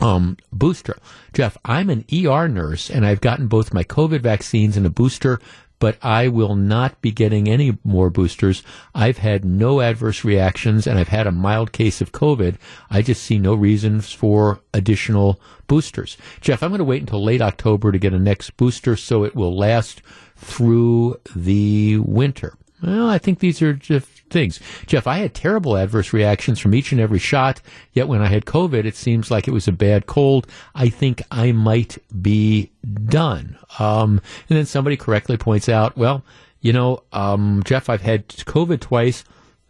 um, 0.00 0.36
booster. 0.52 0.96
Jeff, 1.32 1.56
I'm 1.64 1.90
an 1.90 2.04
ER 2.12 2.48
nurse 2.48 2.90
and 2.90 3.06
I've 3.06 3.20
gotten 3.20 3.46
both 3.46 3.74
my 3.74 3.84
COVID 3.84 4.20
vaccines 4.20 4.76
and 4.76 4.86
a 4.86 4.90
booster 4.90 5.40
but 5.84 5.98
I 6.02 6.28
will 6.28 6.54
not 6.54 7.00
be 7.02 7.10
getting 7.10 7.46
any 7.46 7.76
more 7.84 8.08
boosters. 8.08 8.62
I've 8.94 9.18
had 9.18 9.44
no 9.44 9.82
adverse 9.82 10.24
reactions 10.24 10.86
and 10.86 10.98
I've 10.98 11.08
had 11.08 11.26
a 11.26 11.32
mild 11.32 11.72
case 11.72 12.00
of 12.00 12.10
COVID. 12.10 12.56
I 12.88 13.02
just 13.02 13.22
see 13.22 13.38
no 13.38 13.52
reasons 13.52 14.10
for 14.10 14.60
additional 14.72 15.40
boosters. 15.66 16.16
Jeff, 16.40 16.62
I'm 16.62 16.70
going 16.70 16.78
to 16.78 16.84
wait 16.84 17.02
until 17.02 17.22
late 17.22 17.42
October 17.42 17.92
to 17.92 17.98
get 17.98 18.14
a 18.14 18.18
next 18.18 18.56
booster 18.56 18.96
so 18.96 19.24
it 19.24 19.34
will 19.34 19.54
last 19.54 20.00
through 20.36 21.20
the 21.36 21.98
winter. 21.98 22.56
Well, 22.82 23.08
I 23.08 23.18
think 23.18 23.40
these 23.40 23.60
are 23.60 23.74
just 23.74 24.13
things. 24.34 24.60
Jeff, 24.86 25.06
I 25.06 25.18
had 25.18 25.32
terrible 25.32 25.78
adverse 25.78 26.12
reactions 26.12 26.58
from 26.58 26.74
each 26.74 26.92
and 26.92 27.00
every 27.00 27.18
shot, 27.18 27.62
yet 27.94 28.08
when 28.08 28.20
I 28.20 28.26
had 28.26 28.44
COVID, 28.44 28.84
it 28.84 28.96
seems 28.96 29.30
like 29.30 29.48
it 29.48 29.52
was 29.52 29.66
a 29.66 29.72
bad 29.72 30.04
cold. 30.04 30.46
I 30.74 30.90
think 30.90 31.22
I 31.30 31.52
might 31.52 31.96
be 32.20 32.70
done. 33.06 33.56
Um, 33.78 34.20
and 34.50 34.58
then 34.58 34.66
somebody 34.66 34.98
correctly 34.98 35.38
points 35.38 35.70
out, 35.70 35.96
well, 35.96 36.22
you 36.60 36.72
know, 36.72 37.02
um, 37.12 37.62
Jeff, 37.64 37.88
I've 37.88 38.02
had 38.02 38.28
COVID 38.28 38.80
twice. 38.80 39.24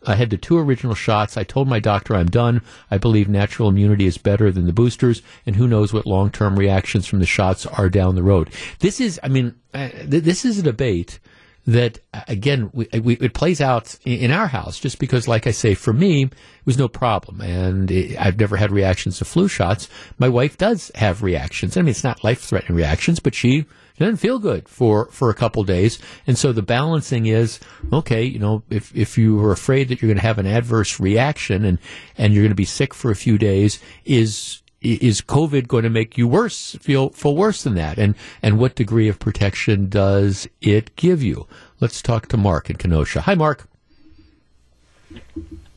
I 0.06 0.16
had 0.16 0.30
the 0.30 0.36
two 0.36 0.58
original 0.58 0.94
shots. 0.94 1.36
I 1.36 1.44
told 1.44 1.68
my 1.68 1.80
doctor 1.80 2.14
I'm 2.14 2.26
done. 2.26 2.62
I 2.90 2.98
believe 2.98 3.28
natural 3.28 3.68
immunity 3.68 4.06
is 4.06 4.18
better 4.18 4.50
than 4.50 4.66
the 4.66 4.72
boosters, 4.72 5.22
and 5.46 5.56
who 5.56 5.68
knows 5.68 5.92
what 5.92 6.06
long 6.06 6.30
term 6.30 6.58
reactions 6.58 7.06
from 7.06 7.20
the 7.20 7.26
shots 7.26 7.66
are 7.66 7.88
down 7.88 8.14
the 8.14 8.22
road. 8.22 8.50
This 8.80 9.00
is, 9.00 9.20
I 9.22 9.28
mean, 9.28 9.54
uh, 9.72 9.88
th- 9.88 10.24
this 10.24 10.44
is 10.44 10.58
a 10.58 10.62
debate 10.62 11.18
that 11.66 11.98
again 12.28 12.70
we, 12.72 12.86
we, 13.00 13.14
it 13.14 13.32
plays 13.32 13.60
out 13.60 13.96
in 14.04 14.30
our 14.30 14.46
house 14.46 14.78
just 14.78 14.98
because 14.98 15.26
like 15.26 15.46
i 15.46 15.50
say 15.50 15.74
for 15.74 15.94
me 15.94 16.24
it 16.24 16.66
was 16.66 16.78
no 16.78 16.88
problem. 16.88 17.40
And 17.40 17.90
it, 17.90 18.18
i've 18.20 18.38
never 18.38 18.56
had 18.56 18.70
reactions 18.70 19.18
to 19.18 19.24
flu 19.24 19.48
shots. 19.48 19.88
My 20.18 20.28
wife 20.28 20.58
does 20.58 20.90
have 20.94 21.22
reactions. 21.22 21.76
I 21.76 21.82
mean 21.82 21.90
it's 21.90 22.04
not 22.04 22.24
life 22.24 22.40
threatening 22.40 22.76
reactions 22.76 23.20
but 23.20 23.34
she 23.34 23.66
doesn't 23.98 24.16
feel 24.16 24.38
good 24.38 24.68
for 24.68 25.06
for 25.06 25.30
a 25.30 25.34
couple 25.34 25.62
days. 25.64 25.98
And 26.26 26.36
so 26.36 26.52
the 26.52 26.62
balancing 26.62 27.26
is 27.26 27.60
okay 27.92 28.24
you 28.24 28.38
know 28.38 28.62
if 28.68 28.94
if 28.94 29.16
you 29.16 29.42
are 29.42 29.52
afraid 29.52 29.88
that 29.88 30.02
you're 30.02 30.08
going 30.08 30.20
to 30.20 30.26
have 30.26 30.38
an 30.38 30.46
adverse 30.46 31.00
reaction 31.00 31.64
and 31.64 31.78
and 32.18 32.34
you're 32.34 32.42
going 32.42 32.50
to 32.50 32.54
be 32.54 32.64
sick 32.64 32.92
for 32.92 33.10
a 33.10 33.16
few 33.16 33.38
days 33.38 33.78
is 34.04 34.60
is 34.84 35.20
COVID 35.20 35.66
going 35.66 35.82
to 35.84 35.90
make 35.90 36.16
you 36.18 36.28
worse, 36.28 36.76
feel 36.80 37.10
feel 37.10 37.34
worse 37.34 37.62
than 37.62 37.74
that? 37.74 37.98
And 37.98 38.14
and 38.42 38.58
what 38.58 38.74
degree 38.74 39.08
of 39.08 39.18
protection 39.18 39.88
does 39.88 40.46
it 40.60 40.94
give 40.96 41.22
you? 41.22 41.46
Let's 41.80 42.02
talk 42.02 42.28
to 42.28 42.36
Mark 42.36 42.70
in 42.70 42.76
Kenosha. 42.76 43.22
Hi, 43.22 43.34
Mark. 43.34 43.66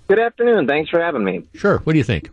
Good 0.07 0.19
afternoon. 0.19 0.67
Thanks 0.67 0.89
for 0.89 1.01
having 1.01 1.23
me. 1.23 1.43
Sure. 1.53 1.79
What 1.79 1.93
do 1.93 1.97
you 1.97 2.03
think? 2.03 2.29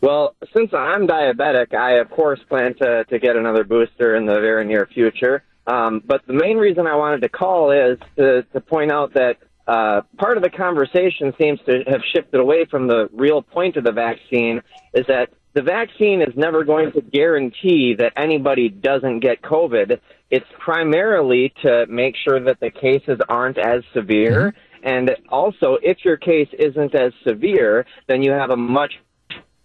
Well, 0.00 0.34
since 0.52 0.72
I'm 0.72 1.06
diabetic, 1.06 1.74
I 1.74 1.98
of 1.98 2.10
course 2.10 2.40
plan 2.48 2.74
to 2.74 3.04
to 3.04 3.18
get 3.18 3.36
another 3.36 3.64
booster 3.64 4.14
in 4.16 4.26
the 4.26 4.40
very 4.40 4.64
near 4.64 4.86
future. 4.86 5.42
Um, 5.66 6.00
but 6.06 6.24
the 6.26 6.32
main 6.32 6.58
reason 6.58 6.86
I 6.86 6.94
wanted 6.94 7.22
to 7.22 7.28
call 7.28 7.72
is 7.72 7.98
to, 8.16 8.44
to 8.52 8.60
point 8.60 8.92
out 8.92 9.14
that 9.14 9.38
uh, 9.66 10.02
part 10.16 10.36
of 10.36 10.42
the 10.42 10.50
conversation 10.50 11.32
seems 11.40 11.58
to 11.66 11.82
have 11.88 12.00
shifted 12.14 12.38
away 12.40 12.64
from 12.66 12.86
the 12.86 13.08
real 13.12 13.42
point 13.42 13.76
of 13.76 13.84
the 13.84 13.92
vaccine 13.92 14.62
is 14.94 15.04
that 15.08 15.30
the 15.54 15.62
vaccine 15.62 16.20
is 16.20 16.34
never 16.36 16.64
going 16.64 16.92
to 16.92 17.00
guarantee 17.00 17.94
that 17.98 18.12
anybody 18.16 18.68
doesn't 18.68 19.20
get 19.20 19.42
COVID. 19.42 19.98
It's 20.30 20.46
primarily 20.58 21.52
to 21.62 21.86
make 21.88 22.14
sure 22.16 22.38
that 22.44 22.60
the 22.60 22.70
cases 22.70 23.18
aren't 23.28 23.58
as 23.58 23.82
severe. 23.94 24.52
Mm-hmm. 24.52 24.88
And 24.88 25.16
also, 25.30 25.78
if 25.82 26.04
your 26.04 26.16
case 26.16 26.48
isn't 26.58 26.94
as 26.94 27.12
severe, 27.26 27.86
then 28.06 28.22
you 28.22 28.32
have 28.32 28.50
a 28.50 28.56
much 28.56 28.92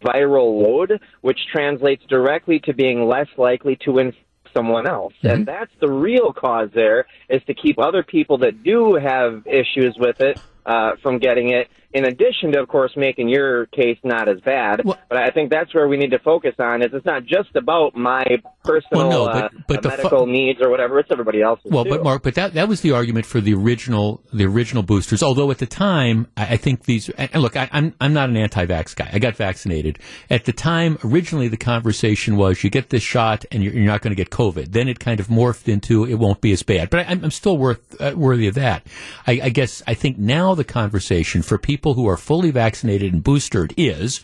viral 0.04 0.64
load, 0.64 1.00
which 1.22 1.38
translates 1.52 2.04
directly 2.08 2.60
to 2.62 2.74
being 2.74 3.06
less 3.06 3.28
likely 3.38 3.78
to 3.86 4.00
infect 4.00 4.26
someone 4.54 4.88
else. 4.88 5.14
Mm-hmm. 5.18 5.28
And 5.28 5.46
that's 5.46 5.72
the 5.80 5.90
real 5.90 6.34
cause 6.34 6.70
there 6.74 7.06
is 7.30 7.42
to 7.46 7.54
keep 7.54 7.80
other 7.80 8.04
people 8.04 8.40
that 8.40 8.64
do 8.64 8.96
have 8.96 9.46
issues 9.48 9.96
with 9.98 10.22
it 10.22 10.40
uh, 10.66 10.96
from 11.02 11.20
getting 11.20 11.50
it 11.50 11.70
in 11.94 12.06
addition 12.06 12.52
to, 12.54 12.60
of 12.60 12.68
course, 12.68 12.92
making 12.96 13.30
your 13.30 13.66
case 13.68 13.98
not 14.04 14.30
as 14.30 14.40
bad. 14.42 14.82
Well, 14.84 14.98
but 15.10 15.18
I 15.18 15.30
think 15.32 15.50
that's 15.50 15.74
where 15.74 15.88
we 15.88 15.98
need 15.98 16.12
to 16.12 16.20
focus 16.20 16.56
on. 16.60 16.82
Is 16.82 16.90
it's 16.94 17.06
not 17.06 17.26
just 17.26 17.56
about 17.56 17.96
my 17.96 18.24
personal 18.64 19.10
well, 19.10 19.10
no, 19.10 19.26
but, 19.26 19.44
uh, 19.44 19.50
but 19.68 19.86
uh, 19.86 19.90
medical 19.90 20.26
fu- 20.26 20.32
needs 20.32 20.60
or 20.62 20.70
whatever. 20.70 21.00
It's 21.00 21.10
everybody 21.12 21.42
else's. 21.42 21.72
Well, 21.72 21.84
too. 21.84 21.90
but 21.92 22.04
Mark, 22.04 22.24
but 22.24 22.36
that 22.36 22.54
that 22.54 22.68
was 22.68 22.82
the 22.82 22.92
argument 22.92 23.26
for 23.26 23.42
the 23.42 23.54
original 23.54 24.24
the 24.32 24.46
original 24.46 24.84
boosters. 24.84 25.22
Although 25.22 25.52
at 25.52 25.58
the 25.58 25.66
time, 25.66 26.28
I, 26.38 26.54
I 26.54 26.58
think 26.58 26.86
these. 26.86 27.10
And 27.10 27.42
look, 27.42 27.58
I, 27.58 27.70
I'm 27.72 27.94
I'm 28.00 28.14
not 28.14 28.30
an 28.30 28.38
anti-vax 28.38 28.96
guy. 28.96 29.10
I 29.12 29.20
got 29.20 29.36
vaccinated 29.36 30.00
at 30.30 30.46
the 30.46 30.54
time. 30.54 30.98
Originally, 31.04 31.48
the 31.48 31.58
conversation 31.58 32.38
was 32.38 32.64
you 32.64 32.70
get 32.70 32.90
this 32.90 33.04
shot 33.04 33.46
and 33.52 33.64
you're, 33.64 33.74
you're 33.74 33.86
not 33.86 34.02
going 34.02 34.12
to 34.12 34.16
get 34.16 34.30
COVID. 34.30 34.72
Then 34.72 34.88
it 34.88 35.00
kind 35.00 35.20
of 35.20 35.28
morphed 35.28 35.68
into 35.68 36.06
it 36.06 36.16
won't 36.16 36.42
be 36.42 36.52
as 36.52 36.64
bad. 36.64 36.90
But 36.90 37.08
I, 37.08 37.12
am 37.12 37.32
still 37.32 37.58
worth 37.58 38.00
uh, 38.00 38.14
worthy 38.16 38.48
of 38.48 38.56
that. 38.56 38.86
I, 39.28 39.42
I 39.44 39.50
guess 39.50 39.84
I 39.88 39.94
think 39.94 40.18
now 40.18 40.56
the 40.56 40.64
conversation 40.64 41.42
for 41.42 41.58
people 41.58 41.81
people 41.82 41.96
who 41.96 42.08
are 42.08 42.16
fully 42.16 42.52
vaccinated 42.52 43.12
and 43.12 43.24
boosted 43.24 43.74
is 43.76 44.22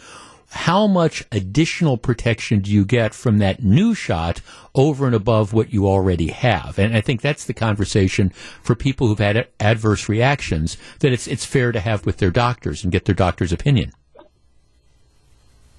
how 0.51 0.85
much 0.85 1.23
additional 1.31 1.97
protection 1.97 2.59
do 2.59 2.69
you 2.69 2.85
get 2.85 3.15
from 3.15 3.39
that 3.39 3.63
new 3.63 3.95
shot 3.95 4.41
over 4.75 5.07
and 5.07 5.15
above 5.15 5.53
what 5.53 5.73
you 5.73 5.87
already 5.87 6.27
have? 6.27 6.77
And 6.77 6.95
I 6.95 7.01
think 7.01 7.19
that's 7.19 7.45
the 7.45 7.55
conversation 7.55 8.29
for 8.61 8.75
people 8.75 9.07
who've 9.07 9.17
had 9.17 9.47
adverse 9.59 10.07
reactions 10.07 10.77
that 10.99 11.11
it's 11.11 11.25
it's 11.25 11.45
fair 11.45 11.71
to 11.71 11.79
have 11.79 12.05
with 12.05 12.17
their 12.17 12.29
doctors 12.29 12.83
and 12.83 12.91
get 12.91 13.05
their 13.05 13.15
doctor's 13.15 13.51
opinion. 13.51 13.91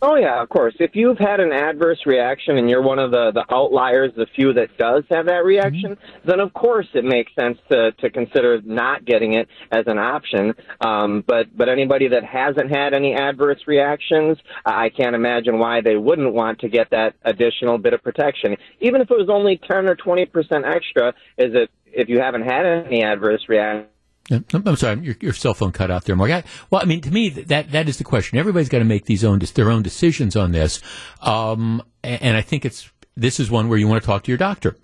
Oh 0.01 0.15
yeah, 0.15 0.41
of 0.41 0.49
course. 0.49 0.75
If 0.79 0.93
you've 0.95 1.19
had 1.19 1.41
an 1.41 1.53
adverse 1.53 1.99
reaction 2.07 2.57
and 2.57 2.71
you're 2.71 2.83
one 2.83 3.01
of 3.01 3.11
the, 3.11 3.33
the 3.33 3.45
outliers, 3.53 4.13
the 4.17 4.27
few 4.35 4.53
that 4.53 4.77
does 4.79 5.03
have 5.11 5.27
that 5.27 5.45
reaction, 5.45 5.97
mm-hmm. 5.97 6.29
then 6.29 6.39
of 6.39 6.55
course 6.55 6.87
it 6.95 7.05
makes 7.05 7.35
sense 7.35 7.59
to, 7.71 7.91
to 7.93 8.09
consider 8.09 8.61
not 8.65 9.05
getting 9.05 9.35
it 9.35 9.49
as 9.73 9.85
an 9.89 9.99
option. 9.99 10.55
Um, 10.81 11.25
but 11.27 11.57
but 11.57 11.69
anybody 11.69 12.07
that 12.09 12.25
hasn't 12.25 12.71
had 12.71 12.95
any 12.95 13.15
adverse 13.15 13.61
reactions, 13.67 14.39
I 14.65 14.89
can't 14.91 15.17
imagine 15.17 15.59
why 15.59 15.81
they 15.81 15.97
wouldn't 15.97 16.33
want 16.33 16.61
to 16.61 16.69
get 16.69 16.91
that 16.91 17.17
additional 17.25 17.77
bit 17.79 17.93
of 17.93 18.01
protection, 18.03 18.57
even 18.81 19.01
if 19.01 19.11
it 19.11 19.19
was 19.19 19.29
only 19.29 19.61
ten 19.69 19.89
or 19.89 19.97
twenty 19.97 20.27
percent 20.27 20.65
extra. 20.65 21.09
Is 21.39 21.55
it 21.55 21.71
if 21.87 22.09
you 22.09 22.21
haven't 22.21 22.43
had 22.43 22.65
any 22.67 23.03
adverse 23.03 23.43
reactions? 23.49 23.89
I'm 24.31 24.77
sorry, 24.77 25.01
your, 25.01 25.17
your, 25.21 25.33
cell 25.33 25.55
phone 25.55 25.73
cut 25.73 25.91
out 25.91 26.05
there, 26.05 26.15
Mark. 26.15 26.31
I, 26.31 26.45
well, 26.71 26.83
I 26.83 26.85
mean, 26.85 27.01
to 27.01 27.11
me, 27.11 27.31
that 27.31 27.73
that 27.73 27.89
is 27.89 27.97
the 27.97 28.05
question. 28.05 28.39
Everybody's 28.39 28.69
got 28.69 28.81
to 28.81 28.85
make 28.85 29.07
these 29.07 29.25
own 29.25 29.39
their 29.39 29.71
own 29.71 29.83
decisions 29.83 30.37
on 30.37 30.53
this, 30.53 30.83
um, 31.23 31.83
and, 32.05 32.37
I 32.37 32.43
think 32.43 32.65
it's 32.65 32.91
this 33.17 33.41
is 33.41 33.51
one 33.51 33.69
where 33.69 33.79
you 33.79 33.89
want 33.89 34.03
to 34.03 34.07
talk 34.07 34.25
to 34.25 34.31
your 34.31 34.39
doctor 34.39 34.77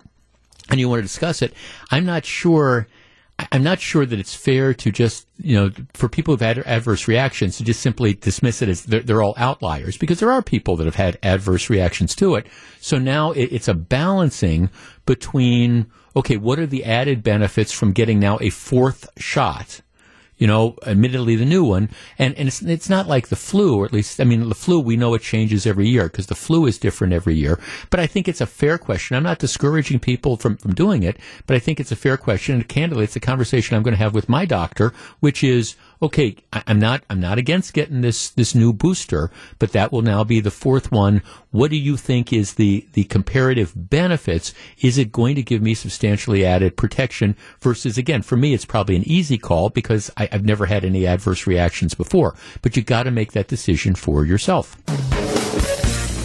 and 0.69 0.79
you 0.79 0.89
want 0.89 0.99
to 0.99 1.03
discuss 1.03 1.41
it. 1.41 1.53
I'm 1.91 2.05
not 2.05 2.25
sure. 2.25 2.87
I'm 3.51 3.63
not 3.63 3.81
sure 3.81 4.05
that 4.05 4.17
it's 4.17 4.33
fair 4.33 4.73
to 4.73 4.91
just, 4.91 5.27
you 5.37 5.55
know, 5.55 5.69
for 5.93 6.07
people 6.07 6.33
who've 6.33 6.39
had 6.39 6.57
adverse 6.59 7.05
reactions 7.05 7.57
to 7.57 7.65
just 7.65 7.81
simply 7.81 8.13
dismiss 8.13 8.61
it 8.61 8.69
as 8.69 8.85
they're, 8.85 9.01
they're 9.01 9.21
all 9.21 9.33
outliers 9.35 9.97
because 9.97 10.21
there 10.21 10.31
are 10.31 10.41
people 10.41 10.77
that 10.77 10.85
have 10.85 10.95
had 10.95 11.19
adverse 11.21 11.69
reactions 11.69 12.15
to 12.15 12.35
it. 12.35 12.47
So 12.79 12.97
now 12.97 13.31
it, 13.33 13.51
it's 13.51 13.67
a 13.67 13.73
balancing 13.73 14.69
between 15.05 15.87
okay, 16.15 16.37
what 16.37 16.59
are 16.59 16.65
the 16.65 16.85
added 16.85 17.23
benefits 17.23 17.71
from 17.71 17.91
getting 17.91 18.19
now 18.19 18.37
a 18.41 18.49
fourth 18.49 19.09
shot? 19.17 19.81
You 20.37 20.47
know, 20.47 20.75
admittedly 20.85 21.37
the 21.37 21.45
new 21.45 21.63
one, 21.63 21.89
and 22.19 22.35
and 22.35 22.49
it's 22.49 22.61
it's 22.61 22.89
not 22.89 23.07
like 23.07 23.29
the 23.29 23.37
flu, 23.37 23.77
or 23.77 23.85
at 23.85 23.93
least 23.93 24.19
I 24.19 24.25
mean 24.25 24.49
the 24.49 24.53
flu. 24.53 24.81
We 24.81 24.97
know 24.97 25.13
it 25.13 25.21
changes 25.21 25.65
every 25.65 25.87
year 25.87 26.09
because 26.09 26.27
the 26.27 26.35
flu 26.35 26.65
is 26.65 26.77
different 26.77 27.13
every 27.13 27.35
year. 27.35 27.57
But 27.89 28.01
I 28.01 28.07
think 28.07 28.27
it's 28.27 28.41
a 28.41 28.45
fair 28.45 28.77
question. 28.77 29.15
I'm 29.15 29.23
not 29.23 29.39
discouraging 29.39 29.99
people 29.99 30.35
from 30.35 30.57
from 30.57 30.75
doing 30.75 31.03
it, 31.03 31.17
but 31.47 31.55
I 31.55 31.59
think 31.59 31.79
it's 31.79 31.93
a 31.93 31.95
fair 31.95 32.17
question. 32.17 32.55
And 32.55 32.67
candidly, 32.67 33.05
it's 33.05 33.15
a 33.15 33.21
conversation 33.21 33.77
I'm 33.77 33.83
going 33.83 33.93
to 33.93 34.03
have 34.03 34.13
with 34.13 34.27
my 34.27 34.43
doctor, 34.43 34.91
which 35.21 35.41
is 35.41 35.77
okay, 36.01 36.35
I'm 36.51 36.79
not 36.79 37.03
I'm 37.09 37.19
not 37.19 37.37
against 37.37 37.73
getting 37.73 38.01
this 38.01 38.29
this 38.29 38.55
new 38.55 38.73
booster, 38.73 39.31
but 39.59 39.71
that 39.71 39.91
will 39.91 40.01
now 40.01 40.23
be 40.23 40.39
the 40.39 40.51
fourth 40.51 40.91
one. 40.91 41.21
What 41.51 41.71
do 41.71 41.77
you 41.77 41.97
think 41.97 42.33
is 42.33 42.55
the 42.55 42.87
the 42.93 43.05
comparative 43.05 43.73
benefits? 43.75 44.53
Is 44.79 44.97
it 44.97 45.11
going 45.11 45.35
to 45.35 45.43
give 45.43 45.61
me 45.61 45.73
substantially 45.73 46.45
added 46.45 46.77
protection 46.77 47.35
versus 47.59 47.97
again 47.97 48.21
for 48.21 48.37
me 48.37 48.53
it's 48.53 48.65
probably 48.65 48.95
an 48.95 49.07
easy 49.07 49.37
call 49.37 49.69
because 49.69 50.11
I, 50.17 50.29
I've 50.31 50.45
never 50.45 50.65
had 50.65 50.85
any 50.85 51.07
adverse 51.07 51.47
reactions 51.47 51.93
before. 51.93 52.35
But 52.61 52.75
you 52.75 52.83
got 52.83 53.03
to 53.03 53.11
make 53.11 53.31
that 53.33 53.47
decision 53.47 53.95
for 53.95 54.25
yourself. 54.25 54.75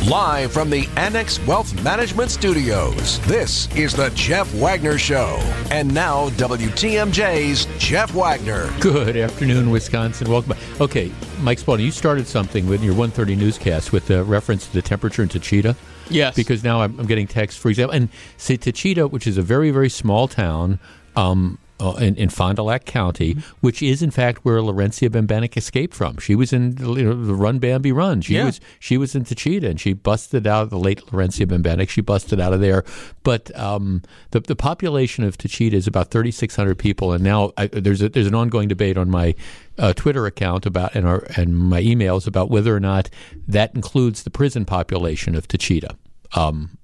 Live 0.08 0.50
from 0.50 0.70
the 0.70 0.88
Annex 0.96 1.38
Wealth 1.46 1.84
Management 1.84 2.30
Studios, 2.30 3.20
this 3.26 3.68
is 3.76 3.92
the 3.92 4.08
Jeff 4.14 4.50
Wagner 4.54 4.96
Show. 4.96 5.36
And 5.70 5.92
now, 5.92 6.30
WTMJ's 6.30 7.66
Jeff 7.78 8.14
Wagner. 8.14 8.72
Good 8.80 9.18
afternoon, 9.18 9.68
Wisconsin. 9.68 10.30
Welcome. 10.30 10.52
back. 10.52 10.80
Okay, 10.80 11.12
Mike 11.40 11.58
Spalding, 11.58 11.84
you 11.84 11.92
started 11.92 12.26
something 12.26 12.66
with 12.66 12.82
your 12.82 12.94
1:30 12.94 13.36
newscast 13.36 13.92
with 13.92 14.10
a 14.10 14.24
reference 14.24 14.66
to 14.68 14.72
the 14.72 14.80
temperature 14.82 15.22
in 15.22 15.28
Taycheedah. 15.28 15.76
Yes. 16.08 16.34
Because 16.34 16.64
now 16.64 16.80
I'm, 16.80 16.98
I'm 16.98 17.06
getting 17.06 17.26
texts, 17.26 17.60
for 17.60 17.68
example, 17.68 17.94
and 17.94 18.08
say 18.38 18.56
Taycheedah, 18.56 19.10
which 19.10 19.26
is 19.26 19.36
a 19.36 19.42
very 19.42 19.70
very 19.70 19.90
small 19.90 20.28
town. 20.28 20.80
Um, 21.14 21.58
uh, 21.80 21.92
in, 22.00 22.14
in 22.16 22.28
Fond 22.28 22.56
du 22.56 22.62
Lac 22.62 22.84
County, 22.84 23.34
Mm-hmm. 23.34 23.40
which 23.60 23.82
is 23.82 24.02
in 24.02 24.10
fact 24.10 24.44
where 24.44 24.58
Lawrencia 24.60 25.08
Bembenek 25.08 25.56
escaped 25.56 25.94
from. 25.94 26.18
She 26.18 26.34
was 26.34 26.52
in 26.52 26.76
you 26.78 27.04
know, 27.04 27.24
the 27.24 27.34
Run 27.34 27.58
Bambi 27.58 27.92
Run. 27.92 28.20
She 28.20 28.34
Yeah. 28.34 28.44
was 28.46 28.60
she 28.78 28.96
was 28.98 29.14
in 29.14 29.24
Taycheedah, 29.24 29.68
and 29.70 29.80
she 29.80 29.92
busted 29.92 30.46
out 30.46 30.64
of 30.64 30.70
the 30.70 30.78
late 30.78 31.04
Lawrencia 31.06 31.46
Bembenek. 31.46 31.88
She 31.88 32.00
busted 32.00 32.40
out 32.40 32.52
of 32.52 32.60
there. 32.60 32.84
But 33.22 33.56
um, 33.58 34.02
the 34.32 34.40
the 34.40 34.56
population 34.56 35.24
of 35.24 35.38
Taycheedah 35.38 35.72
is 35.74 35.86
about 35.86 36.10
3,600 36.10 36.78
people, 36.78 37.12
and 37.12 37.22
now 37.24 37.52
I, 37.56 37.66
there's 37.68 38.02
a, 38.02 38.08
there's 38.08 38.26
an 38.26 38.34
ongoing 38.34 38.68
debate 38.68 38.96
on 38.96 39.10
my 39.10 39.34
uh, 39.78 39.92
Twitter 39.94 40.26
account 40.26 40.66
about 40.66 40.94
and 40.94 41.06
our 41.06 41.26
and 41.36 41.56
my 41.56 41.80
emails 41.82 42.26
about 42.26 42.50
whether 42.50 42.74
or 42.76 42.80
not 42.80 43.08
that 43.48 43.74
includes 43.74 44.22
the 44.24 44.30
prison 44.30 44.64
population 44.64 45.34
of 45.34 45.48
Taycheedah. 45.48 45.96
Um, 46.36 46.78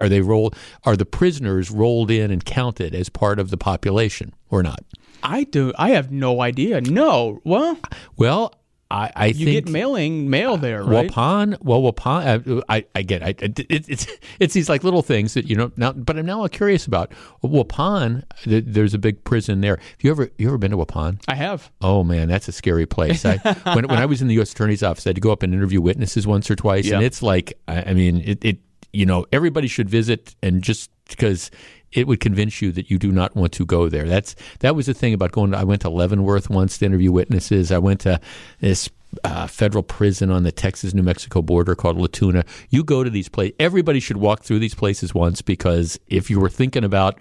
are 0.00 0.08
they 0.08 0.20
rolled? 0.20 0.56
Are 0.84 0.96
the 0.96 1.06
prisoners 1.06 1.70
rolled 1.70 2.10
in 2.10 2.30
and 2.30 2.44
counted 2.44 2.94
as 2.94 3.08
part 3.08 3.38
of 3.38 3.50
the 3.50 3.56
population 3.56 4.34
or 4.50 4.62
not? 4.62 4.80
I 5.22 5.44
do. 5.44 5.72
I 5.78 5.90
have 5.90 6.10
no 6.10 6.40
idea. 6.40 6.80
No. 6.80 7.40
Well, 7.44 7.78
Well, 8.16 8.54
I, 8.92 9.12
I 9.14 9.26
you 9.26 9.44
think 9.44 9.66
get 9.66 9.72
mailing 9.72 10.30
mail 10.30 10.56
there, 10.56 10.82
right? 10.82 11.08
Waupun, 11.08 11.56
well, 11.62 11.80
Waupun, 11.80 12.58
uh, 12.58 12.62
I, 12.68 12.84
I 12.92 13.02
get, 13.02 13.22
I, 13.22 13.34
it, 13.38 13.60
it's, 13.88 14.06
it's 14.40 14.52
these 14.52 14.68
like 14.68 14.82
little 14.82 15.02
things 15.02 15.34
that 15.34 15.46
you 15.46 15.54
know. 15.54 15.70
Now, 15.76 15.92
but 15.92 16.18
I'm 16.18 16.26
now 16.26 16.44
curious 16.48 16.86
about 16.86 17.12
Waupun. 17.44 18.24
th- 18.42 18.64
There's 18.66 18.92
a 18.94 18.98
big 18.98 19.22
prison 19.22 19.60
there. 19.60 19.76
Have 19.76 19.96
you 20.00 20.10
ever, 20.10 20.30
you 20.38 20.48
ever 20.48 20.58
been 20.58 20.72
to 20.72 20.76
Waupun? 20.76 21.22
I 21.28 21.34
have. 21.36 21.70
Oh 21.80 22.02
man, 22.02 22.26
that's 22.26 22.48
a 22.48 22.52
scary 22.52 22.86
place. 22.86 23.24
I, 23.24 23.36
when 23.74 23.86
when 23.86 23.98
I 23.98 24.06
was 24.06 24.22
in 24.22 24.28
the 24.28 24.34
U.S. 24.34 24.50
Attorney's 24.52 24.82
office, 24.82 25.06
I 25.06 25.10
had 25.10 25.16
to 25.16 25.20
go 25.20 25.30
up 25.30 25.44
and 25.44 25.54
interview 25.54 25.80
witnesses 25.80 26.26
once 26.26 26.50
or 26.50 26.56
twice, 26.56 26.90
and 26.90 27.04
it's 27.04 27.22
like, 27.22 27.52
I, 27.68 27.90
I 27.90 27.94
mean, 27.94 28.22
it, 28.24 28.44
it, 28.44 28.58
you 28.92 29.06
know, 29.06 29.26
everybody 29.32 29.68
should 29.68 29.88
visit, 29.88 30.34
and 30.42 30.62
just 30.62 30.90
because 31.08 31.50
it 31.92 32.06
would 32.06 32.20
convince 32.20 32.62
you 32.62 32.72
that 32.72 32.90
you 32.90 32.98
do 32.98 33.10
not 33.10 33.34
want 33.34 33.52
to 33.52 33.66
go 33.66 33.88
there. 33.88 34.06
That's 34.06 34.34
that 34.60 34.76
was 34.76 34.86
the 34.86 34.94
thing 34.94 35.14
about 35.14 35.32
going. 35.32 35.52
To, 35.52 35.58
I 35.58 35.64
went 35.64 35.82
to 35.82 35.90
Leavenworth 35.90 36.50
once 36.50 36.78
to 36.78 36.86
interview 36.86 37.12
witnesses. 37.12 37.72
I 37.72 37.78
went 37.78 38.00
to 38.00 38.20
this. 38.60 38.88
Uh, 39.24 39.44
federal 39.48 39.82
prison 39.82 40.30
on 40.30 40.44
the 40.44 40.52
Texas 40.52 40.94
New 40.94 41.02
Mexico 41.02 41.42
border 41.42 41.74
called 41.74 41.98
La 41.98 42.06
Tuna. 42.06 42.44
You 42.68 42.84
go 42.84 43.02
to 43.02 43.10
these 43.10 43.28
places. 43.28 43.56
Everybody 43.58 43.98
should 43.98 44.18
walk 44.18 44.44
through 44.44 44.60
these 44.60 44.76
places 44.76 45.12
once 45.12 45.42
because 45.42 45.98
if 46.06 46.30
you 46.30 46.38
were 46.38 46.48
thinking 46.48 46.84
about 46.84 47.18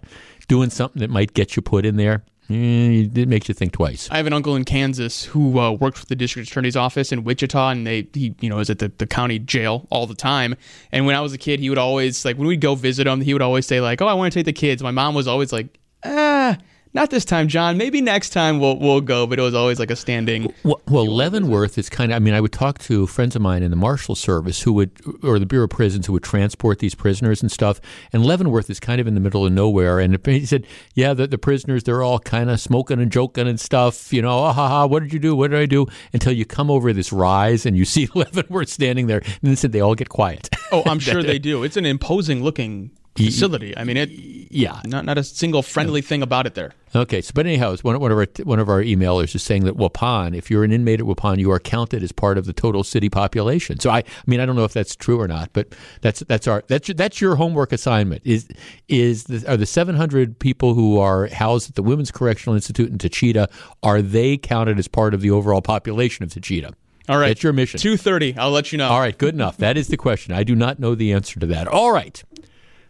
doing 0.48 0.70
something 0.70 1.00
that 1.00 1.10
might 1.10 1.34
get 1.34 1.56
you 1.56 1.64
put 1.64 1.88
in 1.88 1.96
there, 1.96 2.24
eh, 2.50 3.08
it 3.14 3.28
makes 3.28 3.48
you 3.48 3.54
think 3.54 3.74
twice. 3.74 4.10
I 4.12 4.18
have 4.18 4.28
an 4.28 4.34
uncle 4.34 4.56
in 4.56 4.66
Kansas 4.66 5.26
who 5.26 5.60
uh, 5.60 5.72
worked 5.72 5.98
for 5.98 6.06
the 6.06 6.16
district 6.16 6.50
attorney's 6.50 6.76
office 6.76 7.12
in 7.12 7.24
Wichita, 7.24 7.70
and 7.70 7.86
they 7.86 8.08
he 8.14 8.36
you 8.42 8.50
know 8.50 8.60
is 8.60 8.70
at 8.70 8.80
the, 8.80 8.92
the 8.98 9.08
county 9.08 9.40
jail 9.40 9.88
all 9.90 10.08
the 10.08 10.16
time. 10.16 10.56
And 10.92 11.06
when 11.06 11.16
I 11.16 11.22
was 11.22 11.34
a 11.34 11.38
kid, 11.38 11.60
he 11.60 11.70
would 11.70 11.78
always 11.78 12.26
like 12.26 12.38
when 12.38 12.48
we'd 12.48 12.62
go 12.62 12.76
visit 12.76 13.08
him, 13.08 13.22
he 13.22 13.34
would 13.34 13.42
always 13.42 13.66
say 13.66 13.82
like, 13.82 14.02
"Oh, 14.02 14.08
I 14.08 14.14
want 14.14 14.32
to 14.34 14.40
take 14.40 14.46
the 14.46 14.54
kids." 14.54 14.84
My 14.84 14.92
mom 14.92 15.16
was 15.16 15.28
always 15.28 15.52
like, 15.52 15.80
"Ah." 16.04 16.58
Not 16.91 17.11
this 17.11 17.24
time, 17.24 17.48
John. 17.48 17.78
Maybe 17.78 18.02
next 18.02 18.32
time 18.32 18.60
we'll 18.60 18.80
we'll 18.80 19.02
go, 19.02 19.28
but 19.28 19.38
it 19.38 19.44
was 19.44 19.53
always 19.53 19.78
like 19.80 19.91
a 19.91 19.95
standing. 19.95 20.52
Well, 20.64 20.82
well 20.88 21.06
Leavenworth 21.06 21.78
is 21.78 21.88
kind 21.88 22.11
of. 22.11 22.16
I 22.16 22.20
mean, 22.20 22.34
I 22.34 22.41
would 22.41 22.52
talk 22.52 22.80
to 22.80 23.06
friends 23.06 23.36
of 23.36 23.44
mine 23.44 23.61
in 23.61 23.70
the 23.70 23.78
Marshal 23.78 24.16
Service 24.16 24.64
who 24.64 24.74
would, 24.74 24.91
or 25.24 25.38
the 25.38 25.45
Bureau 25.45 25.66
of 25.66 25.70
Prisons, 25.70 26.07
who 26.07 26.14
would 26.14 26.24
transport 26.24 26.80
these 26.80 26.95
prisoners 26.95 27.44
and 27.44 27.52
stuff. 27.52 27.80
And 28.11 28.26
Leavenworth 28.26 28.72
is 28.72 28.80
kind 28.80 28.99
of 28.99 29.06
in 29.06 29.14
the 29.14 29.20
middle 29.20 29.45
of 29.45 29.52
nowhere. 29.52 29.99
And 29.99 30.18
he 30.26 30.48
said, 30.48 30.66
"Yeah, 30.95 31.14
the, 31.14 31.28
the 31.28 31.38
prisoners 31.38 31.84
they're 31.84 32.02
all 32.02 32.18
kind 32.18 32.49
of 32.49 32.60
smoking 32.60 32.99
and 32.99 33.11
joking 33.11 33.48
and 33.48 33.60
stuff. 33.60 34.11
You 34.11 34.24
know, 34.24 34.40
ah, 34.40 34.53
ha, 34.53 34.68
ha, 34.68 34.86
what 34.88 35.03
did 35.03 35.14
you 35.14 35.20
do? 35.20 35.36
What 35.36 35.52
did 35.52 35.60
I 35.60 35.68
do?" 35.68 35.86
Until 36.11 36.34
you 36.34 36.45
come 36.45 36.72
over 36.72 36.91
this 36.91 37.14
rise 37.14 37.68
and 37.68 37.78
you 37.78 37.86
see 37.86 38.10
Leavenworth 38.16 38.70
standing 38.70 39.06
there, 39.06 39.20
and 39.20 39.40
then 39.44 39.56
said 39.56 39.74
they 39.74 39.82
all 39.82 39.95
get 39.95 40.10
quiet. 40.10 40.49
Oh, 40.72 40.82
I'm 40.88 40.99
sure 40.99 41.22
they 41.22 41.38
do. 41.38 41.64
It's 41.64 41.78
an 41.78 41.86
imposing 41.86 42.44
looking 42.44 42.90
facility. 43.26 43.78
I 43.78 43.84
mean, 43.84 43.98
it. 43.98 44.10
Yeah. 44.10 44.82
Not 44.86 45.06
not 45.06 45.18
a 45.18 45.24
single 45.24 45.62
friendly 45.62 46.02
thing 46.02 46.22
about 46.24 46.48
it 46.48 46.56
there. 46.56 46.74
Okay, 46.96 47.22
so 47.22 47.32
but 47.36 47.46
anyhow, 47.46 47.76
one, 47.84 48.00
one 48.00 48.12
of 48.12 48.18
our 48.18 48.28
one 48.44 48.60
of 48.60 48.68
our 48.68 48.82
emailers 48.82 49.36
is 49.36 49.44
saying 49.44 49.66
that 49.66 49.78
Waupun, 49.78 50.36
if 50.36 50.50
you're 50.50 50.64
an 50.64 50.72
inmate 50.72 51.00
at 51.00 51.06
Waupun, 51.06 51.38
you 51.38 51.52
are 51.52 51.60
counted 51.60 52.02
as 52.02 52.12
part 52.12 52.38
of 52.38 52.46
the 52.46 52.54
total 52.54 52.84
city 52.84 53.10
population. 53.10 53.80
So 53.80 53.91
I, 53.91 54.00
I 54.00 54.04
mean, 54.26 54.40
I 54.40 54.48
don't 54.48 54.56
know 54.56 54.64
if 54.64 54.74
that's 54.74 54.96
true 54.96 55.22
or 55.22 55.28
not, 55.28 55.52
but 55.54 55.76
that's 56.02 56.22
that's 56.22 56.48
our 56.48 56.64
that's 56.68 56.88
your, 56.88 56.96
that's 56.96 57.22
your 57.22 57.36
homework 57.36 57.72
assignment. 57.72 58.24
Is 58.26 58.48
is 58.88 59.26
the, 59.26 59.48
are 59.48 59.58
the 59.58 59.68
700 59.68 60.40
people 60.40 60.74
who 60.74 60.98
are 60.98 61.28
housed 61.28 61.70
at 61.70 61.76
the 61.76 61.84
Women's 61.84 62.10
Correctional 62.10 62.56
Institute 62.56 62.90
in 62.90 62.98
Taycheedah 62.98 63.52
are 63.84 64.02
they 64.02 64.38
counted 64.38 64.80
as 64.80 64.88
part 64.88 65.14
of 65.14 65.22
the 65.22 65.30
overall 65.30 65.62
population 65.62 66.24
of 66.24 66.32
Taycheedah? 66.32 66.74
All 67.08 67.18
right, 67.18 67.30
that's 67.30 67.44
your 67.44 67.54
mission. 67.54 67.80
Two 67.80 67.98
thirty. 67.98 68.36
I'll 68.38 68.52
let 68.52 68.72
you 68.72 68.78
know. 68.78 68.90
All 68.90 69.00
right, 69.00 69.18
good 69.18 69.34
enough. 69.34 69.58
That 69.58 69.78
is 69.78 69.88
the 69.88 69.98
question. 69.98 70.34
I 70.34 70.44
do 70.44 70.56
not 70.56 70.80
know 70.80 70.96
the 70.96 71.14
answer 71.14 71.40
to 71.40 71.46
that. 71.48 71.68
All 71.68 71.91
right. 71.91 72.24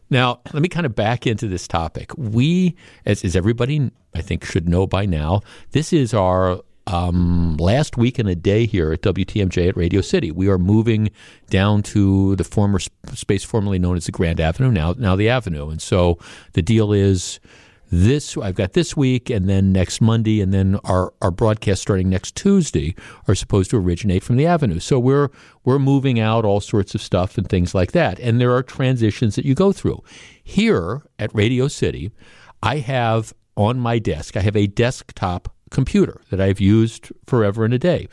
Now, 0.10 0.42
let 0.54 0.62
me 0.62 0.70
kind 0.70 0.86
of 0.86 0.96
back 0.96 1.28
into 1.28 1.48
this 1.48 1.68
topic. 1.68 2.12
We, 2.18 2.76
as, 3.06 3.24
as 3.24 3.36
everybody 3.36 3.92
I 4.16 4.22
think 4.22 4.44
should 4.44 4.68
know 4.68 4.88
by 4.88 5.06
now, 5.06 5.42
this 5.72 5.94
is 5.94 6.14
our 6.14 6.62
um, 6.88 7.56
last 7.58 7.98
week 7.98 8.18
and 8.18 8.28
a 8.28 8.36
day 8.36 8.66
here 8.66 8.92
at 8.92 9.02
WTMJ 9.02 9.70
at 9.70 9.78
Radio 9.78 10.02
City. 10.02 10.32
We 10.32 10.50
are 10.50 10.58
moving 10.58 11.12
down 11.50 11.84
to 11.84 12.36
the 12.36 12.44
former 12.44 12.80
sp- 12.82 12.94
space 13.14 13.44
formerly 13.44 13.78
known 13.78 13.96
as 13.96 14.08
the 14.08 14.12
Grand 14.12 14.40
Avenue, 14.40 14.72
now 14.72 14.96
now 14.98 15.16
the 15.16 15.30
Avenue. 15.30 15.70
And 15.70 15.82
so 15.82 16.18
the 16.54 16.64
deal 16.64 16.92
is 16.92 17.40
this 17.90 18.38
I've 18.38 18.56
got 18.56 18.74
this 18.74 18.96
week 18.96 19.30
and 19.30 19.50
then 19.50 19.72
next 19.72 20.02
Monday 20.02 20.42
and 20.42 20.54
then 20.54 20.80
our, 20.84 21.14
our 21.22 21.32
broadcast 21.32 21.82
starting 21.82 22.10
next 22.10 22.36
Tuesday 22.36 22.96
are 23.28 23.36
supposed 23.36 23.72
to 23.72 23.78
originate 23.78 24.24
from 24.24 24.38
the 24.38 24.46
avenue. 24.46 24.80
So 24.80 25.00
we're 25.00 25.30
we're 25.64 25.80
moving 25.80 26.20
out 26.20 26.46
all 26.46 26.62
sorts 26.62 26.96
of 26.96 27.02
stuff 27.02 27.38
and 27.38 27.48
things 27.48 27.74
like 27.74 27.92
that. 27.94 28.20
And 28.20 28.40
there 28.40 28.54
are 28.54 28.64
transitions 28.64 29.36
that 29.36 29.46
you 29.46 29.56
go 29.56 29.72
through. 29.72 30.04
Here 30.44 31.04
at 31.18 31.34
Radio 31.34 31.68
City, 31.68 32.12
I 32.62 32.78
have 32.78 33.34
on 33.56 33.80
my 33.80 34.00
desk, 34.00 34.38
I 34.38 34.42
have 34.42 34.56
a 34.56 34.68
desktop 34.68 35.54
computer 35.70 36.22
that 36.30 36.42
I've 36.42 36.60
used 36.60 37.12
forever 37.28 37.66
and 37.66 37.74
a 37.74 37.80
day. 37.80 38.08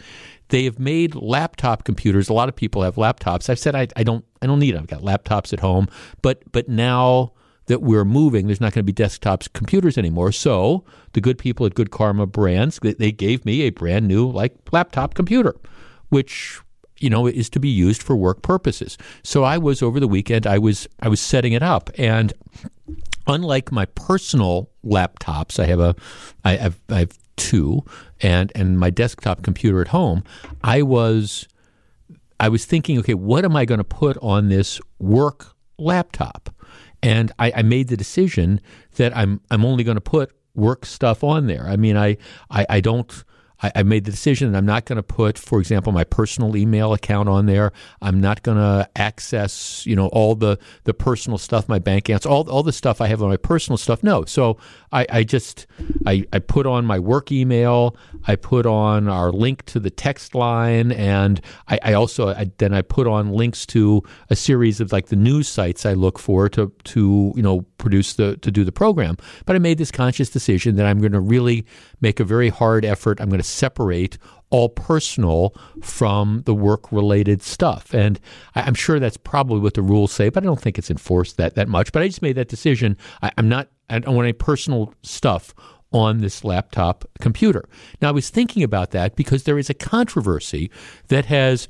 They 0.48 0.65
have 0.65 0.78
made 0.78 1.15
laptop 1.15 1.85
computers. 1.85 2.28
A 2.28 2.32
lot 2.32 2.48
of 2.48 2.55
people 2.55 2.82
have 2.82 2.97
laptops. 2.97 3.51
I've 3.51 3.59
said 3.59 3.74
I, 3.74 3.89
I 3.97 4.05
don't 4.05 4.24
I 4.43 4.47
don't 4.47 4.59
need 4.59 4.74
them. 4.74 4.82
I've 4.82 4.89
got 4.89 5.03
laptops 5.03 5.53
at 5.53 5.61
home, 5.61 5.89
but 6.23 6.43
but 6.53 6.69
now 6.69 7.32
that 7.66 7.82
we're 7.82 8.05
moving, 8.05 8.47
there's 8.47 8.60
not 8.60 8.72
going 8.72 8.84
to 8.86 8.93
be 8.93 9.02
desktops 9.05 9.52
computers 9.52 9.98
anymore. 9.98 10.32
So 10.32 10.84
the 11.12 11.20
good 11.20 11.38
people 11.38 11.66
at 11.66 11.74
Good 11.74 11.90
Karma 11.90 12.26
Brands, 12.26 12.78
they, 12.82 13.12
gave 13.12 13.44
me 13.44 13.62
a 13.62 13.70
brand 13.70 14.06
new 14.06 14.30
like 14.30 14.55
laptop 14.72 15.14
computer, 15.14 15.55
which 16.09 16.60
you 16.98 17.10
know 17.10 17.26
is 17.26 17.51
to 17.51 17.60
be 17.60 17.68
used 17.68 18.02
for 18.02 18.16
work 18.16 18.43
purposes. 18.43 18.97
So 19.22 19.44
I 19.44 19.59
was 19.59 19.82
over 19.82 20.01
the 20.01 20.09
weekend. 20.09 20.47
I 20.47 20.59
was 20.59 20.88
I 21.01 21.09
was 21.09 21.20
setting 21.20 21.52
it 21.52 21.62
up, 21.62 21.90
and 21.98 22.32
unlike 23.26 23.72
my 23.72 23.86
personal 23.86 24.70
laptops, 24.84 25.59
I 25.59 25.66
have 25.66 25.80
a 25.80 25.94
I 26.44 26.56
have 26.56 26.80
I 26.88 27.01
have 27.01 27.18
two, 27.36 27.84
and 28.20 28.52
and 28.55 28.78
my 28.78 28.90
desktop 28.90 29.43
computer 29.43 29.80
at 29.80 29.88
home. 29.88 30.24
I 30.62 30.82
was 30.82 31.48
I 32.38 32.48
was 32.48 32.64
thinking, 32.64 32.98
okay, 32.98 33.14
what 33.14 33.44
am 33.44 33.56
I 33.56 33.64
going 33.64 33.78
to 33.78 33.84
put 33.84 34.16
on 34.18 34.48
this 34.48 34.80
work 34.98 35.55
laptop? 35.78 36.51
And 37.06 37.30
I, 37.38 37.52
I 37.54 37.62
made 37.62 37.86
the 37.86 37.96
decision 37.96 38.60
that 38.96 39.16
I'm 39.16 39.40
I'm 39.48 39.64
only 39.64 39.84
going 39.84 39.94
to 39.96 40.00
put 40.00 40.32
work 40.56 40.84
stuff 40.84 41.22
on 41.22 41.46
there. 41.46 41.64
I 41.68 41.76
mean, 41.76 41.96
I 41.96 42.16
I, 42.50 42.66
I 42.68 42.80
don't. 42.80 43.24
I, 43.62 43.72
I 43.76 43.82
made 43.82 44.04
the 44.04 44.10
decision 44.10 44.52
that 44.52 44.58
I'm 44.58 44.66
not 44.66 44.84
going 44.84 44.96
to 44.96 45.02
put, 45.02 45.38
for 45.38 45.58
example, 45.58 45.92
my 45.92 46.04
personal 46.04 46.56
email 46.56 46.92
account 46.92 47.28
on 47.28 47.46
there. 47.46 47.72
I'm 48.02 48.20
not 48.20 48.42
going 48.42 48.58
to 48.58 48.88
access, 48.96 49.84
you 49.86 49.96
know, 49.96 50.08
all 50.08 50.34
the, 50.34 50.58
the 50.84 50.94
personal 50.94 51.38
stuff, 51.38 51.68
my 51.68 51.78
bank 51.78 52.08
accounts, 52.08 52.26
all 52.26 52.48
all 52.50 52.62
the 52.62 52.72
stuff 52.72 53.00
I 53.00 53.06
have 53.06 53.22
on 53.22 53.28
my 53.28 53.36
personal 53.36 53.76
stuff. 53.76 54.02
No, 54.02 54.24
so 54.24 54.58
I, 54.92 55.06
I 55.10 55.24
just 55.24 55.66
I, 56.06 56.24
I 56.32 56.38
put 56.38 56.66
on 56.66 56.84
my 56.84 56.98
work 56.98 57.32
email. 57.32 57.96
I 58.26 58.36
put 58.36 58.66
on 58.66 59.08
our 59.08 59.32
link 59.32 59.64
to 59.66 59.80
the 59.80 59.90
text 59.90 60.34
line, 60.34 60.92
and 60.92 61.40
I, 61.68 61.78
I 61.82 61.92
also 61.94 62.28
I, 62.28 62.50
then 62.58 62.72
I 62.72 62.82
put 62.82 63.06
on 63.06 63.30
links 63.32 63.66
to 63.66 64.02
a 64.30 64.36
series 64.36 64.80
of 64.80 64.92
like 64.92 65.06
the 65.06 65.16
news 65.16 65.48
sites 65.48 65.86
I 65.86 65.94
look 65.94 66.18
for 66.18 66.48
to 66.50 66.72
to 66.84 67.32
you 67.34 67.42
know 67.42 67.62
produce 67.78 68.14
the 68.14 68.36
to 68.38 68.50
do 68.50 68.64
the 68.64 68.72
program. 68.72 69.16
But 69.44 69.56
I 69.56 69.58
made 69.58 69.78
this 69.78 69.90
conscious 69.90 70.30
decision 70.30 70.76
that 70.76 70.86
I'm 70.86 71.00
going 71.00 71.12
to 71.12 71.20
really 71.20 71.66
make 72.00 72.20
a 72.20 72.24
very 72.24 72.48
hard 72.48 72.84
effort. 72.84 73.20
I'm 73.20 73.28
going 73.28 73.40
to 73.40 73.45
separate 73.47 74.18
all 74.51 74.68
personal 74.68 75.55
from 75.82 76.43
the 76.47 76.55
work 76.55 76.90
related 76.93 77.43
stuff. 77.43 77.93
And 77.93 78.20
I, 78.55 78.62
I'm 78.62 78.74
sure 78.74 79.01
that's 79.01 79.16
probably 79.16 79.60
what 79.60 79.74
the 79.74 79.82
rules 79.82 80.12
say, 80.12 80.28
but 80.28 80.43
I 80.43 80.47
don't 80.47 80.60
think 80.60 80.78
it's 80.78 80.90
enforced 80.90 81.36
that, 81.36 81.55
that 81.56 81.68
much. 81.68 81.93
But 81.93 82.02
I 82.02 82.06
just 82.06 82.23
made 82.23 82.36
that 82.36 82.48
decision. 82.48 82.97
I, 83.23 83.32
I'm 83.39 83.48
not, 83.48 83.68
I 83.90 83.98
don't 83.98 84.14
want 84.14 84.27
any 84.27 84.32
personal 84.32 84.94
stuff 85.02 85.55
on 85.93 86.18
this 86.18 86.44
laptop 86.44 87.05
computer. 87.20 87.68
Now, 88.01 88.09
I 88.09 88.12
was 88.12 88.31
thinking 88.31 88.62
about 88.62 88.90
that 88.90 89.16
because 89.16 89.44
there 89.44 89.59
is 89.59 89.70
a 89.70 89.74
controversy 89.74 90.70
that 91.09 91.27
has 91.27 91.68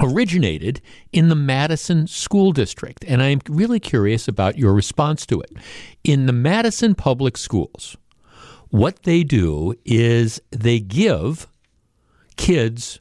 originated 0.00 0.80
in 1.12 1.28
the 1.28 1.34
Madison 1.34 2.06
School 2.06 2.52
District. 2.52 3.04
And 3.06 3.22
I'm 3.22 3.40
really 3.48 3.80
curious 3.80 4.28
about 4.28 4.58
your 4.58 4.74
response 4.74 5.26
to 5.26 5.40
it. 5.40 5.50
In 6.04 6.26
the 6.26 6.32
Madison 6.32 6.94
Public 6.94 7.36
Schools, 7.36 7.96
what 8.70 9.02
they 9.02 9.22
do 9.22 9.74
is 9.84 10.40
they 10.50 10.80
give 10.80 11.46
kids 12.36 12.98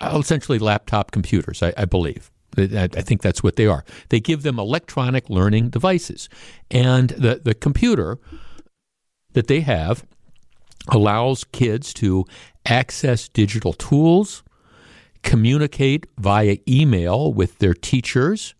uh, 0.00 0.18
essentially 0.20 0.58
laptop 0.58 1.10
computers, 1.10 1.62
I, 1.62 1.72
I 1.76 1.84
believe. 1.84 2.30
I 2.58 2.86
think 2.88 3.22
that's 3.22 3.42
what 3.42 3.56
they 3.56 3.66
are. 3.66 3.82
They 4.10 4.20
give 4.20 4.42
them 4.42 4.58
electronic 4.58 5.30
learning 5.30 5.70
devices. 5.70 6.28
And 6.70 7.08
the, 7.10 7.40
the 7.42 7.54
computer 7.54 8.18
that 9.32 9.46
they 9.46 9.60
have 9.60 10.04
allows 10.88 11.44
kids 11.44 11.94
to 11.94 12.26
access 12.66 13.28
digital 13.28 13.72
tools, 13.72 14.42
communicate 15.22 16.06
via 16.18 16.58
email 16.68 17.32
with 17.32 17.58
their 17.58 17.72
teachers, 17.72 18.54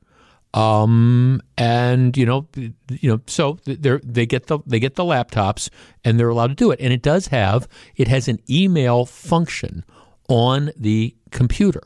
um, 0.55 1.41
and 1.57 2.17
you 2.17 2.27
know, 2.27 2.47
you 2.55 3.11
know, 3.11 3.21
so 3.27 3.59
they 3.65 3.99
they 4.03 4.27
get 4.27 4.47
the 4.47 4.59
they 4.67 4.79
get 4.79 4.95
the 4.97 5.05
laptops 5.05 5.71
and 6.05 6.19
they're 6.19 6.29
allowed 6.29 6.49
to 6.49 6.55
do 6.55 6.71
it. 6.71 6.81
And 6.81 6.93
it 6.93 7.03
does 7.03 7.29
have 7.29 7.69
it 7.97 8.09
has 8.09 8.29
an 8.29 8.39
email 8.51 9.07
function 9.07 9.85
on 10.29 10.71
the 10.77 11.15
computer 11.31 11.83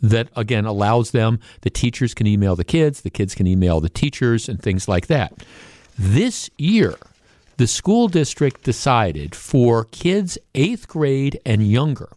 that 0.00 0.28
again 0.36 0.64
allows 0.64 1.12
them 1.12 1.38
the 1.62 1.70
teachers 1.70 2.14
can 2.14 2.26
email 2.26 2.56
the 2.56 2.64
kids, 2.64 3.02
the 3.02 3.10
kids 3.10 3.34
can 3.34 3.46
email 3.46 3.80
the 3.80 3.88
teachers, 3.88 4.48
and 4.48 4.60
things 4.60 4.88
like 4.88 5.06
that. 5.06 5.32
This 5.96 6.50
year, 6.58 6.96
the 7.56 7.68
school 7.68 8.08
district 8.08 8.64
decided 8.64 9.34
for 9.34 9.84
kids 9.84 10.36
eighth 10.54 10.88
grade 10.88 11.40
and 11.46 11.66
younger 11.66 12.08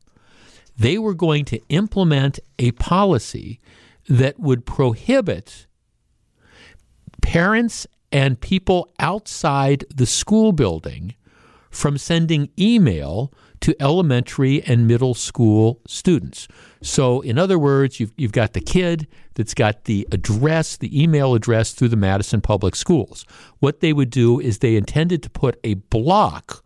they 0.78 0.98
were 0.98 1.14
going 1.14 1.46
to 1.46 1.60
implement 1.70 2.40
a 2.60 2.72
policy 2.74 3.60
that 4.08 4.40
would 4.40 4.66
prohibit 4.66 5.67
parents 7.22 7.88
and 8.12 8.40
people 8.40 8.92
outside 9.00 9.86
the 9.94 10.06
school 10.06 10.52
building 10.52 11.16
from 11.70 11.98
sending 11.98 12.50
email 12.58 13.32
to 13.60 13.76
elementary 13.82 14.64
and 14.64 14.88
middle 14.88 15.14
school 15.14 15.82
students. 15.88 16.48
So, 16.82 17.22
in 17.22 17.38
other 17.38 17.58
words, 17.58 18.00
you've, 18.00 18.14
you've 18.18 18.32
got 18.32 18.54
the 18.54 18.62
kid 18.62 19.08
that's 19.34 19.54
got 19.54 19.86
the 19.86 20.08
address, 20.12 20.78
the 20.78 21.02
email 21.02 21.34
address 21.34 21.74
through 21.74 21.90
the 21.90 21.96
Madison 21.96 22.42
Public 22.42 22.76
Schools. 22.76 23.26
What 23.60 23.80
they 23.80 23.94
would 23.94 24.10
do 24.10 24.40
is 24.40 24.60
they 24.60 24.76
intended 24.76 25.24
to 25.24 25.30
put 25.30 25.60
a 25.64 25.76
block 25.76 26.64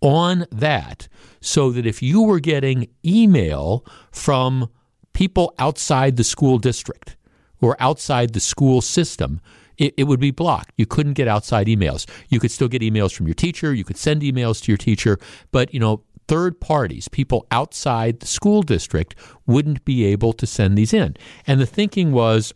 on 0.00 0.46
that 0.52 1.08
so 1.40 1.70
that 1.70 1.86
if 1.86 2.02
you 2.02 2.22
were 2.22 2.40
getting 2.40 2.88
email 3.04 3.84
from 4.12 4.68
people 5.12 5.52
outside 5.58 6.16
the 6.16 6.24
school 6.24 6.58
district 6.58 7.16
or 7.60 7.76
outside 7.80 8.32
the 8.32 8.40
school 8.40 8.80
system, 8.80 9.40
it, 9.78 9.94
it, 9.96 10.04
would 10.04 10.20
be 10.20 10.30
blocked. 10.30 10.72
You 10.76 10.86
couldn't 10.86 11.14
get 11.14 11.28
outside 11.28 11.66
emails. 11.66 12.08
You 12.28 12.40
could 12.40 12.50
still 12.50 12.68
get 12.68 12.82
emails 12.82 13.14
from 13.14 13.26
your 13.26 13.34
teacher. 13.34 13.72
You 13.72 13.84
could 13.84 13.96
send 13.96 14.22
emails 14.22 14.62
to 14.64 14.72
your 14.72 14.76
teacher, 14.76 15.18
but 15.50 15.72
you 15.72 15.80
know, 15.80 16.02
third 16.26 16.60
parties, 16.60 17.08
people 17.08 17.46
outside 17.50 18.20
the 18.20 18.26
school 18.26 18.62
district, 18.62 19.14
wouldn't 19.46 19.84
be 19.84 20.04
able 20.04 20.32
to 20.34 20.46
send 20.46 20.76
these 20.76 20.92
in. 20.92 21.16
And 21.46 21.60
the 21.60 21.66
thinking 21.66 22.12
was 22.12 22.52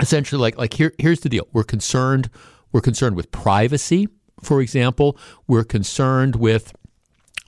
essentially 0.00 0.40
like, 0.40 0.58
like 0.58 0.74
here, 0.74 0.92
here's 0.98 1.20
the 1.20 1.28
deal: 1.28 1.46
we're 1.52 1.64
concerned, 1.64 2.28
we're 2.72 2.82
concerned 2.82 3.16
with 3.16 3.30
privacy 3.30 4.08
for 4.42 4.60
example, 4.60 5.16
we're 5.46 5.64
concerned 5.64 6.36
with 6.36 6.72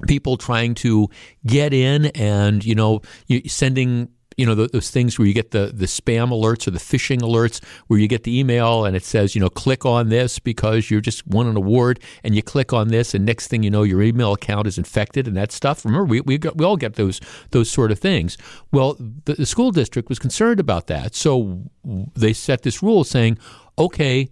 people 0.06 0.36
trying 0.36 0.74
to 0.74 1.08
get 1.46 1.72
in 1.72 2.06
and 2.06 2.64
you 2.64 2.74
know 2.74 3.00
sending 3.46 4.08
you 4.36 4.47
know 4.47 4.55
those 4.55 4.90
things 4.90 5.19
where 5.19 5.27
you 5.27 5.35
get 5.35 5.51
the 5.51 5.70
the 5.74 5.86
spam 5.86 6.31
alerts 6.31 6.66
or 6.66 6.70
the 6.70 6.78
phishing 6.78 7.20
alerts 7.20 7.62
where 7.86 7.98
you 7.98 8.09
get 8.09 8.24
the 8.24 8.39
email 8.39 8.85
and 8.85 8.97
it 8.97 9.05
says 9.05 9.35
you 9.35 9.40
know 9.40 9.48
click 9.48 9.85
on 9.85 10.09
this 10.09 10.39
because 10.39 10.90
you 10.90 11.01
just 11.01 11.27
won 11.27 11.47
an 11.47 11.56
award 11.56 12.01
and 12.23 12.35
you 12.35 12.43
click 12.43 12.73
on 12.73 12.89
this 12.89 13.15
and 13.15 13.24
next 13.24 13.48
thing 13.48 13.62
you 13.62 13.70
know 13.70 13.82
your 13.82 14.02
email 14.02 14.32
account 14.32 14.66
is 14.66 14.78
infected 14.78 15.27
and 15.27 15.36
that 15.36 15.52
stuff. 15.52 15.85
Remember 15.85 16.05
we 16.05 16.20
we, 16.20 16.39
got, 16.39 16.56
we 16.56 16.65
all 16.65 16.77
get 16.77 16.94
those 16.94 17.20
those 17.51 17.70
sort 17.70 17.90
of 17.90 17.98
things. 17.98 18.36
Well 18.73 18.97
the, 18.98 19.35
the 19.35 19.47
school 19.47 19.70
district 19.70 20.09
was 20.09 20.19
concerned 20.19 20.61
about 20.61 20.86
that. 20.89 21.15
So 21.15 21.62
they 21.85 22.32
set 22.32 22.62
this 22.62 22.82
rule 22.82 23.05
saying 23.05 23.39
okay 23.78 24.28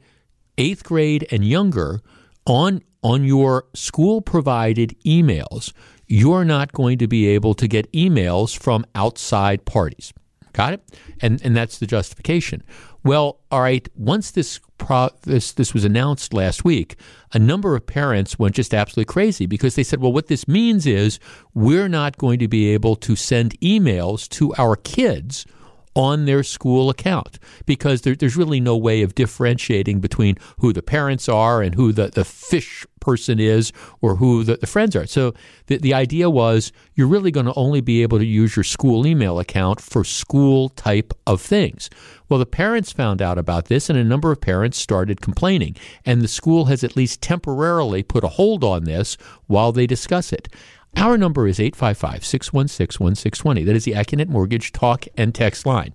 8th 0.59 0.83
grade 0.85 1.27
and 1.31 1.45
younger 1.45 2.01
on 2.47 2.83
on 3.03 3.25
your 3.25 3.65
school 3.75 4.21
provided 4.21 4.97
emails, 5.05 5.73
you're 6.13 6.45
not 6.45 6.73
going 6.73 6.99
to 6.99 7.09
be 7.09 7.27
able 7.27 7.55
to 7.55 7.67
get 7.67 7.91
emails 7.93 8.55
from 8.55 8.85
outside 8.95 9.65
parties. 9.65 10.13
Got 10.53 10.75
it? 10.75 10.83
And 11.23 11.41
and 11.43 11.57
that's 11.57 11.79
the 11.79 11.87
justification. 11.87 12.63
Well, 13.03 13.41
all 13.51 13.63
right, 13.63 13.89
once 13.97 14.31
this 14.31 14.61
pro, 14.77 15.09
this 15.23 15.53
this 15.53 15.73
was 15.73 15.87
announced 15.87 16.35
last 16.35 16.67
week, 16.67 16.97
a 17.33 17.39
number 17.39 17.75
of 17.75 17.87
parents 17.87 18.39
went 18.39 18.55
just 18.55 18.75
absolutely 18.75 19.11
crazy 19.11 19.47
because 19.47 19.75
they 19.75 19.83
said, 19.83 20.03
"Well, 20.03 20.13
what 20.13 20.27
this 20.27 20.47
means 20.47 20.87
is 20.87 21.19
we're 21.55 21.89
not 21.89 22.19
going 22.19 22.39
to 22.41 22.49
be 22.49 22.69
able 22.75 22.97
to 22.97 23.17
send 23.17 23.59
emails 23.61 24.29
to 24.37 24.53
our 24.59 24.77
kids 24.77 25.47
on 25.95 26.25
their 26.25 26.43
school 26.43 26.91
account 26.91 27.39
because 27.67 28.03
there, 28.03 28.15
there's 28.15 28.37
really 28.37 28.61
no 28.61 28.77
way 28.77 29.03
of 29.03 29.15
differentiating 29.15 30.01
between 30.01 30.37
who 30.59 30.73
the 30.73 30.83
parents 30.83 31.29
are 31.29 31.63
and 31.63 31.75
who 31.75 31.93
the, 31.93 32.09
the 32.09 32.25
fish 32.25 32.87
person 33.01 33.41
is 33.41 33.73
or 34.01 34.17
who 34.17 34.45
the, 34.45 34.57
the 34.57 34.67
friends 34.67 34.95
are. 34.95 35.07
So 35.07 35.35
the, 35.67 35.79
the 35.79 35.93
idea 35.93 36.31
was 36.31 36.73
you're 36.95 37.09
really 37.09 37.31
going 37.31 37.47
to 37.47 37.55
only 37.55 37.81
be 37.81 38.03
able 38.03 38.19
to 38.19 38.25
use 38.25 38.57
your 38.57 38.65
school 38.65 39.07
email 39.07 39.39
account 39.39 39.81
for 39.81 40.05
school 40.05 40.71
type 40.71 41.13
of 41.27 41.41
things. 41.41 41.91
Well, 42.29 42.39
the 42.39 42.47
parents 42.47 42.93
found 42.93 43.21
out 43.21 43.37
about 43.37 43.67
this, 43.67 43.91
and 43.91 43.99
a 43.99 44.05
number 44.05 44.33
of 44.33 44.41
parents 44.41 44.79
started 44.79 45.21
complaining. 45.21 45.77
And 46.07 46.23
the 46.23 46.29
school 46.29 46.67
has 46.67 46.83
at 46.83 46.97
least 46.97 47.21
temporarily 47.21 48.03
put 48.03 48.25
a 48.25 48.29
hold 48.29 48.65
on 48.65 48.85
this 48.85 49.19
while 49.49 49.73
they 49.73 49.87
discuss 49.87 50.33
it. 50.33 50.49
Our 50.97 51.19
number 51.19 51.47
is 51.47 51.59
855 51.59 52.25
616 52.25 53.05
1620. 53.05 53.65
That 53.65 53.77
is 53.77 53.85
the 53.85 53.93
Accunet 53.93 54.29
Mortgage 54.29 54.73
talk 54.73 55.07
and 55.17 55.35
text 55.35 55.67
line. 55.67 55.95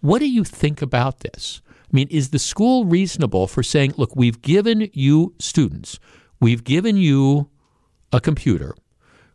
What 0.00 0.18
do 0.18 0.28
you 0.28 0.42
think 0.42 0.82
about 0.82 1.20
this? 1.20 1.60
I 1.68 1.88
mean, 1.92 2.08
is 2.10 2.30
the 2.30 2.38
school 2.38 2.86
reasonable 2.86 3.46
for 3.46 3.62
saying, 3.62 3.94
look, 3.96 4.16
we've 4.16 4.40
given 4.40 4.88
you 4.92 5.34
students, 5.38 6.00
we've 6.40 6.64
given 6.64 6.96
you 6.96 7.50
a 8.12 8.20
computer, 8.20 8.74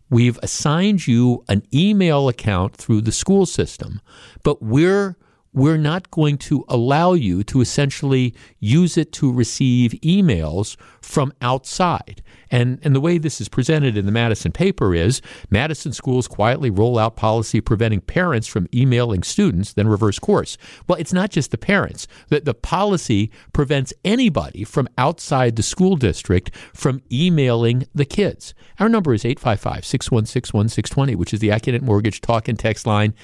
we've 0.09 0.39
assigned 0.41 1.07
you 1.07 1.43
an 1.47 1.63
email 1.73 2.27
account 2.27 2.75
through 2.75 3.01
the 3.01 3.11
school 3.11 3.45
system, 3.45 4.01
but 4.43 4.61
we're 4.61 5.15
we're 5.57 5.75
not 5.75 6.11
going 6.11 6.37
to 6.37 6.63
allow 6.69 7.13
you 7.13 7.43
to 7.43 7.61
essentially 7.61 8.31
use 8.59 8.95
it 8.95 9.11
to 9.11 9.33
receive 9.33 9.91
emails 10.03 10.77
from 11.01 11.33
outside. 11.41 12.21
And, 12.51 12.77
and 12.83 12.95
the 12.95 13.01
way 13.01 13.17
this 13.17 13.41
is 13.41 13.49
presented 13.49 13.97
in 13.97 14.05
the 14.05 14.11
Madison 14.11 14.51
paper 14.51 14.93
is 14.93 15.19
Madison 15.49 15.93
schools 15.93 16.27
quietly 16.27 16.69
roll 16.69 16.99
out 16.99 17.15
policy 17.15 17.59
preventing 17.59 18.01
parents 18.01 18.45
from 18.45 18.67
emailing 18.71 19.23
students, 19.23 19.73
then 19.73 19.87
reverse 19.87 20.19
course. 20.19 20.59
Well, 20.87 20.99
it's 20.99 21.11
not 21.11 21.31
just 21.31 21.49
the 21.49 21.57
parents. 21.57 22.07
The, 22.29 22.41
the 22.41 22.53
policy 22.53 23.31
prevents 23.51 23.91
anybody 24.05 24.63
from 24.63 24.87
outside 24.95 25.55
the 25.55 25.63
school 25.63 25.95
district 25.95 26.55
from 26.71 27.01
emailing 27.11 27.87
the 27.95 28.05
kids. 28.05 28.53
Our 28.79 28.89
number 28.89 29.11
is 29.11 29.25
855 29.25 29.85
616 29.85 30.55
1620, 30.55 31.15
which 31.15 31.33
is 31.33 31.39
the 31.39 31.49
Accunet 31.49 31.81
Mortgage 31.81 32.21
talk 32.21 32.47
and 32.47 32.59
text 32.59 32.85
line. 32.85 33.15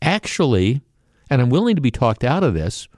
Actually, 0.00 0.82
and 1.30 1.40
I'm 1.40 1.50
willing 1.50 1.76
to 1.76 1.82
be 1.82 1.90
talked 1.90 2.24
out 2.24 2.44
of 2.44 2.54
this, 2.54 2.88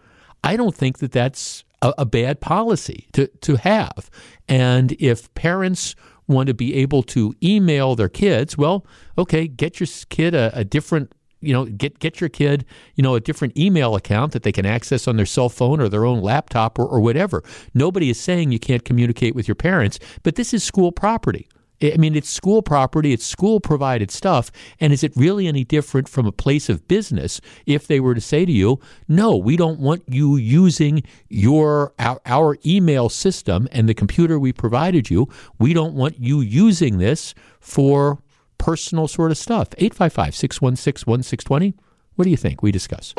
I 0.42 0.56
don't 0.56 0.74
think 0.74 0.98
that 0.98 1.12
that's 1.12 1.64
a, 1.82 1.92
a 1.98 2.06
bad 2.06 2.40
policy 2.40 3.08
to, 3.12 3.26
to 3.26 3.56
have. 3.56 4.10
And 4.48 4.92
if 4.92 5.32
parents 5.34 5.94
want 6.26 6.46
to 6.46 6.54
be 6.54 6.74
able 6.74 7.02
to 7.02 7.34
email 7.42 7.94
their 7.94 8.08
kids, 8.08 8.56
well, 8.56 8.86
okay, 9.18 9.46
get 9.46 9.80
your 9.80 9.88
kid 10.08 10.34
a, 10.34 10.50
a 10.54 10.64
different 10.64 11.12
you 11.42 11.52
know 11.52 11.64
get 11.64 11.98
get 11.98 12.20
your 12.20 12.30
kid 12.30 12.64
you 12.94 13.02
know 13.02 13.16
a 13.16 13.20
different 13.20 13.56
email 13.58 13.96
account 13.96 14.32
that 14.32 14.44
they 14.44 14.52
can 14.52 14.64
access 14.64 15.08
on 15.08 15.16
their 15.16 15.26
cell 15.26 15.48
phone 15.48 15.80
or 15.80 15.88
their 15.88 16.06
own 16.06 16.22
laptop 16.22 16.78
or, 16.78 16.86
or 16.86 17.00
whatever 17.00 17.42
nobody 17.74 18.08
is 18.10 18.20
saying 18.20 18.52
you 18.52 18.60
can't 18.60 18.84
communicate 18.84 19.34
with 19.34 19.48
your 19.48 19.56
parents 19.56 19.98
but 20.22 20.36
this 20.36 20.54
is 20.54 20.62
school 20.62 20.92
property 20.92 21.48
I 21.82 21.96
mean, 21.96 22.14
it's 22.14 22.28
school 22.28 22.62
property, 22.62 23.12
it's 23.12 23.26
school 23.26 23.60
provided 23.60 24.10
stuff. 24.10 24.52
And 24.78 24.92
is 24.92 25.02
it 25.02 25.12
really 25.16 25.46
any 25.46 25.64
different 25.64 26.08
from 26.08 26.26
a 26.26 26.32
place 26.32 26.68
of 26.68 26.86
business 26.86 27.40
if 27.66 27.86
they 27.86 27.98
were 27.98 28.14
to 28.14 28.20
say 28.20 28.44
to 28.44 28.52
you, 28.52 28.78
no, 29.08 29.36
we 29.36 29.56
don't 29.56 29.80
want 29.80 30.04
you 30.06 30.36
using 30.36 31.02
your 31.28 31.92
our, 31.98 32.20
our 32.26 32.58
email 32.64 33.08
system 33.08 33.68
and 33.72 33.88
the 33.88 33.94
computer 33.94 34.38
we 34.38 34.52
provided 34.52 35.10
you. 35.10 35.28
We 35.58 35.72
don't 35.72 35.94
want 35.94 36.20
you 36.20 36.40
using 36.40 36.98
this 36.98 37.34
for 37.60 38.22
personal 38.58 39.08
sort 39.08 39.30
of 39.30 39.38
stuff. 39.38 39.68
855 39.78 40.34
616 40.34 41.10
1620. 41.10 41.74
What 42.14 42.24
do 42.24 42.30
you 42.30 42.36
think? 42.36 42.62
We 42.62 42.70
discuss. 42.70 43.14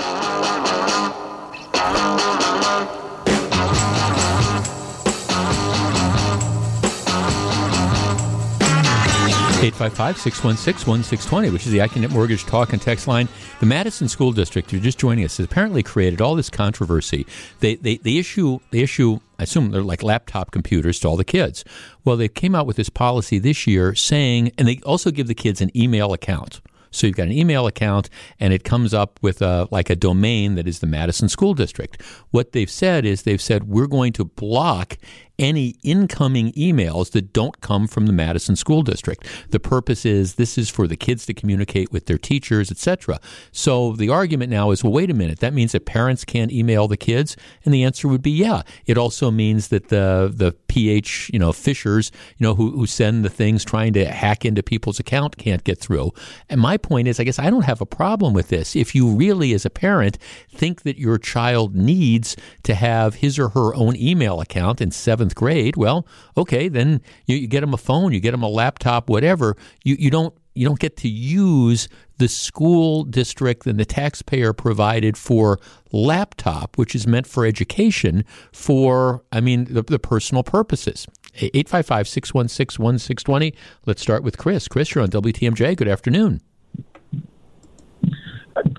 855 9.64 10.18
855-616-1620, 10.18 11.54
which 11.54 11.66
is 11.66 11.72
the 11.72 11.78
AccuNet 11.78 12.12
Mortgage 12.12 12.44
Talk 12.44 12.74
and 12.74 12.82
Text 12.82 13.08
line. 13.08 13.30
The 13.62 13.66
Madison 13.66 14.10
School 14.10 14.34
District, 14.34 14.74
you're 14.74 14.82
just 14.82 15.00
joining 15.00 15.24
us, 15.24 15.38
has 15.38 15.46
apparently 15.46 15.82
created 15.82 16.20
all 16.20 16.36
this 16.36 16.50
controversy. 16.50 17.26
They, 17.62 17.76
they, 17.76 17.96
they 17.96 18.18
issue, 18.18 18.60
they 18.72 18.80
issue, 18.80 19.22
I 19.40 19.44
assume 19.44 19.72
they're 19.72 19.82
like 19.82 20.04
laptop 20.04 20.52
computers 20.52 21.00
to 21.00 21.08
all 21.08 21.16
the 21.16 21.24
kids. 21.24 21.64
Well, 22.04 22.18
they 22.18 22.28
came 22.28 22.56
out 22.56 22.68
with 22.68 22.76
this 22.76 22.90
policy 22.90 23.40
this 23.40 23.66
year 23.66 23.96
saying, 23.96 24.52
and 24.58 24.68
they 24.68 24.82
also 24.86 25.12
give 25.12 25.28
the 25.28 25.34
kids 25.34 25.62
an 25.62 25.72
email 25.78 26.12
account. 26.12 26.60
So 26.92 27.08
you've 27.08 27.16
got 27.16 27.28
an 27.28 27.32
email 27.32 27.66
account, 27.66 28.10
and 28.40 28.54
it 28.54 28.64
comes 28.64 28.94
up 28.94 29.18
with 29.22 29.42
a, 29.42 29.68
like 29.72 29.90
a 29.90 29.96
domain 29.96 30.56
that 30.56 30.68
is 30.68 30.80
the 30.80 30.88
Madison 30.88 31.28
School 31.30 31.54
District. 31.54 32.00
What 32.32 32.52
they've 32.52 32.70
said 32.70 33.06
is 33.06 33.24
they've 33.24 33.42
said 33.42 33.68
we're 33.68 33.88
going 33.88 34.14
to 34.14 34.26
block 34.26 34.98
any 35.40 35.76
incoming 35.84 36.52
emails 36.54 37.12
that 37.12 37.34
don't 37.34 37.60
come 37.62 37.88
from 37.88 38.06
the 38.06 38.14
Madison 38.14 38.56
School 38.56 38.84
District. 38.84 39.26
The 39.50 39.60
purpose 39.60 40.06
is 40.06 40.36
this 40.36 40.58
is 40.58 40.70
for 40.70 40.88
the 40.88 40.96
kids 40.96 41.26
to 41.26 41.34
communicate 41.34 41.92
with 41.92 42.06
their 42.06 42.18
teachers, 42.18 42.70
etc. 42.70 43.20
So 43.52 43.94
the 43.94 44.10
argument 44.10 44.52
now 44.52 44.72
is, 44.72 44.84
well, 44.84 44.94
wait 44.94 45.10
a 45.10 45.14
minute, 45.14 45.40
that 45.40 45.54
means 45.54 45.72
that 45.72 45.86
parents 45.86 46.24
can't 46.24 46.52
email 46.52 46.88
the 46.88 46.98
kids, 46.98 47.36
and 47.66 47.74
the 47.74 47.84
answer 47.84 48.08
would 48.08 48.22
be 48.22 48.32
yeah. 48.32 48.62
It 48.86 48.98
also 48.98 49.32
means 49.32 49.70
that 49.70 49.90
the 49.90 50.32
the 50.34 50.54
PH 50.68 51.30
you 51.32 51.40
know 51.40 51.52
fishers 51.52 52.12
you 52.38 52.46
know 52.46 52.56
who 52.56 52.72
who 52.72 52.86
send 52.86 53.24
the 53.24 53.30
things 53.30 53.64
trying 53.64 53.94
to 53.94 54.06
hack 54.06 54.46
into 54.46 54.64
people's 54.64 55.00
account 55.00 55.38
can't 55.38 55.64
get 55.64 55.80
through. 55.80 56.12
And 56.50 56.62
my 56.62 56.78
point 56.78 57.08
is, 57.08 57.20
I 57.20 57.24
guess 57.24 57.40
I 57.40 57.50
don't 57.50 57.66
have 57.66 57.82
a 57.82 57.86
problem 57.86 58.34
with 58.34 58.50
this. 58.50 58.76
If 58.76 58.94
you 58.94 59.08
really, 59.10 59.54
as 59.54 59.66
a 59.66 59.70
parent, 59.70 60.18
think 60.50 60.84
that 60.84 60.98
your 60.98 61.18
child 61.18 61.76
needs 61.76 62.36
to 62.64 62.76
have 62.76 63.16
his 63.16 63.40
or 63.40 63.50
her 63.50 63.74
own 63.76 63.96
email 63.96 64.40
account 64.40 64.82
in 64.82 64.92
seven 64.92 65.23
seventh 65.24 65.36
grade, 65.36 65.78
well, 65.78 66.06
okay, 66.36 66.68
then 66.68 67.02
you, 67.28 67.38
you 67.38 67.48
get 67.48 67.62
them 67.62 67.74
a 67.74 67.78
phone, 67.78 68.12
you 68.12 68.20
get 68.20 68.32
them 68.32 68.44
a 68.44 68.50
laptop, 68.50 69.10
whatever. 69.10 69.56
You 69.84 69.96
you 69.98 70.10
don't 70.10 70.34
you 70.54 70.68
don't 70.68 70.80
get 70.80 70.98
to 70.98 71.08
use 71.08 71.88
the 72.18 72.28
school 72.28 73.06
district 73.06 73.66
and 73.66 73.80
the 73.80 73.86
taxpayer 73.86 74.54
provided 74.54 75.18
for 75.18 75.60
laptop, 75.92 76.78
which 76.78 76.94
is 76.94 77.08
meant 77.08 77.26
for 77.26 77.44
education, 77.44 78.24
for, 78.52 79.24
I 79.32 79.42
mean, 79.42 79.66
the, 79.66 79.82
the 79.82 79.98
personal 79.98 80.44
purposes. 80.44 81.08
855 81.36 82.08
616 82.08 82.84
1620. 82.84 83.56
Let's 83.88 84.02
start 84.02 84.24
with 84.24 84.38
Chris. 84.38 84.68
Chris, 84.68 84.94
you're 84.94 85.04
on 85.04 85.10
WTMJ. 85.10 85.76
Good 85.76 85.88
afternoon. 85.88 86.42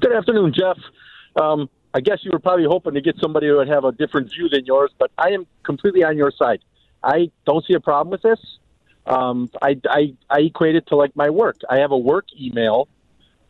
Good 0.01 0.13
afternoon, 0.13 0.55
Jeff. 0.55 0.79
Um, 1.43 1.69
I 1.95 2.01
guess 2.01 2.19
you 2.23 2.33
were 2.33 2.41
probably 2.41 2.65
hoping 2.65 2.95
to 2.95 3.01
get 3.01 3.17
somebody 3.21 3.47
who 3.47 3.57
would 3.57 3.69
have 3.69 3.85
a 3.85 3.93
different 3.93 4.33
view 4.33 4.49
than 4.49 4.67
yours, 4.67 4.91
but 4.99 5.13
I 5.17 5.31
am 5.31 5.47
completely 5.63 6.03
on 6.03 6.17
your 6.17 6.33
side. 6.33 6.59
I 7.05 7.31
don't 7.47 7.65
see 7.65 7.75
a 7.75 7.81
problem 7.81 8.11
with 8.11 8.23
this. 8.23 8.41
Um, 9.07 9.49
I, 9.63 9.81
I, 9.89 10.15
I 10.29 10.41
equate 10.41 10.75
it 10.75 10.89
to 10.89 10.97
like 10.97 11.15
my 11.15 11.31
work. 11.31 11.57
I 11.71 11.79
have 11.79 11.93
a 11.93 11.99
work 11.99 12.27
email, 12.39 12.89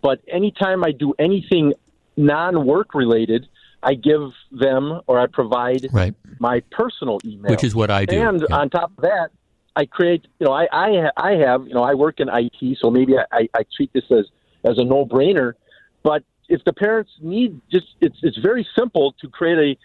but 0.02 0.20
anytime 0.28 0.84
I 0.84 0.92
do 0.92 1.14
anything 1.18 1.72
non 2.18 2.66
work 2.66 2.94
related, 2.94 3.48
I 3.82 3.94
give 3.94 4.32
them 4.50 5.00
or 5.06 5.18
I 5.18 5.26
provide 5.26 5.86
right. 5.92 6.14
my 6.38 6.60
personal 6.70 7.20
email, 7.24 7.50
which 7.50 7.64
is 7.64 7.74
what 7.74 7.90
I 7.90 8.04
do. 8.04 8.20
And 8.20 8.44
yeah. 8.48 8.56
on 8.56 8.68
top 8.68 8.92
of 8.98 9.02
that, 9.04 9.30
I 9.76 9.86
create. 9.86 10.26
You 10.38 10.46
know, 10.46 10.52
I 10.52 10.66
I, 10.72 11.10
I 11.16 11.32
have. 11.36 11.66
You 11.66 11.74
know, 11.74 11.82
I 11.82 11.94
work 11.94 12.20
in 12.20 12.28
IT, 12.28 12.78
so 12.80 12.90
maybe 12.90 13.14
I, 13.18 13.48
I 13.54 13.64
treat 13.76 13.92
this 13.92 14.04
as 14.10 14.26
as 14.64 14.78
a 14.78 14.84
no 14.84 15.04
brainer. 15.04 15.54
But 16.02 16.24
if 16.48 16.62
the 16.64 16.72
parents 16.72 17.10
need 17.20 17.60
just 17.70 17.86
it's 18.00 18.16
it's 18.22 18.38
very 18.38 18.66
simple 18.76 19.14
to 19.20 19.28
create 19.28 19.78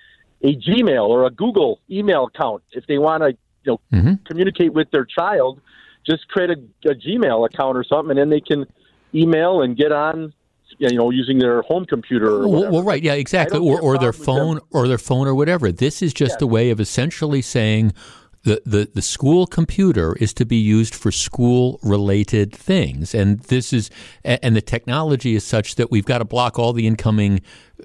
a 0.44 0.48
a 0.48 0.56
Gmail 0.56 1.08
or 1.08 1.26
a 1.26 1.32
Google 1.32 1.82
email 1.90 2.26
account 2.26 2.64
if 2.72 2.86
they 2.88 2.98
want 2.98 3.24
to 3.24 3.30
you 3.64 3.72
know 3.72 3.82
mm-hmm. 3.94 4.14
communicate 4.26 4.74
with 4.74 4.90
their 4.92 5.06
child. 5.06 5.62
Just 6.06 6.28
create 6.30 6.50
a, 6.50 6.90
a 6.90 6.96
Gmail 6.96 7.46
account 7.46 7.78
or 7.78 7.84
something, 7.84 8.12
and 8.12 8.20
then 8.20 8.30
they 8.30 8.40
can 8.40 8.66
email 9.14 9.62
and 9.62 9.76
get 9.76 9.92
on 9.92 10.34
you 10.78 10.98
know, 10.98 11.10
using 11.10 11.40
their 11.40 11.62
home 11.64 11.86
computer. 11.86 12.48
well, 12.48 12.72
well, 12.72 12.84
right, 12.84 13.04
yeah, 13.04 13.14
exactly, 13.14 13.60
or 13.60 13.82
or 13.82 13.98
their 13.98 14.14
phone, 14.14 14.60
or 14.72 14.88
their 14.88 14.98
phone, 14.98 15.28
or 15.28 15.36
whatever. 15.36 15.72
This 15.72 16.02
is 16.02 16.14
just 16.14 16.40
yeah. 16.40 16.46
a 16.46 16.48
way 16.48 16.70
of 16.70 16.80
essentially 16.80 17.42
saying 17.42 17.94
the, 18.44 18.62
the, 18.66 18.90
the 18.94 19.02
school 19.02 19.46
computer 19.46 20.16
is 20.16 20.34
to 20.36 20.46
be 20.46 20.56
used 20.56 20.96
for 20.96 21.12
school 21.12 21.80
related 21.84 22.56
things. 22.56 23.14
And 23.14 23.40
this 23.42 23.74
is, 23.74 23.90
and 24.24 24.56
the 24.56 24.62
technology 24.62 25.36
is 25.36 25.44
such 25.44 25.76
that 25.76 25.92
we've 25.92 26.06
got 26.06 26.20
to 26.20 26.26
block 26.26 26.58
all 26.58 26.74
the 26.74 26.88
incoming 26.88 27.42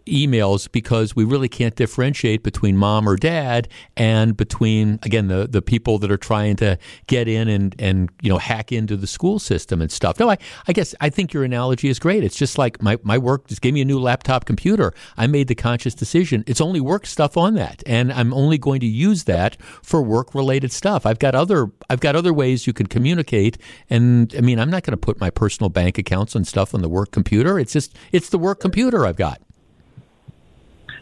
emails 0.07 0.71
because 0.71 1.16
we 1.16 1.25
really 1.25 1.49
can't 1.49 1.75
differentiate 1.77 2.43
between 2.43 2.77
mom 2.77 3.09
or 3.09 3.16
dad 3.16 3.69
and 3.97 4.37
between 4.37 4.99
again 5.03 5.29
the 5.29 5.47
the 5.47 5.62
people 5.62 5.99
that 5.99 6.11
are 6.11 6.16
trying 6.16 6.57
to 6.57 6.79
get 7.07 7.29
in 7.29 7.49
and 7.49 7.75
and 7.79 8.11
you 8.23 8.29
know 8.29 8.39
hack 8.39 8.73
into 8.73 8.97
the 8.97 9.07
school 9.07 9.39
system 9.39 9.81
and 9.81 9.91
stuff. 9.91 10.19
No, 10.19 10.31
I 10.31 10.39
I 10.66 10.73
guess 10.73 10.95
I 11.01 11.11
think 11.11 11.33
your 11.33 11.45
analogy 11.45 11.89
is 11.89 11.99
great. 11.99 12.25
It's 12.25 12.37
just 12.37 12.59
like 12.59 12.83
my 12.83 12.99
my 13.03 13.19
work 13.19 13.47
just 13.47 13.61
gave 13.61 13.75
me 13.75 13.81
a 13.81 13.85
new 13.85 13.99
laptop 13.99 14.45
computer. 14.45 14.93
I 15.16 15.27
made 15.27 15.49
the 15.49 15.55
conscious 15.55 15.95
decision. 15.95 16.45
It's 16.47 16.61
only 16.61 16.81
work 16.81 17.07
stuff 17.07 17.37
on 17.37 17.55
that 17.55 17.83
and 17.87 18.12
I'm 18.12 18.33
only 18.35 18.59
going 18.59 18.81
to 18.81 18.87
use 18.87 19.25
that 19.25 19.61
for 19.83 20.03
work 20.03 20.35
related 20.35 20.73
stuff. 20.73 21.07
I've 21.07 21.19
got 21.19 21.35
other 21.35 21.71
I've 21.89 22.01
got 22.01 22.16
other 22.16 22.33
ways 22.33 22.66
you 22.66 22.73
can 22.73 22.87
communicate 22.87 23.59
and 23.89 24.35
I 24.37 24.41
mean 24.41 24.59
I'm 24.59 24.71
not 24.71 24.83
going 24.83 24.93
to 24.93 24.97
put 24.97 25.21
my 25.21 25.31
personal 25.31 25.69
bank 25.69 25.99
accounts 25.99 26.35
and 26.35 26.47
stuff 26.47 26.75
on 26.75 26.83
the 26.83 26.89
work 26.89 27.11
computer. 27.11 27.59
It's 27.59 27.73
just 27.73 27.97
it's 28.12 28.29
the 28.29 28.39
work 28.39 28.61
computer 28.61 29.07
I've 29.07 29.16
got. 29.16 29.41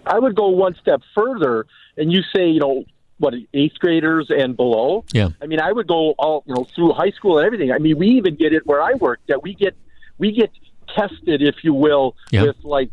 I 0.07 0.19
would 0.19 0.35
go 0.35 0.49
one 0.49 0.75
step 0.81 1.03
further, 1.15 1.67
and 1.97 2.13
you 2.13 2.23
say, 2.35 2.49
you 2.49 2.61
know, 2.61 2.85
what 3.19 3.35
eighth 3.55 3.79
graders 3.79 4.31
and 4.31 4.57
below. 4.57 5.05
Yeah. 5.13 5.29
I 5.41 5.47
mean, 5.47 5.61
I 5.61 5.73
would 5.73 5.87
go 5.87 6.11
all 6.19 6.43
you 6.47 6.55
know 6.55 6.65
through 6.75 6.93
high 6.93 7.13
school 7.13 7.39
and 7.39 7.47
everything. 7.47 7.71
I 7.71 7.79
mean, 7.79 7.99
we 7.99 8.09
even 8.09 8.35
get 8.35 8.53
it 8.53 8.67
where 8.67 8.83
I 8.83 8.95
work 8.95 9.21
that 9.29 9.43
we 9.43 9.55
get 9.55 9.77
we 10.19 10.33
get 10.33 10.51
tested, 10.95 11.43
if 11.43 11.57
you 11.63 11.73
will, 11.73 12.17
yeah. 12.31 12.43
with 12.43 12.57
like 12.65 12.91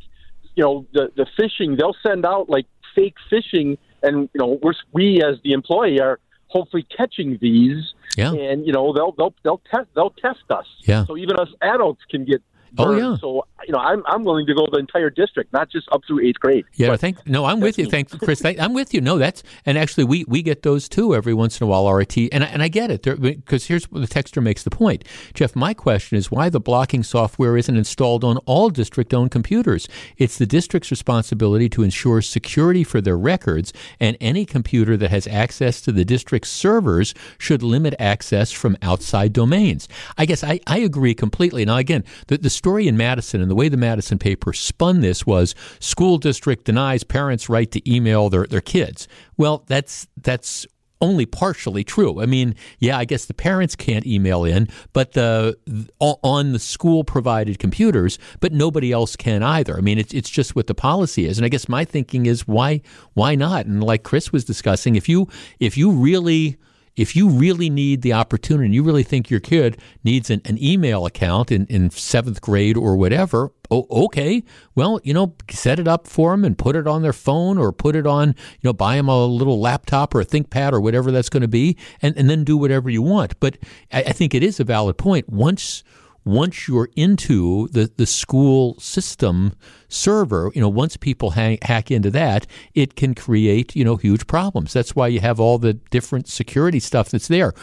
you 0.56 0.64
know 0.64 0.86
the 0.94 1.12
the 1.16 1.26
phishing. 1.38 1.78
They'll 1.78 1.96
send 2.04 2.26
out 2.26 2.50
like 2.50 2.68
fake 2.96 3.16
phishing, 3.32 3.78
and 4.04 4.30
you 4.34 4.40
know 4.40 4.60
we're 4.62 4.74
we 4.92 5.24
as 5.24 5.38
the 5.44 5.54
employee 5.54 6.00
are 6.00 6.20
hopefully 6.48 6.86
catching 6.96 7.38
these. 7.42 7.94
Yeah. 8.16 8.34
And 8.34 8.66
you 8.66 8.74
know 8.74 8.94
they'll 8.94 9.14
they'll 9.14 9.34
they'll 9.44 9.62
test 9.72 9.88
they'll 9.96 10.12
test 10.12 10.44
us. 10.50 10.68
Yeah. 10.82 11.06
So 11.06 11.18
even 11.18 11.38
us 11.38 11.50
adults 11.62 12.02
can 12.10 12.26
get 12.26 12.44
Oh 12.78 12.96
yeah. 12.96 13.16
So 13.18 13.46
you 13.68 13.74
know, 13.74 13.80
I'm 13.80 14.04
I'm 14.08 14.24
willing 14.24 14.46
to 14.48 14.54
go 14.54 14.68
the 14.72 14.80
entire 14.80 15.10
district, 15.10 15.54
not 15.54 15.70
just 15.70 15.88
up 15.92 16.02
through 16.08 16.28
eighth 16.28 16.40
grade. 16.40 16.66
Yeah, 16.74 16.90
but 16.90 17.00
thank. 17.00 17.26
No, 17.28 17.46
I'm 17.46 17.60
with 17.60 17.78
you. 17.78 17.88
Thank 17.88 18.10
Chris. 18.20 18.44
I'm 18.44 18.74
with 18.74 18.94
you. 18.94 19.02
No, 19.02 19.18
that's 19.18 19.44
and 19.66 19.78
actually 19.78 20.06
we 20.06 20.26
we 20.28 20.42
get 20.42 20.64
those 20.64 20.90
too 20.90 21.16
every 21.16 21.34
once 21.34 21.60
in 21.60 21.66
a 21.66 21.68
while. 21.68 21.92
RIT 21.92 22.18
and 22.32 22.44
I, 22.44 22.48
and 22.48 22.64
I 22.64 22.68
get 22.68 22.92
it 22.92 23.04
because 23.04 23.68
here's 23.68 23.86
the 23.88 24.08
texter 24.08 24.42
makes 24.42 24.64
the 24.64 24.70
point. 24.70 25.04
Jeff, 25.34 25.56
my 25.56 25.74
question 25.74 26.18
is 26.18 26.32
why 26.32 26.50
the 26.50 26.60
blocking 26.60 27.04
software 27.04 27.58
isn't 27.58 27.76
installed 27.76 28.24
on 28.24 28.38
all 28.46 28.70
district-owned 28.70 29.32
computers. 29.32 29.88
It's 30.18 30.38
the 30.38 30.46
district's 30.46 30.92
responsibility 30.92 31.70
to 31.70 31.84
ensure 31.84 32.22
security 32.22 32.84
for 32.84 33.02
their 33.02 33.18
records, 33.18 33.74
and 34.00 34.18
any 34.22 34.46
computer 34.46 34.98
that 34.98 35.12
has 35.12 35.28
access 35.28 35.82
to 35.82 35.92
the 35.92 36.06
district's 36.06 36.50
servers 36.50 37.14
should 37.38 37.64
limit 37.64 37.94
access 38.00 38.52
from 38.52 38.78
outside 38.82 39.34
domains. 39.34 39.88
I 40.18 40.26
guess 40.26 40.44
I, 40.44 40.60
I 40.68 40.80
agree 40.80 41.14
completely. 41.14 41.66
Now 41.66 41.78
again, 41.78 42.04
the, 42.28 42.38
the 42.38 42.50
story 42.60 42.90
in 42.90 42.98
Madison 42.98 43.42
and 43.42 43.50
the 43.50 43.56
way 43.56 43.70
the 43.70 43.78
Madison 43.78 44.20
paper 44.20 44.52
spun 44.52 45.00
this 45.00 45.26
was 45.26 45.56
school 45.80 46.18
district 46.18 46.66
denies 46.66 47.06
parents 47.06 47.48
right 47.48 47.72
to 47.72 47.80
email 47.90 48.30
their, 48.30 48.46
their 48.46 48.62
kids. 48.62 49.08
Well, 49.38 49.64
that's 49.68 50.08
that's 50.22 50.68
only 51.02 51.26
partially 51.26 51.86
true. 51.86 52.22
I 52.22 52.26
mean, 52.26 52.56
yeah, 52.80 52.98
I 52.98 53.06
guess 53.06 53.24
the 53.24 53.34
parents 53.34 53.78
can't 53.78 54.06
email 54.06 54.44
in, 54.44 54.68
but 54.92 55.14
the 55.14 55.58
on 56.02 56.52
the 56.52 56.60
school 56.60 57.06
provided 57.06 57.60
computers, 57.60 58.20
but 58.42 58.52
nobody 58.52 58.92
else 58.92 59.16
can 59.16 59.42
either. 59.42 59.78
I 59.78 59.82
mean, 59.82 59.98
it's 59.98 60.14
it's 60.14 60.30
just 60.30 60.54
what 60.54 60.68
the 60.68 60.76
policy 60.76 61.26
is. 61.26 61.38
And 61.38 61.46
I 61.46 61.50
guess 61.50 61.70
my 61.70 61.86
thinking 61.86 62.26
is 62.26 62.46
why 62.46 62.82
why 63.14 63.36
not? 63.36 63.68
And 63.68 63.82
like 63.82 64.04
Chris 64.04 64.34
was 64.34 64.44
discussing, 64.44 64.98
if 64.98 65.08
you 65.08 65.30
if 65.62 65.78
you 65.78 65.92
really 65.92 66.58
if 67.00 67.16
you 67.16 67.30
really 67.30 67.70
need 67.70 68.02
the 68.02 68.12
opportunity, 68.12 68.74
you 68.74 68.84
really 68.84 69.04
think 69.04 69.30
your 69.30 69.40
kid 69.40 69.80
needs 70.04 70.30
an, 70.30 70.42
an 70.44 70.62
email 70.62 71.06
account 71.06 71.50
in, 71.50 71.66
in 71.68 71.90
seventh 71.90 72.42
grade 72.42 72.76
or 72.76 72.98
whatever, 72.98 73.54
oh, 73.72 73.88
okay, 73.90 74.44
well, 74.76 75.00
you 75.06 75.14
know, 75.14 75.34
set 75.50 75.80
it 75.80 75.88
up 75.88 76.08
for 76.08 76.32
them 76.32 76.44
and 76.44 76.58
put 76.58 76.76
it 76.76 76.88
on 76.88 77.02
their 77.02 77.14
phone 77.14 77.58
or 77.58 77.72
put 77.72 77.96
it 77.96 78.06
on, 78.06 78.30
you 78.30 78.66
know, 78.66 78.74
buy 78.74 78.98
them 78.98 79.08
a 79.08 79.26
little 79.26 79.62
laptop 79.62 80.14
or 80.14 80.20
a 80.20 80.26
ThinkPad 80.26 80.74
or 80.74 80.82
whatever 80.82 81.10
that's 81.10 81.30
going 81.30 81.42
to 81.42 81.48
be, 81.48 81.78
and, 82.02 82.18
and 82.18 82.30
then 82.30 82.44
do 82.44 82.58
whatever 82.58 82.90
you 82.90 83.02
want. 83.02 83.40
But 83.40 83.58
I, 83.94 84.04
I 84.04 84.12
think 84.12 84.36
it 84.36 84.44
is 84.44 84.60
a 84.60 84.66
valid 84.66 84.98
point. 84.98 85.30
Once 85.30 85.86
once 86.26 86.68
you're 86.68 86.90
into 86.98 87.70
the, 87.70 87.90
the 87.96 88.06
school 88.06 88.78
system, 88.78 89.54
server, 89.90 90.52
you 90.56 90.62
know, 90.62 90.70
once 90.70 90.96
people 90.96 91.32
hang, 91.32 91.58
hack 91.64 91.92
into 91.92 92.10
that, 92.12 92.48
it 92.74 92.96
can 92.96 93.14
create, 93.14 93.76
you 93.76 93.84
know, 93.84 93.98
huge 93.98 94.28
problems. 94.28 94.72
That's 94.72 94.96
why 94.96 95.08
you 95.08 95.20
have 95.20 95.40
all 95.40 95.58
the 95.58 95.74
different 95.74 96.28
security 96.28 96.80
stuff 96.80 97.10
that's 97.10 97.28
there. 97.28 97.54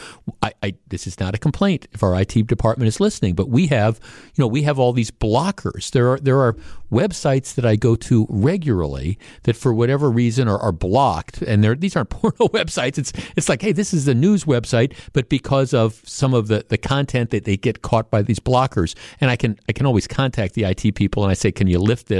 I, 0.43 0.53
I, 0.61 0.75
this 0.89 1.07
is 1.07 1.19
not 1.19 1.33
a 1.33 1.37
complaint 1.37 1.87
if 1.93 2.03
our 2.03 2.19
IT 2.19 2.47
department 2.47 2.87
is 2.87 2.99
listening, 2.99 3.33
but 3.33 3.49
we 3.49 3.67
have, 3.67 3.99
you 4.35 4.43
know, 4.43 4.47
we 4.47 4.63
have 4.63 4.77
all 4.77 4.93
these 4.93 5.11
blockers. 5.11 5.91
There 5.91 6.11
are 6.11 6.19
there 6.19 6.39
are 6.39 6.55
websites 6.91 7.55
that 7.55 7.65
I 7.65 7.75
go 7.75 7.95
to 7.95 8.25
regularly 8.29 9.17
that 9.43 9.55
for 9.55 9.73
whatever 9.73 10.09
reason 10.09 10.47
are, 10.47 10.59
are 10.59 10.71
blocked, 10.71 11.41
and 11.41 11.63
these 11.79 11.95
aren't 11.95 12.09
porno 12.17 12.47
websites. 12.49 12.97
It's 12.97 13.13
it's 13.35 13.49
like, 13.49 13.61
hey, 13.61 13.71
this 13.71 13.93
is 13.93 14.07
a 14.07 14.13
news 14.13 14.45
website, 14.45 14.93
but 15.13 15.29
because 15.29 15.73
of 15.73 16.01
some 16.05 16.33
of 16.33 16.47
the, 16.47 16.65
the 16.67 16.77
content 16.77 17.29
that 17.31 17.45
they 17.45 17.57
get 17.57 17.81
caught 17.81 18.09
by 18.09 18.21
these 18.21 18.39
blockers, 18.39 18.95
and 19.21 19.31
I 19.31 19.35
can 19.35 19.59
I 19.69 19.71
can 19.71 19.85
always 19.85 20.07
contact 20.07 20.53
the 20.53 20.63
IT 20.63 20.95
people 20.95 21.23
and 21.23 21.31
I 21.31 21.33
say, 21.33 21.51
can 21.51 21.67
you 21.67 21.79
lift 21.79 22.07
this? 22.07 22.16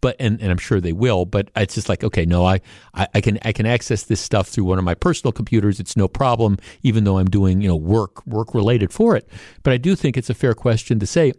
But 0.00 0.16
and, 0.18 0.40
and 0.40 0.50
I'm 0.50 0.58
sure 0.58 0.80
they 0.80 0.92
will, 0.92 1.24
but 1.24 1.50
it's 1.56 1.74
just 1.74 1.88
like, 1.88 2.04
okay, 2.04 2.24
no, 2.24 2.44
I, 2.44 2.60
I, 2.94 3.08
I 3.14 3.20
can 3.20 3.38
I 3.42 3.52
can 3.52 3.66
access 3.66 4.04
this 4.04 4.20
stuff 4.20 4.48
through 4.48 4.64
one 4.64 4.78
of 4.78 4.84
my 4.84 4.94
personal 4.94 5.32
computers. 5.32 5.80
It's 5.80 5.96
no 5.96 6.08
problem, 6.08 6.58
even 6.82 7.04
though 7.04 7.18
I'm 7.18 7.28
doing 7.28 7.60
you 7.60 7.68
know 7.68 7.76
work 7.76 8.26
work 8.26 8.54
related 8.54 8.92
for 8.92 9.16
it. 9.16 9.28
But 9.62 9.72
I 9.72 9.76
do 9.76 9.96
think 9.96 10.16
it's 10.16 10.30
a 10.30 10.34
fair 10.34 10.54
question 10.54 10.98
to 11.00 11.06
say 11.06 11.32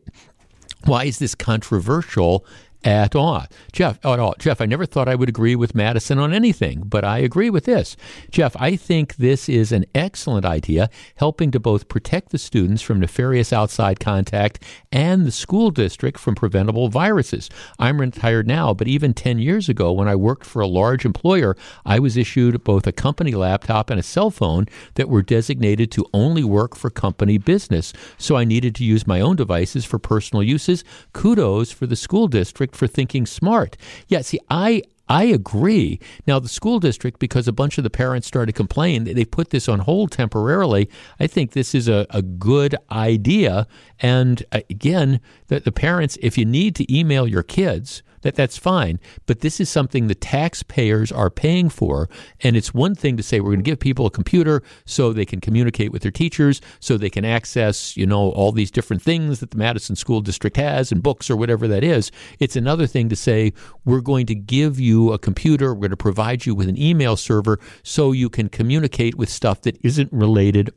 why 0.85 1.05
is 1.05 1.19
this 1.19 1.35
controversial 1.35 2.45
at 2.83 3.15
all. 3.15 3.45
Jeff, 3.71 4.03
at 4.03 4.19
all. 4.19 4.35
Jeff, 4.39 4.61
I 4.61 4.65
never 4.65 4.85
thought 4.85 5.07
I 5.07 5.15
would 5.15 5.29
agree 5.29 5.55
with 5.55 5.75
Madison 5.75 6.17
on 6.17 6.33
anything, 6.33 6.83
but 6.85 7.03
I 7.03 7.19
agree 7.19 7.49
with 7.49 7.65
this. 7.65 7.95
Jeff, 8.31 8.55
I 8.59 8.75
think 8.75 9.15
this 9.15 9.47
is 9.47 9.71
an 9.71 9.85
excellent 9.93 10.45
idea, 10.45 10.89
helping 11.15 11.51
to 11.51 11.59
both 11.59 11.87
protect 11.87 12.29
the 12.29 12.37
students 12.37 12.81
from 12.81 12.99
nefarious 12.99 13.53
outside 13.53 13.99
contact 13.99 14.63
and 14.91 15.25
the 15.25 15.31
school 15.31 15.71
district 15.71 16.19
from 16.19 16.35
preventable 16.35 16.89
viruses. 16.89 17.49
I'm 17.77 18.01
retired 18.01 18.47
now, 18.47 18.73
but 18.73 18.87
even 18.87 19.13
10 19.13 19.39
years 19.39 19.69
ago, 19.69 19.91
when 19.91 20.07
I 20.07 20.15
worked 20.15 20.45
for 20.45 20.61
a 20.61 20.67
large 20.67 21.05
employer, 21.05 21.55
I 21.85 21.99
was 21.99 22.17
issued 22.17 22.63
both 22.63 22.87
a 22.87 22.91
company 22.91 23.31
laptop 23.31 23.89
and 23.89 23.99
a 23.99 24.03
cell 24.03 24.31
phone 24.31 24.65
that 24.95 25.09
were 25.09 25.21
designated 25.21 25.91
to 25.91 26.05
only 26.13 26.43
work 26.43 26.75
for 26.75 26.89
company 26.89 27.37
business. 27.37 27.93
So 28.17 28.35
I 28.35 28.43
needed 28.43 28.75
to 28.75 28.83
use 28.83 29.07
my 29.07 29.21
own 29.21 29.35
devices 29.35 29.85
for 29.85 29.99
personal 29.99 30.43
uses. 30.43 30.83
Kudos 31.13 31.71
for 31.71 31.85
the 31.85 31.95
school 31.95 32.27
district 32.27 32.70
for 32.75 32.87
thinking 32.87 33.25
smart. 33.25 33.77
Yeah, 34.07 34.21
see, 34.21 34.39
I 34.49 34.83
I 35.11 35.25
agree. 35.25 35.99
Now, 36.25 36.39
the 36.39 36.47
school 36.47 36.79
district, 36.79 37.19
because 37.19 37.45
a 37.45 37.51
bunch 37.51 37.77
of 37.77 37.83
the 37.83 37.89
parents 37.89 38.27
started 38.27 38.55
complaining, 38.55 39.13
they 39.13 39.25
put 39.25 39.49
this 39.49 39.67
on 39.67 39.79
hold 39.79 40.13
temporarily. 40.13 40.89
I 41.19 41.27
think 41.27 41.51
this 41.51 41.75
is 41.75 41.89
a, 41.89 42.07
a 42.11 42.21
good 42.21 42.77
idea. 42.89 43.67
And 43.99 44.41
uh, 44.53 44.61
again, 44.69 45.19
the, 45.47 45.59
the 45.59 45.71
parents, 45.73 46.17
if 46.21 46.37
you 46.37 46.45
need 46.45 46.75
to 46.77 46.97
email 46.97 47.27
your 47.27 47.43
kids, 47.43 48.03
that 48.21 48.35
that's 48.35 48.57
fine. 48.57 48.99
But 49.25 49.41
this 49.41 49.59
is 49.59 49.69
something 49.69 50.07
the 50.07 50.15
taxpayers 50.15 51.11
are 51.11 51.29
paying 51.29 51.69
for. 51.69 52.09
And 52.41 52.55
it's 52.55 52.73
one 52.73 52.95
thing 52.95 53.17
to 53.17 53.23
say 53.23 53.39
we're 53.39 53.51
going 53.51 53.63
to 53.63 53.69
give 53.69 53.79
people 53.79 54.05
a 54.05 54.11
computer 54.11 54.63
so 54.85 55.11
they 55.11 55.25
can 55.25 55.41
communicate 55.41 55.91
with 55.91 56.01
their 56.01 56.11
teachers, 56.11 56.61
so 56.79 56.97
they 56.97 57.09
can 57.09 57.25
access, 57.25 57.95
you 57.97 58.05
know, 58.05 58.31
all 58.31 58.51
these 58.51 58.71
different 58.71 59.01
things 59.01 59.39
that 59.39 59.51
the 59.51 59.57
Madison 59.57 59.95
School 59.95 60.21
District 60.21 60.57
has 60.57 60.91
and 60.91 61.03
books 61.03 61.29
or 61.29 61.35
whatever 61.35 61.67
that 61.67 61.83
is. 61.83 62.11
It's 62.39 62.55
another 62.55 62.87
thing 62.87 63.09
to 63.09 63.15
say 63.15 63.53
we're 63.85 64.01
going 64.01 64.25
to 64.27 64.35
give 64.35 64.79
you 64.79 65.11
a 65.11 65.19
computer, 65.19 65.73
we're 65.73 65.81
going 65.81 65.91
to 65.91 65.97
provide 65.97 66.45
you 66.45 66.55
with 66.55 66.69
an 66.69 66.79
email 66.79 67.15
server 67.15 67.59
so 67.83 68.11
you 68.11 68.29
can 68.29 68.49
communicate 68.49 69.15
with 69.15 69.29
stuff 69.29 69.61
that 69.61 69.77
isn't 69.83 70.11
related 70.11 70.73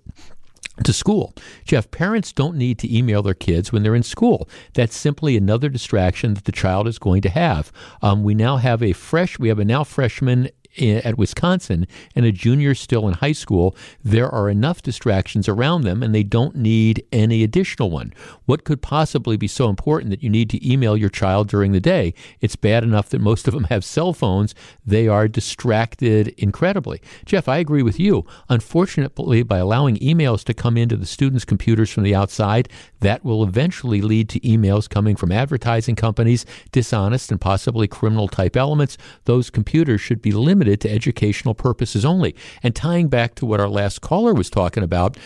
to 0.83 0.93
school. 0.93 1.35
Jeff, 1.65 1.91
parents 1.91 2.33
don't 2.33 2.57
need 2.57 2.79
to 2.81 2.97
email 2.97 3.23
their 3.23 3.35
kids 3.35 3.73
when 3.73 3.83
they're 3.83 3.95
in 3.95 4.03
school. 4.03 4.49
That's 4.73 4.97
simply 4.97 5.37
another 5.37 5.69
distraction 5.69 6.35
that 6.35 6.45
the 6.45 6.53
child 6.53 6.89
is 6.89 6.99
going 6.99 7.23
to 7.23 7.29
have. 7.29 7.71
Um, 8.03 8.25
we 8.25 8.35
now 8.35 8.57
have 8.57 8.83
a 8.83 8.93
fresh, 8.93 9.39
we 9.39 9.49
have 9.49 9.61
a 9.61 9.65
now 9.65 9.85
freshman 9.85 10.49
at 10.79 11.19
Wisconsin 11.19 11.87
and 12.15 12.27
a 12.27 12.33
junior 12.33 12.75
still 12.75 13.07
in 13.09 13.15
high 13.15 13.33
school, 13.33 13.77
there 14.03 14.29
are 14.29 14.51
enough 14.51 14.83
distractions 14.83 15.49
around 15.49 15.83
them 15.83 16.03
and 16.03 16.15
they 16.15 16.23
don't 16.23 16.57
need 16.57 17.05
any 17.13 17.43
additional 17.43 17.91
one. 17.91 18.13
What 18.47 18.65
could 18.65 18.83
possibly 18.83 19.37
be 19.37 19.47
so 19.47 19.69
important 19.69 20.11
that 20.11 20.23
you 20.23 20.31
need 20.31 20.51
to 20.51 20.69
email 20.69 20.97
your 20.97 21.11
child 21.11 21.49
during 21.49 21.73
the 21.73 21.81
day? 21.81 22.15
It's 22.41 22.57
bad 22.57 22.83
enough 22.83 23.09
that 23.11 23.21
most 23.21 23.47
of 23.47 23.55
them 23.55 23.65
have 23.65 23.85
cell 23.85 24.13
phones. 24.13 24.55
They 24.85 25.07
are 25.09 25.29
distracted 25.29 26.29
incredibly. 26.39 27.01
Jeff, 27.25 27.49
I 27.49 27.59
agree 27.59 27.83
with 27.83 28.01
you. 28.01 28.27
Unfortunately, 28.49 29.43
by 29.43 29.59
allowing 29.59 29.97
emails 29.97 30.45
to 30.45 30.55
come 30.55 30.77
into 30.77 30.97
the 30.97 31.07
students' 31.07 31.45
computers 31.45 31.91
from 31.91 32.03
the 32.03 32.15
outside, 32.15 32.69
that 33.01 33.25
will 33.25 33.43
eventually 33.43 34.01
lead 34.01 34.29
to 34.31 34.41
emails 34.41 34.89
coming 34.89 35.15
from 35.15 35.31
advertising 35.31 35.95
companies, 35.95 36.45
dishonest 36.73 37.31
and 37.31 37.41
possibly 37.41 37.87
criminal 37.87 38.29
type 38.29 38.57
elements. 38.57 38.97
Those 39.25 39.51
computers 39.51 40.01
should 40.01 40.23
be 40.23 40.33
limited 40.33 40.64
limited 40.65 40.81
to 40.83 40.95
educational 40.95 41.55
purposes 41.55 42.05
only. 42.05 42.35
And 42.63 42.75
tying 42.75 43.09
back 43.09 43.35
to 43.37 43.47
what 43.47 43.61
our 43.61 43.69
last 43.69 44.01
caller 44.01 44.35
was 44.35 44.51
talking 44.51 44.83
about, 44.83 45.17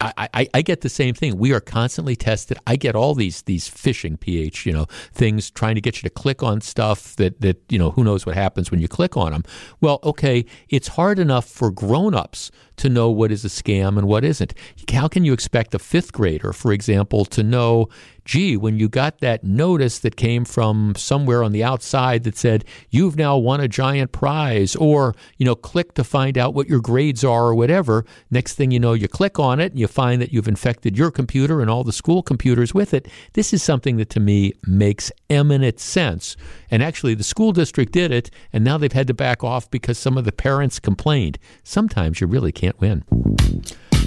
I, 0.00 0.28
I, 0.34 0.48
I, 0.54 0.62
get 0.62 0.80
the 0.80 0.88
same 0.88 1.14
thing. 1.14 1.38
We 1.38 1.52
are 1.52 1.60
constantly 1.60 2.16
tested. 2.16 2.58
I 2.66 2.74
get 2.74 2.96
all 2.96 3.14
these 3.14 3.42
these 3.42 3.70
phishing 3.70 4.18
ph 4.18 4.66
you 4.66 4.72
know 4.72 4.86
things 5.12 5.52
trying 5.52 5.76
to 5.76 5.80
get 5.80 6.02
you 6.02 6.08
to 6.08 6.12
click 6.12 6.42
on 6.42 6.60
stuff 6.60 7.14
that 7.16 7.40
that 7.40 7.62
you 7.68 7.78
know 7.78 7.92
who 7.92 8.02
knows 8.02 8.26
what 8.26 8.34
happens 8.34 8.72
when 8.72 8.80
you 8.80 8.88
click 8.88 9.16
on 9.16 9.30
them. 9.30 9.44
Well, 9.80 10.00
okay, 10.02 10.46
it's 10.68 10.88
hard 10.88 11.20
enough 11.20 11.46
for 11.46 11.70
grown 11.70 12.12
ups 12.12 12.50
to 12.76 12.88
know 12.88 13.10
what 13.10 13.32
is 13.32 13.44
a 13.44 13.48
scam 13.48 13.98
and 13.98 14.06
what 14.06 14.24
isn't. 14.24 14.54
How 14.92 15.08
can 15.08 15.24
you 15.24 15.32
expect 15.32 15.74
a 15.74 15.78
fifth 15.78 16.12
grader, 16.12 16.52
for 16.52 16.72
example, 16.72 17.24
to 17.26 17.42
know 17.42 17.88
gee, 18.24 18.56
when 18.56 18.78
you 18.78 18.88
got 18.88 19.18
that 19.18 19.44
notice 19.44 19.98
that 19.98 20.16
came 20.16 20.44
from 20.44 20.94
somewhere 20.96 21.42
on 21.42 21.52
the 21.52 21.62
outside 21.62 22.24
that 22.24 22.36
said, 22.36 22.64
you've 22.90 23.16
now 23.16 23.36
won 23.36 23.60
a 23.60 23.68
giant 23.68 24.12
prize, 24.12 24.74
or, 24.76 25.14
you 25.36 25.44
know, 25.44 25.54
click 25.54 25.94
to 25.94 26.02
find 26.02 26.38
out 26.38 26.54
what 26.54 26.68
your 26.68 26.80
grades 26.80 27.22
are 27.22 27.46
or 27.46 27.54
whatever. 27.54 28.04
Next 28.30 28.54
thing 28.54 28.70
you 28.70 28.80
know, 28.80 28.94
you 28.94 29.08
click 29.08 29.38
on 29.38 29.60
it 29.60 29.72
and 29.72 29.78
you 29.78 29.86
find 29.86 30.22
that 30.22 30.32
you've 30.32 30.48
infected 30.48 30.96
your 30.96 31.10
computer 31.10 31.60
and 31.60 31.70
all 31.70 31.84
the 31.84 31.92
school 31.92 32.22
computers 32.22 32.72
with 32.72 32.94
it. 32.94 33.08
This 33.34 33.52
is 33.52 33.62
something 33.62 33.96
that 33.98 34.10
to 34.10 34.20
me 34.20 34.52
makes 34.66 35.12
eminent 35.28 35.78
sense. 35.78 36.36
And 36.70 36.82
actually, 36.82 37.14
the 37.14 37.24
school 37.24 37.52
district 37.52 37.92
did 37.92 38.10
it, 38.10 38.30
and 38.52 38.64
now 38.64 38.78
they've 38.78 38.92
had 38.92 39.06
to 39.08 39.14
back 39.14 39.44
off 39.44 39.70
because 39.70 39.98
some 39.98 40.16
of 40.16 40.24
the 40.24 40.32
parents 40.32 40.80
complained. 40.80 41.38
Sometimes 41.62 42.20
you 42.20 42.26
really 42.26 42.52
can't 42.52 42.63
win. 42.80 43.04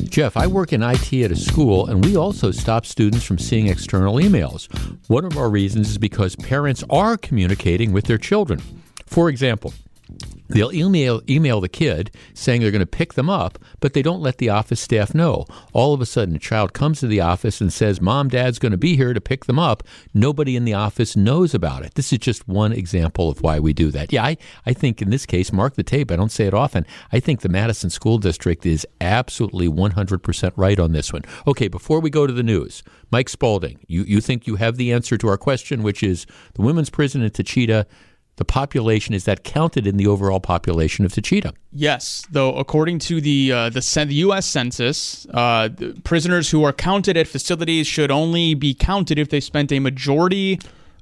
Jeff, 0.04 0.38
I 0.38 0.48
work 0.48 0.74
in 0.74 0.84
IT 0.84 1.14
at 1.14 1.32
a 1.32 1.36
school, 1.36 1.88
and 1.88 2.04
we 2.06 2.16
also 2.16 2.52
stop 2.52 2.86
students 2.86 3.26
from 3.26 3.40
seeing 3.40 3.68
external 3.68 4.16
emails. 4.16 4.68
One 5.08 5.26
of 5.26 5.38
our 5.38 5.50
reasons 5.50 5.90
is 5.90 5.98
because 5.98 6.36
parents 6.36 6.84
are 6.90 7.18
communicating 7.18 7.92
with 7.94 8.06
their 8.06 8.18
children. 8.18 8.62
For 9.06 9.30
example, 9.30 9.74
They'll 10.50 10.72
email 10.72 11.22
email 11.30 11.60
the 11.60 11.70
kid 11.70 12.12
saying 12.34 12.62
they're 12.62 12.72
going 12.72 12.80
to 12.80 12.86
pick 12.86 13.14
them 13.14 13.30
up, 13.30 13.60
but 13.80 13.94
they 13.94 14.02
don't 14.02 14.22
let 14.22 14.38
the 14.38 14.50
office 14.50 14.80
staff 14.80 15.14
know. 15.14 15.46
All 15.74 15.94
of 15.94 16.02
a 16.02 16.06
sudden, 16.06 16.36
a 16.36 16.40
child 16.40 16.74
comes 16.74 17.00
to 17.00 17.08
the 17.08 17.20
office 17.20 17.60
and 17.60 17.72
says, 17.72 18.00
"Mom, 18.00 18.30
Dad's 18.30 18.60
going 18.60 18.72
to 18.72 18.78
be 18.78 18.96
here 18.96 19.14
to 19.14 19.22
pick 19.22 19.46
them 19.46 19.60
up." 19.60 19.84
Nobody 20.14 20.56
in 20.56 20.66
the 20.66 20.74
office 20.74 21.16
knows 21.16 21.54
about 21.54 21.84
it. 21.84 21.96
This 21.96 22.14
is 22.14 22.20
just 22.20 22.48
one 22.48 22.72
example 22.72 23.30
of 23.30 23.42
why 23.42 23.60
we 23.60 23.74
do 23.74 23.92
that. 23.92 24.14
Yeah, 24.14 24.24
I, 24.24 24.38
I 24.66 24.74
think 24.74 25.02
in 25.02 25.10
this 25.10 25.26
case, 25.26 25.52
mark 25.52 25.76
the 25.76 25.84
tape. 25.84 26.12
I 26.12 26.16
don't 26.16 26.32
say 26.32 26.46
it 26.46 26.54
often. 26.54 26.86
I 27.12 27.20
think 27.20 27.42
the 27.42 27.50
Madison 27.50 27.90
School 27.90 28.18
District 28.18 28.66
is 28.66 28.88
absolutely 29.02 29.68
100% 29.68 30.52
right 30.56 30.80
on 30.80 30.92
this 30.94 31.12
one. 31.12 31.24
Okay, 31.46 31.68
before 31.68 32.00
we 32.00 32.10
go 32.10 32.26
to 32.26 32.34
the 32.34 32.44
news, 32.44 32.84
Mike 33.12 33.30
Spalding, 33.30 33.80
you, 33.88 34.04
you 34.04 34.22
think 34.22 34.48
you 34.48 34.56
have 34.56 34.78
the 34.78 34.92
answer 34.92 35.18
to 35.18 35.28
our 35.28 35.38
question, 35.38 35.84
which 35.84 36.04
is 36.04 36.26
the 36.54 36.62
women's 36.62 36.90
prison 36.90 37.22
in 37.22 37.30
Taycheedah 37.30 37.86
the 38.38 38.45
population 38.45 39.14
is 39.14 39.26
that 39.26 39.43
counted 39.43 39.85
in 39.85 39.97
the 39.97 40.07
overall 40.07 40.39
population 40.39 41.05
of 41.05 41.11
Taycheedah? 41.11 41.53
Yes, 41.72 42.26
though 42.31 42.55
according 42.55 42.99
to 42.99 43.19
the 43.19 43.51
uh, 43.51 43.69
the, 43.69 44.05
the 44.07 44.15
U.S. 44.15 44.45
Census, 44.45 45.27
uh, 45.34 45.69
prisoners 46.03 46.49
who 46.49 46.64
are 46.64 46.73
counted 46.73 47.18
at 47.18 47.27
facilities 47.27 47.85
should 47.85 48.11
only 48.11 48.53
be 48.53 48.73
counted 48.73 49.19
if 49.19 49.30
they 49.30 49.39
spent 49.39 49.72
a 49.72 49.80
majority 49.80 50.59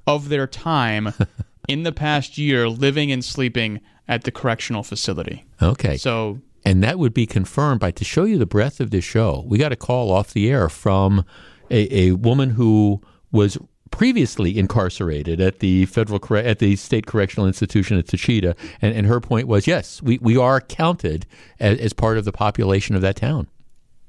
of 0.07 0.29
their 0.29 0.47
time 0.47 1.13
in 1.67 1.83
the 1.83 1.91
past 1.91 2.37
year 2.37 2.67
living 2.69 3.11
and 3.11 3.23
sleeping 3.23 3.81
at 4.07 4.23
the 4.23 4.31
correctional 4.31 4.83
facility. 4.83 5.45
Okay. 5.61 5.97
So 5.97 6.39
and 6.63 6.83
that 6.83 6.97
would 6.97 7.13
be 7.13 7.27
confirmed 7.27 7.79
by 7.79 7.91
to 7.91 8.03
show 8.05 8.23
you 8.23 8.37
the 8.37 8.45
breadth 8.45 8.79
of 8.79 8.91
this 8.91 9.03
show. 9.03 9.43
We 9.45 9.57
got 9.57 9.71
a 9.71 9.75
call 9.75 10.11
off 10.11 10.33
the 10.33 10.49
air 10.49 10.67
from 10.67 11.25
a, 11.69 11.95
a 11.95 12.11
woman 12.13 12.51
who 12.51 13.01
was 13.31 13.57
previously 13.95 14.57
incarcerated 14.59 15.39
at 15.39 15.59
the 15.59 15.85
federal 15.85 16.19
at 16.35 16.59
the 16.59 16.75
state 16.75 17.05
correctional 17.05 17.47
institution 17.47 17.97
at 17.97 18.05
Taycheedah, 18.05 18.53
and, 18.81 18.93
and 18.93 19.07
her 19.07 19.21
point 19.21 19.47
was, 19.47 19.67
yes, 19.67 20.01
we, 20.01 20.17
we 20.17 20.35
are 20.35 20.59
counted 20.59 21.25
as, 21.61 21.79
as 21.79 21.93
part 21.93 22.17
of 22.17 22.25
the 22.25 22.33
population 22.33 22.97
of 22.97 23.01
that 23.01 23.15
town. 23.15 23.47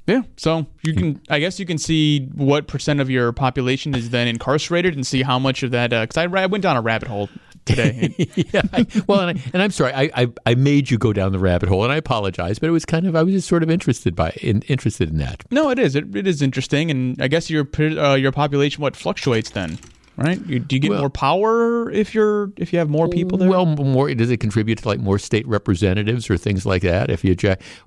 Yeah, 0.09 0.23
so 0.37 0.67
you 0.83 0.93
can, 0.93 1.21
I 1.31 1.39
guess, 1.39 1.61
you 1.61 1.67
can 1.67 1.79
see 1.79 2.27
what 2.35 2.67
percent 2.67 3.01
of 3.01 3.09
your 3.11 3.33
population 3.33 3.95
is 3.95 4.11
then 4.11 4.27
incarcerated, 4.27 4.95
and 4.97 5.07
see 5.07 5.23
how 5.23 5.39
much 5.39 5.63
of 5.63 5.71
that. 5.71 5.91
Because 5.91 6.17
uh, 6.17 6.29
I, 6.33 6.43
I 6.43 6.47
went 6.47 6.63
down 6.63 6.77
a 6.77 6.81
rabbit 6.81 7.07
hole 7.09 7.29
today. 7.67 8.15
yeah. 8.35 8.63
I, 8.73 8.87
well, 9.07 9.29
and, 9.29 9.41
I, 9.53 9.65
am 9.65 9.71
sorry, 9.71 9.93
I, 9.93 10.11
I, 10.15 10.29
I 10.47 10.55
made 10.55 10.91
you 10.91 10.97
go 10.97 11.13
down 11.13 11.33
the 11.33 11.39
rabbit 11.39 11.69
hole, 11.69 11.85
and 11.85 11.93
I 11.93 11.97
apologize, 11.97 12.59
but 12.59 12.69
it 12.69 12.73
was 12.73 12.87
kind 12.87 13.07
of 13.07 13.15
I 13.15 13.23
was 13.23 13.35
just 13.35 13.49
sort 13.49 13.63
of 13.63 13.71
interested 13.71 14.17
by 14.17 14.31
in, 14.41 14.63
interested 14.63 15.11
in 15.11 15.19
that. 15.19 15.45
No, 15.51 15.71
it 15.71 15.79
is. 15.79 15.95
It, 15.95 16.17
it 16.17 16.27
is 16.27 16.41
interesting, 16.41 16.91
and 16.91 17.21
I 17.21 17.29
guess 17.29 17.51
your 17.51 17.69
uh, 17.79 18.15
your 18.15 18.33
population 18.33 18.81
what 18.81 18.97
fluctuates 18.97 19.51
then. 19.51 19.79
right? 20.17 20.41
You, 20.47 20.61
do 20.61 20.77
you 20.77 20.81
get 20.81 20.93
more 20.93 21.11
power 21.11 21.91
if 21.91 22.15
you're 22.15 22.53
if 22.57 22.73
you 22.73 22.79
have 22.79 22.89
more 22.89 23.09
people 23.09 23.37
there? 23.37 23.51
Well, 23.51 23.67
more 23.67 24.13
does 24.15 24.31
it 24.31 24.39
contribute 24.39 24.79
to 24.79 24.89
like 24.89 25.01
more 25.01 25.19
state 25.19 25.47
representatives 25.47 26.31
or 26.31 26.39
things 26.39 26.65
like 26.65 26.83
that? 26.83 27.11
If 27.11 27.25
you, 27.25 27.37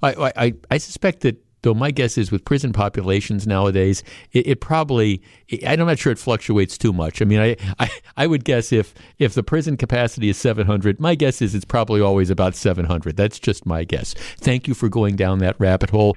I, 0.03 0.31
I, 0.35 0.53
I 0.69 0.77
suspect 0.77 1.21
that 1.21 1.43
though 1.61 1.73
my 1.73 1.91
guess 1.91 2.17
is 2.17 2.31
with 2.31 2.45
prison 2.45 2.73
populations 2.73 3.45
nowadays, 3.45 4.03
it, 4.31 4.47
it 4.47 4.61
probably 4.61 5.21
I'm 5.65 5.79
not 5.79 5.99
sure 5.99 6.11
it 6.11 6.19
fluctuates 6.19 6.77
too 6.77 6.93
much. 6.93 7.21
I 7.21 7.25
mean, 7.25 7.39
I, 7.39 7.55
I 7.79 7.89
I 8.17 8.27
would 8.27 8.43
guess 8.43 8.71
if 8.71 8.93
if 9.17 9.33
the 9.33 9.43
prison 9.43 9.77
capacity 9.77 10.29
is 10.29 10.37
700, 10.37 10.99
my 10.99 11.15
guess 11.15 11.41
is 11.41 11.55
it's 11.55 11.65
probably 11.65 12.01
always 12.01 12.29
about 12.29 12.55
700. 12.55 13.15
That's 13.15 13.39
just 13.39 13.65
my 13.65 13.83
guess. 13.83 14.13
Thank 14.37 14.67
you 14.67 14.73
for 14.73 14.89
going 14.89 15.15
down 15.15 15.39
that 15.39 15.55
rabbit 15.59 15.89
hole. 15.89 16.15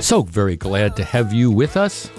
So 0.00 0.20
very 0.20 0.56
glad 0.56 0.96
to 0.96 1.04
have 1.04 1.32
you 1.32 1.50
with 1.50 1.78
us. 1.78 2.10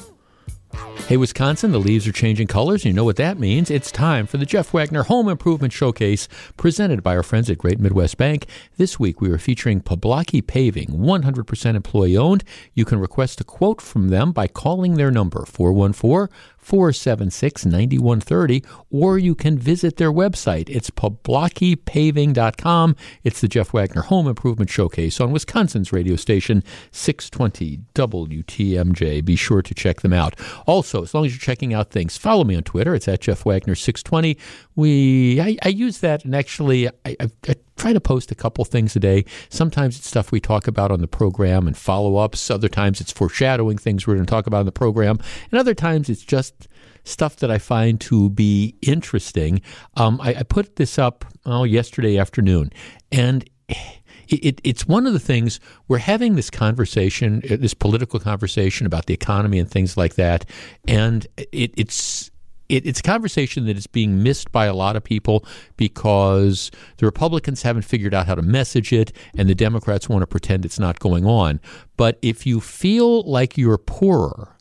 Hey, 1.07 1.17
Wisconsin, 1.17 1.71
the 1.71 1.77
leaves 1.77 2.07
are 2.07 2.11
changing 2.11 2.47
colors. 2.47 2.81
And 2.81 2.85
you 2.85 2.93
know 2.93 3.03
what 3.03 3.17
that 3.17 3.37
means. 3.37 3.69
It's 3.69 3.91
time 3.91 4.25
for 4.25 4.37
the 4.37 4.45
Jeff 4.45 4.73
Wagner 4.73 5.03
Home 5.03 5.29
Improvement 5.29 5.71
Showcase 5.71 6.27
presented 6.57 7.03
by 7.03 7.15
our 7.15 7.21
friends 7.21 7.47
at 7.47 7.59
Great 7.59 7.79
Midwest 7.79 8.17
Bank. 8.17 8.47
This 8.77 8.99
week 8.99 9.21
we 9.21 9.29
are 9.29 9.37
featuring 9.37 9.81
Poblocki 9.81 10.41
Paving, 10.41 10.87
100% 10.87 11.75
employee 11.75 12.17
owned. 12.17 12.43
You 12.73 12.85
can 12.85 12.97
request 12.97 13.39
a 13.39 13.43
quote 13.43 13.81
from 13.81 14.07
them 14.07 14.31
by 14.31 14.47
calling 14.47 14.95
their 14.95 15.11
number, 15.11 15.45
414 15.45 16.35
476 16.65 17.65
9130, 17.67 18.63
or 18.89 19.19
you 19.19 19.35
can 19.35 19.55
visit 19.55 19.97
their 19.97 20.11
website. 20.11 20.67
It's 20.67 20.89
poblockipaving.com. 20.89 22.95
It's 23.23 23.39
the 23.39 23.47
Jeff 23.47 23.71
Wagner 23.71 24.01
Home 24.01 24.27
Improvement 24.27 24.71
Showcase 24.71 25.21
on 25.21 25.31
Wisconsin's 25.31 25.93
radio 25.93 26.15
station 26.15 26.63
620 26.91 27.81
WTMJ. 27.93 29.23
Be 29.23 29.35
sure 29.35 29.61
to 29.61 29.75
check 29.75 30.01
them 30.01 30.13
out. 30.13 30.39
Also, 30.65 31.03
as 31.03 31.13
long 31.13 31.27
as 31.27 31.33
you're 31.33 31.39
checking 31.39 31.71
out 31.71 31.91
things, 31.91 32.17
follow 32.17 32.43
me 32.43 32.55
on 32.55 32.63
Twitter. 32.63 32.95
It's 32.95 33.07
at 33.07 33.21
Jeff 33.21 33.45
Wagner 33.45 33.75
620. 33.75 34.35
We 34.75 35.39
I, 35.41 35.57
I 35.63 35.69
use 35.69 35.99
that 35.99 36.25
and 36.25 36.35
actually 36.35 36.87
I, 36.87 36.91
I, 37.05 37.29
I 37.47 37.55
try 37.77 37.93
to 37.93 38.01
post 38.01 38.31
a 38.31 38.35
couple 38.35 38.65
things 38.65 38.95
a 38.95 38.99
day. 38.99 39.25
Sometimes 39.49 39.97
it's 39.97 40.07
stuff 40.07 40.31
we 40.31 40.39
talk 40.39 40.67
about 40.67 40.91
on 40.91 41.01
the 41.01 41.07
program 41.07 41.67
and 41.67 41.77
follow 41.77 42.17
ups. 42.17 42.49
Other 42.49 42.69
times 42.69 43.01
it's 43.01 43.11
foreshadowing 43.11 43.77
things 43.77 44.05
we're 44.05 44.15
going 44.15 44.25
to 44.25 44.29
talk 44.29 44.47
about 44.47 44.61
in 44.61 44.65
the 44.65 44.71
program. 44.71 45.19
And 45.51 45.59
other 45.59 45.73
times 45.73 46.09
it's 46.09 46.23
just 46.23 46.67
stuff 47.05 47.37
that 47.37 47.51
I 47.51 47.57
find 47.57 48.01
to 48.01 48.29
be 48.29 48.75
interesting. 48.81 49.61
Um, 49.95 50.19
I, 50.21 50.43
put 50.43 50.75
this 50.75 50.99
up 50.99 51.25
oh, 51.45 51.63
yesterday 51.63 52.17
afternoon, 52.17 52.71
and 53.11 53.47
it, 53.67 54.45
it, 54.45 54.61
it's 54.63 54.87
one 54.87 55.05
of 55.07 55.13
the 55.13 55.19
things 55.19 55.59
we're 55.87 55.99
having 55.99 56.35
this 56.35 56.49
conversation, 56.49 57.41
this 57.47 57.73
political 57.73 58.19
conversation 58.19 58.85
about 58.85 59.05
the 59.05 59.13
economy 59.13 59.59
and 59.59 59.69
things 59.69 59.95
like 59.95 60.15
that, 60.15 60.45
and 60.87 61.27
it, 61.37 61.73
it's 61.77 62.31
it, 62.69 62.85
it's 62.85 62.99
a 62.99 63.03
conversation 63.03 63.65
that 63.65 63.77
is 63.77 63.87
being 63.87 64.23
missed 64.23 64.51
by 64.51 64.65
a 64.65 64.73
lot 64.73 64.95
of 64.95 65.03
people 65.03 65.45
because 65.77 66.71
the 66.97 67.05
Republicans 67.05 67.61
haven't 67.61 67.83
figured 67.83 68.13
out 68.13 68.27
how 68.27 68.35
to 68.35 68.41
message 68.41 68.91
it, 68.91 69.11
and 69.37 69.49
the 69.49 69.55
Democrats 69.55 70.09
want 70.09 70.21
to 70.21 70.27
pretend 70.27 70.65
it's 70.65 70.79
not 70.79 70.99
going 70.99 71.25
on. 71.25 71.59
But 71.97 72.17
if 72.21 72.45
you 72.45 72.59
feel 72.59 73.21
like 73.23 73.57
you're 73.57 73.77
poorer 73.77 74.55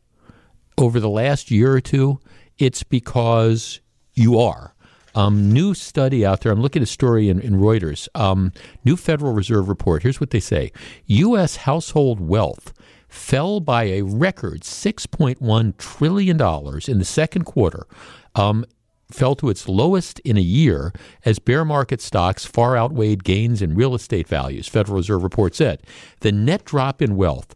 over 0.78 1.00
the 1.00 1.08
last 1.08 1.50
year 1.50 1.72
or 1.72 1.80
two, 1.80 2.20
it's 2.58 2.82
because 2.82 3.80
you 4.14 4.38
are. 4.38 4.74
Um, 5.16 5.52
new 5.52 5.74
study 5.74 6.26
out 6.26 6.40
there. 6.40 6.50
I'm 6.50 6.60
looking 6.60 6.82
at 6.82 6.88
a 6.88 6.90
story 6.90 7.28
in, 7.28 7.38
in 7.40 7.54
Reuters. 7.54 8.08
Um, 8.16 8.52
new 8.84 8.96
Federal 8.96 9.32
Reserve 9.32 9.68
report. 9.68 10.02
Here's 10.02 10.18
what 10.18 10.30
they 10.30 10.40
say: 10.40 10.72
U.S. 11.06 11.56
household 11.56 12.18
wealth 12.18 12.73
fell 13.14 13.60
by 13.60 13.84
a 13.84 14.02
record 14.02 14.62
$6.1 14.62 15.76
trillion 15.78 16.36
in 16.88 16.98
the 16.98 17.04
second 17.04 17.44
quarter. 17.44 17.86
Um, 18.34 18.64
fell 19.10 19.36
to 19.36 19.48
its 19.48 19.68
lowest 19.68 20.18
in 20.20 20.36
a 20.36 20.42
year 20.42 20.92
as 21.24 21.38
bear 21.38 21.64
market 21.64 22.00
stocks 22.00 22.44
far 22.44 22.76
outweighed 22.76 23.22
gains 23.22 23.62
in 23.62 23.76
real 23.76 23.94
estate 23.94 24.26
values, 24.26 24.66
Federal 24.66 24.96
Reserve 24.96 25.22
report 25.22 25.54
said. 25.54 25.82
The 26.20 26.32
net 26.32 26.64
drop 26.64 27.00
in 27.00 27.16
wealth 27.16 27.54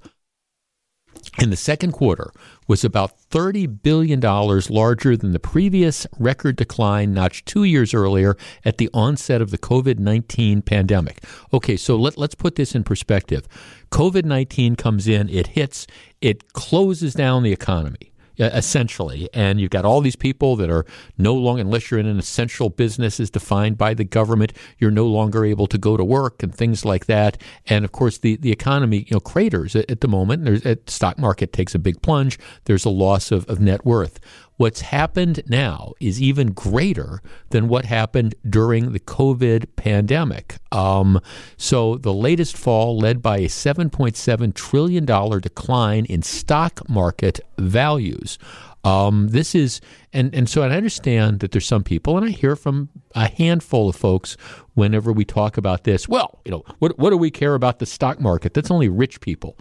in 1.41 1.51
the 1.51 1.57
second 1.57 1.93
quarter 1.93 2.31
was 2.69 2.85
about 2.85 3.19
$30 3.31 3.83
billion 3.83 4.21
larger 4.21 5.17
than 5.17 5.33
the 5.33 5.41
previous 5.41 6.07
record 6.19 6.55
decline 6.55 7.13
notched 7.15 7.47
two 7.47 7.65
years 7.65 7.93
earlier 7.95 8.37
at 8.65 8.79
the 8.79 8.91
onset 8.95 9.41
of 9.43 9.51
the 9.51 9.59
COVID 9.59 9.99
19 9.99 10.63
pandemic. 10.63 11.25
Okay, 11.53 11.77
so 11.77 11.97
let, 11.97 12.17
let's 12.17 12.37
put 12.37 12.55
this 12.55 12.75
in 12.75 12.85
perspective. 12.85 13.49
COVID 13.91 14.25
19 14.25 14.77
comes 14.77 15.09
in, 15.09 15.29
it 15.31 15.49
hits, 15.49 15.87
it 16.21 16.53
closes 16.53 17.15
down 17.15 17.43
the 17.43 17.53
economy 17.53 18.13
essentially. 18.39 19.29
And 19.35 19.61
you've 19.61 19.71
got 19.71 19.85
all 19.85 20.01
these 20.01 20.17
people 20.17 20.57
that 20.57 20.71
are 20.71 20.85
no 21.17 21.35
longer, 21.35 21.61
unless 21.63 21.91
you're 21.91 22.01
in 22.01 22.07
an 22.07 22.19
essential 22.19 22.71
business 22.71 23.21
as 23.21 23.31
defined 23.31 23.79
by 23.79 23.95
the 23.95 24.05
government, 24.05 24.53
you're 24.79 24.91
no 24.91 25.07
longer 25.07 25.45
able 25.45 25.67
to 25.67 25.79
go 25.79 25.97
to 25.97 26.05
work 26.05 26.43
and 26.43 26.55
things 26.55 26.85
like 26.85 27.07
that. 27.07 27.41
And 27.67 27.85
of 27.85 27.93
course, 27.93 28.19
the, 28.19 28.37
the 28.37 28.53
economy, 28.53 28.99
you 29.09 29.15
know, 29.15 29.21
craters 29.21 29.75
at, 29.75 29.91
at 29.91 30.01
the 30.01 30.09
moment. 30.09 30.45
There's, 30.45 30.63
the 30.63 30.79
stock 30.87 31.19
market 31.19 31.53
takes 31.53 31.75
a 31.75 31.79
big 31.79 32.03
plunge. 32.03 32.39
There's 32.65 32.85
a 32.85 32.91
loss 32.91 33.31
of, 33.31 33.47
of 33.49 33.61
net 33.61 33.85
worth. 33.85 34.21
What's 34.59 34.81
happened 34.81 35.41
now 35.47 35.93
is 36.01 36.21
even 36.21 36.49
greater 36.49 37.23
than 37.51 37.69
what 37.69 37.85
happened 37.85 38.35
during 38.49 38.93
the 38.93 38.99
COVID 38.99 39.67
pandemic. 39.77 40.57
Um, 40.73 41.21
so 41.57 41.97
the 41.97 42.13
latest 42.13 42.57
fall 42.57 42.99
led 42.99 43.23
by 43.23 43.39
a 43.39 43.47
$7.7 43.47 44.55
trillion 44.55 45.05
decline 45.05 46.05
in 46.07 46.23
stock 46.23 46.89
market 46.89 47.39
values. 47.57 48.37
Um, 48.83 49.29
this 49.29 49.55
is, 49.55 49.81
and, 50.13 50.35
and 50.35 50.49
so 50.49 50.63
I 50.63 50.71
understand 50.71 51.39
that 51.39 51.53
there's 51.53 51.67
some 51.67 51.85
people, 51.85 52.17
and 52.17 52.27
I 52.27 52.31
hear 52.31 52.57
from 52.57 52.89
a 53.15 53.29
handful 53.29 53.89
of 53.89 53.95
folks 53.95 54.37
whenever 54.75 55.13
we 55.13 55.25
talk 55.25 55.57
about 55.57 55.85
this. 55.85 56.09
Well, 56.09 56.41
you 56.45 56.51
know, 56.51 56.65
what, 56.81 56.99
what 56.99 57.11
do 57.11 57.17
we 57.17 57.31
care 57.31 57.55
about 57.55 57.79
the 57.79 57.87
stock 57.87 58.21
market? 58.21 58.55
That's 58.55 58.73
only 58.73 58.89
rich 58.89 59.21
people. 59.21 59.57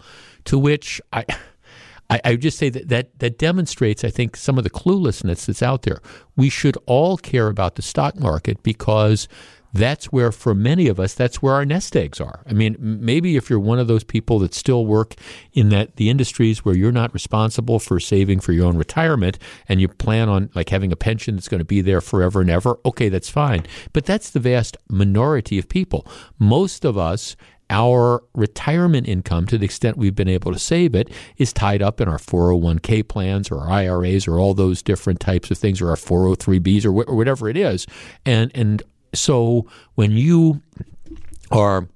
To 0.46 0.58
which 0.58 1.00
I. 1.12 1.24
I, 2.10 2.20
I 2.24 2.36
just 2.36 2.58
say 2.58 2.70
that, 2.70 2.88
that 2.88 3.18
that 3.18 3.38
demonstrates, 3.38 4.04
I 4.04 4.10
think, 4.10 4.36
some 4.36 4.58
of 4.58 4.64
the 4.64 4.70
cluelessness 4.70 5.46
that's 5.46 5.62
out 5.62 5.82
there. 5.82 6.00
We 6.36 6.48
should 6.48 6.76
all 6.86 7.16
care 7.16 7.48
about 7.48 7.74
the 7.74 7.82
stock 7.82 8.18
market 8.18 8.62
because 8.62 9.28
that's 9.72 10.06
where, 10.06 10.32
for 10.32 10.54
many 10.54 10.88
of 10.88 10.98
us, 10.98 11.14
that's 11.14 11.42
where 11.42 11.54
our 11.54 11.64
nest 11.64 11.94
eggs 11.94 12.20
are. 12.20 12.42
I 12.46 12.52
mean, 12.52 12.76
maybe 12.78 13.36
if 13.36 13.50
you're 13.50 13.60
one 13.60 13.78
of 13.78 13.86
those 13.86 14.04
people 14.04 14.38
that 14.38 14.54
still 14.54 14.86
work 14.86 15.14
in 15.52 15.68
that 15.68 15.96
the 15.96 16.08
industries 16.08 16.64
where 16.64 16.74
you're 16.74 16.92
not 16.92 17.12
responsible 17.12 17.78
for 17.78 18.00
saving 18.00 18.40
for 18.40 18.52
your 18.52 18.66
own 18.66 18.78
retirement 18.78 19.38
and 19.68 19.80
you 19.80 19.88
plan 19.88 20.28
on 20.28 20.50
like 20.54 20.70
having 20.70 20.90
a 20.90 20.96
pension 20.96 21.36
that's 21.36 21.48
going 21.48 21.58
to 21.58 21.64
be 21.64 21.82
there 21.82 22.00
forever 22.00 22.40
and 22.40 22.50
ever, 22.50 22.78
okay, 22.86 23.08
that's 23.08 23.28
fine. 23.28 23.66
But 23.92 24.06
that's 24.06 24.30
the 24.30 24.40
vast 24.40 24.76
minority 24.88 25.58
of 25.58 25.68
people. 25.68 26.06
Most 26.38 26.84
of 26.84 26.96
us 26.96 27.36
our 27.70 28.22
retirement 28.34 29.08
income, 29.08 29.46
to 29.46 29.58
the 29.58 29.64
extent 29.64 29.96
we've 29.96 30.14
been 30.14 30.28
able 30.28 30.52
to 30.52 30.58
save 30.58 30.94
it, 30.94 31.10
is 31.36 31.52
tied 31.52 31.82
up 31.82 32.00
in 32.00 32.08
our 32.08 32.18
401k 32.18 33.06
plans 33.06 33.50
or 33.50 33.68
IRAs 33.68 34.26
or 34.26 34.38
all 34.38 34.54
those 34.54 34.82
different 34.82 35.20
types 35.20 35.50
of 35.50 35.58
things 35.58 35.80
or 35.80 35.90
our 35.90 35.96
403bs 35.96 36.84
or, 36.84 36.92
wh- 36.92 37.08
or 37.08 37.14
whatever 37.14 37.48
it 37.48 37.56
is. 37.56 37.86
And, 38.24 38.50
and 38.54 38.82
so 39.14 39.66
when 39.94 40.12
you 40.12 40.62
are 41.50 41.88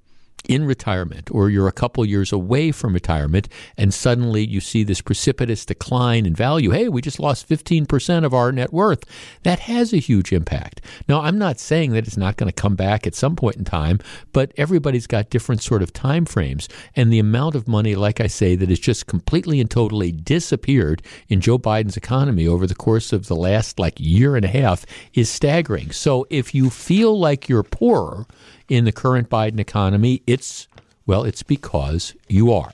in 0.49 0.65
retirement 0.65 1.31
or 1.31 1.51
you're 1.51 1.69
a 1.69 1.73
couple 1.73 2.05
years 2.05 2.33
away 2.33 2.73
from 2.73 2.93
retirement 2.93 3.49
and 3.77 3.95
suddenly 3.95 4.45
you 4.45 4.61
see 4.61 4.83
this 4.83 5.01
precipitous 5.01 5.65
decline 5.65 6.27
in 6.27 6.35
value 6.35 6.71
hey 6.71 6.89
we 6.89 7.01
just 7.01 7.21
lost 7.21 7.49
15% 7.49 8.25
of 8.25 8.35
our 8.35 8.53
net 8.53 8.73
worth. 8.73 9.05
That 9.43 9.61
has 9.61 9.93
a 9.93 9.99
huge 9.99 10.33
impact. 10.33 10.81
Now 11.09 11.21
i'm 11.21 11.39
not 11.39 11.59
saying 11.59 11.93
that 11.93 12.07
it's 12.07 12.17
not 12.17 12.37
going 12.37 12.53
to 12.53 12.63
come 12.63 12.75
back 12.75 13.07
at 13.07 13.15
some 13.15 13.37
point 13.37 13.57
in 13.57 13.65
time 13.65 13.99
but 14.33 14.53
everybody's 14.57 15.07
got 15.07 15.31
different 15.31 15.63
sort 15.63 15.83
of 15.83 15.93
time 15.93 16.25
frames. 16.25 16.69
And 16.97 17.13
the 17.13 17.19
amount 17.19 17.55
of 17.55 17.69
money 17.69 17.95
like 17.95 18.21
i 18.21 18.27
say 18.27 18.57
that 18.57 18.69
has 18.69 18.79
just 18.79 19.07
completely 19.07 19.61
and 19.61 19.71
totally 19.71 20.13
disappeared 20.13 21.03
in 21.29 21.41
joe 21.41 21.59
biden's 21.59 21.97
economy 21.97 22.47
over 22.47 22.67
the 22.67 22.75
course 22.75 23.13
of 23.13 23.27
the 23.27 23.37
last 23.37 23.79
like 23.79 23.99
year 23.99 24.37
and 24.37 24.45
a 24.45 24.49
half 24.49 24.85
is 25.15 25.31
staggering. 25.31 25.91
So 25.91 26.27
if 26.31 26.55
you 26.55 26.71
feel 26.71 27.19
like 27.19 27.49
you're 27.49 27.63
poorer 27.63 28.27
in 28.73 28.87
the 28.87 28.93
current 28.93 29.29
Biden 29.29 29.61
economy, 29.61 30.23
it's, 30.27 30.67
well, 31.05 31.25
it's 31.25 31.43
because 31.43 32.17
you 32.29 32.51
are. 32.55 32.73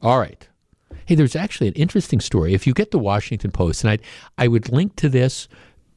All 0.00 0.20
right. 0.20 0.46
Hey, 1.06 1.16
there's 1.16 1.34
actually 1.34 1.66
an 1.66 1.74
interesting 1.74 2.20
story. 2.20 2.54
If 2.54 2.68
you 2.68 2.72
get 2.72 2.92
the 2.92 3.00
Washington 3.00 3.50
Post, 3.50 3.82
and 3.82 3.90
I, 3.90 3.98
I 4.38 4.46
would 4.46 4.70
link 4.70 4.94
to 4.94 5.08
this, 5.08 5.48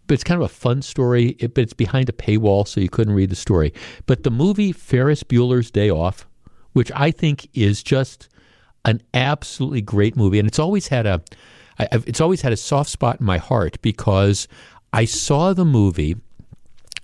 but 0.07 0.15
it's 0.15 0.23
kind 0.23 0.41
of 0.41 0.45
a 0.45 0.51
fun 0.51 0.81
story, 0.81 1.35
it, 1.37 1.53
but 1.53 1.61
it's 1.61 1.73
behind 1.73 2.09
a 2.09 2.13
paywall, 2.13 2.67
so 2.67 2.81
you 2.81 2.89
couldn't 2.89 3.13
read 3.13 3.29
the 3.29 3.35
story. 3.35 3.75
But 4.07 4.23
the 4.23 4.31
movie 4.31 4.71
Ferris 4.71 5.21
Bueller's 5.21 5.69
Day 5.69 5.91
Off, 5.91 6.25
which 6.73 6.91
I 6.95 7.11
think 7.11 7.47
is 7.53 7.83
just 7.83 8.29
an 8.85 9.03
absolutely 9.13 9.81
great 9.81 10.17
movie, 10.17 10.39
and 10.39 10.47
it's 10.47 10.57
always 10.57 10.87
had 10.87 11.05
a, 11.05 11.21
I, 11.77 11.89
it's 12.07 12.21
always 12.21 12.41
had 12.41 12.53
a 12.53 12.57
soft 12.57 12.89
spot 12.89 13.19
in 13.19 13.25
my 13.27 13.37
heart 13.37 13.79
because 13.83 14.47
I 14.93 15.05
saw 15.05 15.53
the 15.53 15.65
movie 15.65 16.15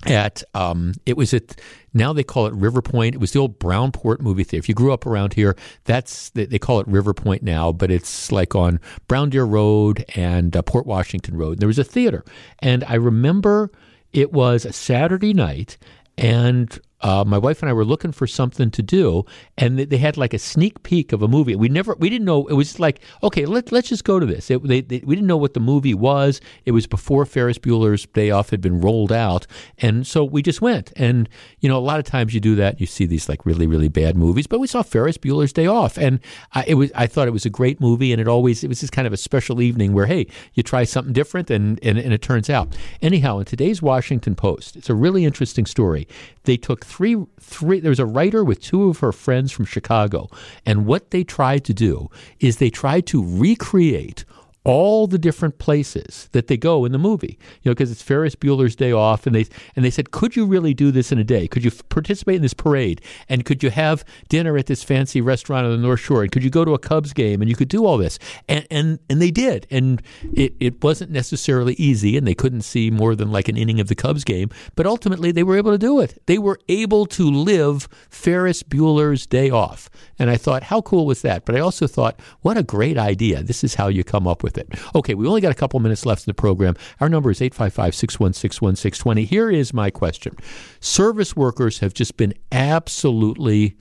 at 0.06 0.44
um, 0.54 0.94
it 1.06 1.16
was 1.16 1.34
at 1.34 1.60
now 1.94 2.14
they 2.14 2.24
call 2.24 2.48
it 2.48 2.54
River 2.54 2.82
Point. 2.82 3.16
It 3.16 3.20
was 3.20 3.32
the 3.32 3.40
old 3.40 3.60
Brownport 3.60 4.20
movie 4.20 4.44
theater. 4.44 4.64
If 4.64 4.70
you 4.70 4.76
grew 4.76 4.94
up 4.94 5.06
around 5.06 5.34
here, 5.34 5.56
that's 5.86 6.30
they, 6.32 6.60
call 6.60 6.80
it 6.80 6.88
River 6.88 7.14
Point 7.14 7.44
now, 7.44 7.72
but 7.72 7.92
it's 7.92 8.32
like 8.32 8.56
on 8.56 8.80
Brown 9.08 9.30
Deer 9.30 9.44
Road 9.44 10.06
and 10.16 10.56
uh, 10.56 10.62
Port 10.62 10.86
Washington 10.86 11.38
Road. 11.38 11.54
And 11.54 11.60
There 11.60 11.68
was 11.68 11.80
a 11.80 11.84
theater, 11.84 12.24
and 12.60 12.84
I 12.86 12.96
remember 12.96 13.72
it 14.12 14.32
was 14.32 14.66
a 14.66 14.74
Saturday 14.74 15.34
night, 15.34 15.78
and 16.18 16.80
uh, 17.04 17.26
my 17.26 17.38
wife 17.38 17.62
and 17.62 17.70
I 17.70 17.74
were 17.74 17.84
looking 17.84 18.14
for 18.14 18.26
something 18.26 18.72
to 18.72 18.82
do, 18.82 19.26
and 19.58 19.78
they, 19.78 19.86
they 19.86 19.98
had 19.98 20.16
like 20.16 20.34
a 20.34 20.40
sneak 20.40 20.84
peek 20.84 21.12
of 21.12 21.22
a 21.22 21.28
movie. 21.28 21.56
We 21.56 21.68
never, 21.68 21.96
we 22.00 22.10
didn't 22.10 22.26
know. 22.26 22.48
It 22.48 22.54
was 22.54 22.80
like, 22.80 23.02
okay, 23.22 23.46
let, 23.46 23.74
let's 23.74 23.90
just 23.90 24.06
go 24.06 24.20
to 24.20 24.26
this. 24.26 24.50
It, 24.50 24.64
they, 24.64 24.80
they, 24.80 25.02
we 25.04 25.16
didn't 25.16 25.28
know 25.28 25.38
what 25.38 25.54
the 25.54 25.60
movie 25.60 25.94
was. 25.94 26.40
It 26.66 26.72
was 26.72 26.88
before 26.88 27.26
Ferris 27.26 27.58
Bueller's 27.58 28.06
Day 28.06 28.32
Off 28.32 28.52
had 28.52 28.62
been 28.62 28.80
rolled 28.80 29.12
out, 29.12 29.46
and 29.78 30.08
so 30.08 30.24
we 30.24 30.42
just 30.42 30.62
went. 30.62 30.94
And 30.96 31.28
you 31.60 31.68
know, 31.68 31.78
a 31.78 31.80
lot 31.80 32.00
of 32.00 32.06
times 32.06 32.34
you 32.34 32.40
do 32.40 32.56
that. 32.56 32.80
You 32.80 32.86
see 32.88 33.06
these 33.06 33.28
like 33.28 33.46
really, 33.46 33.68
really 33.68 33.90
bad 33.90 34.16
movies, 34.16 34.48
but 34.48 34.60
we 34.60 34.68
saw 34.68 34.82
Ferris 34.82 35.18
Bueller's 35.18 35.52
Day 35.52 35.68
Off, 35.68 35.98
and 35.98 36.22
I, 36.54 36.64
it 36.68 36.76
was. 36.76 36.90
I 36.96 37.08
thought 37.08 37.28
it 37.28 37.32
was 37.32 37.46
a 37.46 37.50
great 37.50 37.82
movie, 37.82 38.14
and 38.14 38.22
it 38.22 38.30
always 38.30 38.64
it 38.64 38.70
was 38.70 38.80
just 38.80 38.94
kind 38.94 39.08
of 39.08 39.12
a 39.12 39.18
special 39.18 39.62
evening 39.62 39.92
where 39.92 40.06
hey, 40.06 40.28
you 40.54 40.64
try 40.64 40.86
something 40.86 41.14
different, 41.14 41.52
and 41.52 41.80
and, 41.84 41.98
and 41.98 42.14
it 42.14 42.22
turns 42.22 42.50
out. 42.50 42.78
Anyhow, 43.02 43.40
in 43.40 43.46
today's 43.46 43.82
Washington 43.82 44.36
Post, 44.36 44.78
it's 44.78 44.90
a 44.90 44.96
really 44.96 45.26
interesting 45.26 45.66
story. 45.66 46.08
They 46.44 46.56
took 46.56 46.86
three 46.94 47.18
three 47.40 47.80
there 47.80 47.90
was 47.90 48.00
a 48.00 48.06
writer 48.06 48.44
with 48.44 48.62
two 48.62 48.90
of 48.90 49.00
her 49.00 49.12
friends 49.12 49.52
from 49.52 49.66
Chicago 49.66 50.30
and 50.64 50.86
what 50.86 51.10
they 51.10 51.24
tried 51.24 51.64
to 51.66 51.74
do 51.74 52.10
is 52.40 52.58
they 52.58 52.70
tried 52.70 53.08
to 53.08 53.24
recreate 53.24 54.26
all 54.66 55.08
the 55.08 55.18
different 55.18 55.58
places 55.60 56.30
that 56.32 56.48
they 56.48 56.58
go 56.58 56.86
in 56.86 56.92
the 56.92 56.98
movie. 56.98 57.38
You 57.62 57.70
know, 57.70 57.74
because 57.74 57.92
it's 57.92 58.02
Ferris 58.02 58.36
Bueller's 58.36 58.76
Day 58.76 58.92
Off, 58.92 59.28
and 59.28 59.36
they 59.36 59.46
and 59.76 59.84
they 59.84 59.90
said, 59.90 60.12
could 60.12 60.36
you 60.36 60.46
really 60.46 60.74
do 60.74 60.92
this 60.92 61.12
in 61.12 61.20
a 61.20 61.24
day? 61.24 61.48
Could 61.48 61.64
you 61.64 61.72
f- 61.72 61.88
participate 61.90 62.36
in 62.36 62.42
this 62.42 62.54
parade? 62.54 63.02
And 63.28 63.46
could 63.46 63.62
you 63.64 63.70
have 63.72 64.06
dinner 64.30 64.58
at 64.58 64.68
this 64.68 64.84
fancy 64.84 65.22
restaurant 65.22 65.66
on 65.66 65.72
the 65.72 65.78
North 65.78 66.00
Shore? 66.00 66.24
And 66.24 66.32
could 66.32 66.44
you 66.44 66.50
go 66.50 66.64
to 66.64 66.74
a 66.74 66.80
Cubs 66.80 67.14
game? 67.14 67.42
And 67.42 67.50
you 67.50 67.56
could 67.56 67.68
do 67.68 67.86
all 67.86 67.98
this, 67.98 68.20
and 68.48 68.66
and 68.72 69.00
and 69.10 69.22
they 69.22 69.32
did. 69.32 69.68
And 69.70 70.02
it 70.34 70.54
it 70.60 70.84
wasn't 70.84 71.12
necessarily 71.12 71.74
easy, 71.74 72.18
and 72.18 72.26
they 72.26 72.36
couldn't 72.36 72.62
see 72.62 72.90
more 72.90 73.16
than 73.16 73.32
like 73.32 73.50
an 73.50 73.58
inning 73.58 73.80
of 73.80 73.88
the 73.88 73.96
Cubs 73.96 74.24
game, 74.24 74.50
but 74.76 74.86
ultimately 74.86 75.32
they 75.32 75.44
were 75.44 75.58
able 75.58 75.72
to 75.72 75.78
do 75.78 76.00
it. 76.00 76.22
They 76.26 76.38
were 76.38 76.60
able 76.70 77.06
to 77.08 77.30
live 77.30 77.90
Ferris 78.10 78.64
Bueller's 78.64 79.26
Day 79.26 79.50
Off, 79.50 79.90
and 80.18 80.30
I 80.30 80.38
thought, 80.38 80.64
how 80.64 80.82
cool 80.82 81.06
was 81.06 81.22
that? 81.24 81.46
But 81.46 81.56
I 81.56 81.60
also 81.60 81.88
thought, 81.88 82.20
what 82.42 82.58
a 82.58 82.64
great 82.64 82.98
idea! 82.98 83.44
This 83.44 83.64
is 83.64 83.76
how 83.76 83.88
you 83.90 84.04
come 84.04 84.28
up 84.28 84.44
with 84.44 84.53
it. 84.58 84.68
Okay, 84.96 85.14
we 85.14 85.28
only 85.28 85.42
got 85.42 85.52
a 85.52 85.56
couple 85.56 85.80
minutes 85.80 86.06
left 86.06 86.28
in 86.28 86.30
the 86.30 86.36
program. 86.36 86.76
Our 87.00 87.10
number 87.10 87.32
is 87.32 87.42
855 87.42 87.96
616 87.96 88.66
1620. 88.66 89.26
Here 89.26 89.50
is 89.50 89.74
my 89.74 89.90
question 89.90 90.36
Service 90.80 91.36
workers 91.36 91.80
have 91.80 91.94
just 91.94 92.18
been 92.18 92.34
absolutely 92.52 93.78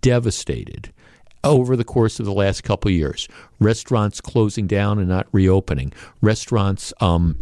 devastated 0.00 0.92
over 1.44 1.76
the 1.76 1.84
course 1.84 2.18
of 2.20 2.26
the 2.26 2.32
last 2.32 2.62
couple 2.62 2.90
years. 2.90 3.28
Restaurants 3.60 4.20
closing 4.20 4.66
down 4.66 4.98
and 4.98 5.08
not 5.08 5.26
reopening. 5.32 5.92
Restaurants, 6.20 6.92
um, 7.00 7.38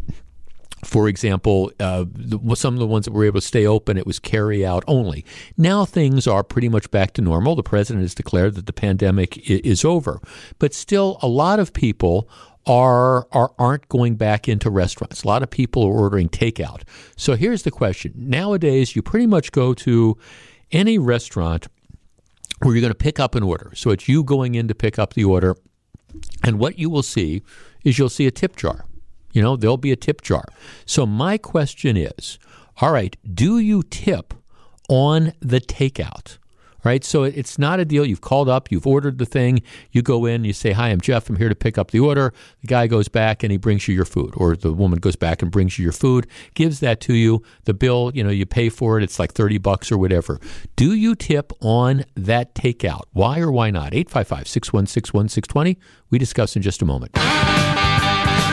for 0.84 1.08
example, 1.08 1.72
uh, 1.80 2.04
the, 2.08 2.54
some 2.54 2.74
of 2.74 2.80
the 2.80 2.86
ones 2.86 3.06
that 3.06 3.12
were 3.12 3.24
able 3.24 3.40
to 3.40 3.46
stay 3.46 3.66
open, 3.66 3.96
it 3.96 4.06
was 4.06 4.18
carry 4.18 4.64
out 4.64 4.84
only. 4.86 5.24
Now 5.56 5.84
things 5.84 6.26
are 6.26 6.44
pretty 6.44 6.68
much 6.68 6.90
back 6.90 7.14
to 7.14 7.22
normal. 7.22 7.56
The 7.56 7.62
president 7.62 8.02
has 8.02 8.14
declared 8.14 8.54
that 8.54 8.66
the 8.66 8.72
pandemic 8.72 9.38
I- 9.38 9.62
is 9.64 9.84
over, 9.84 10.20
but 10.58 10.74
still, 10.74 11.18
a 11.22 11.28
lot 11.28 11.58
of 11.58 11.72
people 11.72 12.28
are, 12.66 13.28
are 13.32 13.52
aren't 13.58 13.88
going 13.88 14.16
back 14.16 14.48
into 14.48 14.70
restaurants. 14.70 15.22
A 15.22 15.28
lot 15.28 15.42
of 15.42 15.50
people 15.50 15.84
are 15.84 15.92
ordering 15.92 16.28
takeout. 16.28 16.82
So 17.16 17.36
here's 17.36 17.62
the 17.62 17.70
question: 17.70 18.12
Nowadays, 18.16 18.96
you 18.96 19.02
pretty 19.02 19.26
much 19.26 19.52
go 19.52 19.74
to 19.74 20.16
any 20.72 20.98
restaurant 20.98 21.68
where 22.60 22.74
you're 22.74 22.80
going 22.80 22.90
to 22.90 22.94
pick 22.94 23.20
up 23.20 23.34
an 23.34 23.42
order. 23.42 23.72
So 23.74 23.90
it's 23.90 24.08
you 24.08 24.24
going 24.24 24.54
in 24.54 24.68
to 24.68 24.74
pick 24.74 24.98
up 24.98 25.14
the 25.14 25.24
order, 25.24 25.56
and 26.42 26.58
what 26.58 26.78
you 26.78 26.90
will 26.90 27.02
see 27.02 27.42
is 27.84 27.98
you'll 27.98 28.08
see 28.08 28.26
a 28.26 28.30
tip 28.30 28.56
jar. 28.56 28.86
You 29.32 29.42
know, 29.42 29.56
there'll 29.56 29.76
be 29.76 29.92
a 29.92 29.96
tip 29.96 30.22
jar. 30.22 30.44
So 30.86 31.04
my 31.04 31.36
question 31.36 31.96
is, 31.96 32.38
all 32.80 32.90
right, 32.90 33.16
do 33.34 33.58
you 33.58 33.82
tip 33.82 34.34
on 34.88 35.34
the 35.40 35.60
takeout? 35.60 36.38
Right, 36.86 37.02
so 37.02 37.24
it's 37.24 37.58
not 37.58 37.80
a 37.80 37.84
deal. 37.84 38.06
You've 38.06 38.20
called 38.20 38.48
up, 38.48 38.70
you've 38.70 38.86
ordered 38.86 39.18
the 39.18 39.26
thing. 39.26 39.60
You 39.90 40.02
go 40.02 40.24
in, 40.24 40.44
you 40.44 40.52
say, 40.52 40.70
"Hi, 40.70 40.90
I'm 40.90 41.00
Jeff. 41.00 41.28
I'm 41.28 41.34
here 41.34 41.48
to 41.48 41.54
pick 41.56 41.78
up 41.78 41.90
the 41.90 41.98
order." 41.98 42.32
The 42.60 42.68
guy 42.68 42.86
goes 42.86 43.08
back 43.08 43.42
and 43.42 43.50
he 43.50 43.58
brings 43.58 43.88
you 43.88 43.94
your 43.96 44.04
food, 44.04 44.32
or 44.36 44.54
the 44.54 44.72
woman 44.72 45.00
goes 45.00 45.16
back 45.16 45.42
and 45.42 45.50
brings 45.50 45.80
you 45.80 45.82
your 45.82 45.90
food, 45.90 46.28
gives 46.54 46.78
that 46.78 47.00
to 47.00 47.14
you. 47.14 47.42
The 47.64 47.74
bill, 47.74 48.12
you 48.14 48.22
know, 48.22 48.30
you 48.30 48.46
pay 48.46 48.68
for 48.68 48.98
it. 48.98 49.02
It's 49.02 49.18
like 49.18 49.32
thirty 49.32 49.58
bucks 49.58 49.90
or 49.90 49.98
whatever. 49.98 50.38
Do 50.76 50.94
you 50.94 51.16
tip 51.16 51.52
on 51.60 52.04
that 52.14 52.54
takeout? 52.54 53.06
Why 53.12 53.40
or 53.40 53.50
why 53.50 53.72
not? 53.72 53.92
855-616-1620. 53.92 55.78
We 56.10 56.18
discuss 56.20 56.54
in 56.54 56.62
just 56.62 56.82
a 56.82 56.84
moment. 56.84 57.10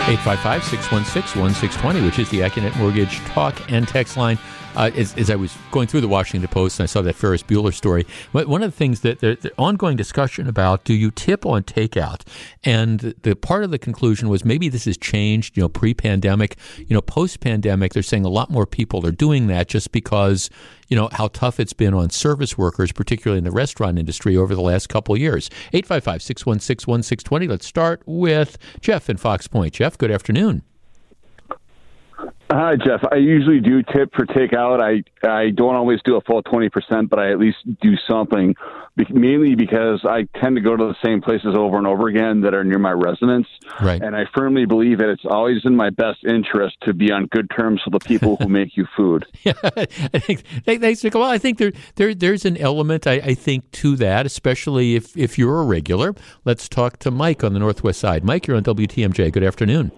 855-616-1620, 0.03 2.05
which 2.05 2.19
is 2.19 2.29
the 2.29 2.41
Accunet 2.41 2.77
Mortgage 2.77 3.15
talk 3.19 3.71
and 3.71 3.87
text 3.87 4.17
line. 4.17 4.37
Uh, 4.75 4.91
as, 4.95 5.15
as, 5.17 5.29
I 5.29 5.35
was 5.35 5.55
going 5.71 5.87
through 5.87 6.01
the 6.01 6.09
Washington 6.09 6.49
Post 6.49 6.79
and 6.79 6.83
I 6.83 6.87
saw 6.87 7.01
that 7.03 7.13
Ferris 7.13 7.43
Bueller 7.43 7.73
story, 7.73 8.05
one 8.31 8.63
of 8.63 8.71
the 8.71 8.75
things 8.75 9.01
that 9.01 9.19
the, 9.19 9.51
ongoing 9.57 9.95
discussion 9.95 10.47
about 10.47 10.83
do 10.83 10.93
you 10.93 11.11
tip 11.11 11.45
on 11.45 11.63
takeout? 11.63 12.21
And 12.63 13.13
the 13.21 13.35
part 13.35 13.63
of 13.63 13.71
the 13.71 13.77
conclusion 13.77 14.29
was 14.29 14.43
maybe 14.43 14.67
this 14.67 14.85
has 14.85 14.97
changed, 14.97 15.55
you 15.55 15.61
know, 15.61 15.69
pre-pandemic, 15.69 16.57
you 16.79 16.95
know, 16.95 17.01
post-pandemic. 17.01 17.93
They're 17.93 18.03
saying 18.03 18.25
a 18.25 18.29
lot 18.29 18.49
more 18.49 18.65
people 18.65 19.05
are 19.05 19.11
doing 19.11 19.47
that 19.47 19.67
just 19.67 19.91
because 19.91 20.49
you 20.93 20.99
know 20.99 21.09
how 21.11 21.27
tough 21.29 21.59
it's 21.59 21.73
been 21.73 21.95
on 21.95 22.11
service 22.11 22.55
workers, 22.55 22.91
particularly 22.91 23.39
in 23.39 23.45
the 23.45 23.51
restaurant 23.51 23.97
industry, 23.97 24.37
over 24.37 24.53
the 24.53 24.61
last 24.61 24.89
couple 24.89 25.17
years. 25.17 25.49
855-616-1620. 25.73 27.49
Let's 27.49 27.65
start 27.65 28.03
with 28.05 28.59
Jeff 28.79 29.09
in 29.09 29.17
Fox 29.17 29.47
Point. 29.47 29.73
Jeff, 29.73 29.97
good 29.97 30.11
afternoon. 30.11 30.61
Hi, 32.51 32.75
Jeff. 32.75 33.01
I 33.11 33.15
usually 33.15 33.59
do 33.59 33.81
tip 33.81 34.13
for 34.13 34.25
takeout. 34.25 34.79
I 34.79 35.03
I 35.27 35.49
don't 35.49 35.75
always 35.75 35.99
do 36.03 36.17
a 36.17 36.21
full 36.21 36.43
twenty 36.43 36.69
percent, 36.69 37.09
but 37.09 37.17
I 37.17 37.31
at 37.31 37.39
least 37.39 37.57
do 37.81 37.95
something. 38.07 38.55
Mainly 39.09 39.55
because 39.55 40.05
I 40.07 40.27
tend 40.39 40.55
to 40.57 40.61
go 40.61 40.77
to 40.77 40.83
the 40.83 40.95
same 41.03 41.19
places 41.19 41.55
over 41.57 41.77
and 41.77 41.87
over 41.87 42.07
again 42.07 42.41
that 42.41 42.53
are 42.53 42.63
near 42.63 42.77
my 42.77 42.91
residence, 42.91 43.47
right. 43.81 43.99
and 43.99 44.15
I 44.15 44.25
firmly 44.35 44.65
believe 44.65 44.99
that 44.99 45.09
it's 45.09 45.25
always 45.25 45.65
in 45.65 45.75
my 45.75 45.89
best 45.89 46.23
interest 46.23 46.77
to 46.81 46.93
be 46.93 47.11
on 47.11 47.25
good 47.25 47.49
terms 47.49 47.81
with 47.85 47.99
the 47.99 48.07
people 48.07 48.35
who 48.35 48.47
make 48.47 48.77
you 48.77 48.85
food. 48.95 49.25
yeah, 49.43 49.53
I 49.63 50.19
think 50.19 50.43
they, 50.65 50.77
they 50.77 50.93
say, 50.93 51.09
well, 51.11 51.23
I 51.23 51.39
think 51.39 51.57
there 51.57 51.71
there 51.95 52.13
there's 52.13 52.45
an 52.45 52.55
element 52.57 53.07
I, 53.07 53.13
I 53.13 53.33
think 53.33 53.71
to 53.71 53.95
that, 53.95 54.27
especially 54.27 54.93
if 54.93 55.17
if 55.17 55.39
you're 55.39 55.61
a 55.61 55.65
regular. 55.65 56.13
Let's 56.45 56.69
talk 56.69 56.99
to 56.99 57.09
Mike 57.09 57.43
on 57.43 57.53
the 57.53 57.59
northwest 57.59 57.99
side. 57.99 58.23
Mike, 58.23 58.45
you're 58.45 58.57
on 58.57 58.63
WTMJ. 58.63 59.31
Good 59.31 59.43
afternoon. 59.43 59.91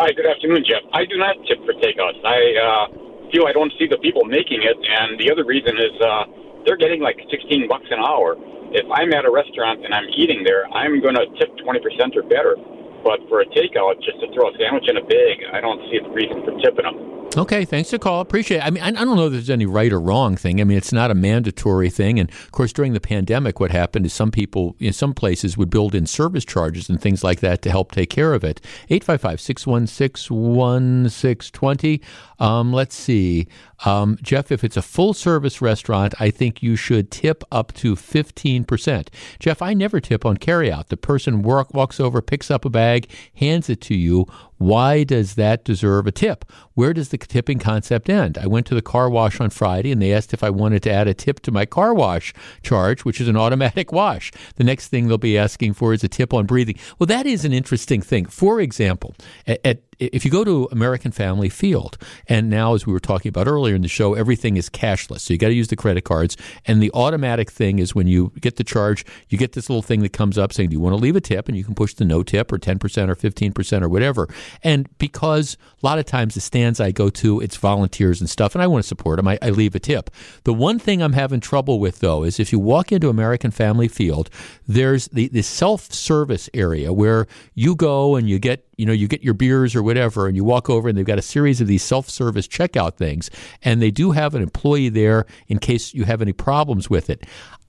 Hi, 0.00 0.16
good 0.16 0.24
afternoon, 0.24 0.64
Jeff. 0.64 0.80
I 0.96 1.04
do 1.04 1.20
not 1.20 1.36
tip 1.44 1.60
for 1.68 1.76
takeouts. 1.76 2.24
I 2.24 2.40
uh, 2.56 2.84
feel 3.28 3.44
I 3.44 3.52
don't 3.52 3.68
see 3.76 3.84
the 3.84 4.00
people 4.00 4.24
making 4.24 4.64
it, 4.64 4.72
and 4.80 5.20
the 5.20 5.28
other 5.28 5.44
reason 5.44 5.76
is 5.76 5.92
uh, 6.00 6.24
they're 6.64 6.80
getting 6.80 7.04
like 7.04 7.20
16 7.28 7.68
bucks 7.68 7.84
an 7.92 8.00
hour. 8.00 8.32
If 8.72 8.88
I'm 8.88 9.12
at 9.12 9.28
a 9.28 9.30
restaurant 9.30 9.84
and 9.84 9.92
I'm 9.92 10.08
eating 10.16 10.40
there, 10.40 10.64
I'm 10.72 11.04
going 11.04 11.20
to 11.20 11.28
tip 11.36 11.52
20% 11.52 11.84
or 12.16 12.24
better. 12.24 12.56
But 13.02 13.20
for 13.28 13.40
a 13.40 13.46
takeout, 13.46 14.02
just 14.02 14.20
to 14.20 14.32
throw 14.32 14.50
a 14.50 14.56
sandwich 14.58 14.88
in 14.88 14.96
a 14.96 15.04
bag, 15.04 15.44
I 15.52 15.60
don't 15.60 15.80
see 15.90 15.98
a 15.98 16.08
reason 16.10 16.44
for 16.44 16.52
tipping 16.60 16.84
them. 16.84 17.20
Okay, 17.36 17.64
thanks 17.64 17.90
for 17.90 17.94
the 17.96 18.02
call. 18.02 18.20
Appreciate 18.20 18.58
it. 18.58 18.64
I 18.64 18.70
mean, 18.70 18.82
I 18.82 18.90
don't 18.90 19.16
know 19.16 19.26
if 19.26 19.32
there's 19.32 19.50
any 19.50 19.64
right 19.64 19.92
or 19.92 20.00
wrong 20.00 20.36
thing. 20.36 20.60
I 20.60 20.64
mean, 20.64 20.76
it's 20.76 20.92
not 20.92 21.12
a 21.12 21.14
mandatory 21.14 21.88
thing. 21.88 22.18
And 22.18 22.28
of 22.28 22.50
course, 22.50 22.72
during 22.72 22.92
the 22.92 22.98
pandemic, 22.98 23.60
what 23.60 23.70
happened 23.70 24.04
is 24.04 24.12
some 24.12 24.32
people 24.32 24.74
in 24.80 24.92
some 24.92 25.14
places 25.14 25.56
would 25.56 25.70
build 25.70 25.94
in 25.94 26.06
service 26.06 26.44
charges 26.44 26.90
and 26.90 27.00
things 27.00 27.22
like 27.22 27.38
that 27.38 27.62
to 27.62 27.70
help 27.70 27.92
take 27.92 28.10
care 28.10 28.34
of 28.34 28.42
it. 28.42 28.60
855 28.88 29.40
616 29.40 30.36
1620. 30.56 32.00
Um, 32.40 32.72
let's 32.72 32.96
see. 32.96 33.46
Um, 33.84 34.18
Jeff, 34.22 34.50
if 34.50 34.64
it's 34.64 34.76
a 34.76 34.82
full 34.82 35.14
service 35.14 35.62
restaurant, 35.62 36.14
I 36.18 36.30
think 36.30 36.64
you 36.64 36.74
should 36.74 37.12
tip 37.12 37.44
up 37.52 37.72
to 37.74 37.94
15%. 37.94 39.08
Jeff, 39.38 39.62
I 39.62 39.72
never 39.72 40.00
tip 40.00 40.26
on 40.26 40.36
carryout. 40.36 40.88
The 40.88 40.96
person 40.96 41.42
walk, 41.42 41.72
walks 41.72 42.00
over, 42.00 42.20
picks 42.20 42.50
up 42.50 42.64
a 42.64 42.70
bag, 42.70 42.89
hands 43.34 43.68
it 43.68 43.80
to 43.82 43.94
you. 43.94 44.26
Why 44.60 45.04
does 45.04 45.36
that 45.36 45.64
deserve 45.64 46.06
a 46.06 46.12
tip? 46.12 46.44
Where 46.74 46.92
does 46.92 47.08
the 47.08 47.16
tipping 47.16 47.58
concept 47.58 48.10
end? 48.10 48.36
I 48.36 48.46
went 48.46 48.66
to 48.66 48.74
the 48.74 48.82
car 48.82 49.08
wash 49.08 49.40
on 49.40 49.48
Friday 49.48 49.90
and 49.90 50.02
they 50.02 50.12
asked 50.12 50.34
if 50.34 50.44
I 50.44 50.50
wanted 50.50 50.82
to 50.82 50.92
add 50.92 51.08
a 51.08 51.14
tip 51.14 51.40
to 51.40 51.50
my 51.50 51.64
car 51.64 51.94
wash 51.94 52.34
charge, 52.62 53.02
which 53.06 53.22
is 53.22 53.28
an 53.28 53.38
automatic 53.38 53.90
wash. 53.90 54.30
The 54.56 54.64
next 54.64 54.88
thing 54.88 55.08
they'll 55.08 55.16
be 55.16 55.38
asking 55.38 55.72
for 55.72 55.94
is 55.94 56.04
a 56.04 56.08
tip 56.08 56.34
on 56.34 56.44
breathing. 56.44 56.76
Well, 56.98 57.06
that 57.06 57.24
is 57.24 57.46
an 57.46 57.54
interesting 57.54 58.02
thing. 58.02 58.26
For 58.26 58.60
example, 58.60 59.14
at, 59.46 59.64
at 59.64 59.80
if 59.98 60.24
you 60.24 60.30
go 60.30 60.44
to 60.44 60.66
American 60.72 61.12
Family 61.12 61.50
Field, 61.50 61.98
and 62.26 62.48
now 62.48 62.74
as 62.74 62.86
we 62.86 62.92
were 62.92 63.00
talking 63.00 63.28
about 63.28 63.46
earlier 63.46 63.74
in 63.74 63.82
the 63.82 63.88
show, 63.88 64.14
everything 64.14 64.56
is 64.56 64.70
cashless, 64.70 65.20
so 65.20 65.34
you 65.34 65.38
got 65.38 65.48
to 65.48 65.54
use 65.54 65.68
the 65.68 65.76
credit 65.76 66.04
cards. 66.04 66.38
And 66.64 66.82
the 66.82 66.90
automatic 66.94 67.50
thing 67.50 67.78
is 67.78 67.94
when 67.94 68.06
you 68.06 68.32
get 68.40 68.56
the 68.56 68.64
charge, 68.64 69.04
you 69.28 69.36
get 69.36 69.52
this 69.52 69.68
little 69.68 69.82
thing 69.82 70.00
that 70.00 70.14
comes 70.14 70.38
up 70.38 70.54
saying, 70.54 70.70
"Do 70.70 70.74
you 70.74 70.80
want 70.80 70.94
to 70.94 71.02
leave 71.02 71.16
a 71.16 71.20
tip?" 71.20 71.48
And 71.48 71.56
you 71.56 71.64
can 71.64 71.74
push 71.74 71.92
the 71.92 72.06
no 72.06 72.22
tip 72.22 72.50
or 72.50 72.56
ten 72.56 72.78
percent 72.78 73.10
or 73.10 73.14
fifteen 73.14 73.52
percent 73.52 73.84
or 73.84 73.90
whatever. 73.90 74.26
And 74.62 74.88
because 74.98 75.56
a 75.82 75.86
lot 75.86 75.98
of 75.98 76.04
times 76.04 76.34
the 76.34 76.40
stands 76.40 76.80
I 76.80 76.90
go 76.90 77.10
to, 77.10 77.40
it's 77.40 77.56
volunteers 77.56 78.20
and 78.20 78.28
stuff, 78.28 78.54
and 78.54 78.62
I 78.62 78.66
want 78.66 78.82
to 78.82 78.88
support 78.88 79.16
them, 79.16 79.28
I, 79.28 79.38
I 79.42 79.50
leave 79.50 79.74
a 79.74 79.80
tip. 79.80 80.10
The 80.44 80.54
one 80.54 80.78
thing 80.78 81.02
I'm 81.02 81.12
having 81.12 81.40
trouble 81.40 81.80
with 81.80 82.00
though 82.00 82.24
is 82.24 82.40
if 82.40 82.52
you 82.52 82.58
walk 82.58 82.92
into 82.92 83.08
American 83.08 83.50
Family 83.50 83.88
Field, 83.88 84.30
there's 84.66 85.08
the, 85.08 85.28
the 85.28 85.42
self 85.42 85.92
service 85.92 86.48
area 86.54 86.92
where 86.92 87.26
you 87.54 87.74
go 87.74 88.16
and 88.16 88.28
you 88.28 88.38
get 88.38 88.66
you 88.80 88.86
know 88.86 88.92
you 88.92 89.06
get 89.06 89.22
your 89.22 89.34
beers 89.34 89.76
or 89.76 89.82
whatever 89.82 90.26
and 90.26 90.36
you 90.36 90.42
walk 90.42 90.70
over 90.70 90.88
and 90.88 90.96
they've 90.96 91.04
got 91.04 91.18
a 91.18 91.22
series 91.22 91.60
of 91.60 91.66
these 91.66 91.82
self-service 91.82 92.48
checkout 92.48 92.94
things 92.94 93.30
and 93.62 93.82
they 93.82 93.90
do 93.90 94.12
have 94.12 94.34
an 94.34 94.42
employee 94.42 94.88
there 94.88 95.26
in 95.48 95.58
case 95.58 95.92
you 95.92 96.04
have 96.04 96.22
any 96.22 96.32
problems 96.32 96.88
with 96.88 97.10
it. 97.10 97.26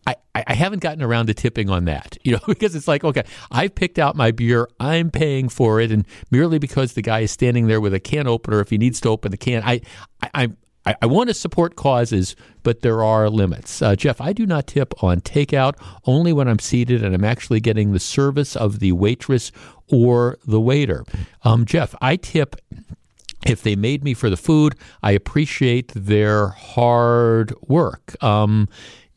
I, 0.08 0.16
I 0.34 0.54
haven't 0.54 0.80
gotten 0.80 1.04
around 1.04 1.28
to 1.28 1.34
tipping 1.34 1.70
on 1.70 1.86
that, 1.86 2.18
you 2.24 2.32
know, 2.32 2.40
because 2.48 2.76
it's 2.76 2.88
like, 2.88 3.04
okay, 3.04 3.24
I've 3.52 3.76
picked 3.76 4.00
out 4.00 4.16
my 4.16 4.32
beer, 4.32 4.68
I'm 4.80 5.12
paying 5.12 5.50
for 5.50 5.80
it, 5.80 5.92
and 5.92 6.08
merely 6.32 6.58
because 6.58 6.94
the 6.94 7.02
guy 7.02 7.20
is 7.20 7.32
standing 7.32 7.68
there 7.68 7.82
with 7.82 7.94
a 7.94 8.00
can 8.00 8.28
opener, 8.28 8.62
if 8.62 8.70
he 8.70 8.78
needs 8.78 9.00
to 9.02 9.10
open 9.10 9.32
the 9.32 9.38
can, 9.38 9.62
I, 9.64 9.82
I, 10.34 10.52
I, 10.86 10.96
I 11.02 11.06
want 11.06 11.30
to 11.30 11.34
support 11.34 11.76
causes, 11.76 12.36
but 12.64 12.82
there 12.82 13.04
are 13.04 13.30
limits. 13.30 13.82
Uh, 13.82 13.96
Jeff, 13.96 14.20
I 14.20 14.34
do 14.34 14.46
not 14.46 14.68
tip 14.68 14.94
on 15.04 15.22
takeout 15.22 15.76
only 16.06 16.34
when 16.34 16.48
I'm 16.48 16.60
seated 16.60 17.04
and 17.04 17.14
I'm 17.14 17.24
actually 17.24 17.60
getting 17.60 17.92
the 17.92 18.00
service 18.00 18.56
of 18.56 18.80
the 18.80 18.92
waitress 18.92 19.52
or 19.88 20.38
the 20.46 20.60
waiter. 20.60 21.04
Um, 21.44 21.66
Jeff, 21.66 21.94
I 22.02 22.16
tip 22.16 22.56
if 23.46 23.64
they 23.64 23.76
made 23.76 24.04
me 24.04 24.14
for 24.14 24.30
the 24.30 24.38
food, 24.38 24.76
I 25.02 25.12
appreciate 25.12 25.92
their 25.96 26.50
hard 26.50 27.54
work. 27.68 28.16
Um, 28.24 28.70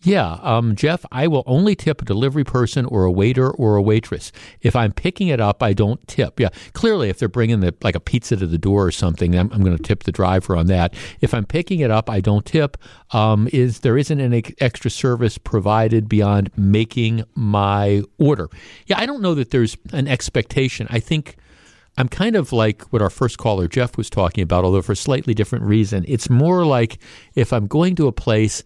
yeah, 0.05 0.39
um, 0.43 0.76
Jeff, 0.76 1.05
I 1.10 1.26
will 1.26 1.43
only 1.47 1.74
tip 1.74 2.02
a 2.02 2.05
delivery 2.05 2.44
person 2.44 2.85
or 2.85 3.05
a 3.05 3.10
waiter 3.10 3.51
or 3.51 3.76
a 3.76 3.82
waitress. 3.82 4.32
If 4.60 4.76
I'm 4.76 4.93
picking 4.93 5.28
it 5.28 5.40
up, 5.40 5.62
I 5.62 5.72
don't 5.72 6.06
tip. 6.06 6.39
Yeah, 6.39 6.51
clearly, 6.74 7.09
if 7.09 7.18
they're 7.18 7.28
bringing 7.28 7.60
the 7.60 7.74
like 7.82 7.94
a 7.94 8.01
pizza 8.01 8.36
to 8.36 8.47
the 8.47 8.59
door 8.59 8.86
or 8.86 8.90
something, 8.93 9.35
I'm, 9.35 9.51
I'm 9.51 9.62
going 9.64 9.76
to 9.76 9.82
tip 9.82 10.02
the 10.02 10.12
driver 10.12 10.56
on 10.56 10.66
that. 10.66 10.94
If 11.22 11.32
I'm 11.32 11.47
picking 11.47 11.81
it 11.81 11.90
up, 11.90 12.10
I 12.10 12.20
don't 12.20 12.44
tip. 12.44 12.76
Um, 13.12 13.48
is 13.52 13.81
there 13.81 13.97
isn't 13.97 14.20
any 14.20 14.44
extra 14.60 14.90
service 14.90 15.39
provided 15.39 16.06
beyond 16.09 16.51
making 16.56 17.24
my 17.35 18.02
order? 18.18 18.51
Yeah, 18.86 18.98
I 18.98 19.06
don't 19.06 19.22
know 19.22 19.35
that 19.35 19.51
there's 19.51 19.76
an 19.93 20.06
expectation. 20.06 20.86
I 20.90 21.01
think. 21.01 21.36
I'm 21.97 22.09
kind 22.09 22.35
of 22.35 22.52
like 22.52 22.82
what 22.93 23.02
our 23.02 23.09
first 23.09 23.39
caller 23.39 23.68
Jeff 23.68 23.97
was 23.97 24.10
talking 24.10 24.43
about, 24.43 24.64
although 24.64 24.82
for 24.82 24.90
a 24.90 24.97
slightly 24.97 25.32
different 25.32 25.64
reason. 25.64 26.05
It's 26.09 26.28
more 26.28 26.66
like 26.66 26.98
if 27.36 27.52
I'm 27.52 27.68
going 27.68 27.94
to 27.94 28.09
a 28.09 28.12
place, 28.12 28.64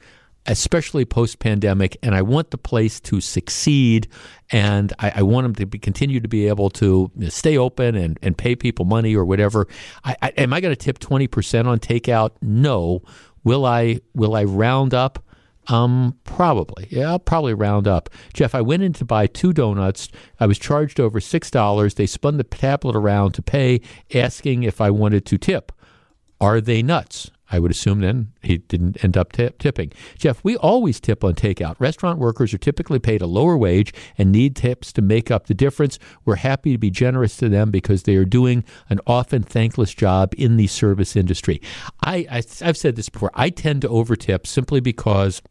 especially 0.49 1.05
post 1.05 1.39
pandemic, 1.39 1.97
and 2.03 2.15
I 2.15 2.23
want 2.23 2.51
the 2.51 2.59
place 2.59 3.01
to 3.01 3.20
succeed, 3.20 4.09
and 4.51 4.93
I, 4.99 5.12
I 5.16 5.23
want 5.23 5.45
them 5.45 5.55
to 5.57 5.66
be, 5.66 5.79
continue 5.79 6.20
to 6.20 6.29
be 6.29 6.49
able 6.49 6.70
to 6.70 7.11
stay 7.29 7.57
open 7.57 7.95
and, 7.95 8.19
and 8.23 8.37
pay 8.37 8.57
people 8.57 8.85
money 8.85 9.15
or 9.15 9.25
whatever. 9.25 9.69
I, 10.05 10.16
I, 10.23 10.29
am 10.31 10.53
I 10.53 10.61
going 10.61 10.75
to 10.75 10.77
tip 10.77 10.99
twenty 10.99 11.29
percent 11.29 11.69
on 11.69 11.79
takeout? 11.79 12.33
No. 12.43 13.03
Will 13.45 13.65
I? 13.65 14.01
Will 14.15 14.35
I 14.35 14.45
round 14.45 14.95
up? 14.95 15.25
Um, 15.69 16.16
probably. 16.25 16.89
Yeah, 16.91 17.11
I'll 17.11 17.19
probably 17.19 17.53
round 17.53 17.87
up. 17.87 18.09
Jeff, 18.33 18.55
I 18.55 18.62
went 18.62 18.83
in 18.83 18.95
to 18.95 19.05
buy 19.05 19.27
two 19.27 19.53
donuts. 19.53 20.09
I 20.41 20.47
was 20.47 20.59
charged 20.59 20.99
over 20.99 21.20
six 21.20 21.51
dollars. 21.51 21.95
They 21.95 22.07
spun 22.07 22.39
the 22.39 22.45
tablet 22.45 22.97
around 22.97 23.33
to 23.33 23.43
pay, 23.43 23.83
asking 24.15 24.62
if 24.62 24.81
I 24.81 24.91
wanted 24.91 25.27
to 25.27 25.39
tip. 25.39 25.73
Are 26.41 26.61
they 26.61 26.83
nuts? 26.83 27.31
I 27.51 27.59
would 27.59 27.70
assume 27.70 28.01
then 28.01 28.33
he 28.43 28.59
didn't 28.59 29.03
end 29.03 29.16
up 29.16 29.33
tip- 29.33 29.59
tipping. 29.59 29.93
Jeff, 30.19 30.43
we 30.45 30.57
always 30.57 31.01
tip 31.01 31.25
on 31.25 31.35
takeout. 31.35 31.77
Restaurant 31.79 32.19
workers 32.19 32.53
are 32.53 32.59
typically 32.59 32.99
paid 32.99 33.23
a 33.23 33.27
lower 33.27 33.57
wage 33.57 33.93
and 34.16 34.31
need 34.31 34.55
tips 34.55 34.93
to 34.95 35.03
make 35.03 35.31
up 35.31 35.47
the 35.47 35.55
difference. 35.55 35.99
We're 36.25 36.37
happy 36.37 36.73
to 36.73 36.79
be 36.79 36.91
generous 36.91 37.37
to 37.39 37.49
them 37.49 37.70
because 37.70 38.03
they 38.03 38.16
are 38.16 38.25
doing 38.25 38.65
an 38.91 39.01
often 39.07 39.43
thankless 39.43 39.95
job 39.95 40.35
in 40.37 40.57
the 40.57 40.66
service 40.66 41.16
industry. 41.16 41.61
I, 42.03 42.27
I 42.31 42.43
I've 42.62 42.77
said 42.77 42.97
this 42.97 43.09
before. 43.09 43.31
I 43.35 43.51
tend 43.51 43.83
to 43.83 43.89
overtip 43.89 44.47
simply 44.47 44.81
because 44.81 45.43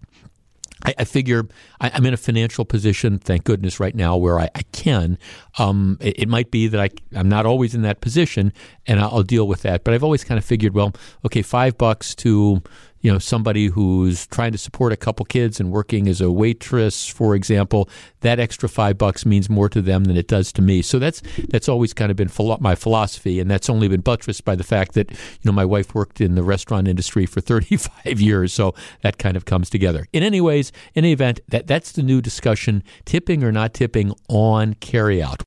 I, 0.85 0.93
I 0.99 1.03
figure 1.03 1.47
I, 1.79 1.89
am 1.89 2.05
in 2.05 2.13
a 2.13 2.17
financial 2.17 2.65
position, 2.65 3.19
thank 3.19 3.43
goodness, 3.43 3.79
right 3.79 3.95
now 3.95 4.15
where 4.17 4.39
I, 4.39 4.49
I 4.55 4.61
can. 4.71 5.17
Um, 5.57 5.97
it, 6.01 6.19
it, 6.19 6.29
might 6.29 6.51
be 6.51 6.67
that 6.67 6.79
I, 6.79 6.89
I'm 7.17 7.29
not 7.29 7.45
always 7.45 7.73
in 7.73 7.81
that 7.81 8.01
position, 8.01 8.53
and 8.85 8.99
I'll, 8.99 9.09
I'll 9.15 9.23
deal 9.23 9.47
with 9.47 9.61
that. 9.63 9.83
But 9.83 9.93
I've 9.93 10.03
always 10.03 10.23
kind 10.23 10.37
of 10.37 10.45
figured, 10.45 10.73
well, 10.73 10.93
okay, 11.25 11.41
five 11.41 11.77
bucks 11.77 12.15
to 12.15 12.61
you 13.07 13.13
know 13.13 13.19
somebody 13.19 13.67
who's 13.67 14.27
trying 14.27 14.51
to 14.51 14.57
support 14.57 14.91
a 14.91 14.97
couple 14.97 15.25
kids 15.25 15.61
and 15.61 15.71
working 15.71 16.09
as 16.09 16.19
a 16.19 16.29
waitress 16.29 17.07
for 17.07 17.35
example 17.35 17.87
that 18.19 18.37
extra 18.37 18.67
5 18.67 18.97
bucks 18.97 19.25
means 19.25 19.49
more 19.49 19.69
to 19.69 19.81
them 19.81 20.05
than 20.05 20.17
it 20.17 20.27
does 20.27 20.51
to 20.51 20.61
me. 20.61 20.81
So 20.81 20.99
that's 20.99 21.21
that's 21.49 21.69
always 21.69 21.93
kind 21.93 22.11
of 22.11 22.17
been 22.17 22.27
philo- 22.27 22.57
my 22.59 22.75
philosophy 22.75 23.39
and 23.39 23.49
that's 23.49 23.69
only 23.69 23.87
been 23.87 24.01
buttressed 24.01 24.43
by 24.43 24.55
the 24.55 24.63
fact 24.63 24.93
that 24.93 25.09
you 25.11 25.45
know 25.45 25.53
my 25.53 25.63
wife 25.63 25.95
worked 25.95 26.19
in 26.19 26.35
the 26.35 26.43
restaurant 26.43 26.87
industry 26.87 27.25
for 27.25 27.39
35 27.51 28.19
years 28.19 28.51
so 28.51 28.75
that 29.03 29.17
kind 29.17 29.37
of 29.37 29.45
comes 29.45 29.69
together. 29.69 30.07
In 30.11 30.21
any 30.21 30.41
ways 30.41 30.73
in 30.93 31.05
any 31.05 31.13
event 31.13 31.39
that 31.47 31.67
that's 31.67 31.93
the 31.93 32.03
new 32.03 32.21
discussion 32.21 32.83
tipping 33.05 33.41
or 33.41 33.53
not 33.53 33.73
tipping 33.73 34.11
on 34.27 34.73
carryout 34.75 35.35